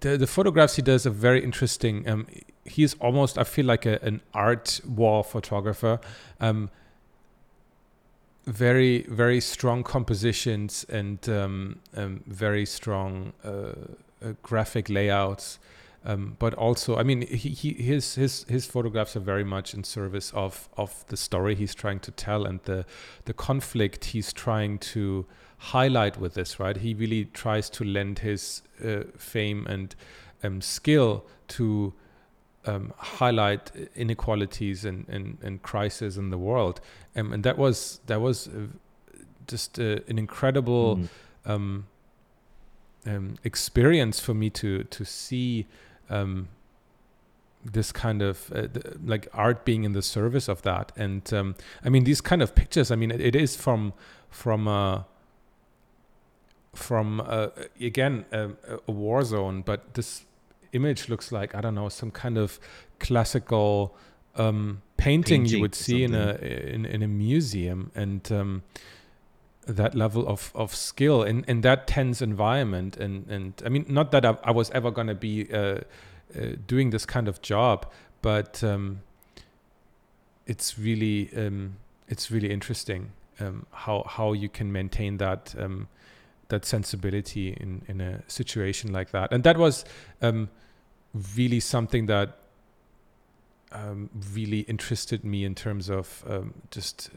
the 0.00 0.16
the 0.16 0.26
photographs 0.26 0.76
he 0.76 0.82
does 0.82 1.06
are 1.06 1.10
very 1.10 1.42
interesting. 1.42 2.08
Um, 2.08 2.26
he's 2.64 2.94
almost 2.94 3.38
I 3.38 3.44
feel 3.44 3.66
like 3.66 3.86
a, 3.86 4.02
an 4.02 4.20
art 4.34 4.80
war 4.86 5.24
photographer. 5.24 6.00
Um, 6.40 6.70
very 8.46 9.02
very 9.02 9.40
strong 9.40 9.82
compositions 9.82 10.86
and 10.88 11.28
um, 11.28 11.80
um, 11.94 12.22
very 12.26 12.64
strong 12.64 13.32
graphic 14.42 14.88
layouts. 14.88 15.58
Um, 16.04 16.36
but 16.38 16.54
also, 16.54 16.96
I 16.96 17.02
mean, 17.02 17.22
he, 17.26 17.50
he, 17.50 17.72
his 17.74 18.14
his 18.14 18.44
his 18.44 18.66
photographs 18.66 19.16
are 19.16 19.20
very 19.20 19.44
much 19.44 19.74
in 19.74 19.84
service 19.84 20.30
of 20.32 20.68
of 20.76 21.04
the 21.08 21.16
story 21.16 21.54
he's 21.54 21.74
trying 21.74 22.00
to 22.00 22.10
tell 22.10 22.46
and 22.46 22.60
the 22.64 22.86
the 23.24 23.34
conflict 23.34 24.06
he's 24.06 24.32
trying 24.32 24.78
to 24.78 25.26
highlight 25.58 26.18
with 26.18 26.34
this. 26.34 26.58
Right, 26.58 26.76
he 26.76 26.94
really 26.94 27.26
tries 27.26 27.70
to 27.70 27.84
lend 27.84 28.20
his 28.20 28.62
uh, 28.84 29.04
fame 29.16 29.66
and 29.66 29.94
um, 30.42 30.60
skill 30.60 31.24
to 31.48 31.92
um, 32.66 32.92
highlight 32.96 33.72
inequalities 33.96 34.84
and, 34.84 35.08
and, 35.08 35.38
and 35.42 35.62
crisis 35.62 36.16
in 36.16 36.30
the 36.30 36.38
world, 36.38 36.80
um, 37.16 37.32
and 37.32 37.44
that 37.44 37.58
was 37.58 38.00
that 38.06 38.20
was 38.20 38.48
uh, 38.48 38.66
just 39.46 39.78
uh, 39.78 39.98
an 40.08 40.18
incredible 40.18 40.96
mm. 40.96 41.08
um, 41.46 41.86
um, 43.06 43.36
experience 43.44 44.20
for 44.20 44.34
me 44.34 44.50
to 44.50 44.84
to 44.84 45.04
see 45.04 45.66
um, 46.10 46.48
this 47.64 47.92
kind 47.92 48.22
of 48.22 48.52
uh, 48.54 48.68
like 49.04 49.28
art 49.32 49.64
being 49.64 49.84
in 49.84 49.92
the 49.92 50.02
service 50.02 50.48
of 50.48 50.62
that 50.62 50.92
and 50.96 51.32
um, 51.32 51.54
i 51.84 51.88
mean 51.88 52.04
these 52.04 52.20
kind 52.20 52.40
of 52.40 52.54
pictures 52.54 52.90
i 52.90 52.96
mean 52.96 53.10
it, 53.10 53.20
it 53.20 53.34
is 53.34 53.56
from 53.56 53.92
from 54.30 54.68
uh, 54.68 55.02
from 56.74 57.20
uh, 57.20 57.48
again 57.80 58.24
a, 58.32 58.50
a, 58.86 58.92
war 58.92 59.24
zone 59.24 59.62
but 59.62 59.94
this 59.94 60.24
image 60.72 61.08
looks 61.08 61.32
like 61.32 61.54
i 61.54 61.60
don't 61.60 61.74
know 61.74 61.88
some 61.88 62.10
kind 62.10 62.36
of 62.36 62.60
classical 62.98 63.96
um, 64.36 64.82
painting, 64.96 65.42
painting, 65.42 65.46
you 65.46 65.60
would 65.60 65.74
see 65.74 66.04
in 66.04 66.14
a 66.14 66.34
in, 66.34 66.84
in 66.84 67.02
a 67.02 67.08
museum 67.08 67.90
and 67.94 68.30
um, 68.30 68.62
that 69.66 69.94
level 69.94 70.26
of, 70.26 70.50
of 70.54 70.74
skill 70.74 71.22
in, 71.22 71.44
in 71.44 71.60
that 71.60 71.86
tense 71.86 72.22
environment 72.22 72.96
and 72.96 73.26
and 73.28 73.62
I 73.64 73.68
mean 73.68 73.84
not 73.88 74.12
that 74.12 74.24
I, 74.24 74.36
I 74.44 74.50
was 74.50 74.70
ever 74.70 74.90
going 74.90 75.08
to 75.08 75.14
be 75.14 75.52
uh, 75.52 75.58
uh, 75.58 75.80
doing 76.66 76.90
this 76.90 77.04
kind 77.04 77.28
of 77.28 77.42
job 77.42 77.90
but 78.22 78.62
um, 78.64 79.00
it's 80.46 80.78
really 80.78 81.30
um, 81.36 81.76
it's 82.08 82.30
really 82.30 82.50
interesting 82.50 83.12
um, 83.40 83.66
how 83.70 84.04
how 84.06 84.32
you 84.32 84.48
can 84.48 84.72
maintain 84.72 85.18
that 85.18 85.54
um, 85.58 85.88
that 86.48 86.64
sensibility 86.64 87.50
in 87.50 87.82
in 87.88 88.00
a 88.00 88.22
situation 88.28 88.92
like 88.92 89.10
that 89.10 89.32
and 89.32 89.44
that 89.44 89.56
was 89.56 89.84
um, 90.22 90.48
really 91.36 91.60
something 91.60 92.06
that 92.06 92.38
um, 93.72 94.08
really 94.32 94.60
interested 94.60 95.24
me 95.24 95.44
in 95.44 95.54
terms 95.54 95.90
of 95.90 96.24
just 96.70 97.10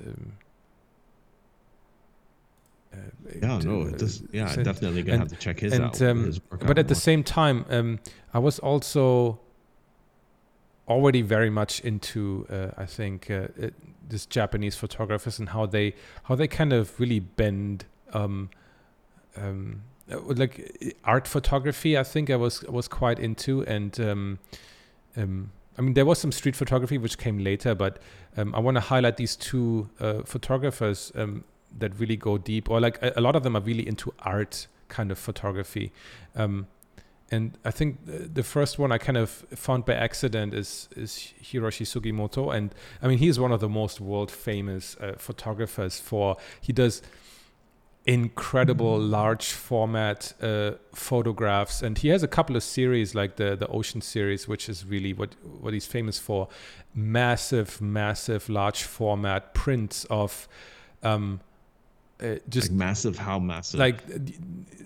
uh, 2.94 2.98
yeah, 3.42 3.58
no, 3.60 3.84
it 3.84 3.98
does, 3.98 4.22
yeah, 4.34 4.54
definitely 4.56 5.02
gonna 5.04 5.22
and, 5.22 5.22
have 5.22 5.30
to 5.30 5.38
check 5.38 5.60
his 5.60 5.74
and, 5.74 5.86
out. 5.86 6.02
Um, 6.02 6.26
his 6.26 6.40
but 6.40 6.72
at 6.72 6.76
more. 6.76 6.84
the 6.84 6.96
same 6.96 7.24
time, 7.24 7.66
um, 7.70 8.00
I 8.34 8.40
was 8.40 8.60
also 8.60 9.40
already 10.90 11.22
very 11.22 11.50
much 11.50 11.80
into, 11.82 12.46
uh, 12.50 12.72
I 12.78 12.86
think, 12.86 13.32
uh, 13.32 13.48
it, 13.56 13.74
this 14.10 14.26
Japanese 14.26 14.76
photographers 14.76 15.40
and 15.40 15.50
how 15.50 15.66
they 15.66 15.96
how 16.24 16.36
they 16.36 16.48
kind 16.48 16.74
of 16.74 17.00
really 17.00 17.20
bend. 17.20 17.86
Um, 18.14 18.50
um, 19.38 19.84
uh, 20.12 20.20
like 20.20 20.96
art 21.04 21.28
photography, 21.28 21.98
I 21.98 22.04
think 22.04 22.30
I 22.30 22.36
was 22.36 22.64
was 22.64 22.88
quite 22.88 23.20
into, 23.20 23.62
and 23.64 24.00
um, 24.00 24.40
um, 25.16 25.52
I 25.78 25.82
mean 25.82 25.94
there 25.94 26.06
was 26.06 26.20
some 26.20 26.32
street 26.32 26.56
photography 26.56 26.98
which 26.98 27.18
came 27.18 27.40
later, 27.40 27.76
but 27.76 28.00
um, 28.38 28.54
I 28.56 28.60
want 28.60 28.76
to 28.76 28.82
highlight 28.82 29.18
these 29.18 29.36
two 29.36 29.90
uh, 30.00 30.24
photographers 30.24 31.12
um, 31.16 31.44
that 31.78 31.98
really 32.00 32.18
go 32.18 32.38
deep, 32.38 32.70
or 32.70 32.80
like 32.80 33.02
a, 33.02 33.14
a, 33.16 33.22
lot 33.22 33.36
of 33.36 33.44
them 33.44 33.56
are 33.56 33.62
really 33.62 33.88
into 33.88 34.14
art 34.20 34.68
kind 34.90 35.12
of 35.12 35.18
photography. 35.18 35.92
Um, 36.36 36.68
and 37.34 37.58
I 37.64 37.72
think 37.72 38.00
the 38.06 38.44
first 38.44 38.78
one 38.78 38.92
I 38.92 38.98
kind 38.98 39.18
of 39.18 39.30
found 39.56 39.86
by 39.86 39.94
accident 39.94 40.54
is 40.54 40.90
is 40.98 41.34
Hiroshi 41.42 41.86
Sugimoto, 41.86 42.54
and 42.54 42.76
I 43.02 43.08
mean 43.08 43.20
he 43.20 43.30
is 43.30 43.40
one 43.40 43.54
of 43.54 43.62
the 43.62 43.70
most 43.70 44.02
world 44.02 44.30
famous 44.30 44.98
uh, 44.98 45.14
photographers 45.18 46.00
for 46.00 46.36
he 46.60 46.74
does 46.74 47.02
incredible 48.12 49.00
large 49.00 49.52
format 49.54 50.34
uh, 50.42 50.72
photographs. 50.94 51.82
And 51.82 51.98
he 51.98 52.10
has 52.10 52.24
a 52.24 52.28
couple 52.28 52.56
of 52.58 52.64
series 52.64 53.16
like 53.16 53.38
the 53.38 53.56
the 53.56 53.68
ocean 53.68 54.02
series 54.02 54.48
which 54.48 54.68
is 54.68 54.86
really 54.86 55.14
what 55.14 55.36
what 55.62 55.74
he's 55.74 55.86
famous 55.86 56.20
for. 56.20 56.50
Massive 56.94 57.80
massive 57.80 58.50
large 58.50 58.84
format 58.84 59.54
prints 59.54 60.06
of 60.10 60.50
um, 61.04 61.40
uh, 62.22 62.36
just 62.50 62.70
like 62.70 62.78
massive 62.78 63.18
how 63.18 63.40
massive? 63.40 63.80
Like 63.80 64.00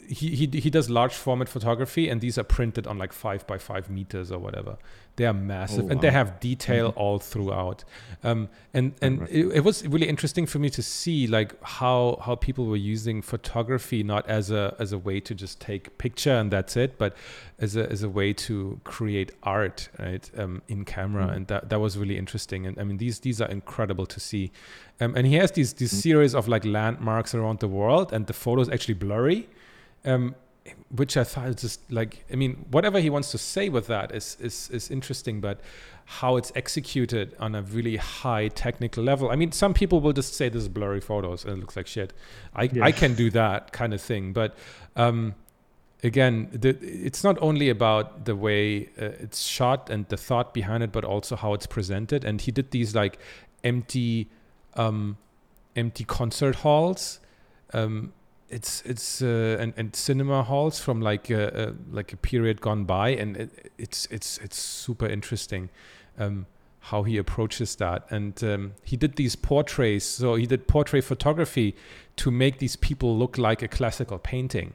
he, 0.07 0.35
he 0.35 0.45
he 0.59 0.69
does 0.69 0.89
large 0.89 1.15
format 1.15 1.49
photography 1.49 2.09
and 2.09 2.21
these 2.21 2.37
are 2.37 2.43
printed 2.43 2.85
on 2.85 2.99
like 2.99 3.11
five 3.11 3.47
by 3.47 3.57
five 3.57 3.89
meters 3.89 4.31
or 4.31 4.37
whatever 4.39 4.77
they 5.17 5.25
are 5.25 5.33
massive 5.33 5.79
oh, 5.79 5.83
wow. 5.83 5.91
and 5.91 6.01
they 6.01 6.11
have 6.11 6.39
detail 6.39 6.89
mm-hmm. 6.89 6.99
all 6.99 7.19
throughout 7.19 7.83
um, 8.23 8.49
and 8.73 8.93
and 9.01 9.21
right. 9.21 9.29
it, 9.29 9.47
it, 9.47 9.63
was 9.63 9.87
really 9.87 10.07
interesting 10.07 10.45
for 10.45 10.59
me 10.59 10.69
to 10.69 10.81
see 10.81 11.27
like 11.27 11.53
how 11.63 12.19
how 12.25 12.35
people 12.35 12.65
were 12.65 12.75
using 12.75 13.21
photography 13.21 14.03
not 14.03 14.27
as 14.27 14.51
a 14.51 14.75
as 14.79 14.91
a 14.91 14.97
way 14.97 15.19
to 15.19 15.33
just 15.33 15.59
take 15.61 15.97
picture 15.97 16.33
and 16.33 16.51
that's 16.51 16.75
it 16.75 16.97
but 16.97 17.15
as 17.59 17.75
a 17.75 17.89
as 17.89 18.03
a 18.03 18.09
way 18.09 18.33
to 18.33 18.79
create 18.83 19.31
art 19.43 19.89
right 19.99 20.29
um, 20.37 20.61
in 20.67 20.83
camera 20.83 21.25
mm-hmm. 21.25 21.35
and 21.35 21.47
that 21.47 21.69
that 21.69 21.79
was 21.79 21.97
really 21.97 22.17
interesting 22.17 22.65
and 22.65 22.77
i 22.79 22.83
mean 22.83 22.97
these 22.97 23.19
these 23.19 23.39
are 23.39 23.49
incredible 23.49 24.05
to 24.05 24.19
see 24.19 24.51
um, 24.99 25.15
and 25.15 25.27
he 25.27 25.35
has 25.35 25.51
these 25.51 25.73
these 25.73 25.91
mm-hmm. 25.91 25.99
series 25.99 26.35
of 26.35 26.47
like 26.47 26.65
landmarks 26.65 27.33
around 27.33 27.59
the 27.59 27.67
world 27.67 28.11
and 28.11 28.27
the 28.27 28.33
photos 28.33 28.69
actually 28.69 28.93
blurry 28.93 29.47
um, 30.03 30.35
which 30.89 31.17
I 31.17 31.23
thought 31.23 31.47
is 31.49 31.55
just 31.55 31.91
like 31.91 32.25
I 32.31 32.35
mean 32.35 32.65
whatever 32.71 32.99
he 32.99 33.09
wants 33.09 33.31
to 33.31 33.37
say 33.37 33.69
with 33.69 33.87
that 33.87 34.13
is 34.13 34.37
is 34.39 34.69
is 34.71 34.89
interesting, 34.89 35.41
but 35.41 35.59
how 36.05 36.37
it's 36.37 36.51
executed 36.55 37.35
on 37.39 37.55
a 37.55 37.61
really 37.61 37.97
high 37.97 38.47
technical 38.49 39.03
level. 39.03 39.31
I 39.31 39.35
mean, 39.35 39.51
some 39.51 39.73
people 39.73 40.01
will 40.01 40.13
just 40.13 40.35
say 40.35 40.49
this 40.49 40.63
is 40.63 40.69
blurry 40.69 41.01
photos 41.01 41.43
and 41.43 41.53
it 41.53 41.59
looks 41.59 41.75
like 41.75 41.87
shit. 41.87 42.13
I 42.55 42.63
yeah. 42.63 42.85
I 42.85 42.91
can 42.91 43.15
do 43.15 43.29
that 43.31 43.71
kind 43.71 43.93
of 43.93 44.01
thing, 44.01 44.33
but 44.33 44.55
um, 44.95 45.35
again, 46.03 46.49
the, 46.51 46.77
it's 46.81 47.23
not 47.23 47.37
only 47.41 47.69
about 47.69 48.25
the 48.25 48.35
way 48.35 48.89
uh, 49.01 49.23
it's 49.25 49.41
shot 49.43 49.89
and 49.89 50.07
the 50.09 50.17
thought 50.17 50.53
behind 50.53 50.83
it, 50.83 50.91
but 50.91 51.03
also 51.03 51.35
how 51.35 51.53
it's 51.53 51.65
presented. 51.65 52.23
And 52.23 52.39
he 52.39 52.51
did 52.51 52.71
these 52.71 52.93
like 52.95 53.19
empty 53.63 54.29
um, 54.75 55.17
empty 55.75 56.03
concert 56.03 56.55
halls. 56.57 57.19
Um, 57.73 58.13
it's 58.49 58.81
it's 58.83 59.21
uh, 59.21 59.57
and, 59.59 59.73
and 59.77 59.95
cinema 59.95 60.43
halls 60.43 60.79
from 60.79 61.01
like 61.01 61.29
a, 61.29 61.69
uh, 61.69 61.73
like 61.91 62.13
a 62.13 62.17
period 62.17 62.61
gone 62.61 62.85
by, 62.85 63.09
and 63.09 63.37
it, 63.37 63.71
it's 63.77 64.07
it's 64.11 64.37
it's 64.39 64.57
super 64.57 65.07
interesting 65.07 65.69
um, 66.17 66.45
how 66.79 67.03
he 67.03 67.17
approaches 67.17 67.75
that. 67.77 68.05
And 68.09 68.43
um, 68.43 68.73
he 68.83 68.95
did 68.97 69.15
these 69.15 69.35
portraits. 69.35 70.05
So 70.05 70.35
he 70.35 70.45
did 70.45 70.67
portrait 70.67 71.03
photography 71.03 71.75
to 72.17 72.31
make 72.31 72.59
these 72.59 72.75
people 72.75 73.17
look 73.17 73.37
like 73.37 73.61
a 73.61 73.67
classical 73.67 74.19
painting. 74.19 74.73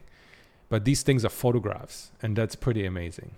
But 0.69 0.85
these 0.85 1.03
things 1.03 1.25
are 1.25 1.31
photographs, 1.31 2.13
and 2.23 2.37
that's 2.37 2.57
pretty 2.57 2.85
amazing. 2.85 3.33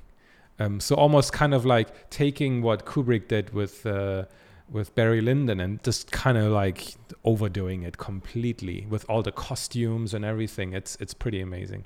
Um, 0.58 0.80
so 0.80 0.94
almost 0.94 1.32
kind 1.32 1.54
of 1.54 1.64
like 1.64 2.10
taking 2.10 2.62
what 2.62 2.84
Kubrick 2.84 3.28
did 3.28 3.52
with 3.54 3.86
uh, 3.86 4.24
with 4.72 4.94
Barry 4.94 5.20
Lyndon 5.20 5.60
and 5.60 5.82
just 5.82 6.10
kind 6.10 6.38
of 6.38 6.50
like 6.50 6.94
overdoing 7.24 7.82
it 7.82 7.98
completely 7.98 8.86
with 8.88 9.08
all 9.08 9.22
the 9.22 9.32
costumes 9.32 10.14
and 10.14 10.24
everything. 10.24 10.72
It's 10.72 10.96
it's 11.00 11.14
pretty 11.14 11.40
amazing. 11.40 11.84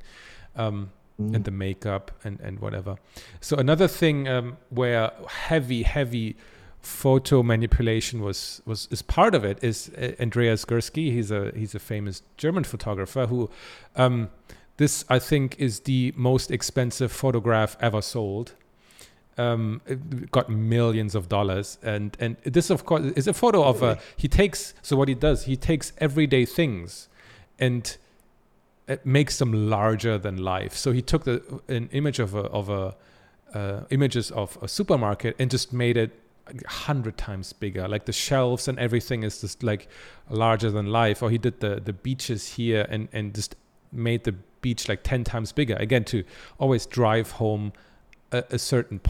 Um, 0.54 0.92
mm. 1.20 1.34
And 1.34 1.44
the 1.44 1.50
makeup 1.50 2.12
and, 2.24 2.40
and 2.40 2.60
whatever. 2.60 2.96
So 3.40 3.56
another 3.56 3.88
thing 3.88 4.28
um, 4.28 4.56
where 4.70 5.12
heavy, 5.28 5.82
heavy 5.82 6.36
photo 6.80 7.42
manipulation 7.42 8.22
was 8.22 8.62
was 8.64 8.86
is 8.92 9.02
part 9.02 9.34
of 9.34 9.44
it 9.44 9.58
is 9.62 9.90
uh, 9.98 10.12
Andreas 10.20 10.64
Gursky. 10.64 11.12
He's 11.12 11.30
a 11.30 11.52
he's 11.54 11.74
a 11.74 11.80
famous 11.80 12.22
German 12.36 12.64
photographer 12.64 13.26
who 13.26 13.50
um, 13.96 14.30
this 14.76 15.04
I 15.08 15.18
think 15.18 15.56
is 15.58 15.80
the 15.80 16.12
most 16.16 16.50
expensive 16.50 17.10
photograph 17.10 17.76
ever 17.80 18.00
sold. 18.02 18.54
Um, 19.38 19.82
got 20.30 20.48
millions 20.48 21.14
of 21.14 21.28
dollars, 21.28 21.78
and 21.82 22.16
and 22.18 22.36
this 22.44 22.70
of 22.70 22.86
course 22.86 23.12
is 23.16 23.28
a 23.28 23.34
photo 23.34 23.62
of 23.64 23.82
a. 23.82 23.98
He 24.16 24.28
takes 24.28 24.72
so 24.80 24.96
what 24.96 25.08
he 25.08 25.14
does. 25.14 25.44
He 25.44 25.56
takes 25.56 25.92
everyday 25.98 26.46
things, 26.46 27.08
and 27.58 27.96
it 28.88 29.04
makes 29.04 29.38
them 29.38 29.68
larger 29.68 30.16
than 30.16 30.36
life. 30.38 30.74
So 30.74 30.92
he 30.92 31.02
took 31.02 31.24
the 31.24 31.42
an 31.68 31.88
image 31.92 32.18
of 32.18 32.34
a 32.34 32.44
of 32.44 32.70
a 32.70 32.94
uh, 33.54 33.80
images 33.90 34.30
of 34.30 34.58
a 34.62 34.68
supermarket 34.68 35.36
and 35.38 35.50
just 35.50 35.72
made 35.72 35.96
it 35.96 36.12
a 36.46 36.68
hundred 36.68 37.16
times 37.16 37.52
bigger. 37.52 37.88
Like 37.88 38.04
the 38.04 38.12
shelves 38.12 38.68
and 38.68 38.78
everything 38.78 39.22
is 39.22 39.40
just 39.40 39.62
like 39.62 39.88
larger 40.30 40.70
than 40.70 40.86
life. 40.86 41.22
Or 41.22 41.30
he 41.30 41.38
did 41.38 41.60
the 41.60 41.80
the 41.80 41.92
beaches 41.92 42.54
here 42.54 42.86
and 42.88 43.08
and 43.12 43.34
just 43.34 43.56
made 43.92 44.24
the 44.24 44.32
beach 44.60 44.88
like 44.88 45.02
ten 45.02 45.24
times 45.24 45.52
bigger. 45.52 45.76
Again 45.76 46.04
to 46.04 46.24
always 46.58 46.86
drive 46.86 47.32
home 47.32 47.72
a, 48.38 48.54
a 48.54 48.58
certain. 48.58 49.00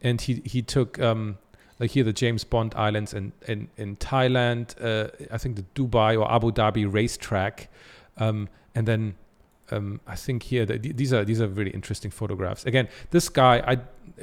And 0.00 0.20
he 0.20 0.42
he 0.44 0.62
took 0.62 1.00
um, 1.00 1.38
like 1.78 1.90
here 1.92 2.04
the 2.04 2.12
James 2.12 2.44
Bond 2.44 2.74
Islands 2.74 3.12
in 3.12 3.32
in 3.46 3.68
in 3.76 3.96
Thailand. 3.96 4.74
Uh, 4.80 5.10
I 5.30 5.38
think 5.38 5.56
the 5.56 5.64
Dubai 5.74 6.18
or 6.18 6.30
Abu 6.30 6.52
Dhabi 6.52 6.92
racetrack. 6.92 7.68
Um, 8.16 8.48
and 8.74 8.86
then 8.86 9.14
um, 9.70 10.00
I 10.06 10.14
think 10.14 10.44
here 10.44 10.64
that 10.66 10.82
these 10.82 11.12
are 11.12 11.24
these 11.24 11.40
are 11.40 11.48
really 11.48 11.70
interesting 11.70 12.10
photographs. 12.10 12.64
Again, 12.64 12.88
this 13.10 13.28
guy 13.28 13.62
I 13.66 13.74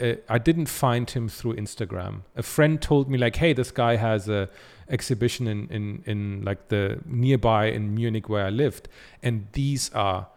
uh, 0.01 0.15
I 0.29 0.37
didn't 0.37 0.67
find 0.67 1.09
him 1.09 1.29
through 1.29 1.55
Instagram. 1.55 2.21
A 2.35 2.43
friend 2.43 2.81
told 2.81 3.09
me 3.09 3.17
like, 3.17 3.35
hey, 3.37 3.53
this 3.53 3.71
guy 3.71 3.95
has 3.95 4.29
a 4.29 4.49
exhibition 4.89 5.47
in 5.47 5.67
in 5.69 6.03
in 6.05 6.41
like 6.43 6.67
the 6.69 6.99
nearby 7.05 7.67
in 7.67 7.93
Munich 7.93 8.29
where 8.29 8.45
I 8.45 8.49
lived, 8.49 8.87
and 9.23 9.47
these 9.53 9.91
are 9.93 10.27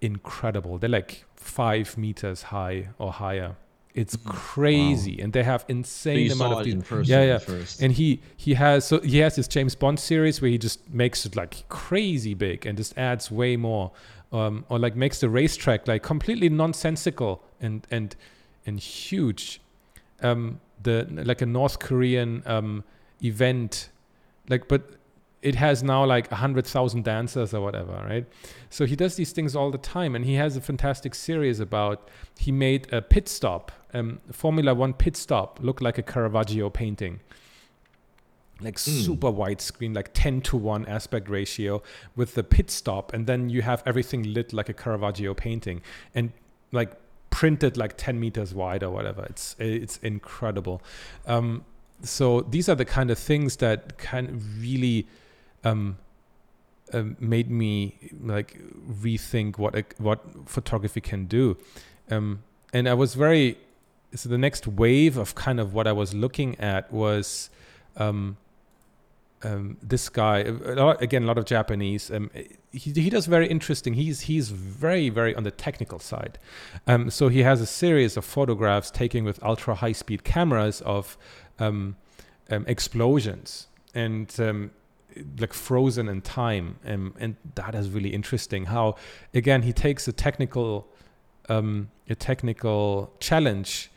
incredible. 0.00 0.78
They're 0.78 0.90
like 0.90 1.24
five 1.48 1.96
meters 1.96 2.42
high 2.42 2.88
or 2.98 3.12
higher. 3.12 3.56
It's 3.94 4.16
mm-hmm. 4.16 4.30
crazy, 4.30 5.16
wow. 5.16 5.24
and 5.24 5.32
they 5.32 5.42
have 5.42 5.64
insane 5.68 6.30
so 6.30 6.36
amount 6.36 6.60
of 6.60 6.64
these. 6.64 7.08
yeah, 7.08 7.24
yeah. 7.24 7.38
First. 7.38 7.82
And 7.82 7.92
he 7.92 8.20
he 8.36 8.54
has 8.54 8.84
so 8.84 9.00
he 9.00 9.18
has 9.18 9.34
this 9.36 9.48
James 9.48 9.74
Bond 9.74 9.98
series 9.98 10.40
where 10.40 10.50
he 10.50 10.58
just 10.58 10.88
makes 10.90 11.26
it 11.26 11.34
like 11.34 11.68
crazy 11.68 12.34
big 12.34 12.66
and 12.66 12.76
just 12.76 12.96
adds 12.96 13.30
way 13.30 13.56
more 13.56 13.90
um, 14.30 14.64
or 14.68 14.78
like 14.78 14.94
makes 14.94 15.20
the 15.20 15.28
racetrack 15.28 15.88
like 15.88 16.02
completely 16.02 16.48
nonsensical 16.48 17.42
and 17.60 17.86
and 17.90 18.14
and 18.66 18.78
huge. 18.78 19.60
Um, 20.22 20.60
the 20.82 21.06
like 21.10 21.42
a 21.42 21.46
North 21.46 21.78
Korean 21.78 22.42
um, 22.46 22.84
event, 23.22 23.88
like 24.48 24.68
but 24.68 24.82
it 25.42 25.54
has 25.54 25.82
now 25.82 26.04
like 26.04 26.30
a 26.32 26.36
hundred 26.36 26.66
thousand 26.66 27.04
dancers 27.04 27.54
or 27.54 27.60
whatever, 27.60 27.92
right? 28.08 28.26
So 28.70 28.86
he 28.86 28.96
does 28.96 29.16
these 29.16 29.32
things 29.32 29.54
all 29.54 29.70
the 29.70 29.78
time, 29.78 30.14
and 30.14 30.24
he 30.24 30.34
has 30.34 30.56
a 30.56 30.60
fantastic 30.60 31.14
series 31.14 31.60
about. 31.60 32.08
He 32.38 32.52
made 32.52 32.92
a 32.92 33.02
pit 33.02 33.28
stop, 33.28 33.72
um, 33.94 34.20
Formula 34.32 34.74
One 34.74 34.92
pit 34.92 35.16
stop, 35.16 35.58
look 35.62 35.80
like 35.80 35.98
a 35.98 36.02
Caravaggio 36.02 36.70
painting 36.70 37.20
like 38.60 38.76
mm. 38.76 39.04
super 39.04 39.30
widescreen, 39.30 39.94
like 39.94 40.10
10 40.14 40.40
to 40.42 40.56
1 40.56 40.86
aspect 40.86 41.28
ratio 41.28 41.82
with 42.16 42.34
the 42.34 42.42
pit 42.42 42.70
stop. 42.70 43.12
And 43.12 43.26
then 43.26 43.48
you 43.48 43.62
have 43.62 43.82
everything 43.86 44.34
lit 44.34 44.52
like 44.52 44.68
a 44.68 44.74
Caravaggio 44.74 45.34
painting 45.34 45.80
and 46.14 46.32
like 46.72 46.92
printed 47.30 47.76
like 47.76 47.96
10 47.96 48.18
meters 48.18 48.54
wide 48.54 48.82
or 48.82 48.90
whatever. 48.90 49.24
It's, 49.24 49.54
it's 49.58 49.98
incredible. 49.98 50.82
Um, 51.26 51.64
so 52.02 52.42
these 52.42 52.68
are 52.68 52.74
the 52.74 52.84
kind 52.84 53.10
of 53.10 53.18
things 53.18 53.56
that 53.56 53.98
can 53.98 54.40
really 54.60 55.06
um, 55.64 55.98
uh, 56.92 57.02
made 57.18 57.50
me 57.50 57.96
like 58.22 58.60
rethink 59.02 59.58
what, 59.58 59.74
what 59.98 60.20
photography 60.46 61.00
can 61.00 61.26
do. 61.26 61.56
Um, 62.10 62.42
and 62.72 62.88
I 62.88 62.94
was 62.94 63.14
very, 63.14 63.58
so 64.14 64.28
the 64.28 64.38
next 64.38 64.66
wave 64.66 65.16
of 65.16 65.34
kind 65.34 65.60
of 65.60 65.74
what 65.74 65.86
I 65.86 65.92
was 65.92 66.14
looking 66.14 66.58
at 66.60 66.92
was, 66.92 67.50
um, 67.96 68.36
um, 69.42 69.76
this 69.82 70.08
guy 70.08 70.38
a 70.40 70.50
lot, 70.50 71.02
again 71.02 71.22
a 71.22 71.26
lot 71.26 71.38
of 71.38 71.44
Japanese. 71.44 72.10
Um, 72.10 72.30
he, 72.72 72.90
he 72.92 73.10
does 73.10 73.26
very 73.26 73.46
interesting. 73.46 73.94
He's 73.94 74.22
he's 74.22 74.50
very 74.50 75.10
very 75.10 75.34
on 75.34 75.44
the 75.44 75.50
technical 75.50 75.98
side. 75.98 76.38
Um, 76.86 77.10
so 77.10 77.28
he 77.28 77.42
has 77.44 77.60
a 77.60 77.66
series 77.66 78.16
of 78.16 78.24
photographs 78.24 78.90
taken 78.90 79.24
with 79.24 79.42
ultra 79.42 79.76
high 79.76 79.92
speed 79.92 80.24
cameras 80.24 80.80
of 80.80 81.16
um, 81.58 81.96
um, 82.50 82.64
explosions 82.66 83.68
and 83.94 84.34
like 85.38 85.52
frozen 85.52 86.08
in 86.08 86.22
time, 86.22 86.76
and 86.84 87.36
that 87.54 87.74
is 87.74 87.90
really 87.90 88.10
interesting. 88.10 88.66
How 88.66 88.96
again 89.34 89.62
he 89.62 89.72
takes 89.72 90.08
a 90.08 90.12
technical 90.12 90.88
a 91.48 92.14
technical 92.14 93.12
challenge 93.20 93.90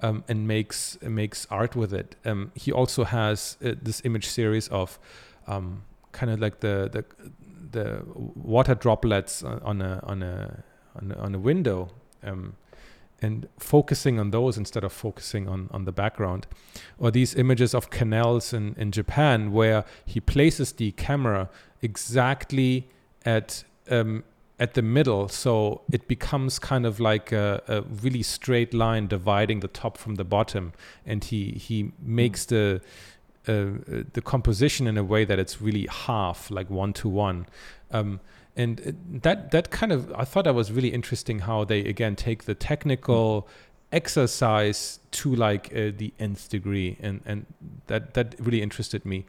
um, 0.00 0.24
and 0.28 0.46
makes 0.46 0.98
makes 1.02 1.46
art 1.50 1.76
with 1.76 1.92
it. 1.92 2.16
Um, 2.24 2.52
he 2.54 2.72
also 2.72 3.04
has 3.04 3.56
uh, 3.64 3.72
this 3.80 4.02
image 4.04 4.26
series 4.26 4.68
of 4.68 4.98
um, 5.46 5.82
kind 6.12 6.30
of 6.32 6.40
like 6.40 6.60
the 6.60 6.88
the 6.92 7.04
the 7.70 8.02
water 8.34 8.74
droplets 8.74 9.42
on 9.42 9.82
a 9.82 10.00
on 10.02 10.22
a 10.22 10.62
on 10.96 11.12
a, 11.12 11.18
on 11.18 11.34
a 11.34 11.38
window. 11.38 11.88
Um, 12.22 12.56
and 13.22 13.48
focusing 13.58 14.20
on 14.20 14.30
those 14.30 14.58
instead 14.58 14.84
of 14.84 14.92
focusing 14.92 15.48
on, 15.48 15.68
on 15.70 15.84
the 15.84 15.92
background. 15.92 16.46
Or 16.98 17.10
these 17.10 17.34
images 17.34 17.74
of 17.74 17.90
canals 17.90 18.52
in, 18.52 18.74
in 18.76 18.92
Japan 18.92 19.52
where 19.52 19.84
he 20.04 20.20
places 20.20 20.72
the 20.72 20.92
camera 20.92 21.48
exactly 21.82 22.88
at 23.24 23.64
um, 23.88 24.24
at 24.58 24.72
the 24.72 24.82
middle, 24.82 25.28
so 25.28 25.82
it 25.92 26.08
becomes 26.08 26.58
kind 26.58 26.86
of 26.86 26.98
like 26.98 27.30
a, 27.30 27.62
a, 27.68 27.82
really 27.82 28.22
straight 28.22 28.72
line 28.72 29.06
dividing 29.06 29.60
the 29.60 29.68
top 29.68 29.98
from 29.98 30.14
the 30.14 30.24
bottom, 30.24 30.72
and 31.04 31.24
he 31.24 31.50
he 31.50 31.92
makes 32.00 32.46
the 32.46 32.80
uh, 33.46 33.66
the 34.14 34.22
composition 34.24 34.86
in 34.86 34.96
a 34.96 35.04
way 35.04 35.24
that 35.24 35.38
it's 35.38 35.60
really 35.60 35.86
half, 35.90 36.50
like 36.50 36.70
one 36.70 36.92
to 36.94 37.08
one. 37.08 37.46
Um, 37.90 38.20
and 38.56 38.96
that 39.22 39.50
that 39.50 39.70
kind 39.70 39.92
of 39.92 40.12
I 40.14 40.24
thought 40.24 40.44
that 40.44 40.54
was 40.54 40.72
really 40.72 40.92
interesting 40.92 41.40
how 41.40 41.64
they 41.64 41.80
again 41.80 42.16
take 42.16 42.44
the 42.44 42.54
technical 42.54 43.48
exercise 43.92 44.98
to 45.10 45.34
like 45.34 45.70
uh, 45.72 45.92
the 45.96 46.12
nth 46.18 46.48
degree, 46.48 46.96
and 47.00 47.20
and 47.26 47.46
that 47.86 48.14
that 48.14 48.34
really 48.38 48.62
interested 48.62 49.04
me. 49.04 49.26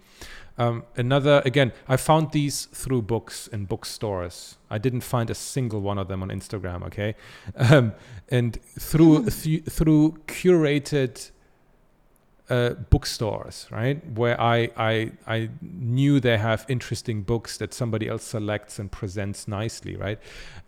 Um, 0.60 0.86
another, 0.96 1.44
again, 1.46 1.72
I 1.88 1.98
found 1.98 2.32
these 2.32 2.66
through 2.66 3.04
books 3.04 3.48
and 3.52 3.68
bookstores. 3.68 4.58
I 4.72 4.80
didn't 4.80 5.02
find 5.02 5.30
a 5.30 5.36
single 5.36 5.82
one 5.82 6.00
of 6.00 6.08
them 6.08 6.24
on 6.24 6.30
Instagram, 6.30 6.84
okay? 6.88 7.14
Um, 7.56 7.94
and 8.30 8.60
through, 8.80 9.22
hmm. 9.22 9.28
th- 9.28 9.66
through 9.66 10.18
curated 10.26 11.30
uh, 12.50 12.72
bookstores, 12.90 13.68
right? 13.72 14.06
Where 14.12 14.40
I, 14.40 14.70
I, 14.78 15.12
I 15.28 15.50
knew 15.62 16.20
they 16.20 16.38
have 16.38 16.66
interesting 16.70 17.24
books 17.24 17.58
that 17.58 17.74
somebody 17.74 18.08
else 18.08 18.24
selects 18.24 18.80
and 18.80 18.92
presents 18.92 19.48
nicely, 19.48 19.96
right? 19.96 20.20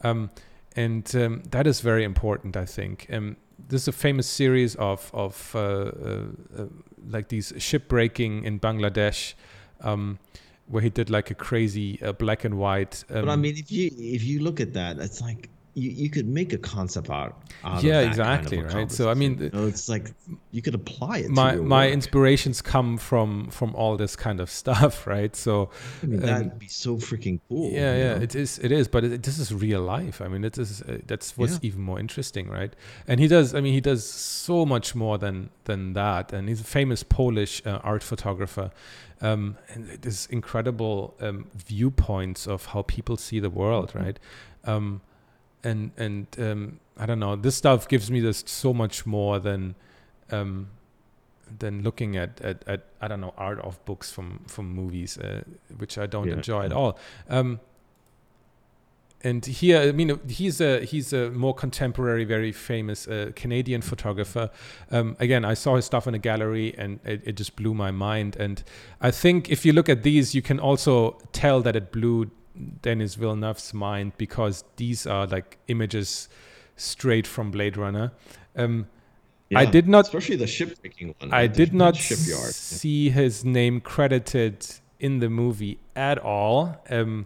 Um, 0.02 0.30
and 0.76 1.14
um, 1.16 1.44
that 1.50 1.68
is 1.68 1.82
very 1.82 2.04
important, 2.04 2.56
I 2.56 2.66
think. 2.66 3.08
Um, 3.12 3.38
this 3.68 3.84
is 3.84 3.88
a 3.90 3.94
famous 3.94 4.28
series 4.28 4.76
of, 4.76 5.10
of 5.14 5.52
uh, 5.56 5.60
uh, 5.60 6.26
uh 6.58 6.66
like 7.08 7.30
these 7.30 7.52
shipbreaking 7.54 8.44
in 8.44 8.60
Bangladesh 8.60 9.34
um, 9.82 10.20
where 10.68 10.84
he 10.84 10.90
did 10.90 11.10
like 11.10 11.32
a 11.32 11.36
crazy 11.36 12.02
uh, 12.02 12.12
black 12.14 12.46
and 12.46 12.58
white. 12.58 13.04
Um, 13.10 13.26
but 13.26 13.32
I 13.32 13.36
mean, 13.36 13.58
if 13.58 13.72
you 13.72 13.90
if 13.98 14.24
you 14.24 14.42
look 14.42 14.60
at 14.60 14.74
that, 14.74 15.00
it's 15.00 15.22
like 15.22 15.50
you, 15.76 15.90
you 15.92 16.10
could 16.10 16.28
make 16.28 16.52
a 16.54 16.58
concept 16.58 17.10
art 17.10 17.36
out 17.64 17.84
yeah 17.84 18.00
of 18.00 18.04
that 18.04 18.08
exactly 18.08 18.58
kind 18.58 18.70
of 18.70 18.74
right 18.76 18.92
so 18.92 19.10
i 19.10 19.14
mean. 19.14 19.40
You 19.40 19.50
know, 19.54 19.68
it's 19.68 19.88
like 19.88 20.12
you 20.52 20.62
could 20.62 20.76
apply 20.76 21.20
it 21.20 21.30
my 21.30 21.56
my 21.56 21.86
work. 21.86 21.94
inspirations 21.94 22.62
come 22.62 22.98
from 22.98 23.50
from 23.50 23.76
all 23.76 23.96
this 23.98 24.16
kind 24.16 24.40
of 24.40 24.50
stuff 24.62 25.06
right 25.08 25.36
so 25.36 25.70
I 26.04 26.06
mean, 26.08 26.20
um, 26.22 26.26
that'd 26.26 26.60
be 26.60 26.68
so 26.68 26.98
freaking 26.98 27.40
cool 27.48 27.72
yeah 27.72 27.96
yeah 27.96 28.16
know? 28.16 28.22
it 28.24 28.36
is 28.36 28.60
it 28.60 28.72
is 28.72 28.88
but 28.88 29.04
it, 29.04 29.24
this 29.24 29.38
is 29.38 29.54
real 29.54 29.82
life 29.82 30.22
i 30.22 30.28
mean 30.28 30.44
it 30.44 30.58
is 30.58 30.82
uh, 30.82 30.98
that's 31.06 31.38
what's 31.38 31.54
Yeah. 31.54 31.60
even 31.70 31.82
more 31.82 32.00
interesting 32.00 32.50
right 32.50 32.74
and 33.08 33.20
he 33.20 33.28
does 33.28 33.54
i 33.54 33.62
mean 33.62 33.74
he 33.74 33.82
does 33.82 34.04
so 34.10 34.66
much 34.66 34.96
more 34.96 35.18
than 35.18 35.50
than 35.66 35.94
that 35.94 36.34
and 36.34 36.50
he's 36.50 36.62
a 36.62 36.72
famous 36.80 37.04
polish 37.04 37.62
uh, 37.66 37.80
art 37.84 38.04
photographer 38.04 38.72
um, 39.22 39.58
and 39.74 39.90
there's 40.02 40.26
incredible 40.28 41.14
um, 41.20 41.48
viewpoints 41.54 42.48
of 42.48 42.68
how 42.68 42.82
people 42.84 43.18
see 43.18 43.40
the 43.40 43.50
world 43.50 43.90
Mm-hmm. 43.90 44.04
right 44.06 44.20
um, 44.66 45.02
and 45.64 45.92
and 45.98 46.28
um, 46.40 46.80
i 46.98 47.06
don't 47.06 47.20
know 47.20 47.36
this 47.36 47.56
stuff 47.56 47.88
gives 47.88 48.10
me 48.10 48.20
this 48.20 48.44
so 48.48 48.74
much 48.74 49.06
more 49.06 49.40
than 49.40 49.76
um, 50.32 50.68
than 51.58 51.82
looking 51.82 52.16
at, 52.16 52.40
at, 52.42 52.64
at 52.68 52.86
I 53.02 53.08
don't 53.08 53.22
know 53.22 53.34
art 53.38 53.60
of 53.60 53.84
books 53.86 54.12
from 54.12 54.42
from 54.48 54.74
movies, 54.74 55.18
uh, 55.18 55.42
which 55.78 55.98
I 55.98 56.06
don't 56.06 56.28
Yeah, 56.28 56.36
enjoy 56.36 56.66
at 56.66 56.74
all. 56.74 57.00
Um, 57.28 57.60
and 59.22 59.46
here, 59.46 59.82
I 59.82 59.92
mean, 59.92 60.18
he's 60.30 60.62
a 60.62 60.86
he's 60.86 61.12
a 61.12 61.30
more 61.32 61.54
contemporary, 61.54 62.24
very 62.24 62.54
famous 62.54 63.08
uh, 63.08 63.32
Canadian 63.36 63.82
photographer. 63.82 64.50
Um, 64.92 65.18
again, 65.20 65.44
I 65.44 65.56
saw 65.56 65.76
his 65.76 65.86
stuff 65.86 66.08
in 66.08 66.14
a 66.14 66.20
gallery, 66.20 66.74
and 66.78 67.00
it, 67.04 67.22
it 67.26 67.34
just 67.34 67.56
blew 67.56 67.74
my 67.74 67.92
mind. 67.92 68.38
And 68.38 68.64
I 69.02 69.12
think 69.12 69.50
if 69.50 69.66
you 69.66 69.74
look 69.74 69.90
at 69.90 70.04
these, 70.04 70.34
you 70.34 70.42
can 70.42 70.60
also 70.60 71.18
tell 71.34 71.62
that 71.64 71.76
it 71.76 71.92
blew 71.92 72.32
Denis 72.82 73.16
Villeneuve's 73.16 73.74
mind 73.74 74.14
because 74.18 74.64
these 74.78 75.06
are 75.08 75.26
like 75.28 75.58
images 75.68 76.30
straight 76.76 77.28
from 77.28 77.52
Blade 77.52 77.78
Runner. 77.78 78.12
Um, 78.56 78.88
I 79.56 79.66
did 79.66 79.88
not- 79.88 80.06
especially 80.06 80.36
the 80.36 80.46
shipbreaking 80.46 81.16
one 81.20 81.34
I 81.34 81.48
did 81.48 81.74
not 81.74 81.96
shipyard 81.96 82.54
see 82.54 83.10
his 83.10 83.44
name 83.44 83.82
credited 83.82 84.66
in 85.00 85.20
the 85.20 85.30
movie 85.30 85.80
at 85.96 86.18
all. 86.20 86.78
Um, 86.90 87.26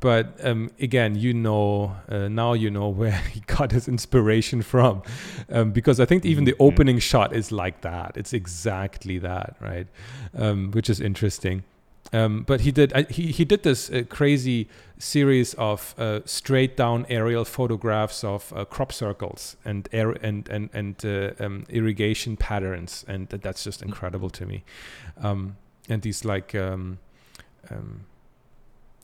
but 0.00 0.36
um, 0.46 0.70
again, 0.78 1.16
you 1.16 1.34
know, 1.34 1.96
uh, 2.08 2.28
now 2.28 2.52
you 2.52 2.70
know 2.70 2.88
where 3.00 3.10
he 3.32 3.40
got 3.40 3.72
his 3.72 3.88
inspiration 3.88 4.62
from, 4.62 5.02
um, 5.50 5.72
because 5.72 5.98
I 5.98 6.04
think 6.04 6.24
even 6.24 6.44
the 6.44 6.52
Mhm. 6.52 6.66
opening 6.68 6.98
shot 7.00 7.34
is 7.34 7.50
like 7.50 7.80
that. 7.80 8.12
It's 8.16 8.32
exactly 8.32 9.18
that, 9.18 9.56
right? 9.60 9.88
Um, 10.36 10.70
which 10.70 10.88
is 10.88 11.00
interesting. 11.00 11.64
Um, 12.12 12.42
but 12.42 12.62
he 12.62 12.72
did 12.72 12.92
I, 12.94 13.02
he 13.02 13.32
he 13.32 13.44
did 13.44 13.62
this 13.62 13.90
uh, 13.90 14.02
crazy 14.08 14.68
series 14.98 15.54
of 15.54 15.94
uh, 15.98 16.20
straight 16.24 16.76
down 16.76 17.04
aerial 17.08 17.44
photographs 17.44 18.24
of 18.24 18.50
uh, 18.56 18.64
crop 18.64 18.92
circles 18.92 19.56
and 19.64 19.88
air 19.92 20.12
and 20.22 20.48
and 20.48 20.70
and 20.72 21.04
uh, 21.04 21.44
um, 21.44 21.64
irrigation 21.68 22.36
patterns, 22.36 23.04
and 23.08 23.28
that, 23.28 23.42
that's 23.42 23.62
just 23.62 23.82
incredible 23.82 24.30
to 24.30 24.46
me. 24.46 24.64
Um, 25.20 25.56
and 25.90 26.00
these 26.00 26.24
like 26.24 26.54
um, 26.54 26.98
um, 27.70 28.06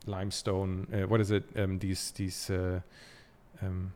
limestone, 0.07 0.87
uh, 0.91 1.07
what 1.07 1.21
is 1.21 1.29
it? 1.29 1.43
Um, 1.55 1.77
these 1.77 2.11
these 2.11 2.49
uh, 2.49 2.79
um, 3.61 3.93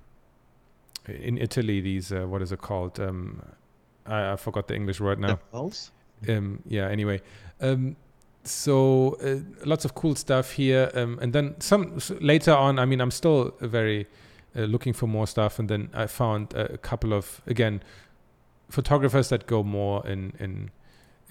in 1.07 1.39
Italy, 1.39 1.81
these 1.81 2.11
uh, 2.11 2.27
what 2.27 2.43
is 2.43 2.51
it 2.51 2.61
called? 2.61 2.99
Um, 2.99 3.41
I, 4.05 4.33
I 4.33 4.35
forgot 4.35 4.67
the 4.67 4.75
English 4.75 4.99
word 4.99 5.19
now 5.19 5.39
um, 6.27 6.61
yeah 6.67 6.87
anyway 6.87 7.21
um, 7.61 7.95
so 8.43 9.17
uh, 9.23 9.37
lots 9.65 9.85
of 9.85 9.95
cool 9.95 10.15
stuff 10.15 10.51
here 10.51 10.89
um, 10.95 11.19
and 11.21 11.33
then 11.33 11.59
some 11.59 11.99
later 12.21 12.53
on 12.53 12.79
i 12.79 12.85
mean 12.85 13.01
i'm 13.01 13.11
still 13.11 13.53
very 13.59 14.07
uh, 14.55 14.61
looking 14.61 14.93
for 14.93 15.07
more 15.07 15.27
stuff 15.27 15.59
and 15.59 15.69
then 15.69 15.89
i 15.93 16.07
found 16.07 16.53
a 16.53 16.77
couple 16.77 17.13
of 17.13 17.41
again 17.47 17.81
photographers 18.69 19.29
that 19.29 19.45
go 19.47 19.63
more 19.63 20.05
in 20.07 20.33
in 20.39 20.71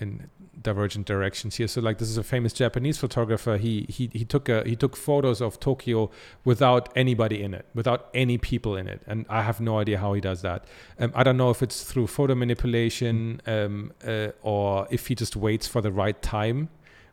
in 0.01 0.31
divergent 0.63 1.07
directions 1.07 1.57
here. 1.57 1.67
So 1.67 1.81
like 1.81 1.99
this 1.99 2.09
is 2.09 2.19
a 2.19 2.23
famous 2.23 2.53
japanese 2.53 2.99
photographer. 2.99 3.57
He 3.57 3.87
he 3.89 4.11
he 4.13 4.25
took 4.25 4.49
a 4.49 4.63
he 4.65 4.77
took 4.77 4.97
photos 4.97 5.41
of 5.41 5.59
tokyo 5.61 6.11
without 6.45 6.89
anybody 6.97 7.43
in 7.43 7.55
it 7.55 7.67
without 7.75 8.09
any 8.15 8.39
people 8.39 8.77
in 8.77 8.87
it 8.87 9.03
and 9.07 9.27
i 9.29 9.43
have 9.43 9.61
no 9.61 9.79
idea 9.79 9.99
how 9.99 10.13
he 10.13 10.21
does 10.21 10.43
that. 10.43 10.65
Um, 10.99 11.13
I 11.15 11.23
don't 11.23 11.37
know 11.37 11.51
if 11.51 11.63
it's 11.63 11.83
through 11.85 12.07
photo 12.07 12.35
manipulation 12.35 13.41
um, 13.47 13.93
uh, 14.07 14.29
or 14.43 14.87
if 14.91 15.09
he 15.09 15.15
just 15.15 15.37
waits 15.37 15.67
for 15.67 15.81
the 15.81 15.93
right 15.93 16.21
time 16.23 16.69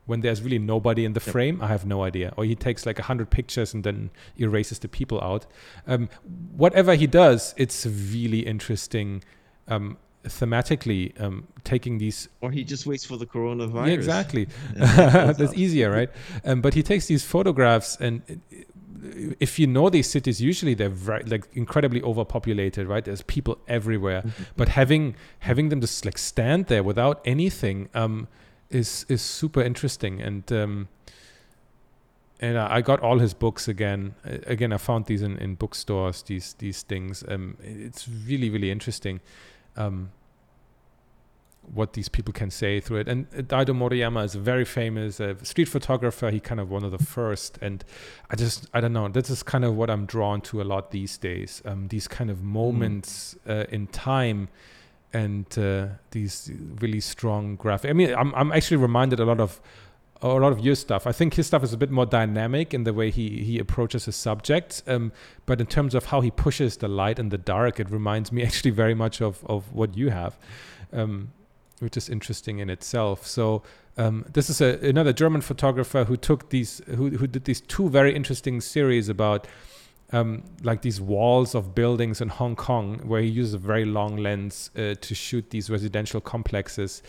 when 0.05 0.21
there's 0.21 0.41
really 0.41 0.59
nobody 0.59 1.03
in 1.05 1.13
the 1.13 1.21
Yep. 1.25 1.31
frame. 1.33 1.61
I 1.61 1.67
have 1.67 1.85
no 1.85 2.03
idea. 2.03 2.33
Or 2.37 2.45
he 2.45 2.55
takes 2.55 2.85
like 2.85 2.99
a 2.99 3.03
hundred 3.03 3.29
pictures 3.29 3.73
and 3.73 3.83
then 3.83 4.09
erases 4.37 4.79
the 4.79 4.87
people 4.87 5.19
out. 5.21 5.45
Um, 5.87 6.09
whatever 6.55 6.95
he 6.95 7.07
does, 7.07 7.53
it's 7.57 7.85
really 7.85 8.39
interesting 8.39 9.23
um, 9.67 9.97
thematically. 10.23 11.19
Um, 11.19 11.47
taking 11.63 11.97
these 11.97 12.29
Or 12.41 12.51
he 12.51 12.63
just 12.63 12.85
waits 12.85 13.05
for 13.05 13.17
the 13.17 13.25
coronavirus. 13.25 13.87
yeah, 13.87 13.93
exactly. 13.93 14.47
and 14.75 14.81
then 14.97 15.27
goes 15.27 15.37
That's 15.37 15.53
easier, 15.57 15.89
right? 15.91 16.09
Um, 16.43 16.61
but 16.61 16.73
he 16.75 16.83
takes 16.83 17.07
these 17.07 17.23
photographs, 17.23 17.97
and 17.99 18.21
uh, 18.29 18.35
if 19.39 19.57
you 19.59 19.65
know 19.67 19.89
these 19.89 20.09
cities, 20.09 20.39
usually 20.41 20.73
they're 20.75 20.89
very, 20.89 21.23
like 21.23 21.47
incredibly 21.53 22.01
overpopulated, 22.03 22.87
right? 22.87 23.03
There's 23.03 23.21
people 23.23 23.57
everywhere. 23.67 24.23
But 24.55 24.69
having 24.69 25.15
having 25.39 25.69
them 25.69 25.81
just 25.81 26.05
like 26.05 26.17
stand 26.17 26.67
there 26.67 26.83
without 26.83 27.21
anything 27.25 27.89
um, 27.93 28.27
is 28.69 29.05
is 29.09 29.21
super 29.21 29.61
interesting. 29.61 30.21
And 30.21 30.51
um, 30.51 30.87
and 32.39 32.57
I 32.57 32.81
got 32.81 32.99
all 32.99 33.19
his 33.19 33.33
books 33.33 33.67
again. 33.67 34.15
Again, 34.45 34.73
I 34.73 34.77
found 34.77 35.05
these 35.05 35.21
in, 35.21 35.37
in 35.37 35.55
bookstores. 35.55 36.23
These 36.23 36.55
these 36.57 36.81
things. 36.81 37.23
Um, 37.27 37.57
it's 37.61 38.07
really 38.07 38.49
really 38.49 38.71
interesting. 38.71 39.21
Um, 39.77 40.11
what 41.73 41.93
these 41.93 42.09
people 42.09 42.33
can 42.33 42.51
say 42.51 42.79
through 42.79 42.97
it. 42.97 43.07
And 43.07 43.27
uh, 43.33 43.41
Daido 43.41 43.75
Moriyama 43.75 44.23
is 44.23 44.35
a 44.35 44.39
very 44.39 44.65
famous 44.65 45.19
uh, 45.19 45.35
street 45.43 45.67
photographer. 45.67 46.29
He 46.29 46.39
kind 46.39 46.59
of 46.59 46.69
one 46.69 46.83
of 46.83 46.91
the 46.91 47.03
first. 47.03 47.57
And 47.61 47.83
I 48.29 48.35
just, 48.35 48.67
I 48.73 48.81
don't 48.81 48.93
know, 48.93 49.07
this 49.07 49.29
is 49.29 49.43
kind 49.43 49.65
of 49.65 49.75
what 49.75 49.89
I'm 49.89 50.05
drawn 50.05 50.41
to 50.41 50.61
a 50.61 50.63
lot 50.63 50.91
these 50.91 51.17
days. 51.17 51.61
Um, 51.65 51.87
these 51.87 52.07
kind 52.07 52.29
of 52.29 52.43
moments 52.43 53.35
uh, 53.47 53.65
in 53.69 53.87
time 53.87 54.49
and 55.15 55.57
uh, 55.57 55.87
these 56.11 56.51
really 56.81 56.99
strong 56.99 57.55
graphic. 57.55 57.89
I 57.89 57.93
mean, 57.93 58.13
I'm, 58.13 58.35
I'm 58.35 58.51
actually 58.51 58.77
reminded 58.77 59.19
a 59.19 59.25
lot 59.25 59.39
of 59.39 59.61
a 60.21 60.27
lot 60.27 60.51
of 60.51 60.59
your 60.59 60.75
stuff. 60.75 61.05
I 61.07 61.11
think 61.11 61.35
his 61.35 61.45
stuff 61.47 61.63
is 61.63 61.73
a 61.73 61.77
bit 61.77 61.91
more 61.91 62.05
dynamic 62.05 62.73
in 62.73 62.83
the 62.83 62.93
way 62.93 63.11
he 63.11 63.43
he 63.43 63.59
approaches 63.59 64.05
his 64.05 64.15
subjects. 64.15 64.83
Um, 64.87 65.11
but 65.45 65.61
in 65.61 65.67
terms 65.67 65.95
of 65.95 66.05
how 66.05 66.21
he 66.21 66.31
pushes 66.31 66.77
the 66.77 66.87
light 66.87 67.17
and 67.19 67.31
the 67.31 67.37
dark, 67.37 67.79
it 67.79 67.89
reminds 67.89 68.31
me 68.31 68.43
actually 68.47 68.71
very 68.71 68.95
much 68.95 69.21
of 69.21 69.43
of 69.45 69.73
what 69.73 69.97
you 69.97 70.09
have. 70.09 70.37
Um, 70.91 71.31
which 71.79 71.97
is 71.97 72.09
interesting 72.09 72.59
in 72.59 72.69
itself. 72.69 73.27
So 73.27 73.61
um, 73.97 74.25
this 74.31 74.49
is 74.49 74.61
a, 74.61 74.79
another 74.87 75.11
German 75.11 75.41
photographer 75.41 76.05
who 76.05 76.15
took 76.15 76.49
these, 76.49 76.81
who, 76.87 77.09
who 77.09 77.27
did 77.27 77.43
these 77.43 77.59
two 77.59 77.89
very 77.89 78.15
interesting 78.15 78.61
series 78.61 79.09
about 79.09 79.45
um, 80.15 80.43
like 80.63 80.81
these 80.81 81.01
walls 81.01 81.53
of 81.55 81.75
buildings 81.75 82.21
in 82.21 82.29
Hong 82.29 82.55
Kong, 82.55 83.01
where 83.03 83.21
he 83.21 83.27
uses 83.27 83.53
a 83.53 83.57
very 83.57 83.83
long 83.83 84.15
lens 84.15 84.69
uh, 84.77 84.95
to 85.01 85.13
shoot 85.13 85.49
these 85.49 85.69
residential 85.69 86.21
complexes, 86.21 87.03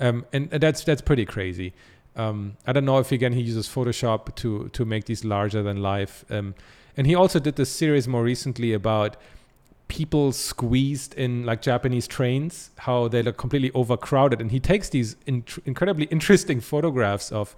um, 0.00 0.26
and, 0.32 0.50
that's 0.50 0.82
that's 0.82 1.00
pretty 1.00 1.24
crazy. 1.24 1.72
Um, 2.16 2.56
I 2.66 2.72
don't 2.72 2.84
know 2.84 2.98
if 2.98 3.12
again 3.12 3.32
he 3.32 3.42
uses 3.42 3.68
Photoshop 3.68 4.34
to 4.36 4.68
to 4.70 4.84
make 4.84 5.04
these 5.04 5.24
larger 5.24 5.62
than 5.62 5.80
life, 5.82 6.24
um, 6.30 6.56
and 6.96 7.06
he 7.06 7.14
also 7.14 7.38
did 7.38 7.54
this 7.54 7.70
series 7.70 8.08
more 8.08 8.24
recently 8.24 8.72
about 8.72 9.16
people 9.86 10.32
squeezed 10.32 11.14
in 11.14 11.46
like 11.46 11.62
Japanese 11.62 12.08
trains, 12.08 12.70
how 12.78 13.06
they 13.06 13.22
look 13.22 13.36
completely 13.36 13.70
overcrowded. 13.72 14.40
And 14.40 14.50
he 14.50 14.60
takes 14.60 14.88
these 14.90 15.16
in- 15.26 15.44
incredibly 15.64 16.06
interesting 16.06 16.60
photographs 16.72 17.30
of 17.30 17.54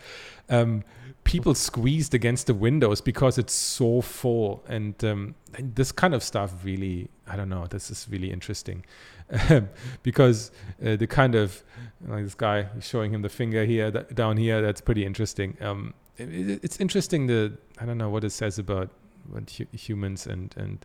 um, 0.51 0.85
people 1.25 1.55
squeezed 1.55 2.15
against 2.15 2.47
the 2.47 2.55
windows 2.55 3.01
because 3.01 3.39
it's 3.39 3.53
so 3.53 4.01
full. 4.01 4.65
And, 4.69 5.03
um, 5.05 5.35
and 5.55 5.75
this 5.75 5.93
kind 5.93 6.15
of 6.15 6.23
stuff 6.23 6.65
really, 6.65 7.09
I 7.27 7.37
don't 7.37 7.49
know, 7.49 7.67
this 7.67 7.91
is 7.91 8.07
really 8.11 8.31
interesting. 8.31 8.85
because 10.03 10.51
uh, 10.85 10.97
the 10.97 11.07
kind 11.07 11.37
of 11.37 11.63
like 12.09 12.25
this 12.25 12.35
guy 12.35 12.67
showing 12.81 13.15
him 13.15 13.23
the 13.23 13.29
finger 13.29 13.65
here 13.65 13.89
that, 13.89 14.13
down 14.17 14.37
here 14.37 14.61
that's 14.61 14.81
pretty 14.81 15.07
interesting 15.07 15.57
um, 15.61 15.95
it, 16.17 16.59
it's 16.65 16.81
interesting 16.81 17.29
the 17.29 17.53
i 17.79 17.85
don't 17.85 17.97
know 17.97 18.11
what 18.11 18.25
it 18.25 18.31
says 18.31 18.59
about 18.59 18.91
what 19.29 19.49
hu- 19.51 19.67
humans 19.77 20.27
and 20.27 20.53
and 20.57 20.85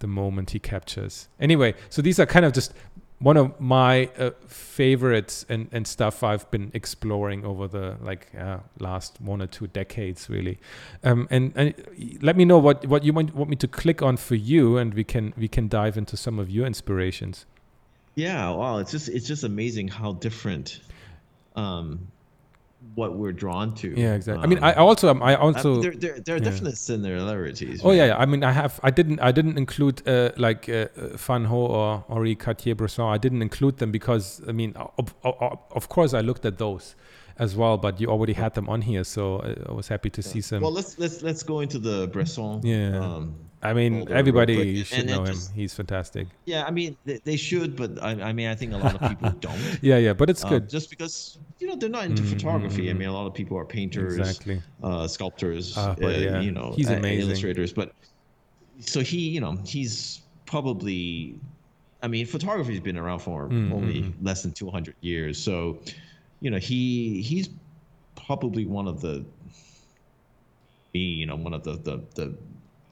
the 0.00 0.06
moment 0.06 0.50
he 0.50 0.58
captures. 0.58 1.28
Anyway, 1.38 1.74
so 1.88 2.02
these 2.02 2.18
are 2.18 2.26
kind 2.26 2.44
of 2.44 2.52
just 2.52 2.74
one 3.20 3.36
of 3.36 3.60
my 3.60 4.06
uh, 4.18 4.30
favorites 4.46 5.44
and, 5.48 5.68
and 5.72 5.86
stuff 5.86 6.22
I've 6.22 6.50
been 6.50 6.70
exploring 6.72 7.44
over 7.44 7.68
the 7.68 7.96
like 8.00 8.28
uh, 8.36 8.58
last 8.78 9.20
one 9.20 9.42
or 9.42 9.46
two 9.46 9.66
decades, 9.66 10.30
really. 10.30 10.58
Um, 11.04 11.28
and, 11.30 11.52
and 11.54 11.74
let 12.22 12.36
me 12.36 12.46
know 12.46 12.58
what, 12.58 12.86
what 12.86 13.04
you 13.04 13.12
might 13.12 13.34
want 13.34 13.50
me 13.50 13.56
to 13.56 13.68
click 13.68 14.00
on 14.00 14.16
for 14.16 14.36
you, 14.36 14.78
and 14.78 14.94
we 14.94 15.04
can 15.04 15.34
we 15.36 15.48
can 15.48 15.68
dive 15.68 15.98
into 15.98 16.16
some 16.16 16.38
of 16.38 16.50
your 16.50 16.66
inspirations. 16.66 17.44
Yeah, 18.14 18.50
wow, 18.50 18.78
it's 18.78 18.90
just 18.90 19.08
it's 19.08 19.26
just 19.26 19.44
amazing 19.44 19.88
how 19.88 20.14
different 20.14 20.80
um 21.56 22.08
what 22.94 23.14
we're 23.14 23.32
drawn 23.32 23.74
to. 23.74 23.88
Yeah, 23.98 24.14
exactly. 24.14 24.42
I 24.42 24.46
mean, 24.46 24.58
I 24.62 24.72
also, 24.74 25.08
um, 25.08 25.22
I 25.22 25.34
also. 25.36 25.80
there, 25.80 25.92
there, 25.92 26.20
there 26.20 26.36
are 26.36 26.40
definite 26.40 26.76
similarities. 26.76 27.80
Oh 27.84 27.88
right? 27.88 27.96
yeah, 27.96 28.06
yeah, 28.06 28.16
I 28.16 28.26
mean, 28.26 28.42
I 28.42 28.52
have. 28.52 28.80
I 28.82 28.90
didn't. 28.90 29.20
I 29.20 29.32
didn't 29.32 29.58
include 29.58 30.06
uh, 30.08 30.30
like 30.36 30.68
uh, 30.68 30.86
Fan 31.16 31.44
Ho 31.44 31.56
or 31.66 32.04
Henri 32.08 32.34
Cartier-Bresson. 32.34 33.04
I 33.04 33.18
didn't 33.18 33.42
include 33.42 33.78
them 33.78 33.90
because 33.92 34.42
I 34.48 34.52
mean, 34.52 34.74
of, 34.76 35.14
of, 35.24 35.58
of 35.70 35.88
course, 35.88 36.14
I 36.14 36.20
looked 36.20 36.44
at 36.44 36.58
those 36.58 36.94
as 37.40 37.56
well, 37.56 37.76
but 37.78 38.00
you 38.00 38.06
already 38.14 38.34
had 38.34 38.52
them 38.54 38.68
on 38.68 38.80
here, 38.82 39.02
so 39.02 39.22
I- 39.68 39.72
was 39.72 39.88
happy 39.88 40.10
to 40.10 40.22
see 40.22 40.40
some. 40.42 40.60
Well, 40.62 40.72
let's 40.78 40.92
let's 41.02 41.22
let's 41.22 41.42
go 41.42 41.56
into 41.64 41.78
the 41.78 41.96
Bresson. 42.12 42.60
Yeah. 42.62 43.00
Um, 43.04 43.34
I 43.62 43.74
mean, 43.74 43.92
everybody 44.10 44.84
should 44.84 45.00
And 45.00 45.08
know 45.10 45.20
him. 45.24 45.34
just- 45.34 45.52
He's 45.60 45.74
fantastic. 45.74 46.26
yeah, 46.46 46.62
I 46.68 46.70
mean 46.78 46.96
they, 47.06 47.18
they 47.28 47.36
should, 47.36 47.70
but 47.76 47.90
I, 48.08 48.10
I 48.28 48.32
mean 48.32 48.48
I 48.48 48.54
think 48.60 48.72
a 48.72 48.78
lot 48.84 48.94
of 48.96 49.02
people 49.10 49.30
don't. 49.46 49.60
Yeah, 49.82 49.98
yeah, 50.06 50.14
but 50.20 50.30
it's 50.32 50.44
Uh, 50.44 50.48
good. 50.52 50.64
just 50.76 50.88
because 50.94 51.38
you 51.60 51.66
know 51.68 51.76
they're 51.76 51.96
not 51.98 52.04
into 52.10 52.22
photography. 52.34 52.84
I 52.90 52.94
mean, 52.94 53.08
a 53.08 53.12
lot 53.18 53.26
of 53.26 53.34
people 53.34 53.56
are 53.60 53.66
painters, 53.78 54.16
Exactly. 54.18 54.56
uh, 54.82 55.06
sculptors, 55.08 55.74
Ah, 55.76 55.90
uh, 55.90 56.08
yeah, 56.08 56.40
you 56.46 56.52
know, 56.52 56.72
he's 56.76 56.88
uh, 56.90 56.94
amazing. 57.00 57.28
illustrators. 57.28 57.72
But 57.80 57.88
so 58.80 59.00
he, 59.00 59.20
you 59.34 59.40
know, 59.44 59.56
he's 59.74 60.22
probably. 60.46 61.34
I 62.02 62.08
mean, 62.08 62.24
photography's 62.24 62.80
been 62.80 62.96
around 62.96 63.18
for 63.20 63.48
Mm, 63.48 63.72
only 63.78 64.14
less 64.22 64.40
than 64.42 64.52
200 64.52 64.94
years. 65.02 65.36
So, 65.38 65.80
you 66.40 66.50
know, 66.50 66.58
he 66.58 67.22
he's 67.22 67.48
probably 68.26 68.66
one 68.66 68.88
of 68.88 69.00
the 69.00 69.24
me, 70.94 71.00
you 71.00 71.26
know, 71.26 71.36
one 71.36 71.54
of 71.54 71.62
the 71.64 71.72
the 71.74 72.00
the, 72.14 72.34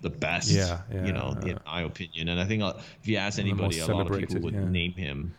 the 0.01 0.11
best, 0.11 0.51
Yeah, 0.51 0.81
you 0.93 1.13
know, 1.13 1.37
yeah. 1.43 1.53
in 1.53 1.59
my 1.67 1.83
opinion. 1.83 2.29
And 2.29 2.41
I 2.41 2.45
think 2.45 2.63
uh, 2.63 2.75
if 3.03 3.09
you 3.09 3.17
ask 3.17 3.39
One 3.39 3.51
of 3.51 3.59
the 3.59 3.65
anybody, 3.65 3.81
a 3.81 3.87
lot 3.87 4.11
of 4.11 4.19
people 4.19 4.41
would 4.41 4.55
yeah. 4.55 4.69
name 4.69 4.93
him. 4.93 5.35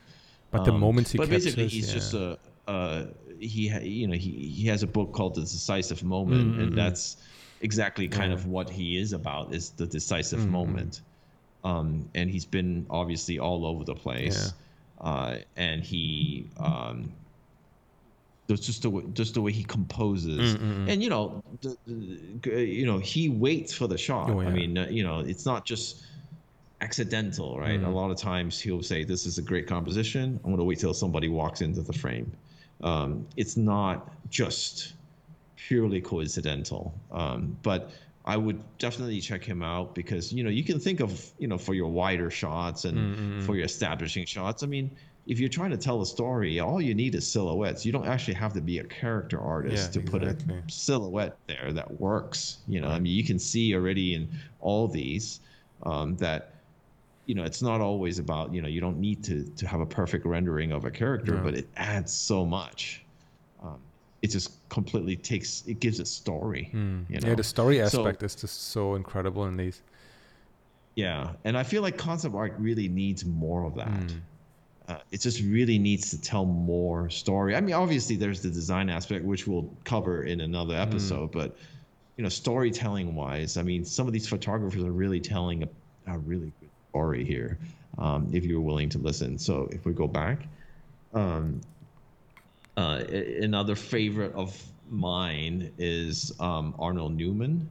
But 0.52 0.65
the 0.65 0.73
Um, 0.73 0.80
moments 0.80 1.11
he 1.11 1.18
but 1.18 1.30
captures, 1.30 1.45
basically, 1.56 1.68
he's 1.68 1.88
yeah. 1.88 1.94
just 1.94 2.14
a 2.14 2.38
uh, 2.68 3.06
he 3.40 3.69
you 3.80 4.07
know 4.07 4.15
he 4.15 4.31
he 4.31 4.68
has 4.68 4.84
a 4.84 4.88
book 4.88 5.11
called 5.14 5.36
The 5.36 5.41
Decisive 5.41 6.03
Moment, 6.03 6.52
Mm-hmm. 6.53 6.61
and 6.61 6.77
that's 6.77 7.18
exactly 7.61 8.07
kind 8.07 8.31
Yeah. 8.31 8.38
Mm-hmm. 8.38 8.45
of 8.48 8.52
what 8.52 8.69
he 8.69 8.98
is 8.98 9.14
about 9.14 9.53
is 9.53 9.69
the 9.72 9.86
decisive 9.86 10.48
moment. 10.49 11.02
Um, 11.64 12.07
and 12.15 12.30
he's 12.30 12.45
been 12.45 12.86
obviously 12.90 13.38
all 13.38 13.65
over 13.65 13.84
the 13.84 13.94
place, 13.95 14.53
uh, 15.02 15.38
and 15.57 15.84
he 15.84 16.48
um, 16.57 17.11
just 18.57 18.81
the 18.81 18.89
way, 18.89 19.03
just 19.13 19.34
the 19.34 19.41
way 19.41 19.51
he 19.51 19.63
composes, 19.63 20.55
Mm, 20.55 20.89
and 20.89 21.03
you 21.03 21.09
know, 21.09 21.43
the, 21.61 21.77
the, 21.85 22.65
you 22.65 22.85
know, 22.85 22.97
he 22.97 23.30
waits 23.30 23.73
for 23.73 23.88
the 23.88 23.97
shot. 23.97 24.30
Oh, 24.30 24.41
I 24.41 24.49
mean, 24.49 24.77
uh, 24.77 24.88
you 24.89 25.03
know, 25.03 25.19
it's 25.19 25.45
not 25.45 25.65
just 25.65 26.05
accidental, 26.81 27.59
right? 27.59 27.80
Mm. 27.80 27.88
A 27.88 27.89
lot 27.89 28.09
of 28.11 28.17
times 28.17 28.59
he'll 28.59 28.81
say, 28.81 29.03
"This 29.03 29.26
is 29.26 29.38
a 29.38 29.41
great 29.41 29.67
composition. 29.67 30.39
I'm 30.43 30.49
going 30.51 30.57
to 30.57 30.63
wait 30.63 30.80
till 30.80 30.93
somebody 30.93 31.30
walks 31.30 31.61
into 31.61 31.81
the 31.81 31.93
frame." 31.93 32.31
Um, 32.81 33.27
it's 33.35 33.57
not 33.57 34.11
just 34.30 34.93
purely 35.55 36.01
coincidental, 36.01 36.93
um, 37.11 37.57
but 37.61 37.91
I 38.26 38.38
would 38.38 38.61
definitely 38.77 39.19
check 39.21 39.43
him 39.43 39.61
out 39.61 39.93
because 39.93 40.31
you 40.31 40.43
know 40.43 40.49
you 40.49 40.63
can 40.63 40.80
think 40.80 41.01
of 41.01 41.31
you 41.38 41.47
know 41.47 41.57
for 41.57 41.73
your 41.73 41.91
wider 41.91 42.30
shots 42.31 42.85
and 42.85 42.97
Mm, 42.97 43.45
for 43.45 43.55
your 43.55 43.65
establishing 43.65 44.26
shots. 44.26 44.63
I 44.63 44.67
mean. 44.67 44.97
If 45.30 45.39
you're 45.39 45.47
trying 45.47 45.69
to 45.69 45.77
tell 45.77 46.01
a 46.01 46.06
story, 46.07 46.60
all 46.60 46.81
you 46.81 46.95
need 46.95 47.14
is 47.14 47.26
silhouettes. 47.26 47.85
You 47.85 47.91
don't 47.91 48.07
actually 48.07 48.34
have 48.34 48.51
to 48.53 48.61
be 48.61 48.80
a 48.80 48.84
character 48.84 49.39
artist 49.39 49.95
Yeah, 49.95 50.01
to 50.01 50.11
put 50.11 50.23
exactly. 50.23 50.56
a 50.56 50.72
silhouette 50.72 51.38
there 51.45 51.72
that 51.72 52.01
works. 52.01 52.57
You 52.68 52.81
know, 52.81 52.88
I 52.89 52.99
mean, 52.99 53.14
you 53.14 53.23
can 53.23 53.38
see 53.38 53.76
already 53.76 54.15
in 54.15 54.27
all 54.60 54.88
these 54.88 55.39
um, 55.84 56.18
that 56.18 56.53
you 57.27 57.35
know 57.35 57.43
it's 57.43 57.61
not 57.61 57.80
always 57.80 58.18
about 58.18 58.51
you 58.51 58.61
know 58.64 58.68
you 58.68 58.81
don't 58.81 58.99
need 58.99 59.23
to 59.26 59.43
to 59.43 59.68
have 59.68 59.81
a 59.81 59.85
perfect 59.85 60.26
rendering 60.26 60.72
of 60.72 60.84
a 60.85 60.91
character, 60.91 61.35
but 61.35 61.53
it 61.53 61.68
adds 61.77 62.11
so 62.11 62.43
much. 62.43 63.03
Um, 63.61 63.77
it 64.23 64.31
just 64.31 64.68
completely 64.69 65.15
takes 65.15 65.64
it 65.68 65.80
gives 65.80 65.99
a 65.99 66.06
story. 66.07 66.72
Mm. 66.73 67.06
You 67.07 67.19
know? 67.19 67.30
Yeah, 67.30 67.35
the 67.35 67.43
story 67.43 67.77
So- 67.77 67.84
aspect 68.01 68.23
is 68.23 68.34
just 68.34 68.69
so 68.72 68.95
incredible 68.95 69.45
in 69.45 69.57
these. 69.57 69.80
Yeah, 70.95 71.34
and 71.43 71.56
I 71.56 71.61
feel 71.64 71.84
like 71.84 71.97
concept 71.97 72.34
art 72.34 72.56
really 72.57 72.89
needs 72.89 73.23
more 73.26 73.64
of 73.64 73.76
that. 73.76 73.88
Mm. 73.89 74.22
Uh, 74.90 74.98
it 75.11 75.22
just 75.22 75.40
really 75.44 75.78
needs 75.78 76.10
to 76.10 76.20
tell 76.20 76.45
more 76.45 77.11
story. 77.11 77.56
I 77.56 77.61
mean, 77.61 77.76
obviously 77.76 78.16
there's 78.16 78.41
the 78.41 78.49
design 78.49 78.90
aspect, 78.90 79.24
which 79.24 79.45
we'll 79.45 79.72
cover 79.84 80.24
in 80.24 80.41
another 80.41 80.74
Mm. 80.74 80.82
episode, 80.82 81.32
but 81.32 81.56
you 82.18 82.24
know, 82.24 82.30
storytelling 82.30 83.16
wise, 83.16 83.56
I 83.56 83.61
mean, 83.61 83.86
some 83.86 84.07
of 84.07 84.14
these 84.14 84.28
photographers 84.28 84.84
are 84.84 84.91
really 84.91 85.22
telling 85.22 85.64
a, 85.64 85.70
a 86.07 86.18
really 86.18 86.52
good 86.60 86.72
story 86.90 87.24
here. 87.24 87.60
Um, 87.98 88.30
if 88.34 88.44
you're 88.45 88.61
willing 88.61 88.90
to 88.90 88.98
listen. 88.98 89.38
So 89.38 89.70
if 89.72 89.86
we 89.86 89.94
go 89.94 90.07
back, 90.07 90.48
um, 91.14 91.61
uh, 92.78 93.03
another 93.41 93.76
favorite 93.76 94.34
of 94.34 94.60
mine 94.90 95.72
is 95.78 96.32
um, 96.40 96.74
Arnold 96.80 97.14
Newman. 97.16 97.70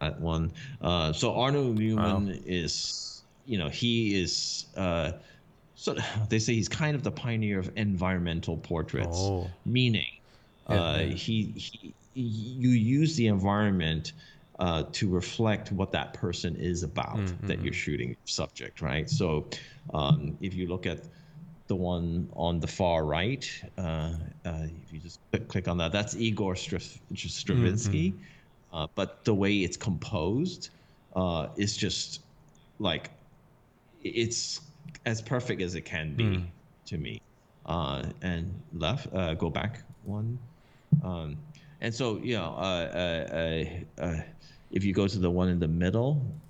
That 0.00 0.20
one. 0.20 0.52
Uh, 0.80 1.12
so 1.12 1.34
Arnold 1.34 1.78
Newman 1.78 2.42
is, 2.46 3.09
you 3.50 3.58
know, 3.58 3.68
he 3.68 4.20
is. 4.22 4.66
Uh, 4.76 5.12
so 5.74 5.96
they 6.28 6.38
say 6.38 6.54
he's 6.54 6.68
kind 6.68 6.94
of 6.96 7.02
the 7.02 7.10
pioneer 7.12 7.58
of 7.58 7.70
environmental 7.76 8.56
portraits, 8.58 9.32
Oh. 9.32 9.50
meaning 9.64 10.06
uh, 10.66 10.98
yeah. 11.00 11.14
he, 11.14 11.52
he 11.56 11.96
you 12.14 12.70
use 12.70 13.16
the 13.16 13.26
environment 13.26 14.12
uh, 14.58 14.84
to 14.92 15.08
reflect 15.08 15.72
what 15.72 15.92
that 15.92 16.14
person 16.14 16.56
is 16.56 16.82
about 16.84 17.16
Mm, 17.16 17.46
that 17.46 17.60
you're 17.62 17.72
shooting 17.72 18.16
subject, 18.26 18.80
right? 18.82 19.08
So 19.10 19.50
um, 19.94 20.36
if 20.40 20.54
you 20.54 20.68
look 20.68 20.86
at 20.86 21.08
the 21.68 21.76
one 21.76 22.28
on 22.34 22.60
the 22.60 22.66
far 22.68 23.04
right, 23.04 23.44
uh, 23.78 24.14
uh, 24.44 24.66
if 24.82 24.92
you 24.92 25.00
just 25.00 25.20
click, 25.30 25.48
click 25.48 25.68
on 25.68 25.78
that, 25.78 25.92
that's 25.92 26.14
Igor 26.16 26.56
Str- 26.56 26.78
Stravinsky. 27.14 28.20
Uh, 28.72 28.86
but 28.94 29.24
the 29.24 29.34
way 29.34 29.58
it's 29.58 29.76
composed 29.76 30.70
uh, 31.16 31.48
is 31.56 31.76
just 31.76 32.20
like 32.78 33.10
it's 34.00 34.60
as 35.06 35.22
perfect 35.22 35.62
as 35.62 35.74
it 35.74 35.82
can 35.82 36.16
be 36.16 36.26
Mm. 36.26 36.50
to 36.86 36.98
me. 36.98 37.18
Uh, 37.66 38.02
and 38.22 38.62
left, 38.72 39.12
uh, 39.14 39.34
go 39.34 39.50
back 39.50 39.82
one. 40.02 40.38
Um, 41.02 41.38
and 41.80 41.94
so, 41.94 42.18
you 42.18 42.34
know, 42.36 42.54
uh, 42.56 42.90
uh, 42.94 43.34
uh, 43.34 44.04
uh, 44.04 44.20
if 44.70 44.84
you 44.84 44.92
go 44.92 45.06
to 45.06 45.18
the 45.18 45.30
one 45.30 45.48
in 45.48 45.58
the 45.58 45.68
middle, 45.68 46.40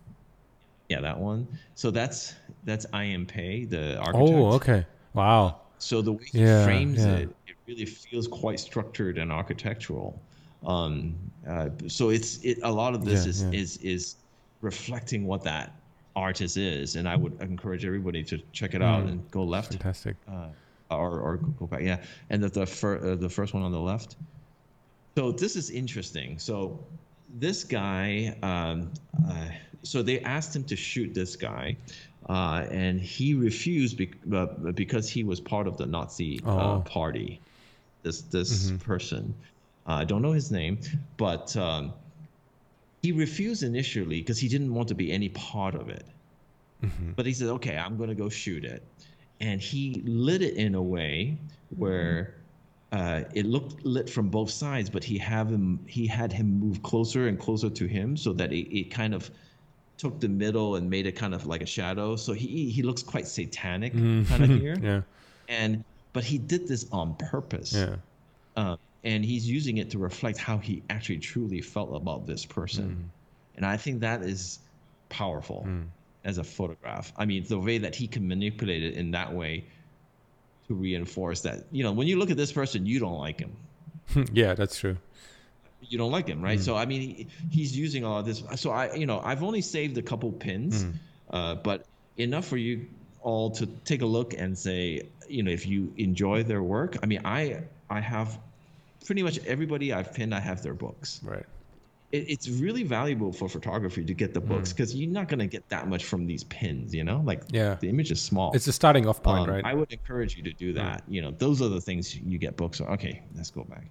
yeah, 0.89 1.01
that 1.01 1.19
one. 1.19 1.47
So 1.75 1.91
that's 1.91 2.35
that's 2.65 2.87
I. 2.93 3.07
M. 3.07 3.27
Pei, 3.27 3.65
the 3.65 3.97
architect. 3.99 4.41
Oh, 4.41 4.53
okay. 4.55 4.87
Wow. 5.15 5.61
So 5.79 6.03
the 6.03 6.13
way 6.13 6.25
he 6.25 6.45
Yeah, 6.45 6.65
frames 6.65 7.07
yeah. 7.07 7.17
it, 7.17 7.31
it 7.47 7.57
really 7.67 7.87
feels 7.87 8.29
quite 8.29 8.61
structured 8.61 9.19
and 9.19 9.33
architectural. 9.33 10.23
Um, 10.63 11.17
uh, 11.49 11.71
so 11.89 12.11
it's 12.11 12.39
it. 12.45 12.59
A 12.63 12.71
lot 12.71 12.95
of 12.95 13.05
this 13.05 13.25
Yeah, 13.25 13.27
is 13.27 13.47
is 13.53 13.77
is 13.79 14.17
reflecting 14.61 15.27
what 15.27 15.43
that 15.45 15.80
artist 16.21 16.57
is, 16.57 16.97
and 16.97 17.09
I 17.09 17.17
would 17.17 17.41
encourage 17.41 17.85
everybody 17.85 18.23
to 18.25 18.39
check 18.53 18.75
it 18.75 18.83
out 18.83 19.05
Mm. 19.05 19.09
and 19.11 19.31
go 19.31 19.43
left 19.45 19.73
Fantastic. 19.73 20.17
uh, 20.29 20.49
or 20.91 21.21
or 21.21 21.37
go 21.59 21.67
back. 21.67 21.83
Yeah, 21.83 22.03
and 22.31 22.43
the 22.43 22.49
the, 22.49 22.67
fir- 22.67 23.01
uh, 23.13 23.17
the 23.17 23.29
first 23.29 23.55
one 23.55 23.63
on 23.63 23.73
the 23.73 23.81
left. 23.93 24.17
So 25.17 25.33
this 25.33 25.57
is 25.57 25.71
interesting. 25.71 26.39
So 26.39 26.79
this 27.47 27.65
guy, 27.65 28.37
um, 28.43 28.93
uh, 29.29 29.49
so 29.83 30.03
they 30.03 30.21
asked 30.21 30.55
him 30.55 30.65
to 30.65 30.77
shoot 30.77 31.15
this 31.15 31.37
guy, 31.37 31.77
uh, 32.29 32.67
and 32.71 33.01
he 33.01 33.35
refused 33.35 33.97
bec- 33.99 34.19
uh, 34.33 34.47
because 34.73 35.09
he 35.09 35.25
was 35.25 35.41
part 35.41 35.67
of 35.67 35.77
the 35.77 35.87
Nazi 35.87 36.41
uh, 36.45 36.51
Oh. 36.77 36.81
party. 36.87 37.41
This 38.03 38.23
this 38.23 38.73
person, 38.85 39.35
uh, 39.87 40.03
I 40.03 40.05
don't 40.05 40.23
know 40.23 40.33
his 40.33 40.51
name, 40.51 40.79
but 41.17 41.55
um, 41.57 41.93
he 43.03 43.13
refused 43.13 43.63
initially 43.63 44.21
because 44.21 44.39
he 44.39 44.49
didn't 44.49 44.73
want 44.75 44.89
to 44.89 44.95
be 44.95 45.11
any 45.13 45.29
part 45.31 45.75
of 45.75 45.89
it. 45.89 46.05
But 47.17 47.27
he 47.27 47.35
said, 47.35 47.49
"Okay, 47.49 47.77
I'm 47.77 47.99
going 47.99 48.09
to 48.09 48.15
go 48.15 48.31
shoot 48.31 48.65
it," 48.65 48.83
and 49.41 49.61
he 49.61 50.03
lit 50.07 50.41
it 50.41 50.55
in 50.55 50.75
a 50.75 50.83
way 50.83 51.37
where 51.77 52.37
uh, 52.93 53.25
it 53.35 53.45
looked 53.45 53.85
lit 53.85 54.09
from 54.09 54.31
both 54.31 54.51
sides, 54.51 54.89
but 54.89 55.05
he 55.05 55.19
have 55.19 55.49
him 55.51 55.79
he 55.87 56.07
had 56.07 56.33
him 56.33 56.59
move 56.59 56.83
closer 56.83 57.29
and 57.29 57.39
closer 57.39 57.69
to 57.69 57.87
him 57.87 58.17
so 58.17 58.33
that 58.33 58.51
it, 58.53 58.75
it 58.75 58.91
kind 58.91 59.13
of 59.15 59.31
took 59.99 60.19
the 60.21 60.29
middle 60.29 60.77
and 60.77 60.89
made 60.89 61.07
it 61.07 61.13
kind 61.13 61.35
of 61.35 61.45
like 61.47 61.61
a 61.61 61.67
shadow. 61.67 62.17
So 62.17 62.33
he 62.33 62.71
he 62.71 62.83
looks 62.83 63.03
quite 63.03 63.29
satanic 63.29 63.93
kind 63.93 64.43
of 64.45 64.49
here, 64.49 64.77
Yeah. 64.83 65.03
and 65.51 65.85
but 66.15 66.25
he 66.25 66.39
did 66.39 66.67
this 66.67 66.87
on 66.93 67.15
purpose 67.17 67.75
Yeah. 67.75 67.97
uh, 68.57 68.77
and 69.05 69.25
he's 69.25 69.49
using 69.49 69.79
it 69.79 69.91
to 69.91 69.99
reflect 69.99 70.39
how 70.39 70.59
he 70.59 70.83
actually 70.91 71.19
truly 71.19 71.61
felt 71.61 71.95
about 71.95 72.27
this 72.27 72.45
person. 72.45 72.89
Mm. 72.89 73.57
And 73.57 73.67
i 73.67 73.77
think 73.77 74.01
that 74.01 74.23
is 74.23 74.59
powerful 75.09 75.65
mm. 75.67 75.87
as 76.25 76.39
a 76.39 76.45
photograph. 76.45 77.13
I 77.17 77.25
mean 77.27 77.45
the 77.45 77.59
way 77.59 77.79
that 77.79 77.95
he 77.95 78.07
can 78.07 78.27
manipulate 78.27 78.83
it 78.83 78.95
in 78.95 79.11
that 79.13 79.33
way 79.33 79.65
to 80.69 80.75
reinforce 80.75 81.43
that 81.43 81.65
you 81.71 81.83
know 81.83 81.93
when 81.93 82.07
you 82.07 82.19
look 82.19 82.31
at 82.31 82.37
this 82.37 82.53
person 82.53 82.87
you 82.87 83.01
don't 83.01 83.19
like 83.19 83.39
him. 83.41 83.57
Yeah, 84.33 84.55
that's 84.55 84.79
true. 84.79 84.97
you 85.83 85.99
don't 85.99 86.13
like 86.13 86.27
him 86.27 86.43
right? 86.43 86.59
Mm. 86.59 86.65
So 86.65 86.77
i 86.77 86.87
mean 86.87 87.01
he, 87.01 87.29
he's 87.51 87.77
using 87.77 88.05
all 88.05 88.19
of 88.21 88.27
this. 88.27 88.43
So 88.57 88.71
i 88.71 88.95
you 88.95 89.07
know 89.07 89.21
i've 89.25 89.43
only 89.43 89.63
saved 89.63 89.99
a 89.99 90.03
couple 90.03 90.33
pins 90.33 90.85
uh, 91.31 91.55
but 91.57 91.87
enough 92.17 92.47
for 92.47 92.57
you 92.57 92.87
all 93.23 93.51
to 93.51 93.67
take 93.85 94.03
a 94.03 94.07
look 94.07 94.35
and 94.35 94.57
say, 94.57 95.09
you 95.29 95.43
know, 95.43 95.51
if 95.51 95.67
you 95.67 95.93
enjoy 95.97 96.43
their 96.43 96.63
work. 96.63 96.97
I 97.03 97.07
mean, 97.07 97.21
I 97.25 97.63
I 97.89 98.01
have 98.01 98.39
pretty 99.07 99.23
much 99.23 99.39
everybody 99.47 99.93
I've 99.93 100.13
pinned. 100.15 100.35
I 100.35 100.41
have 100.41 100.63
their 100.63 100.75
books. 100.75 101.21
Right. 101.23 101.45
It, 102.13 102.29
it's 102.29 102.49
really 102.49 102.83
valuable 102.83 103.33
for 103.33 103.49
photography 103.49 104.05
to 104.05 104.15
get 104.15 104.35
the 104.35 104.41
books 104.41 104.73
because 104.73 104.95
you're 104.97 105.11
not 105.11 105.29
gonna 105.29 105.47
get 105.47 105.69
that 105.69 105.87
much 105.89 106.05
from 106.05 106.27
these 106.27 106.45
pins. 106.45 106.95
You 106.95 107.05
know, 107.05 107.23
like 107.25 107.43
Yeah. 107.51 107.77
the 107.81 107.89
image 107.89 108.11
is 108.11 108.21
small. 108.21 108.53
It's 108.53 108.67
a 108.67 108.73
starting 108.73 109.07
off 109.07 109.23
point, 109.23 109.49
Um, 109.49 109.55
right? 109.55 109.65
I 109.65 109.75
would 109.75 109.93
encourage 109.93 110.37
you 110.37 110.43
to 110.45 110.53
do 110.53 110.73
that. 110.75 111.05
You 111.09 111.23
know, 111.23 111.31
those 111.31 111.63
are 111.63 111.69
the 111.69 111.81
things 111.81 112.17
you 112.17 112.39
get 112.39 112.57
books 112.57 112.81
on. 112.81 112.89
Okay, 112.95 113.23
let's 113.37 113.51
go 113.51 113.63
back. 113.65 113.85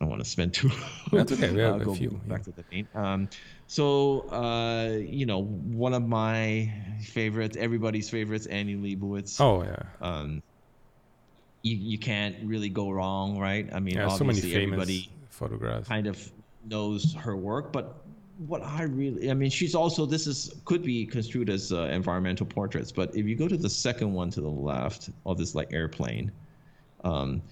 I 0.00 0.04
don't 0.04 0.10
want 0.10 0.22
to 0.22 0.30
spend 0.30 0.54
too. 0.54 0.70
That's 1.12 1.32
okay, 1.32 1.50
we 1.50 1.58
have 1.60 1.74
uh, 1.74 1.78
a 1.80 1.84
go 1.84 1.94
few, 1.96 2.10
Back 2.28 2.38
yeah. 2.38 2.44
to 2.44 2.52
the 2.52 2.64
main. 2.70 2.86
Um, 2.94 3.28
so 3.66 4.20
uh, 4.30 4.96
you 5.00 5.26
know, 5.26 5.42
one 5.42 5.92
of 5.94 6.06
my 6.06 6.72
favorites, 7.02 7.56
everybody's 7.58 8.08
favorites, 8.08 8.46
Annie 8.46 8.76
Leibovitz. 8.76 9.40
oh 9.40 9.64
yeah. 9.64 9.82
Um, 10.00 10.40
you 11.62 11.76
you 11.76 11.98
can't 11.98 12.36
really 12.44 12.68
go 12.68 12.90
wrong, 12.90 13.38
right? 13.38 13.68
I 13.72 13.80
mean, 13.80 13.94
Yeah, 13.96 14.08
so 14.08 14.24
many 14.24 14.38
obviously 14.38 14.50
famous 14.52 14.72
everybody 14.74 15.10
photographs. 15.30 15.88
kind 15.88 16.06
of 16.06 16.30
knows 16.64 17.14
her 17.14 17.36
work, 17.36 17.72
but 17.72 18.02
what 18.46 18.62
I 18.62 18.84
really, 18.84 19.30
I 19.30 19.34
mean, 19.34 19.50
she's 19.50 19.74
also 19.74 20.06
this 20.06 20.26
is 20.26 20.54
could 20.64 20.82
be 20.82 21.04
construed 21.04 21.50
as 21.50 21.72
uh, 21.72 21.82
environmental 21.92 22.46
portraits, 22.46 22.92
but 22.92 23.14
if 23.16 23.26
you 23.26 23.34
go 23.34 23.48
to 23.48 23.56
the 23.56 23.68
second 23.70 24.12
one 24.12 24.30
to 24.30 24.40
the 24.40 24.48
left 24.48 25.10
of 25.26 25.38
this 25.38 25.54
like 25.56 25.72
airplane, 25.72 26.30
um, 27.04 27.42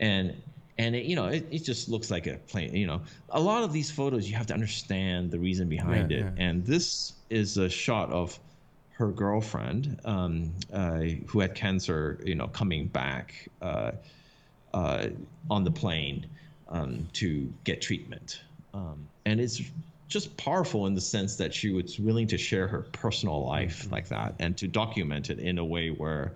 and 0.00 0.34
and 0.78 0.96
it, 0.96 1.04
you 1.04 1.14
know 1.14 1.26
it, 1.26 1.46
it 1.50 1.62
just 1.62 1.88
looks 1.88 2.10
like 2.10 2.26
a 2.26 2.38
plane. 2.48 2.74
You 2.74 2.86
know, 2.88 3.02
a 3.30 3.40
lot 3.40 3.62
of 3.62 3.72
these 3.72 3.90
photos 3.90 4.28
you 4.28 4.34
have 4.36 4.46
to 4.46 4.54
understand 4.54 5.30
the 5.30 5.38
reason 5.38 5.68
behind 5.68 6.10
Yeah, 6.10 6.18
it, 6.18 6.20
yeah. 6.36 6.44
and 6.44 6.64
this 6.66 7.12
is 7.30 7.56
a 7.56 7.68
shot 7.68 8.10
of 8.10 8.38
her 9.02 9.12
girlfriend 9.12 10.00
um, 10.04 10.52
uh, 10.72 11.00
who 11.26 11.40
had 11.40 11.54
cancer. 11.54 12.18
You 12.24 12.34
know, 12.34 12.48
coming 12.48 12.86
back. 12.86 13.48
Uh, 13.60 13.92
uh, 14.74 15.08
on 15.50 15.64
the 15.64 15.70
plane 15.70 16.26
um, 16.68 17.06
to 17.12 17.52
get 17.64 17.82
treatment. 17.82 18.40
Um, 18.74 19.08
and 19.24 19.40
it's 19.40 19.60
just 20.08 20.36
powerful 20.36 20.86
in 20.86 20.94
the 20.94 21.00
sense 21.00 21.36
that 21.36 21.54
she 21.54 21.70
was 21.70 21.98
willing 21.98 22.28
to 22.28 22.38
share 22.38 22.66
her 22.66 22.80
personal 22.92 23.46
life 23.46 23.90
like 23.90 24.08
that 24.08 24.34
and 24.38 24.56
to 24.58 24.68
document 24.68 25.30
it 25.30 25.38
in 25.38 25.58
a 25.58 25.64
way 25.64 25.90
where 25.90 26.32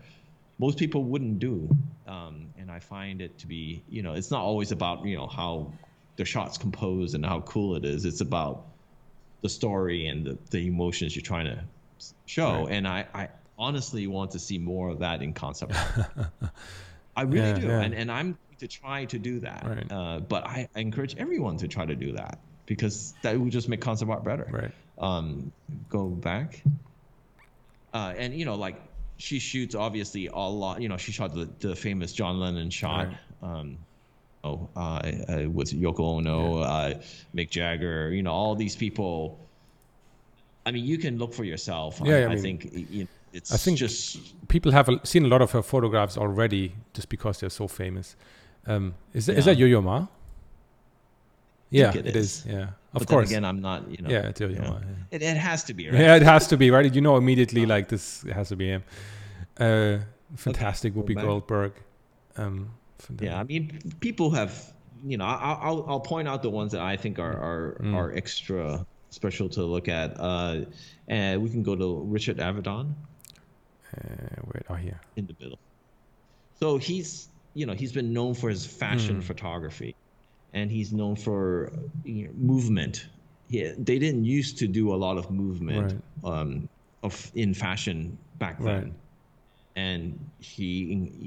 most 0.58 0.78
people 0.78 1.04
wouldn't 1.04 1.38
do. 1.38 1.68
Um, 2.06 2.48
and 2.58 2.70
I 2.70 2.78
find 2.78 3.20
it 3.20 3.38
to 3.38 3.46
be, 3.46 3.82
you 3.88 4.02
know, 4.02 4.14
it's 4.14 4.30
not 4.30 4.42
always 4.42 4.72
about, 4.72 5.04
you 5.04 5.16
know, 5.16 5.26
how 5.26 5.72
the 6.16 6.24
shot's 6.24 6.56
composed 6.56 7.14
and 7.14 7.24
how 7.24 7.40
cool 7.40 7.76
it 7.76 7.84
is. 7.84 8.04
It's 8.04 8.20
about 8.20 8.66
the 9.42 9.48
story 9.48 10.06
and 10.06 10.24
the, 10.24 10.38
the 10.50 10.66
emotions 10.66 11.14
you're 11.14 11.22
trying 11.22 11.46
to 11.46 11.62
show. 12.26 12.64
Right. 12.64 12.72
And 12.74 12.88
I, 12.88 13.06
I 13.14 13.28
honestly 13.58 14.06
want 14.06 14.32
to 14.32 14.38
see 14.38 14.58
more 14.58 14.88
of 14.90 14.98
that 15.00 15.22
in 15.22 15.32
concept 15.32 15.74
art. 15.74 16.28
I 17.16 17.22
really 17.22 17.38
Yeah, 17.48 17.58
do, 17.58 17.66
yeah. 17.68 17.80
and 17.80 17.94
and 17.94 18.10
I'm 18.12 18.26
going 18.32 18.58
to 18.58 18.68
try 18.68 19.04
to 19.06 19.18
do 19.18 19.40
that. 19.40 19.64
Right. 19.66 19.90
Uh, 19.90 20.20
but 20.20 20.46
I, 20.46 20.68
I 20.74 20.80
encourage 20.80 21.16
everyone 21.16 21.56
to 21.58 21.68
try 21.68 21.86
to 21.86 21.94
do 21.96 22.12
that 22.12 22.38
because 22.66 23.14
that 23.22 23.38
would 23.38 23.52
just 23.52 23.68
make 23.68 23.80
concept 23.80 24.10
art 24.10 24.24
better. 24.24 24.46
Right. 24.50 24.72
Um, 24.98 25.52
go 25.88 26.08
back. 26.08 26.62
Uh, 27.94 28.12
and 28.16 28.34
you 28.34 28.44
know, 28.44 28.56
like 28.56 28.76
she 29.16 29.38
shoots 29.38 29.74
obviously 29.74 30.26
a 30.26 30.36
lot. 30.36 30.82
You 30.82 30.88
know, 30.88 30.98
she 30.98 31.12
shot 31.12 31.34
the, 31.34 31.48
the 31.60 31.74
famous 31.74 32.12
John 32.12 32.38
Lennon 32.40 32.68
shot. 32.70 33.08
Right. 33.08 33.18
Um, 33.42 33.78
oh, 34.44 34.68
uh, 34.76 34.80
uh, 34.80 35.48
with 35.50 35.72
Yoko 35.72 36.00
Ono, 36.00 36.58
uh, 36.58 36.94
Mick 37.34 37.48
Jagger. 37.50 38.10
You 38.12 38.22
know, 38.22 38.32
all 38.32 38.54
these 38.54 38.76
people. 38.76 39.38
I 40.66 40.72
mean, 40.72 40.84
you 40.84 40.98
can 40.98 41.16
look 41.18 41.32
for 41.34 41.44
yourself. 41.44 42.00
Yeah, 42.04 42.16
I, 42.16 42.30
I 42.30 42.32
I 42.32 42.36
think 42.36 42.58
you 42.90 43.02
know, 43.04 43.08
it's 43.32 43.52
I 43.52 43.56
think 43.56 43.78
just 43.78 44.48
people 44.48 44.72
have 44.72 44.88
seen 45.04 45.24
a 45.24 45.28
lot 45.28 45.40
of 45.42 45.50
her 45.52 45.62
photographs 45.62 46.16
already 46.18 46.72
just 46.92 47.08
because 47.08 47.38
they're 47.40 47.50
so 47.62 47.68
famous. 47.68 48.16
Um, 48.66 48.94
is, 49.14 49.26
that 49.26 49.38
is 49.38 49.46
Yeah. 49.46 49.52
that 49.52 49.58
Yo-Yo 49.60 49.80
Ma? 49.80 50.06
Yeah, 51.70 51.90
it 51.90 52.06
it 52.06 52.16
is. 52.16 52.26
is. 52.40 52.46
Yeah, 52.46 52.62
of 52.94 53.00
but 53.00 53.08
course. 53.08 53.30
again, 53.30 53.44
I'm 53.44 53.60
not. 53.60 53.88
You 53.90 54.02
know. 54.02 54.10
yeah, 54.10 54.28
it's 54.28 54.40
Yo-Yo 54.40 54.54
you 54.54 54.60
know, 54.60 54.70
Ma. 54.70 54.78
Yeah. 54.78 55.16
It, 55.16 55.22
it 55.22 55.36
has 55.36 55.64
to 55.64 55.74
be 55.74 55.88
right. 55.88 56.00
Yeah, 56.00 56.16
it 56.16 56.22
has 56.22 56.46
to 56.48 56.56
be 56.56 56.70
right. 56.70 56.92
You 56.94 57.00
know 57.00 57.16
immediately 57.16 57.66
like 57.66 57.88
this 57.88 58.22
has 58.32 58.48
to 58.48 58.56
be 58.56 58.66
him. 58.68 58.82
Uh, 59.58 59.98
fantastic 60.36 60.94
go 60.94 61.02
Whoopi. 61.02 61.20
Goldberg. 61.20 61.72
Um, 62.36 62.70
Yeah, 63.20 63.38
I 63.40 63.44
mean, 63.44 63.78
people 64.00 64.30
have, 64.30 64.52
you 65.04 65.16
know, 65.18 65.24
I- 65.26 65.58
I'll 65.66 65.84
I'll 65.88 66.00
point 66.00 66.26
out 66.28 66.42
the 66.42 66.50
ones 66.50 66.72
that 66.72 66.80
I 66.80 66.96
think 66.96 67.18
are 67.18 67.36
are, 67.50 67.76
Mm. 67.80 67.94
are 67.94 68.12
extra 68.16 68.86
special 69.16 69.48
to 69.56 69.62
look 69.64 69.88
at. 69.88 70.08
Uh, 70.20 70.66
and 71.08 71.42
we 71.42 71.48
can 71.50 71.62
go 71.62 71.74
to 71.74 71.88
Richard 72.04 72.36
Avedon 72.38 72.94
Uh, 73.96 74.42
wait, 74.50 74.62
oh 74.68 74.74
here. 74.74 75.00
in 75.16 75.26
the 75.26 75.34
middle. 75.40 75.58
So 76.60 76.76
he's, 76.78 77.28
you 77.54 77.66
know, 77.66 77.74
he's 77.74 77.92
been 77.92 78.12
known 78.12 78.34
for 78.34 78.48
his 78.50 78.64
fashion 78.66 79.16
Mm. 79.20 79.24
photography, 79.24 79.92
and 80.52 80.70
he's 80.70 80.92
known 80.92 81.16
for 81.16 81.72
you 82.04 82.26
know, 82.26 82.32
movement. 82.52 83.08
Yeah, 83.48 83.72
they 83.78 83.98
didn't 83.98 84.24
used 84.24 84.58
to 84.58 84.66
do 84.80 84.84
a 84.94 84.98
lot 85.06 85.16
of 85.18 85.30
movement 85.30 86.02
um, 86.24 86.68
of 87.02 87.14
in 87.34 87.54
fashion 87.54 88.18
back 88.38 88.58
then. 88.60 88.82
Right. 88.84 88.92
and 89.86 90.02
he 90.38 90.68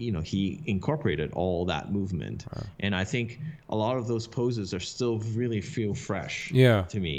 you 0.06 0.12
know 0.12 0.22
he 0.34 0.42
incorporated 0.66 1.30
all 1.34 1.66
that 1.74 1.92
movement 1.98 2.40
and 2.80 2.96
i 2.96 3.04
think 3.14 3.28
a 3.70 3.76
lot 3.76 3.96
of 4.00 4.08
those 4.12 4.26
poses 4.40 4.74
are 4.74 4.80
still 4.96 5.16
really 5.42 5.62
feel 5.62 5.94
fresh 5.94 6.36
Yeah, 6.52 6.82
to 6.94 7.00
me 7.00 7.18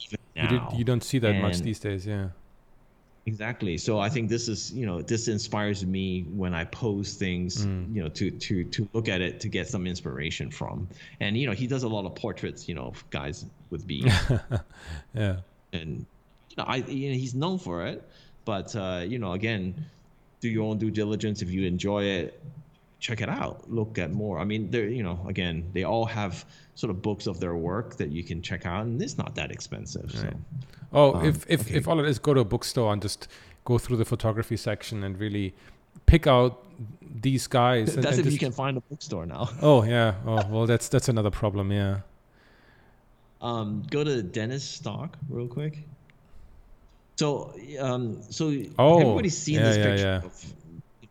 even 0.00 0.18
you, 0.34 0.48
did, 0.48 0.78
you 0.78 0.84
don't 0.84 1.02
see 1.02 1.18
that 1.18 1.36
much 1.40 1.60
these 1.60 1.80
days. 1.80 2.06
Yeah, 2.06 2.28
exactly 3.26 3.76
so 3.76 3.98
i 3.98 4.08
think 4.08 4.30
this 4.30 4.48
is 4.48 4.72
you 4.72 4.86
know 4.86 5.02
this 5.02 5.28
inspires 5.28 5.84
me 5.84 6.22
when 6.34 6.54
i 6.54 6.64
pose 6.64 7.12
things 7.14 7.66
Mm. 7.66 7.94
you 7.94 8.02
know 8.02 8.08
to 8.08 8.30
to 8.30 8.64
to 8.64 8.88
look 8.94 9.06
at 9.08 9.20
it 9.20 9.38
to 9.40 9.48
get 9.48 9.68
some 9.68 9.86
inspiration 9.86 10.50
from 10.50 10.88
and 11.20 11.36
you 11.36 11.46
know 11.46 11.52
he 11.52 11.66
does 11.66 11.82
a 11.82 11.88
lot 11.88 12.06
of 12.06 12.14
portraits 12.14 12.66
you 12.68 12.74
know 12.74 12.86
of 12.86 13.04
guys 13.10 13.44
with 13.68 13.86
beards 13.90 14.14
yeah, 15.14 15.36
and 15.74 16.06
you 16.48 16.56
know, 16.56 16.64
I 16.66 16.76
you 16.76 17.10
know, 17.10 17.16
he's 17.16 17.34
known 17.34 17.58
for 17.58 17.86
it. 17.86 18.08
But 18.44 18.74
uh, 18.74 19.02
you 19.06 19.18
know, 19.18 19.32
again, 19.32 19.74
do 20.40 20.48
your 20.48 20.64
own 20.64 20.78
due 20.78 20.90
diligence. 20.90 21.42
If 21.42 21.50
you 21.50 21.66
enjoy 21.66 22.04
it, 22.04 22.40
check 23.00 23.20
it 23.20 23.28
out. 23.28 23.70
Look 23.70 23.98
at 23.98 24.10
more. 24.12 24.38
I 24.38 24.44
mean, 24.44 24.70
they're 24.70 24.88
you 24.88 25.02
know, 25.02 25.18
again, 25.28 25.70
they 25.72 25.84
all 25.84 26.04
have 26.06 26.44
sort 26.74 26.90
of 26.90 27.02
books 27.02 27.26
of 27.26 27.40
their 27.40 27.54
work 27.56 27.96
that 27.96 28.10
you 28.10 28.22
can 28.24 28.42
check 28.42 28.66
out, 28.66 28.84
and 28.86 29.00
it's 29.02 29.18
not 29.18 29.34
that 29.36 29.50
expensive. 29.50 30.10
So 30.12 30.28
Oh, 30.92 31.14
Um, 31.14 31.24
if 31.26 31.44
if 31.48 31.60
okay. 31.66 31.76
if 31.76 31.88
all 31.88 31.98
it 32.00 32.06
is, 32.08 32.18
go 32.18 32.34
to 32.34 32.40
a 32.40 32.44
bookstore 32.44 32.92
and 32.92 33.02
just 33.02 33.28
go 33.64 33.78
through 33.78 33.96
the 33.98 34.04
photography 34.04 34.56
section 34.56 35.04
and 35.04 35.18
really 35.18 35.54
pick 36.06 36.26
out 36.26 36.64
these 37.22 37.46
guys. 37.46 37.94
and, 37.94 38.02
that's 38.04 38.18
and 38.18 38.26
if 38.26 38.32
you 38.32 38.38
can 38.38 38.52
find 38.52 38.76
a 38.76 38.80
bookstore 38.80 39.26
now. 39.26 39.48
Oh 39.62 39.82
yeah. 39.84 40.14
Oh 40.26 40.46
well, 40.48 40.66
that's 40.66 40.88
that's 40.88 41.08
another 41.08 41.30
problem. 41.30 41.70
Yeah. 41.72 42.00
Um, 43.40 43.84
go 43.90 44.02
to 44.02 44.22
Dennis 44.22 44.64
Stock 44.64 45.16
real 45.28 45.46
quick. 45.46 45.78
So, 47.16 47.52
um, 47.80 48.20
so 48.30 48.52
Oh, 48.78 49.00
everybody's 49.00 49.36
seen 49.36 49.56
yeah, 49.56 49.62
this 49.62 49.76
yeah, 49.76 49.84
picture 49.84 50.04
yeah. 50.04 50.24
of 50.24 50.54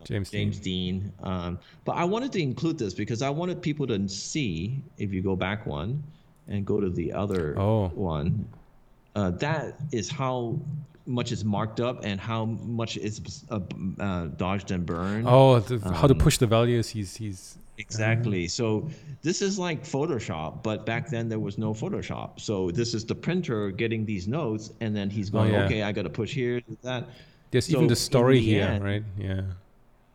James 0.08 0.30
James 0.30 0.60
Dean. 0.60 1.00
Dean. 1.02 1.14
Um, 1.24 1.60
but 1.86 1.94
I 1.94 2.04
wanted 2.04 2.32
to 2.34 2.42
include 2.42 2.78
this 2.78 2.94
because 2.94 3.22
I 3.22 3.30
wanted 3.30 3.62
people 3.62 3.86
to 3.88 4.08
see 4.08 4.82
if 4.98 5.12
you 5.14 5.22
go 5.22 5.36
back 5.36 5.66
one 5.66 6.02
and 6.48 6.66
go 6.66 6.80
to 6.80 6.90
the 6.90 7.12
other 7.14 7.60
Oh. 7.60 7.90
one. 7.90 8.48
Uh, 9.16 9.32
that 9.32 9.76
is 9.92 10.10
how 10.10 10.60
much 11.06 11.32
is 11.32 11.44
marked 11.44 11.80
up 11.80 12.04
and 12.04 12.20
how 12.20 12.46
much 12.46 12.98
is 12.98 13.44
uh, 13.50 13.60
uh, 14.00 14.26
dodged 14.38 14.72
and 14.72 14.86
burned. 14.86 15.26
Oh, 15.28 15.60
the, 15.60 15.80
how 15.94 16.08
to 16.08 16.14
Um, 16.14 16.20
push 16.20 16.38
the 16.38 16.48
values. 16.48 16.90
He's 16.90 17.16
he's 17.16 17.58
Exactly. 17.80 18.48
So 18.48 18.90
this 19.22 19.40
is 19.42 19.60
like 19.60 19.84
Photoshop, 19.84 20.64
but 20.64 20.84
back 20.86 21.10
then 21.10 21.30
there 21.30 21.40
was 21.40 21.60
no 21.60 21.74
Photoshop. 21.76 22.40
So 22.40 22.72
this 22.72 22.94
is 22.96 23.06
the 23.06 23.14
printer 23.14 23.70
getting 23.72 24.04
these 24.04 24.28
notes, 24.28 24.72
and 24.82 24.96
then 24.96 25.12
he's 25.12 25.30
going, 25.30 25.52
Oh, 25.54 25.60
yeah. 25.60 25.66
okay, 25.66 25.82
I 25.84 25.92
got 25.92 26.02
to 26.04 26.10
push 26.10 26.34
here, 26.34 26.60
that. 26.82 27.08
there's 27.52 27.68
So 27.68 27.78
even 27.78 27.88
the 27.88 27.96
story 27.96 28.40
the 28.40 28.46
here, 28.46 28.64
end- 28.68 28.84
right? 28.84 29.04
Yeah. 29.20 29.42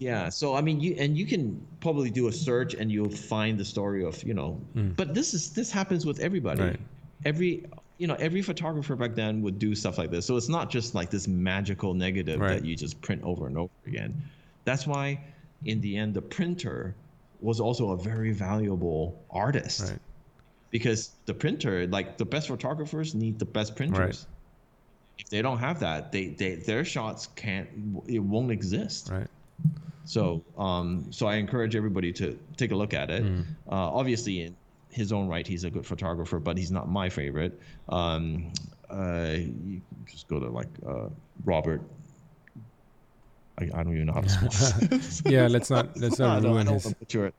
Yeah. 0.02 0.28
So 0.28 0.54
I 0.54 0.60
mean, 0.60 0.80
you 0.80 0.94
and 0.98 1.16
you 1.16 1.26
can 1.26 1.64
probably 1.80 2.10
do 2.10 2.28
a 2.28 2.32
search, 2.32 2.74
and 2.74 2.90
you'll 2.90 3.10
find 3.10 3.58
the 3.58 3.64
story 3.64 4.04
of 4.04 4.22
you 4.24 4.34
know. 4.34 4.52
Hmm. 4.74 4.90
But 4.90 5.14
this 5.14 5.34
is 5.34 5.50
this 5.52 5.70
happens 5.70 6.04
with 6.04 6.20
everybody. 6.20 6.62
Right. 6.62 6.80
Every 7.24 7.64
you 7.98 8.06
know 8.06 8.16
every 8.18 8.42
photographer 8.42 8.96
back 8.96 9.14
then 9.14 9.42
would 9.42 9.58
do 9.58 9.74
stuff 9.74 9.98
like 9.98 10.10
this. 10.10 10.26
So 10.26 10.36
it's 10.36 10.48
not 10.48 10.70
just 10.70 10.94
like 10.94 11.10
this 11.10 11.28
magical 11.28 11.94
negative 11.94 12.40
Right. 12.40 12.48
that 12.60 12.64
you 12.64 12.76
just 12.76 13.00
print 13.00 13.22
over 13.22 13.46
and 13.46 13.56
over 13.56 13.70
again. 13.86 14.20
That's 14.64 14.86
why, 14.86 15.20
in 15.64 15.80
the 15.80 15.96
end, 15.96 16.14
the 16.14 16.22
printer 16.22 16.94
was 17.40 17.58
also 17.60 17.90
a 17.90 17.96
very 17.96 18.32
valuable 18.32 19.20
artist 19.30 19.80
Right. 19.90 19.98
because 20.70 21.10
the 21.26 21.34
printer, 21.34 21.86
like 21.88 22.16
the 22.16 22.24
best 22.24 22.48
photographers, 22.48 23.14
need 23.14 23.38
the 23.38 23.44
best 23.44 23.74
printers. 23.76 24.26
If 25.18 25.28
they 25.28 25.42
don't 25.42 25.58
have 25.58 25.80
that, 25.80 26.10
they, 26.10 26.28
they 26.28 26.54
their 26.56 26.84
shots 26.84 27.28
can't 27.36 27.68
it 28.06 28.18
won't 28.20 28.50
exist. 28.50 29.10
Right. 29.12 29.28
So 30.04 30.42
um 30.58 31.06
so 31.12 31.26
I 31.26 31.36
encourage 31.36 31.76
everybody 31.76 32.12
to 32.14 32.38
take 32.56 32.72
a 32.72 32.76
look 32.76 32.92
at 32.94 33.10
it. 33.10 33.24
Mm. 33.24 33.44
Uh, 33.70 33.74
obviously, 33.98 34.42
in 34.42 34.56
his 34.90 35.12
own 35.12 35.28
right, 35.28 35.46
he's 35.46 35.64
a 35.64 35.70
good 35.70 35.86
photographer, 35.86 36.38
but 36.38 36.56
he's 36.58 36.70
not 36.70 36.88
my 36.88 37.08
favorite. 37.08 37.58
Um, 37.88 38.52
uh, 38.90 39.36
you 39.38 39.80
can 39.88 40.04
just 40.06 40.28
go 40.28 40.38
to 40.38 40.48
like 40.50 40.68
uh, 40.86 41.08
Robert 41.44 41.80
I, 43.58 43.64
I 43.64 43.82
don't 43.82 43.94
even 43.94 44.06
know 44.06 44.14
how 44.14 44.22
to 44.22 44.28
spell. 44.28 45.00
yeah, 45.32 45.46
let's 45.46 45.70
not 45.70 45.96
let's 45.98 46.18
not 46.18 46.30
I 46.44 46.48
I 46.48 46.50
ruin 46.52 46.66
don't 46.66 46.74
his. 46.82 46.86
it. 47.14 47.34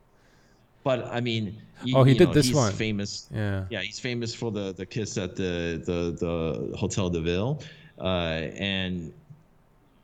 But 0.83 1.05
I 1.05 1.21
mean, 1.21 1.57
you- 1.83 1.95
Oh, 1.97 2.03
he 2.03 2.13
did 2.13 2.27
know, 2.29 2.33
this 2.33 2.47
he's 2.47 2.55
one. 2.55 2.71
Famous. 2.73 3.29
Yeah. 3.33 3.65
Yeah, 3.69 3.81
he's 3.81 3.99
famous 3.99 4.33
for 4.35 4.51
the 4.51 4.73
the 4.73 4.85
kiss 4.85 5.17
at 5.17 5.35
the 5.35 5.81
the 5.85 6.15
the 6.19 6.77
Hotel 6.77 7.09
de 7.09 7.21
Ville, 7.21 7.61
uh, 7.99 8.03
and 8.57 9.11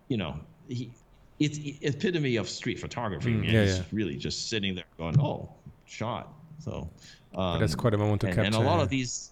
you 0.07 0.17
know 0.17 0.39
he 0.67 0.91
it's 1.39 1.57
epitome 1.81 2.35
of 2.37 2.49
street 2.49 2.79
photography. 2.79 3.33
Mm, 3.33 3.43
yeah, 3.51 3.63
yeah. 3.63 3.81
really 3.91 4.15
just 4.17 4.49
sitting 4.49 4.75
there 4.75 4.83
going, 4.97 5.19
"Oh, 5.19 5.49
shot." 5.85 6.33
So 6.59 6.89
um, 7.35 7.59
that's 7.59 7.75
quite 7.75 7.93
a 7.93 7.97
moment 7.97 8.21
to 8.21 8.27
and, 8.27 8.35
capture. 8.35 8.45
and 8.47 8.55
a 8.55 8.59
lot 8.69 8.79
of 8.81 8.89
these, 8.89 9.31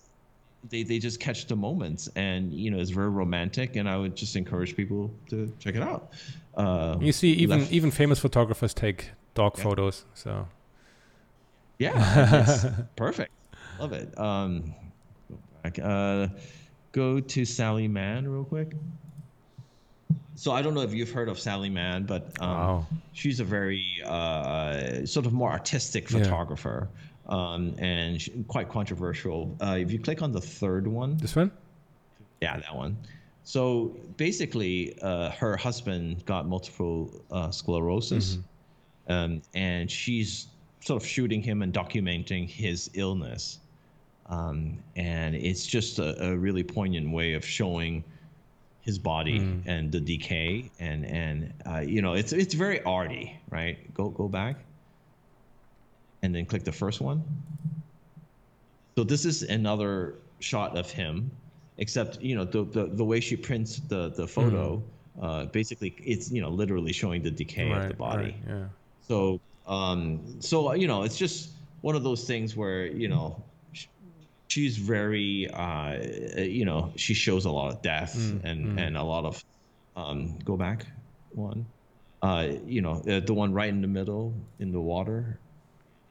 they 0.70 0.84
they 0.84 1.00
just 1.00 1.20
catch 1.20 1.48
the 1.48 1.56
moments, 1.56 2.08
and 2.16 2.54
you 2.54 2.72
know 2.72 2.80
it's 2.80 2.92
very 2.92 3.10
romantic. 3.10 3.76
And 3.76 3.90
I 3.90 3.98
would 3.98 4.16
just 4.16 4.36
encourage 4.36 4.76
people 4.76 5.12
to 5.30 5.54
check 5.60 5.76
it 5.76 5.82
out. 5.84 6.12
Uh, 6.56 6.98
You 7.02 7.12
see, 7.12 7.34
even 7.34 7.60
left- 7.60 7.72
even 7.72 7.92
famous 7.92 8.20
photographers 8.20 8.74
take 8.74 9.12
dog 9.34 9.54
Yeah. 9.58 9.64
photos. 9.64 10.06
So 10.14 10.48
Yeah, 11.80 12.42
it's 12.44 12.66
perfect. 12.96 13.32
Love 13.80 13.94
it. 13.94 14.18
Um, 14.18 14.74
go 15.30 15.38
back. 15.62 15.78
Uh, 15.80 16.28
go 16.92 17.20
to 17.20 17.46
Sally 17.46 17.88
Mann 17.88 18.28
real 18.28 18.44
quick. 18.46 18.72
So 20.38 20.52
I 20.52 20.62
don't 20.62 20.76
know 20.76 20.82
if 20.82 20.94
you've 20.94 21.10
heard 21.12 21.30
of 21.30 21.40
Sally 21.40 21.70
Mann, 21.70 22.04
but 22.06 22.32
um, 22.40 22.50
Wow. 22.50 22.86
she's 23.14 23.40
a 23.40 23.44
very 23.44 23.84
uh, 24.06 25.04
sort 25.04 25.26
of 25.26 25.34
more 25.34 25.50
artistic 25.52 26.12
Yeah. 26.12 26.20
photographer, 26.20 26.90
um, 27.28 27.74
and 27.80 28.22
she, 28.22 28.32
quite 28.48 28.70
controversial. 28.70 29.58
Uh, 29.60 29.78
if 29.80 29.92
you 29.92 29.98
click 30.00 30.22
on 30.22 30.32
the 30.32 30.40
third 30.40 30.88
one, 30.88 31.18
this 31.18 31.36
one. 31.36 31.50
yeah, 32.40 32.56
that 32.60 32.76
one. 32.76 32.98
So 33.46 33.96
basically, 34.18 34.96
uh, 35.02 35.32
her 35.32 35.58
husband 35.58 36.24
got 36.26 36.48
multiple 36.48 37.20
uh, 37.32 37.50
sclerosis, 37.50 38.38
um, 39.08 39.42
and 39.56 39.90
she's 39.90 40.48
sort 40.82 41.02
of 41.02 41.08
shooting 41.08 41.42
him 41.42 41.64
and 41.64 41.74
documenting 41.74 42.48
his 42.48 42.92
illness. 42.94 43.58
Um, 44.28 44.78
and 44.96 45.34
it's 45.36 45.66
just 45.66 45.98
a, 45.98 46.10
a 46.32 46.38
really 46.38 46.62
poignant 46.64 47.10
way 47.12 47.34
of 47.34 47.44
showing 47.44 48.04
his 48.88 48.98
body 48.98 49.62
and 49.66 49.92
the 49.92 50.00
decay, 50.00 50.72
and 50.80 51.06
and 51.06 51.54
uh, 51.70 51.80
you 51.82 52.02
know, 52.02 52.14
it's 52.14 52.32
it's 52.32 52.54
very 52.54 52.82
arty, 52.84 53.38
right? 53.52 53.94
Go 53.94 54.10
go 54.10 54.30
back, 54.30 54.56
and 56.24 56.34
then 56.34 56.46
click 56.46 56.64
the 56.64 56.72
first 56.72 57.02
one. 57.02 57.22
So 58.96 59.04
this 59.04 59.26
is 59.26 59.44
another 59.44 60.16
shot 60.40 60.78
of 60.78 60.90
him, 60.90 61.30
except 61.78 62.22
you 62.22 62.36
know 62.36 62.46
the 62.46 62.64
the, 62.64 62.86
the 62.88 63.04
way 63.04 63.20
she 63.20 63.36
prints 63.36 63.80
the 63.80 64.10
the 64.10 64.26
photo. 64.26 64.82
Uh, 65.22 65.46
basically, 65.46 65.94
it's 66.00 66.32
you 66.32 66.42
know 66.42 66.50
literally 66.50 66.94
showing 66.94 67.22
the 67.22 67.32
decay 67.32 67.70
of 67.70 67.90
the 67.90 67.94
body. 67.94 68.24
right, 68.24 68.36
yeah. 68.48 68.66
So 69.06 69.42
um, 69.68 70.22
so 70.40 70.74
you 70.74 70.88
know 70.88 71.04
it's 71.04 71.18
just 71.18 71.50
one 71.82 71.96
of 71.98 72.04
those 72.04 72.24
things 72.24 72.56
where 72.56 72.88
you 72.88 73.10
know 73.10 73.44
she's 74.48 74.78
very 74.78 75.50
uh, 75.50 75.98
you 76.38 76.66
know 76.66 76.92
she 76.96 77.14
shows 77.14 77.46
a 77.46 77.52
lot 77.52 77.74
of 77.74 77.82
death 77.82 78.16
Mm, 78.16 78.44
and 78.44 78.80
and 78.80 78.98
a 78.98 79.04
lot 79.04 79.26
of 79.26 79.44
um, 79.96 80.38
go 80.44 80.58
back 80.58 80.86
one. 81.32 81.66
Uh, 82.22 82.48
you 82.66 82.82
know 82.82 83.04
uh, 83.08 83.20
the 83.20 83.34
one 83.34 83.54
right 83.54 83.70
in 83.70 83.82
the 83.82 83.88
middle 83.88 84.34
in 84.60 84.72
the 84.72 84.80
water. 84.80 85.40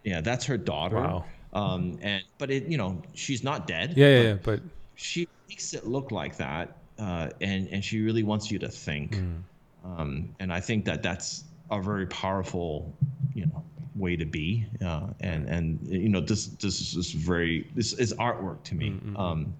Yeah, 0.05 0.21
that's 0.21 0.45
her 0.47 0.57
daughter. 0.57 0.97
Wow. 0.97 1.25
Um, 1.53 1.99
and 2.03 2.23
but 2.39 2.51
it 2.51 2.67
you 2.67 2.77
know 2.77 3.03
she's 3.15 3.43
not 3.43 3.67
dead. 3.67 3.95
Yeah, 3.97 4.07
yeah, 4.07 4.23
but 4.23 4.25
yeah. 4.25 4.37
But 4.43 4.61
she 4.95 5.29
makes 5.49 5.75
it 5.75 5.87
look 5.87 6.13
like 6.13 6.37
that, 6.37 6.77
uh, 6.99 7.31
and 7.41 7.69
and 7.69 7.85
she 7.85 8.03
really 8.03 8.23
wants 8.23 8.51
you 8.51 8.59
to 8.61 8.69
think. 8.69 9.17
Mm. 9.17 9.43
Um, 9.85 10.35
and 10.41 10.53
I 10.53 10.61
think 10.61 10.85
that 10.87 11.03
that's 11.03 11.45
a 11.71 11.81
very 11.81 12.07
powerful, 12.07 12.97
you 13.35 13.47
know, 13.47 13.65
way 13.97 14.17
to 14.17 14.25
be. 14.25 14.67
Uh, 14.85 15.09
and 15.21 15.49
and 15.49 15.79
you 15.89 16.09
know 16.09 16.21
this 16.21 16.47
this 16.47 16.95
is 16.97 17.13
very 17.13 17.67
this 17.75 17.93
is 17.95 18.13
artwork 18.15 18.63
to 18.65 18.75
me. 18.75 18.91
Mm, 18.91 19.19
Um, 19.19 19.55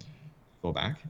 go 0.61 0.71
back 0.71 1.01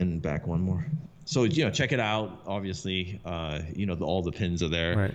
and 0.00 0.20
back 0.22 0.46
one 0.46 0.60
more. 0.60 0.84
So 1.24 1.42
you 1.44 1.64
know, 1.64 1.70
check 1.70 1.92
it 1.92 2.00
out. 2.00 2.40
Obviously, 2.46 3.20
uh, 3.24 3.60
you 3.74 3.84
know 3.86 3.94
the, 3.94 4.04
all 4.04 4.22
the 4.22 4.32
pins 4.32 4.62
are 4.62 4.68
there. 4.68 4.96
Right. 4.96 5.14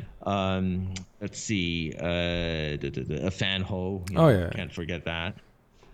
Um, 0.55 0.93
let's 1.21 1.39
see. 1.39 1.93
Uh, 1.99 2.77
a 3.25 3.31
Fan 3.31 3.61
Ho. 3.61 4.03
you 4.11 4.17
Oh, 4.17 4.29
know, 4.29 4.39
yeah. 4.39 4.49
Can't 4.51 4.71
forget 4.71 5.03
that. 5.05 5.35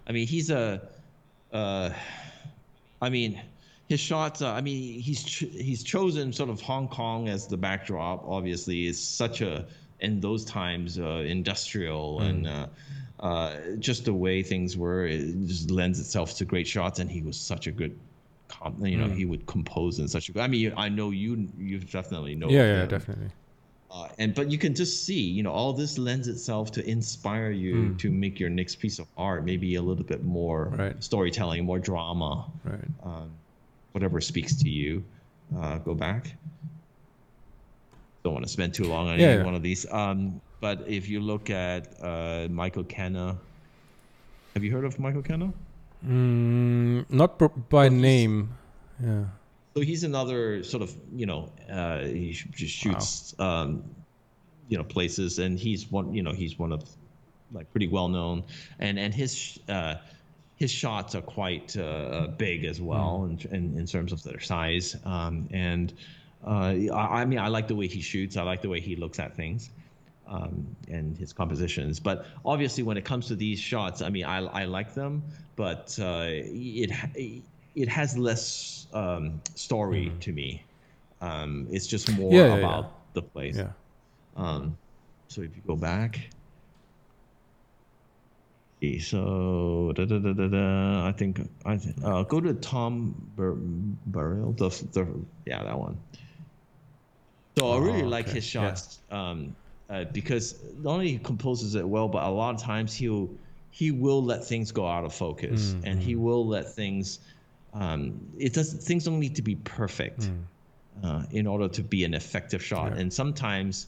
I 0.07 0.11
mean, 0.11 0.27
he's 0.27 0.49
a. 0.49 0.81
Uh, 1.53 1.91
I 3.02 3.10
mean, 3.10 3.41
his 3.88 4.02
shots. 4.02 4.41
Uh, 4.41 4.52
I 4.52 4.60
mean, 4.60 4.99
he's 4.99 5.23
ch- 5.23 5.45
he's 5.53 5.84
chosen 5.84 6.34
sort 6.34 6.49
of 6.49 6.60
Hong 6.60 6.90
Kong 6.90 7.30
as 7.30 7.48
the 7.48 7.56
backdrop. 7.57 8.26
Obviously, 8.27 8.88
it's 8.88 8.99
such 8.99 9.40
a 9.41 9.65
in 10.01 10.19
those 10.19 10.45
times 10.45 10.99
uh, 10.99 11.23
industrial 11.26 12.21
and. 12.21 12.47
Uh, 12.47 12.67
uh, 13.19 13.57
just 13.80 14.05
the 14.05 14.13
way 14.13 14.41
things 14.41 14.77
were, 14.77 15.05
it 15.05 15.19
just 15.45 15.69
lends 15.69 15.99
itself 15.99 16.38
to 16.38 16.45
great 16.45 16.65
shots, 16.65 16.99
and 16.99 17.11
he 17.11 17.21
was 17.21 17.38
such 17.38 17.67
a 17.67 17.71
good, 17.71 17.99
com- 18.47 18.85
you 18.85 18.95
know, 18.95 19.09
he 19.09 19.26
would 19.26 19.45
compose 19.45 19.99
in 19.99 20.07
such 20.07 20.30
a 20.30 20.31
good. 20.31 20.41
I 20.41 20.47
mean, 20.47 20.73
I 20.77 20.88
know 20.88 21.11
you, 21.11 21.49
you 21.57 21.80
definitely 21.80 22.35
know. 22.35 22.49
yeah, 22.49 22.63
yeah, 22.80 22.85
definitely. 22.85 23.27
Uh, 23.91 24.07
and 24.19 24.34
but 24.34 24.49
you 24.49 24.57
can 24.57 24.73
just 24.73 25.05
see, 25.05 25.19
you 25.19 25.43
know, 25.43 25.51
all 25.51 25.73
this 25.73 25.97
lends 25.97 26.30
itself 26.30 26.71
to 26.71 26.89
inspire 26.89 27.51
you 27.51 27.93
to 27.95 28.09
make 28.09 28.39
your 28.39 28.49
next 28.49 28.76
piece 28.76 28.99
of 28.99 29.07
art 29.17 29.43
maybe 29.43 29.76
a 29.76 29.81
little 29.81 30.05
bit 30.05 30.23
more 30.23 30.71
Right. 30.77 31.03
storytelling, 31.03 31.65
more 31.65 31.80
drama, 31.80 32.49
Right. 32.63 32.88
um, 33.03 33.34
whatever 33.91 34.21
speaks 34.21 34.55
to 34.61 34.69
you. 34.69 35.03
Uh, 35.57 35.80
go 35.80 35.93
back. 35.93 36.38
Don't 38.24 38.34
want 38.34 38.46
to 38.46 38.52
spend 38.52 38.74
too 38.74 38.86
long 38.86 39.08
on 39.08 39.20
Yeah, 39.20 39.28
any 39.28 39.38
yeah. 39.40 39.46
one 39.46 39.56
of 39.56 39.64
these. 39.64 39.90
Um, 39.91 40.41
but 40.62 40.84
if 40.88 41.08
you 41.08 41.20
look 41.22 41.50
at 41.50 41.94
uh, 42.02 42.48
Michael 42.50 42.84
Kenna, 42.84 43.38
have 44.54 44.64
you 44.64 44.72
heard 44.72 44.86
of 44.86 45.00
Michael 45.00 45.22
Kenna? 45.22 45.54
Mm, 46.06 47.06
not 47.10 47.70
by 47.70 47.90
name. 47.90 48.58
Yeah. 49.02 49.26
So 49.76 49.82
he's 49.82 50.04
another 50.04 50.64
sort 50.64 50.84
of, 50.84 50.94
you 51.16 51.26
know, 51.26 51.52
uh, 51.72 52.00
he 52.00 52.32
just 52.32 52.74
shoots, 52.74 53.34
um, 53.40 53.84
you 54.68 54.78
know, 54.78 54.84
places, 54.84 55.40
and 55.40 55.58
he's 55.58 55.90
one, 55.91 56.14
you 56.14 56.24
know, 56.24 56.34
he's 56.34 56.60
one 56.60 56.72
of 56.72 56.84
like 57.52 57.72
pretty 57.72 57.88
well 57.88 58.08
known, 58.08 58.44
and 58.80 59.00
and 59.00 59.14
his 59.14 59.60
uh, 59.70 59.96
his 60.56 60.72
shots 60.72 61.16
are 61.16 61.22
quite 61.22 61.76
uh, 61.78 62.28
big 62.38 62.66
as 62.66 62.82
well 62.82 63.26
in, 63.26 63.40
in 63.54 63.78
in 63.78 63.86
terms 63.86 64.12
of 64.12 64.22
their 64.24 64.40
size, 64.40 64.96
um, 65.06 65.48
and 65.52 65.94
uh, 66.45 66.74
I, 66.94 67.22
I 67.22 67.26
mean, 67.26 67.40
I 67.40 67.48
like 67.48 67.68
the 67.68 67.76
way 67.76 67.88
he 67.88 68.02
shoots, 68.02 68.38
I 68.38 68.44
like 68.44 68.61
the 68.61 68.70
way 68.70 68.80
he 68.80 68.95
looks 68.95 69.20
at 69.20 69.36
things. 69.36 69.72
Um, 70.28 70.76
and 70.88 71.18
his 71.18 71.34
compositions, 71.34 71.99
but 71.99 72.28
obviously, 72.45 72.84
when 72.84 72.98
it 72.98 73.03
comes 73.03 73.28
to 73.30 73.36
these 73.36 73.60
shots, 73.60 74.03
I 74.03 74.10
mean, 74.11 74.26
I, 74.26 74.45
I 74.45 74.66
like 74.66 74.94
them, 74.94 75.24
but 75.56 75.98
uh, 75.99 76.26
it 76.30 76.91
it 77.74 77.90
has 77.90 78.16
less 78.16 78.86
um, 78.94 79.41
story 79.56 80.11
to 80.20 80.32
me. 80.32 80.68
Um, 81.22 81.68
it's 81.72 81.88
just 81.88 82.11
more 82.11 82.32
Mm-hmm. 82.32 82.36
Yeah, 82.36 82.48
yeah, 82.53 82.60
about 82.60 82.84
yeah. 82.86 82.90
the 83.14 83.22
place. 83.24 83.57
Yeah. 83.57 83.72
Um, 84.36 84.78
so 85.30 85.41
if 85.41 85.56
you 85.56 85.64
go 85.66 85.76
back, 85.76 86.30
so 88.99 89.91
da, 89.95 90.06
da, 90.06 90.20
da, 90.20 90.34
da, 90.34 90.48
da, 90.48 91.07
I 91.07 91.11
think 91.11 91.41
I 91.66 91.78
th- 91.78 91.95
uh, 92.03 92.24
go 92.24 92.40
to 92.40 92.53
Tom 92.53 93.16
Bur- 93.36 93.57
Burrell. 94.06 94.53
The, 94.53 94.70
the 94.94 95.07
yeah 95.45 95.64
that 95.64 95.78
one. 95.78 95.98
So 97.60 97.72
I 97.73 97.77
really 97.77 98.03
Oh, 98.03 98.07
like 98.07 98.26
okay. 98.27 98.36
his 98.36 98.45
Yeah. 98.56 98.61
shots 98.73 98.99
um, 99.11 99.56
uh, 99.90 100.06
because 100.14 100.56
not 100.77 100.94
only 100.94 101.11
he 101.11 101.18
composes 101.19 101.76
it 101.76 101.88
well, 101.88 102.07
but 102.07 102.23
a 102.23 102.30
lot 102.30 102.56
of 102.56 102.61
times 102.61 102.94
he'll 102.95 103.30
he 103.72 103.91
will 103.91 104.23
let 104.23 104.45
things 104.45 104.72
go 104.72 104.88
out 104.88 105.06
of 105.06 105.14
focus, 105.14 105.73
Mm, 105.73 105.81
and 105.86 106.02
he 106.02 106.15
will 106.15 106.48
let 106.48 106.73
things. 106.76 107.19
Um, 107.73 108.22
it 108.38 108.53
does 108.53 108.73
things 108.73 109.03
don't 109.06 109.19
need 109.19 109.36
to 109.36 109.41
be 109.44 109.56
perfect 109.56 110.31
uh, 111.03 111.23
in 111.31 111.45
order 111.48 111.68
to 111.69 111.84
be 111.84 112.03
an 112.03 112.14
effective 112.14 112.64
shot. 112.64 112.91
Mm. 112.91 112.95
Yeah. 112.95 113.02
And 113.02 113.14
sometimes, 113.14 113.88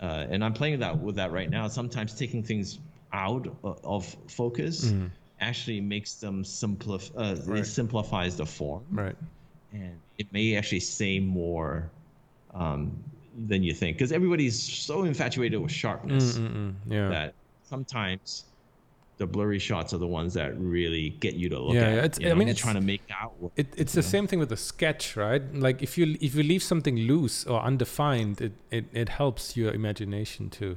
uh, 0.00 0.26
and 0.30 0.44
I'm 0.44 0.52
playing 0.52 0.80
that 0.80 0.98
with 0.98 1.16
that 1.16 1.32
right 1.32 1.50
now. 1.50 1.68
Sometimes 1.68 2.14
taking 2.14 2.42
things 2.44 2.78
out 3.12 3.46
of 3.64 4.06
focus 4.28 4.92
actually 5.40 5.80
makes 5.80 6.14
them 6.14 6.44
simplify. 6.44 7.14
Uh, 7.18 7.34
Mm. 7.34 7.48
Right. 7.48 7.60
It 7.60 7.66
simplifies 7.66 8.36
the 8.36 8.46
form, 8.46 8.84
Right. 8.90 9.16
and 9.72 10.00
it 10.18 10.32
may 10.32 10.56
actually 10.56 10.80
say 10.80 11.18
more 11.20 11.92
um, 12.56 12.92
than 13.48 13.62
you 13.62 13.72
think. 13.74 13.96
Because 13.98 14.12
everybody's 14.12 14.60
so 14.60 15.04
infatuated 15.04 15.60
with 15.60 15.70
sharpness 15.70 16.38
Yeah. 16.86 17.08
that 17.10 17.34
sometimes. 17.64 18.44
The 19.18 19.26
blurry 19.26 19.58
shots 19.58 19.94
are 19.94 19.98
the 19.98 20.06
ones 20.06 20.34
that 20.34 20.50
really 20.60 21.08
get 21.20 21.34
you 21.36 21.48
to 21.48 21.58
look 21.58 21.74
Yeah, 21.74 21.80
at. 21.88 22.04
it's- 22.04 22.18
you 22.20 22.30
I 22.30 22.34
mean, 22.34 22.48
it's- 22.48 22.62
trying 22.62 22.74
to 22.74 22.82
make 22.82 23.00
out. 23.10 23.32
What, 23.40 23.50
It, 23.56 23.68
it's 23.74 23.94
the 23.94 24.02
same 24.02 24.26
thing 24.26 24.38
with 24.38 24.50
the 24.50 24.58
sketch, 24.58 25.16
right? 25.16 25.42
Like 25.54 25.82
if 25.82 25.96
you 25.96 26.18
if 26.20 26.34
you 26.34 26.42
leave 26.42 26.62
something 26.62 26.96
loose 26.98 27.46
or 27.46 27.62
undefined, 27.62 28.42
it, 28.42 28.52
it, 28.70 28.84
it 28.92 29.08
helps 29.08 29.56
your 29.56 29.72
imagination 29.72 30.50
to 30.58 30.76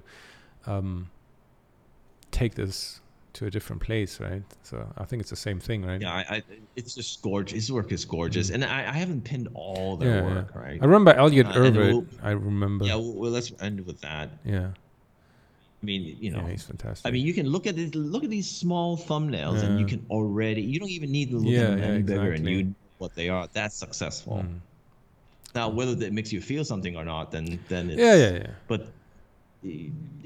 um, 0.66 1.10
take 2.32 2.56
this 2.56 3.02
to 3.34 3.46
a 3.46 3.50
different 3.52 3.82
place, 3.82 4.20
right? 4.20 4.44
So 4.64 4.92
I 4.98 5.06
think 5.06 5.22
it's 5.22 5.30
the 5.30 5.36
same 5.36 5.60
thing, 5.60 5.86
right? 5.86 6.02
Yeah, 6.02 6.12
I, 6.14 6.36
I, 6.38 6.44
it's 6.76 6.96
just 6.96 7.22
gorgeous. 7.22 7.54
His 7.56 7.72
work 7.72 7.92
is 7.92 8.04
gorgeous, 8.06 8.50
and 8.50 8.64
I, 8.66 8.80
I 8.90 8.94
haven't 8.94 9.24
pinned 9.24 9.48
all 9.54 9.98
their 9.98 10.10
Yeah, 10.10 10.28
yeah. 10.28 10.36
work, 10.36 10.56
right? 10.56 10.80
I 10.82 10.86
remember 10.86 11.12
Elliot 11.14 11.48
Uh, 11.48 11.54
Erwitt. 11.54 11.76
we'll- 11.94 12.08
I 12.24 12.32
remember. 12.32 12.86
Yeah, 12.86 12.96
well, 12.96 13.14
well, 13.14 13.32
let's 13.32 13.52
end 13.62 13.86
with 13.86 14.02
that. 14.02 14.30
yeah, 14.44 14.70
I 15.82 15.86
mean, 15.86 16.18
you 16.20 16.32
know, 16.32 16.40
yeah, 16.42 16.50
he's 16.52 16.64
fantastic. 16.64 17.08
I 17.08 17.12
mean, 17.12 17.26
you 17.26 17.34
can 17.34 17.48
look 17.48 17.66
at 17.68 17.78
it. 17.78 17.96
Look 17.96 18.24
at 18.24 18.30
these 18.30 18.50
small 18.50 18.98
thumbnails, 18.98 19.64
and 19.64 19.80
you 19.80 19.86
can 19.86 20.06
already. 20.10 20.62
You 20.62 20.80
don't 20.80 20.90
even 20.90 21.12
need 21.12 21.30
to 21.32 21.38
look 21.38 21.46
Yeah, 21.54 21.62
at 21.62 21.70
them 21.70 21.80
yeah, 21.80 21.86
any 21.86 22.02
bigger, 22.04 22.32
and 22.34 22.46
you 22.50 22.64
know 22.64 22.74
what 22.98 23.16
they 23.16 23.30
are. 23.30 23.48
That's 23.54 23.76
successful. 23.76 24.44
Mm. 24.46 24.60
Now, 25.56 25.70
whether 25.70 25.96
that 25.96 26.12
makes 26.14 26.32
you 26.34 26.42
feel 26.42 26.64
something 26.66 26.96
or 26.98 27.06
not, 27.06 27.32
then 27.32 27.60
then 27.70 27.90
it's, 27.92 28.00
yeah, 28.00 28.16
yeah, 28.16 28.32
yeah. 28.44 28.52
But 28.68 28.88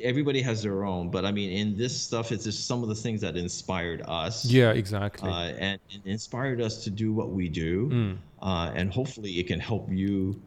everybody 0.01 0.41
has 0.41 0.61
their 0.63 0.85
own. 0.85 1.09
But 1.09 1.25
I 1.25 1.31
mean, 1.31 1.51
in 1.51 1.77
this 1.77 1.99
stuff, 1.99 2.31
it's 2.31 2.43
just 2.43 2.67
some 2.67 2.83
of 2.83 2.89
the 2.89 2.95
things 2.95 3.21
that 3.21 3.35
inspired 3.35 4.01
us. 4.07 4.45
Yeah, 4.45 4.71
exactly. 4.71 5.29
Uh, 5.29 5.53
and, 5.57 5.79
and 5.93 6.01
inspired 6.05 6.61
us 6.61 6.83
to 6.83 6.89
do 6.89 7.13
what 7.13 7.29
we 7.31 7.49
do, 7.49 7.89
Mm. 7.89 8.17
uh, 8.41 8.71
and 8.75 8.91
hopefully 8.93 9.31
it 9.39 9.47
can 9.47 9.59
help 9.59 9.89
you 9.91 10.39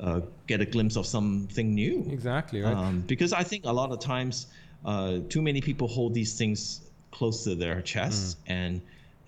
uh, 0.00 0.20
get 0.46 0.60
a 0.60 0.64
glimpse 0.64 0.96
of 0.96 1.06
something 1.06 1.74
new. 1.74 2.06
exactly, 2.10 2.60
right? 2.62 2.72
Um, 2.76 3.00
because 3.00 3.32
I 3.32 3.42
think 3.42 3.64
a 3.64 3.72
lot 3.72 3.90
of 3.90 3.98
times, 3.98 4.46
uh, 4.84 5.18
too 5.28 5.42
many 5.42 5.60
people 5.60 5.88
hold 5.88 6.14
these 6.14 6.38
things 6.38 6.82
close 7.10 7.42
to 7.44 7.54
their 7.56 7.82
chests, 7.82 8.34
Mm. 8.34 8.50
and 8.52 8.80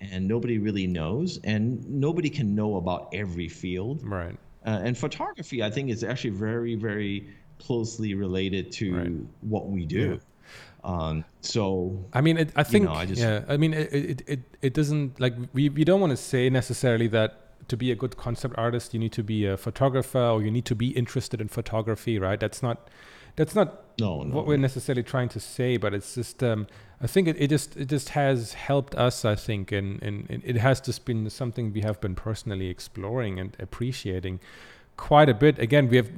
and 0.03 0.27
nobody 0.27 0.57
really 0.57 0.87
knows, 0.87 1.39
and 1.43 1.87
nobody 1.87 2.27
can 2.29 2.55
know 2.55 2.77
about 2.77 3.09
every 3.13 3.47
field. 3.47 4.01
right. 4.03 4.35
Uh, 4.65 4.79
and 4.85 4.97
photography, 4.97 5.61
I 5.63 5.69
think, 5.69 5.89
is 5.89 6.03
actually 6.03 6.31
very, 6.31 6.73
very 6.75 7.27
closely 7.65 8.13
related 8.13 8.71
to 8.73 8.95
Right. 8.95 9.11
what 9.41 9.69
we 9.69 9.85
do. 9.85 10.19
Um, 10.83 11.23
so 11.41 12.03
I 12.11 12.21
mean, 12.21 12.37
it, 12.37 12.49
I 12.55 12.63
think, 12.63 12.85
know, 12.85 12.93
I 12.93 13.05
just- 13.05 13.21
yeah, 13.21 13.43
I 13.47 13.57
mean, 13.57 13.73
it, 13.73 13.93
it, 13.93 14.21
it, 14.27 14.39
it 14.61 14.73
doesn't 14.73 15.19
like 15.19 15.35
we, 15.53 15.69
we 15.69 15.83
don't 15.83 16.01
want 16.01 16.11
to 16.11 16.17
say 16.17 16.49
necessarily 16.49 17.07
that 17.09 17.37
to 17.67 17.77
be 17.77 17.91
a 17.91 17.95
good 17.95 18.17
concept 18.17 18.55
artist, 18.57 18.93
you 18.93 18.99
need 18.99 19.13
to 19.13 19.23
be 19.23 19.45
a 19.45 19.55
photographer 19.57 20.19
or 20.19 20.41
you 20.41 20.51
need 20.51 20.65
to 20.65 20.75
be 20.75 20.89
interested 20.89 21.39
in 21.39 21.47
photography, 21.47 22.19
right? 22.19 22.39
That's 22.39 22.61
not, 22.63 22.89
that's 23.35 23.55
not 23.55 23.67
no, 23.99 24.23
no. 24.23 24.35
what 24.35 24.45
we're 24.47 24.57
necessarily 24.57 25.03
trying 25.03 25.29
to 25.29 25.39
say, 25.39 25.77
but 25.77 25.93
it's 25.93 26.15
just, 26.15 26.43
um, 26.43 26.67
I 27.01 27.07
think 27.07 27.27
it, 27.27 27.37
it 27.39 27.47
just, 27.49 27.77
it 27.77 27.87
just 27.87 28.09
has 28.09 28.53
helped 28.53 28.95
us, 28.95 29.23
I 29.23 29.35
think, 29.35 29.71
and 29.71 30.01
and 30.03 30.41
it 30.43 30.57
has 30.57 30.81
just 30.81 31.05
been 31.05 31.29
something 31.29 31.71
we 31.71 31.81
have 31.81 32.01
been 32.01 32.15
personally 32.15 32.67
exploring 32.67 33.39
and 33.39 33.55
appreciating 33.59 34.39
quite 35.01 35.29
a 35.29 35.33
bit. 35.33 35.57
Again, 35.57 35.89
we 35.89 35.97
have, 35.97 36.11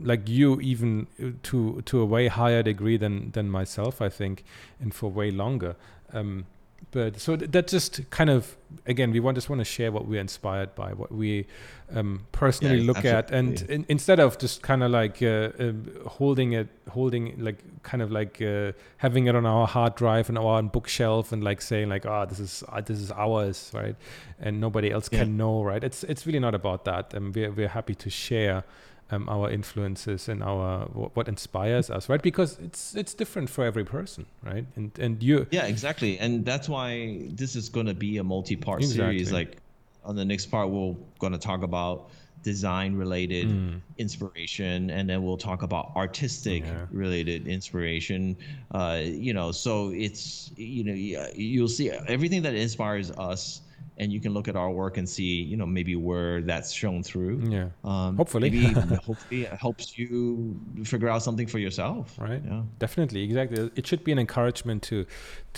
like 0.00 0.28
you, 0.28 0.60
even 0.60 1.08
to 1.42 1.82
to 1.82 2.00
a 2.00 2.04
way 2.04 2.28
higher 2.28 2.62
degree 2.62 2.96
than 2.96 3.32
than 3.32 3.50
myself, 3.50 4.00
I 4.00 4.08
think, 4.08 4.44
and 4.80 4.94
for 4.94 5.10
way 5.10 5.32
longer. 5.32 5.74
Um, 6.12 6.46
but 6.90 7.20
so 7.20 7.36
th- 7.36 7.50
that 7.50 7.68
just 7.68 8.08
kind 8.10 8.30
of 8.30 8.56
again, 8.86 9.10
we 9.12 9.20
want 9.20 9.36
just 9.36 9.48
want 9.50 9.60
to 9.60 9.64
share 9.64 9.90
what 9.92 10.06
we're 10.06 10.20
inspired 10.20 10.74
by, 10.74 10.92
what 10.92 11.10
we 11.12 11.46
um, 11.94 12.26
personally 12.32 12.78
Yeah, 12.78 12.86
look 12.86 13.04
at, 13.04 13.30
and 13.30 13.52
absolutely. 13.52 13.74
in, 13.74 13.86
instead 13.88 14.20
of 14.20 14.38
just 14.38 14.62
kind 14.62 14.82
of 14.82 14.90
like 14.90 15.22
uh, 15.22 15.50
um 15.58 15.86
holding 16.06 16.52
it, 16.52 16.68
holding 16.90 17.38
like 17.38 17.58
kind 17.82 18.02
of 18.02 18.10
like 18.10 18.40
uh, 18.42 18.72
having 18.98 19.26
it 19.26 19.34
on 19.34 19.44
our 19.46 19.66
hard 19.66 19.94
drive 19.96 20.28
and 20.28 20.38
our 20.38 20.62
bookshelf, 20.62 21.32
and 21.32 21.42
like 21.44 21.60
saying 21.62 21.88
like, 21.88 22.06
oh, 22.06 22.26
this 22.28 22.40
is 22.40 22.64
uh, 22.68 22.80
this 22.80 22.98
is 22.98 23.10
ours, 23.12 23.70
right? 23.74 23.96
And 24.40 24.60
nobody 24.60 24.90
else 24.90 25.08
Yeah. 25.12 25.20
can 25.24 25.36
know, 25.36 25.62
right? 25.62 25.82
It's 25.84 26.04
it's 26.04 26.26
really 26.26 26.40
not 26.40 26.54
about 26.54 26.84
that. 26.84 27.14
and 27.14 27.34
we're 27.34 27.50
we're 27.50 27.68
happy 27.68 27.94
to 27.94 28.10
share. 28.10 28.64
Um, 29.10 29.26
our 29.28 29.50
influences 29.50 30.28
and 30.28 30.42
our 30.42 30.84
wh- 30.88 31.16
what 31.16 31.28
inspires 31.28 31.88
us, 31.88 32.10
right? 32.10 32.20
Because 32.22 32.58
it's 32.58 32.94
it's 32.94 33.14
different 33.14 33.48
for 33.48 33.64
every 33.64 33.84
person, 33.84 34.26
right? 34.44 34.66
And 34.76 34.90
and 34.98 35.22
you, 35.22 35.46
Yeah, 35.50 35.64
exactly. 35.66 36.18
And 36.18 36.44
that's 36.44 36.68
why 36.68 37.22
this 37.30 37.56
is 37.56 37.70
going 37.70 37.86
to 37.86 37.94
be 37.94 38.18
a 38.18 38.24
multi-part 38.24 38.80
Exactly. 38.82 39.24
series. 39.24 39.32
Like 39.32 39.62
on 40.04 40.14
the 40.14 40.26
next 40.26 40.46
part, 40.50 40.68
we're 40.68 40.94
going 41.20 41.32
to 41.32 41.38
talk 41.38 41.62
about 41.62 42.10
design-related 42.42 43.48
Mm. 43.48 43.80
inspiration, 43.96 44.90
and 44.90 45.08
then 45.08 45.22
we'll 45.22 45.38
talk 45.50 45.62
about 45.62 45.92
artistic-related 45.96 47.46
inspiration. 47.48 48.36
Uh, 48.72 49.00
you 49.04 49.32
know, 49.32 49.52
so 49.52 49.90
it's 49.90 50.50
you 50.56 50.84
know 50.84 50.92
you'll 51.34 51.68
see 51.68 51.90
everything 51.90 52.42
that 52.42 52.54
inspires 52.54 53.10
us, 53.12 53.62
and 54.00 54.12
you 54.12 54.20
can 54.20 54.32
look 54.32 54.46
at 54.48 54.56
our 54.56 54.70
work 54.70 54.96
and 54.98 55.08
see 55.08 55.42
you 55.42 55.56
know 55.56 55.66
maybe 55.66 55.94
where 55.96 56.40
that's 56.42 56.70
shown 56.72 57.02
through. 57.02 57.34
yeah, 57.50 57.68
Um, 57.84 58.16
Hopefully. 58.16 58.50
maybe 58.50 58.64
hopefully 59.08 59.42
it 59.42 59.52
helps 59.64 59.98
you 59.98 60.58
figure 60.84 61.08
out 61.08 61.22
something 61.22 61.46
for 61.46 61.58
yourself. 61.58 62.14
right. 62.18 62.42
Yeah. 62.44 62.62
Definitely, 62.78 63.22
exactly. 63.24 63.70
It 63.76 63.86
should 63.86 64.04
be 64.04 64.12
an 64.12 64.18
encouragement 64.18 64.82
to 64.84 65.04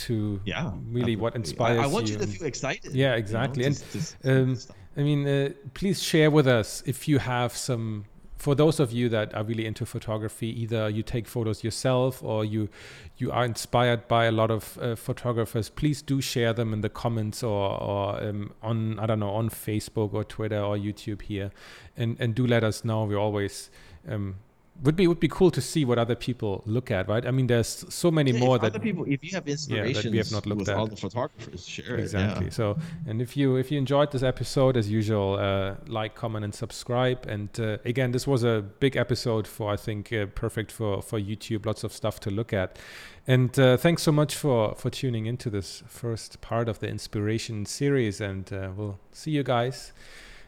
to 0.06 0.40
Yeah. 0.44 0.72
really 0.90 1.16
what 1.16 1.34
absolutely. 1.36 1.50
inspires 1.52 1.78
I, 1.80 1.84
I 1.84 1.86
want 1.86 2.06
you. 2.08 2.14
you, 2.14 2.20
to 2.20 2.26
feel 2.26 2.46
excited. 2.46 2.92
Yeah, 2.94 3.06
you 3.06 3.10
know, 3.10 3.16
exactly. 3.24 3.64
And, 3.66 3.74
just- 3.76 3.92
just- 3.92 4.26
um. 4.26 4.58
I 4.96 5.02
mean, 5.02 5.26
uh, 5.26 5.50
please 5.72 6.02
share 6.02 6.30
with 6.32 6.48
us 6.48 6.82
if 6.84 7.06
you 7.06 7.18
have 7.20 7.52
some. 7.56 8.06
For 8.40 8.54
those 8.54 8.80
of 8.80 8.90
you 8.90 9.10
that 9.10 9.34
are 9.34 9.44
really 9.44 9.66
into 9.66 9.84
photography, 9.84 10.48
either 10.62 10.88
you 10.88 11.02
take 11.02 11.26
photos 11.26 11.62
yourself 11.62 12.22
or 12.22 12.42
you 12.42 12.70
you 13.18 13.30
are 13.30 13.44
inspired 13.44 14.08
by 14.08 14.24
a 14.24 14.32
lot 14.32 14.50
of 14.50 14.78
uh, 14.80 14.96
photographers. 14.96 15.68
Please 15.68 16.00
do 16.00 16.22
share 16.22 16.54
them 16.54 16.72
in 16.72 16.80
the 16.80 16.88
comments 16.88 17.42
or, 17.42 17.78
or 17.82 18.24
um, 18.24 18.54
on 18.62 18.98
I 18.98 19.04
don't 19.04 19.20
know 19.20 19.28
on 19.28 19.50
Facebook 19.50 20.14
or 20.14 20.24
Twitter 20.24 20.58
or 20.58 20.78
YouTube 20.78 21.20
here, 21.20 21.50
and 21.98 22.16
and 22.18 22.34
do 22.34 22.46
let 22.46 22.64
us 22.64 22.82
know. 22.82 23.04
We 23.04 23.14
always 23.14 23.70
um, 24.08 24.36
would 24.82 24.96
be 24.96 25.06
would 25.06 25.20
be 25.20 25.28
cool 25.28 25.50
to 25.50 25.60
see 25.60 25.84
what 25.84 25.98
other 25.98 26.14
people 26.14 26.62
look 26.64 26.90
at, 26.90 27.08
right? 27.08 27.26
I 27.26 27.30
mean, 27.30 27.46
there's 27.48 27.84
so 27.88 28.10
many 28.10 28.30
Yeah, 28.32 28.40
more 28.40 28.58
that 28.58 28.66
other 28.66 28.78
people, 28.78 29.04
if 29.06 29.22
you 29.22 29.30
have 29.34 29.46
inspiration, 29.46 30.06
yeah, 30.06 30.12
we 30.12 30.18
have 30.18 30.32
not 30.32 30.46
looked 30.46 30.68
at. 30.68 30.76
all 30.76 30.86
the 30.86 30.96
photographers, 30.96 31.66
share 31.66 31.96
it, 31.96 32.00
exactly 32.00 32.46
yeah. 32.46 32.52
so 32.52 32.78
and 33.06 33.20
if 33.20 33.36
you 33.36 33.56
if 33.56 33.70
you 33.70 33.78
enjoyed 33.78 34.10
this 34.12 34.22
episode 34.22 34.76
as 34.76 34.90
usual 34.90 35.36
uh, 35.38 35.74
like 35.86 36.14
comment 36.14 36.44
and 36.44 36.54
subscribe 36.54 37.26
and 37.26 37.48
uh, 37.60 37.76
again 37.84 38.12
this 38.12 38.26
was 38.26 38.42
a 38.42 38.62
big 38.80 38.96
episode 38.96 39.46
for 39.46 39.70
i 39.72 39.76
think 39.76 40.12
uh, 40.12 40.26
perfect 40.34 40.72
for 40.72 41.02
for 41.02 41.18
youtube 41.20 41.66
lots 41.66 41.84
of 41.84 41.92
stuff 41.92 42.18
to 42.20 42.30
look 42.30 42.52
at 42.52 42.78
and 43.26 43.58
uh, 43.58 43.76
thanks 43.76 44.02
so 44.02 44.12
much 44.12 44.34
for 44.34 44.74
for 44.74 44.90
tuning 44.90 45.26
into 45.26 45.50
this 45.50 45.82
first 45.86 46.40
part 46.40 46.68
of 46.68 46.78
the 46.78 46.88
inspiration 46.88 47.66
series 47.66 48.20
and 48.20 48.52
uh, 48.52 48.70
we'll 48.76 48.98
see 49.12 49.30
you 49.30 49.42
guys 49.42 49.92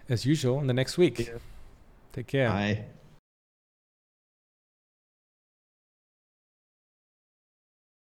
as 0.08 0.24
usual 0.24 0.58
in 0.60 0.66
the 0.66 0.74
next 0.74 0.96
week 0.96 1.30
take 2.12 2.26
care 2.28 2.48
Bye. 2.48 3.01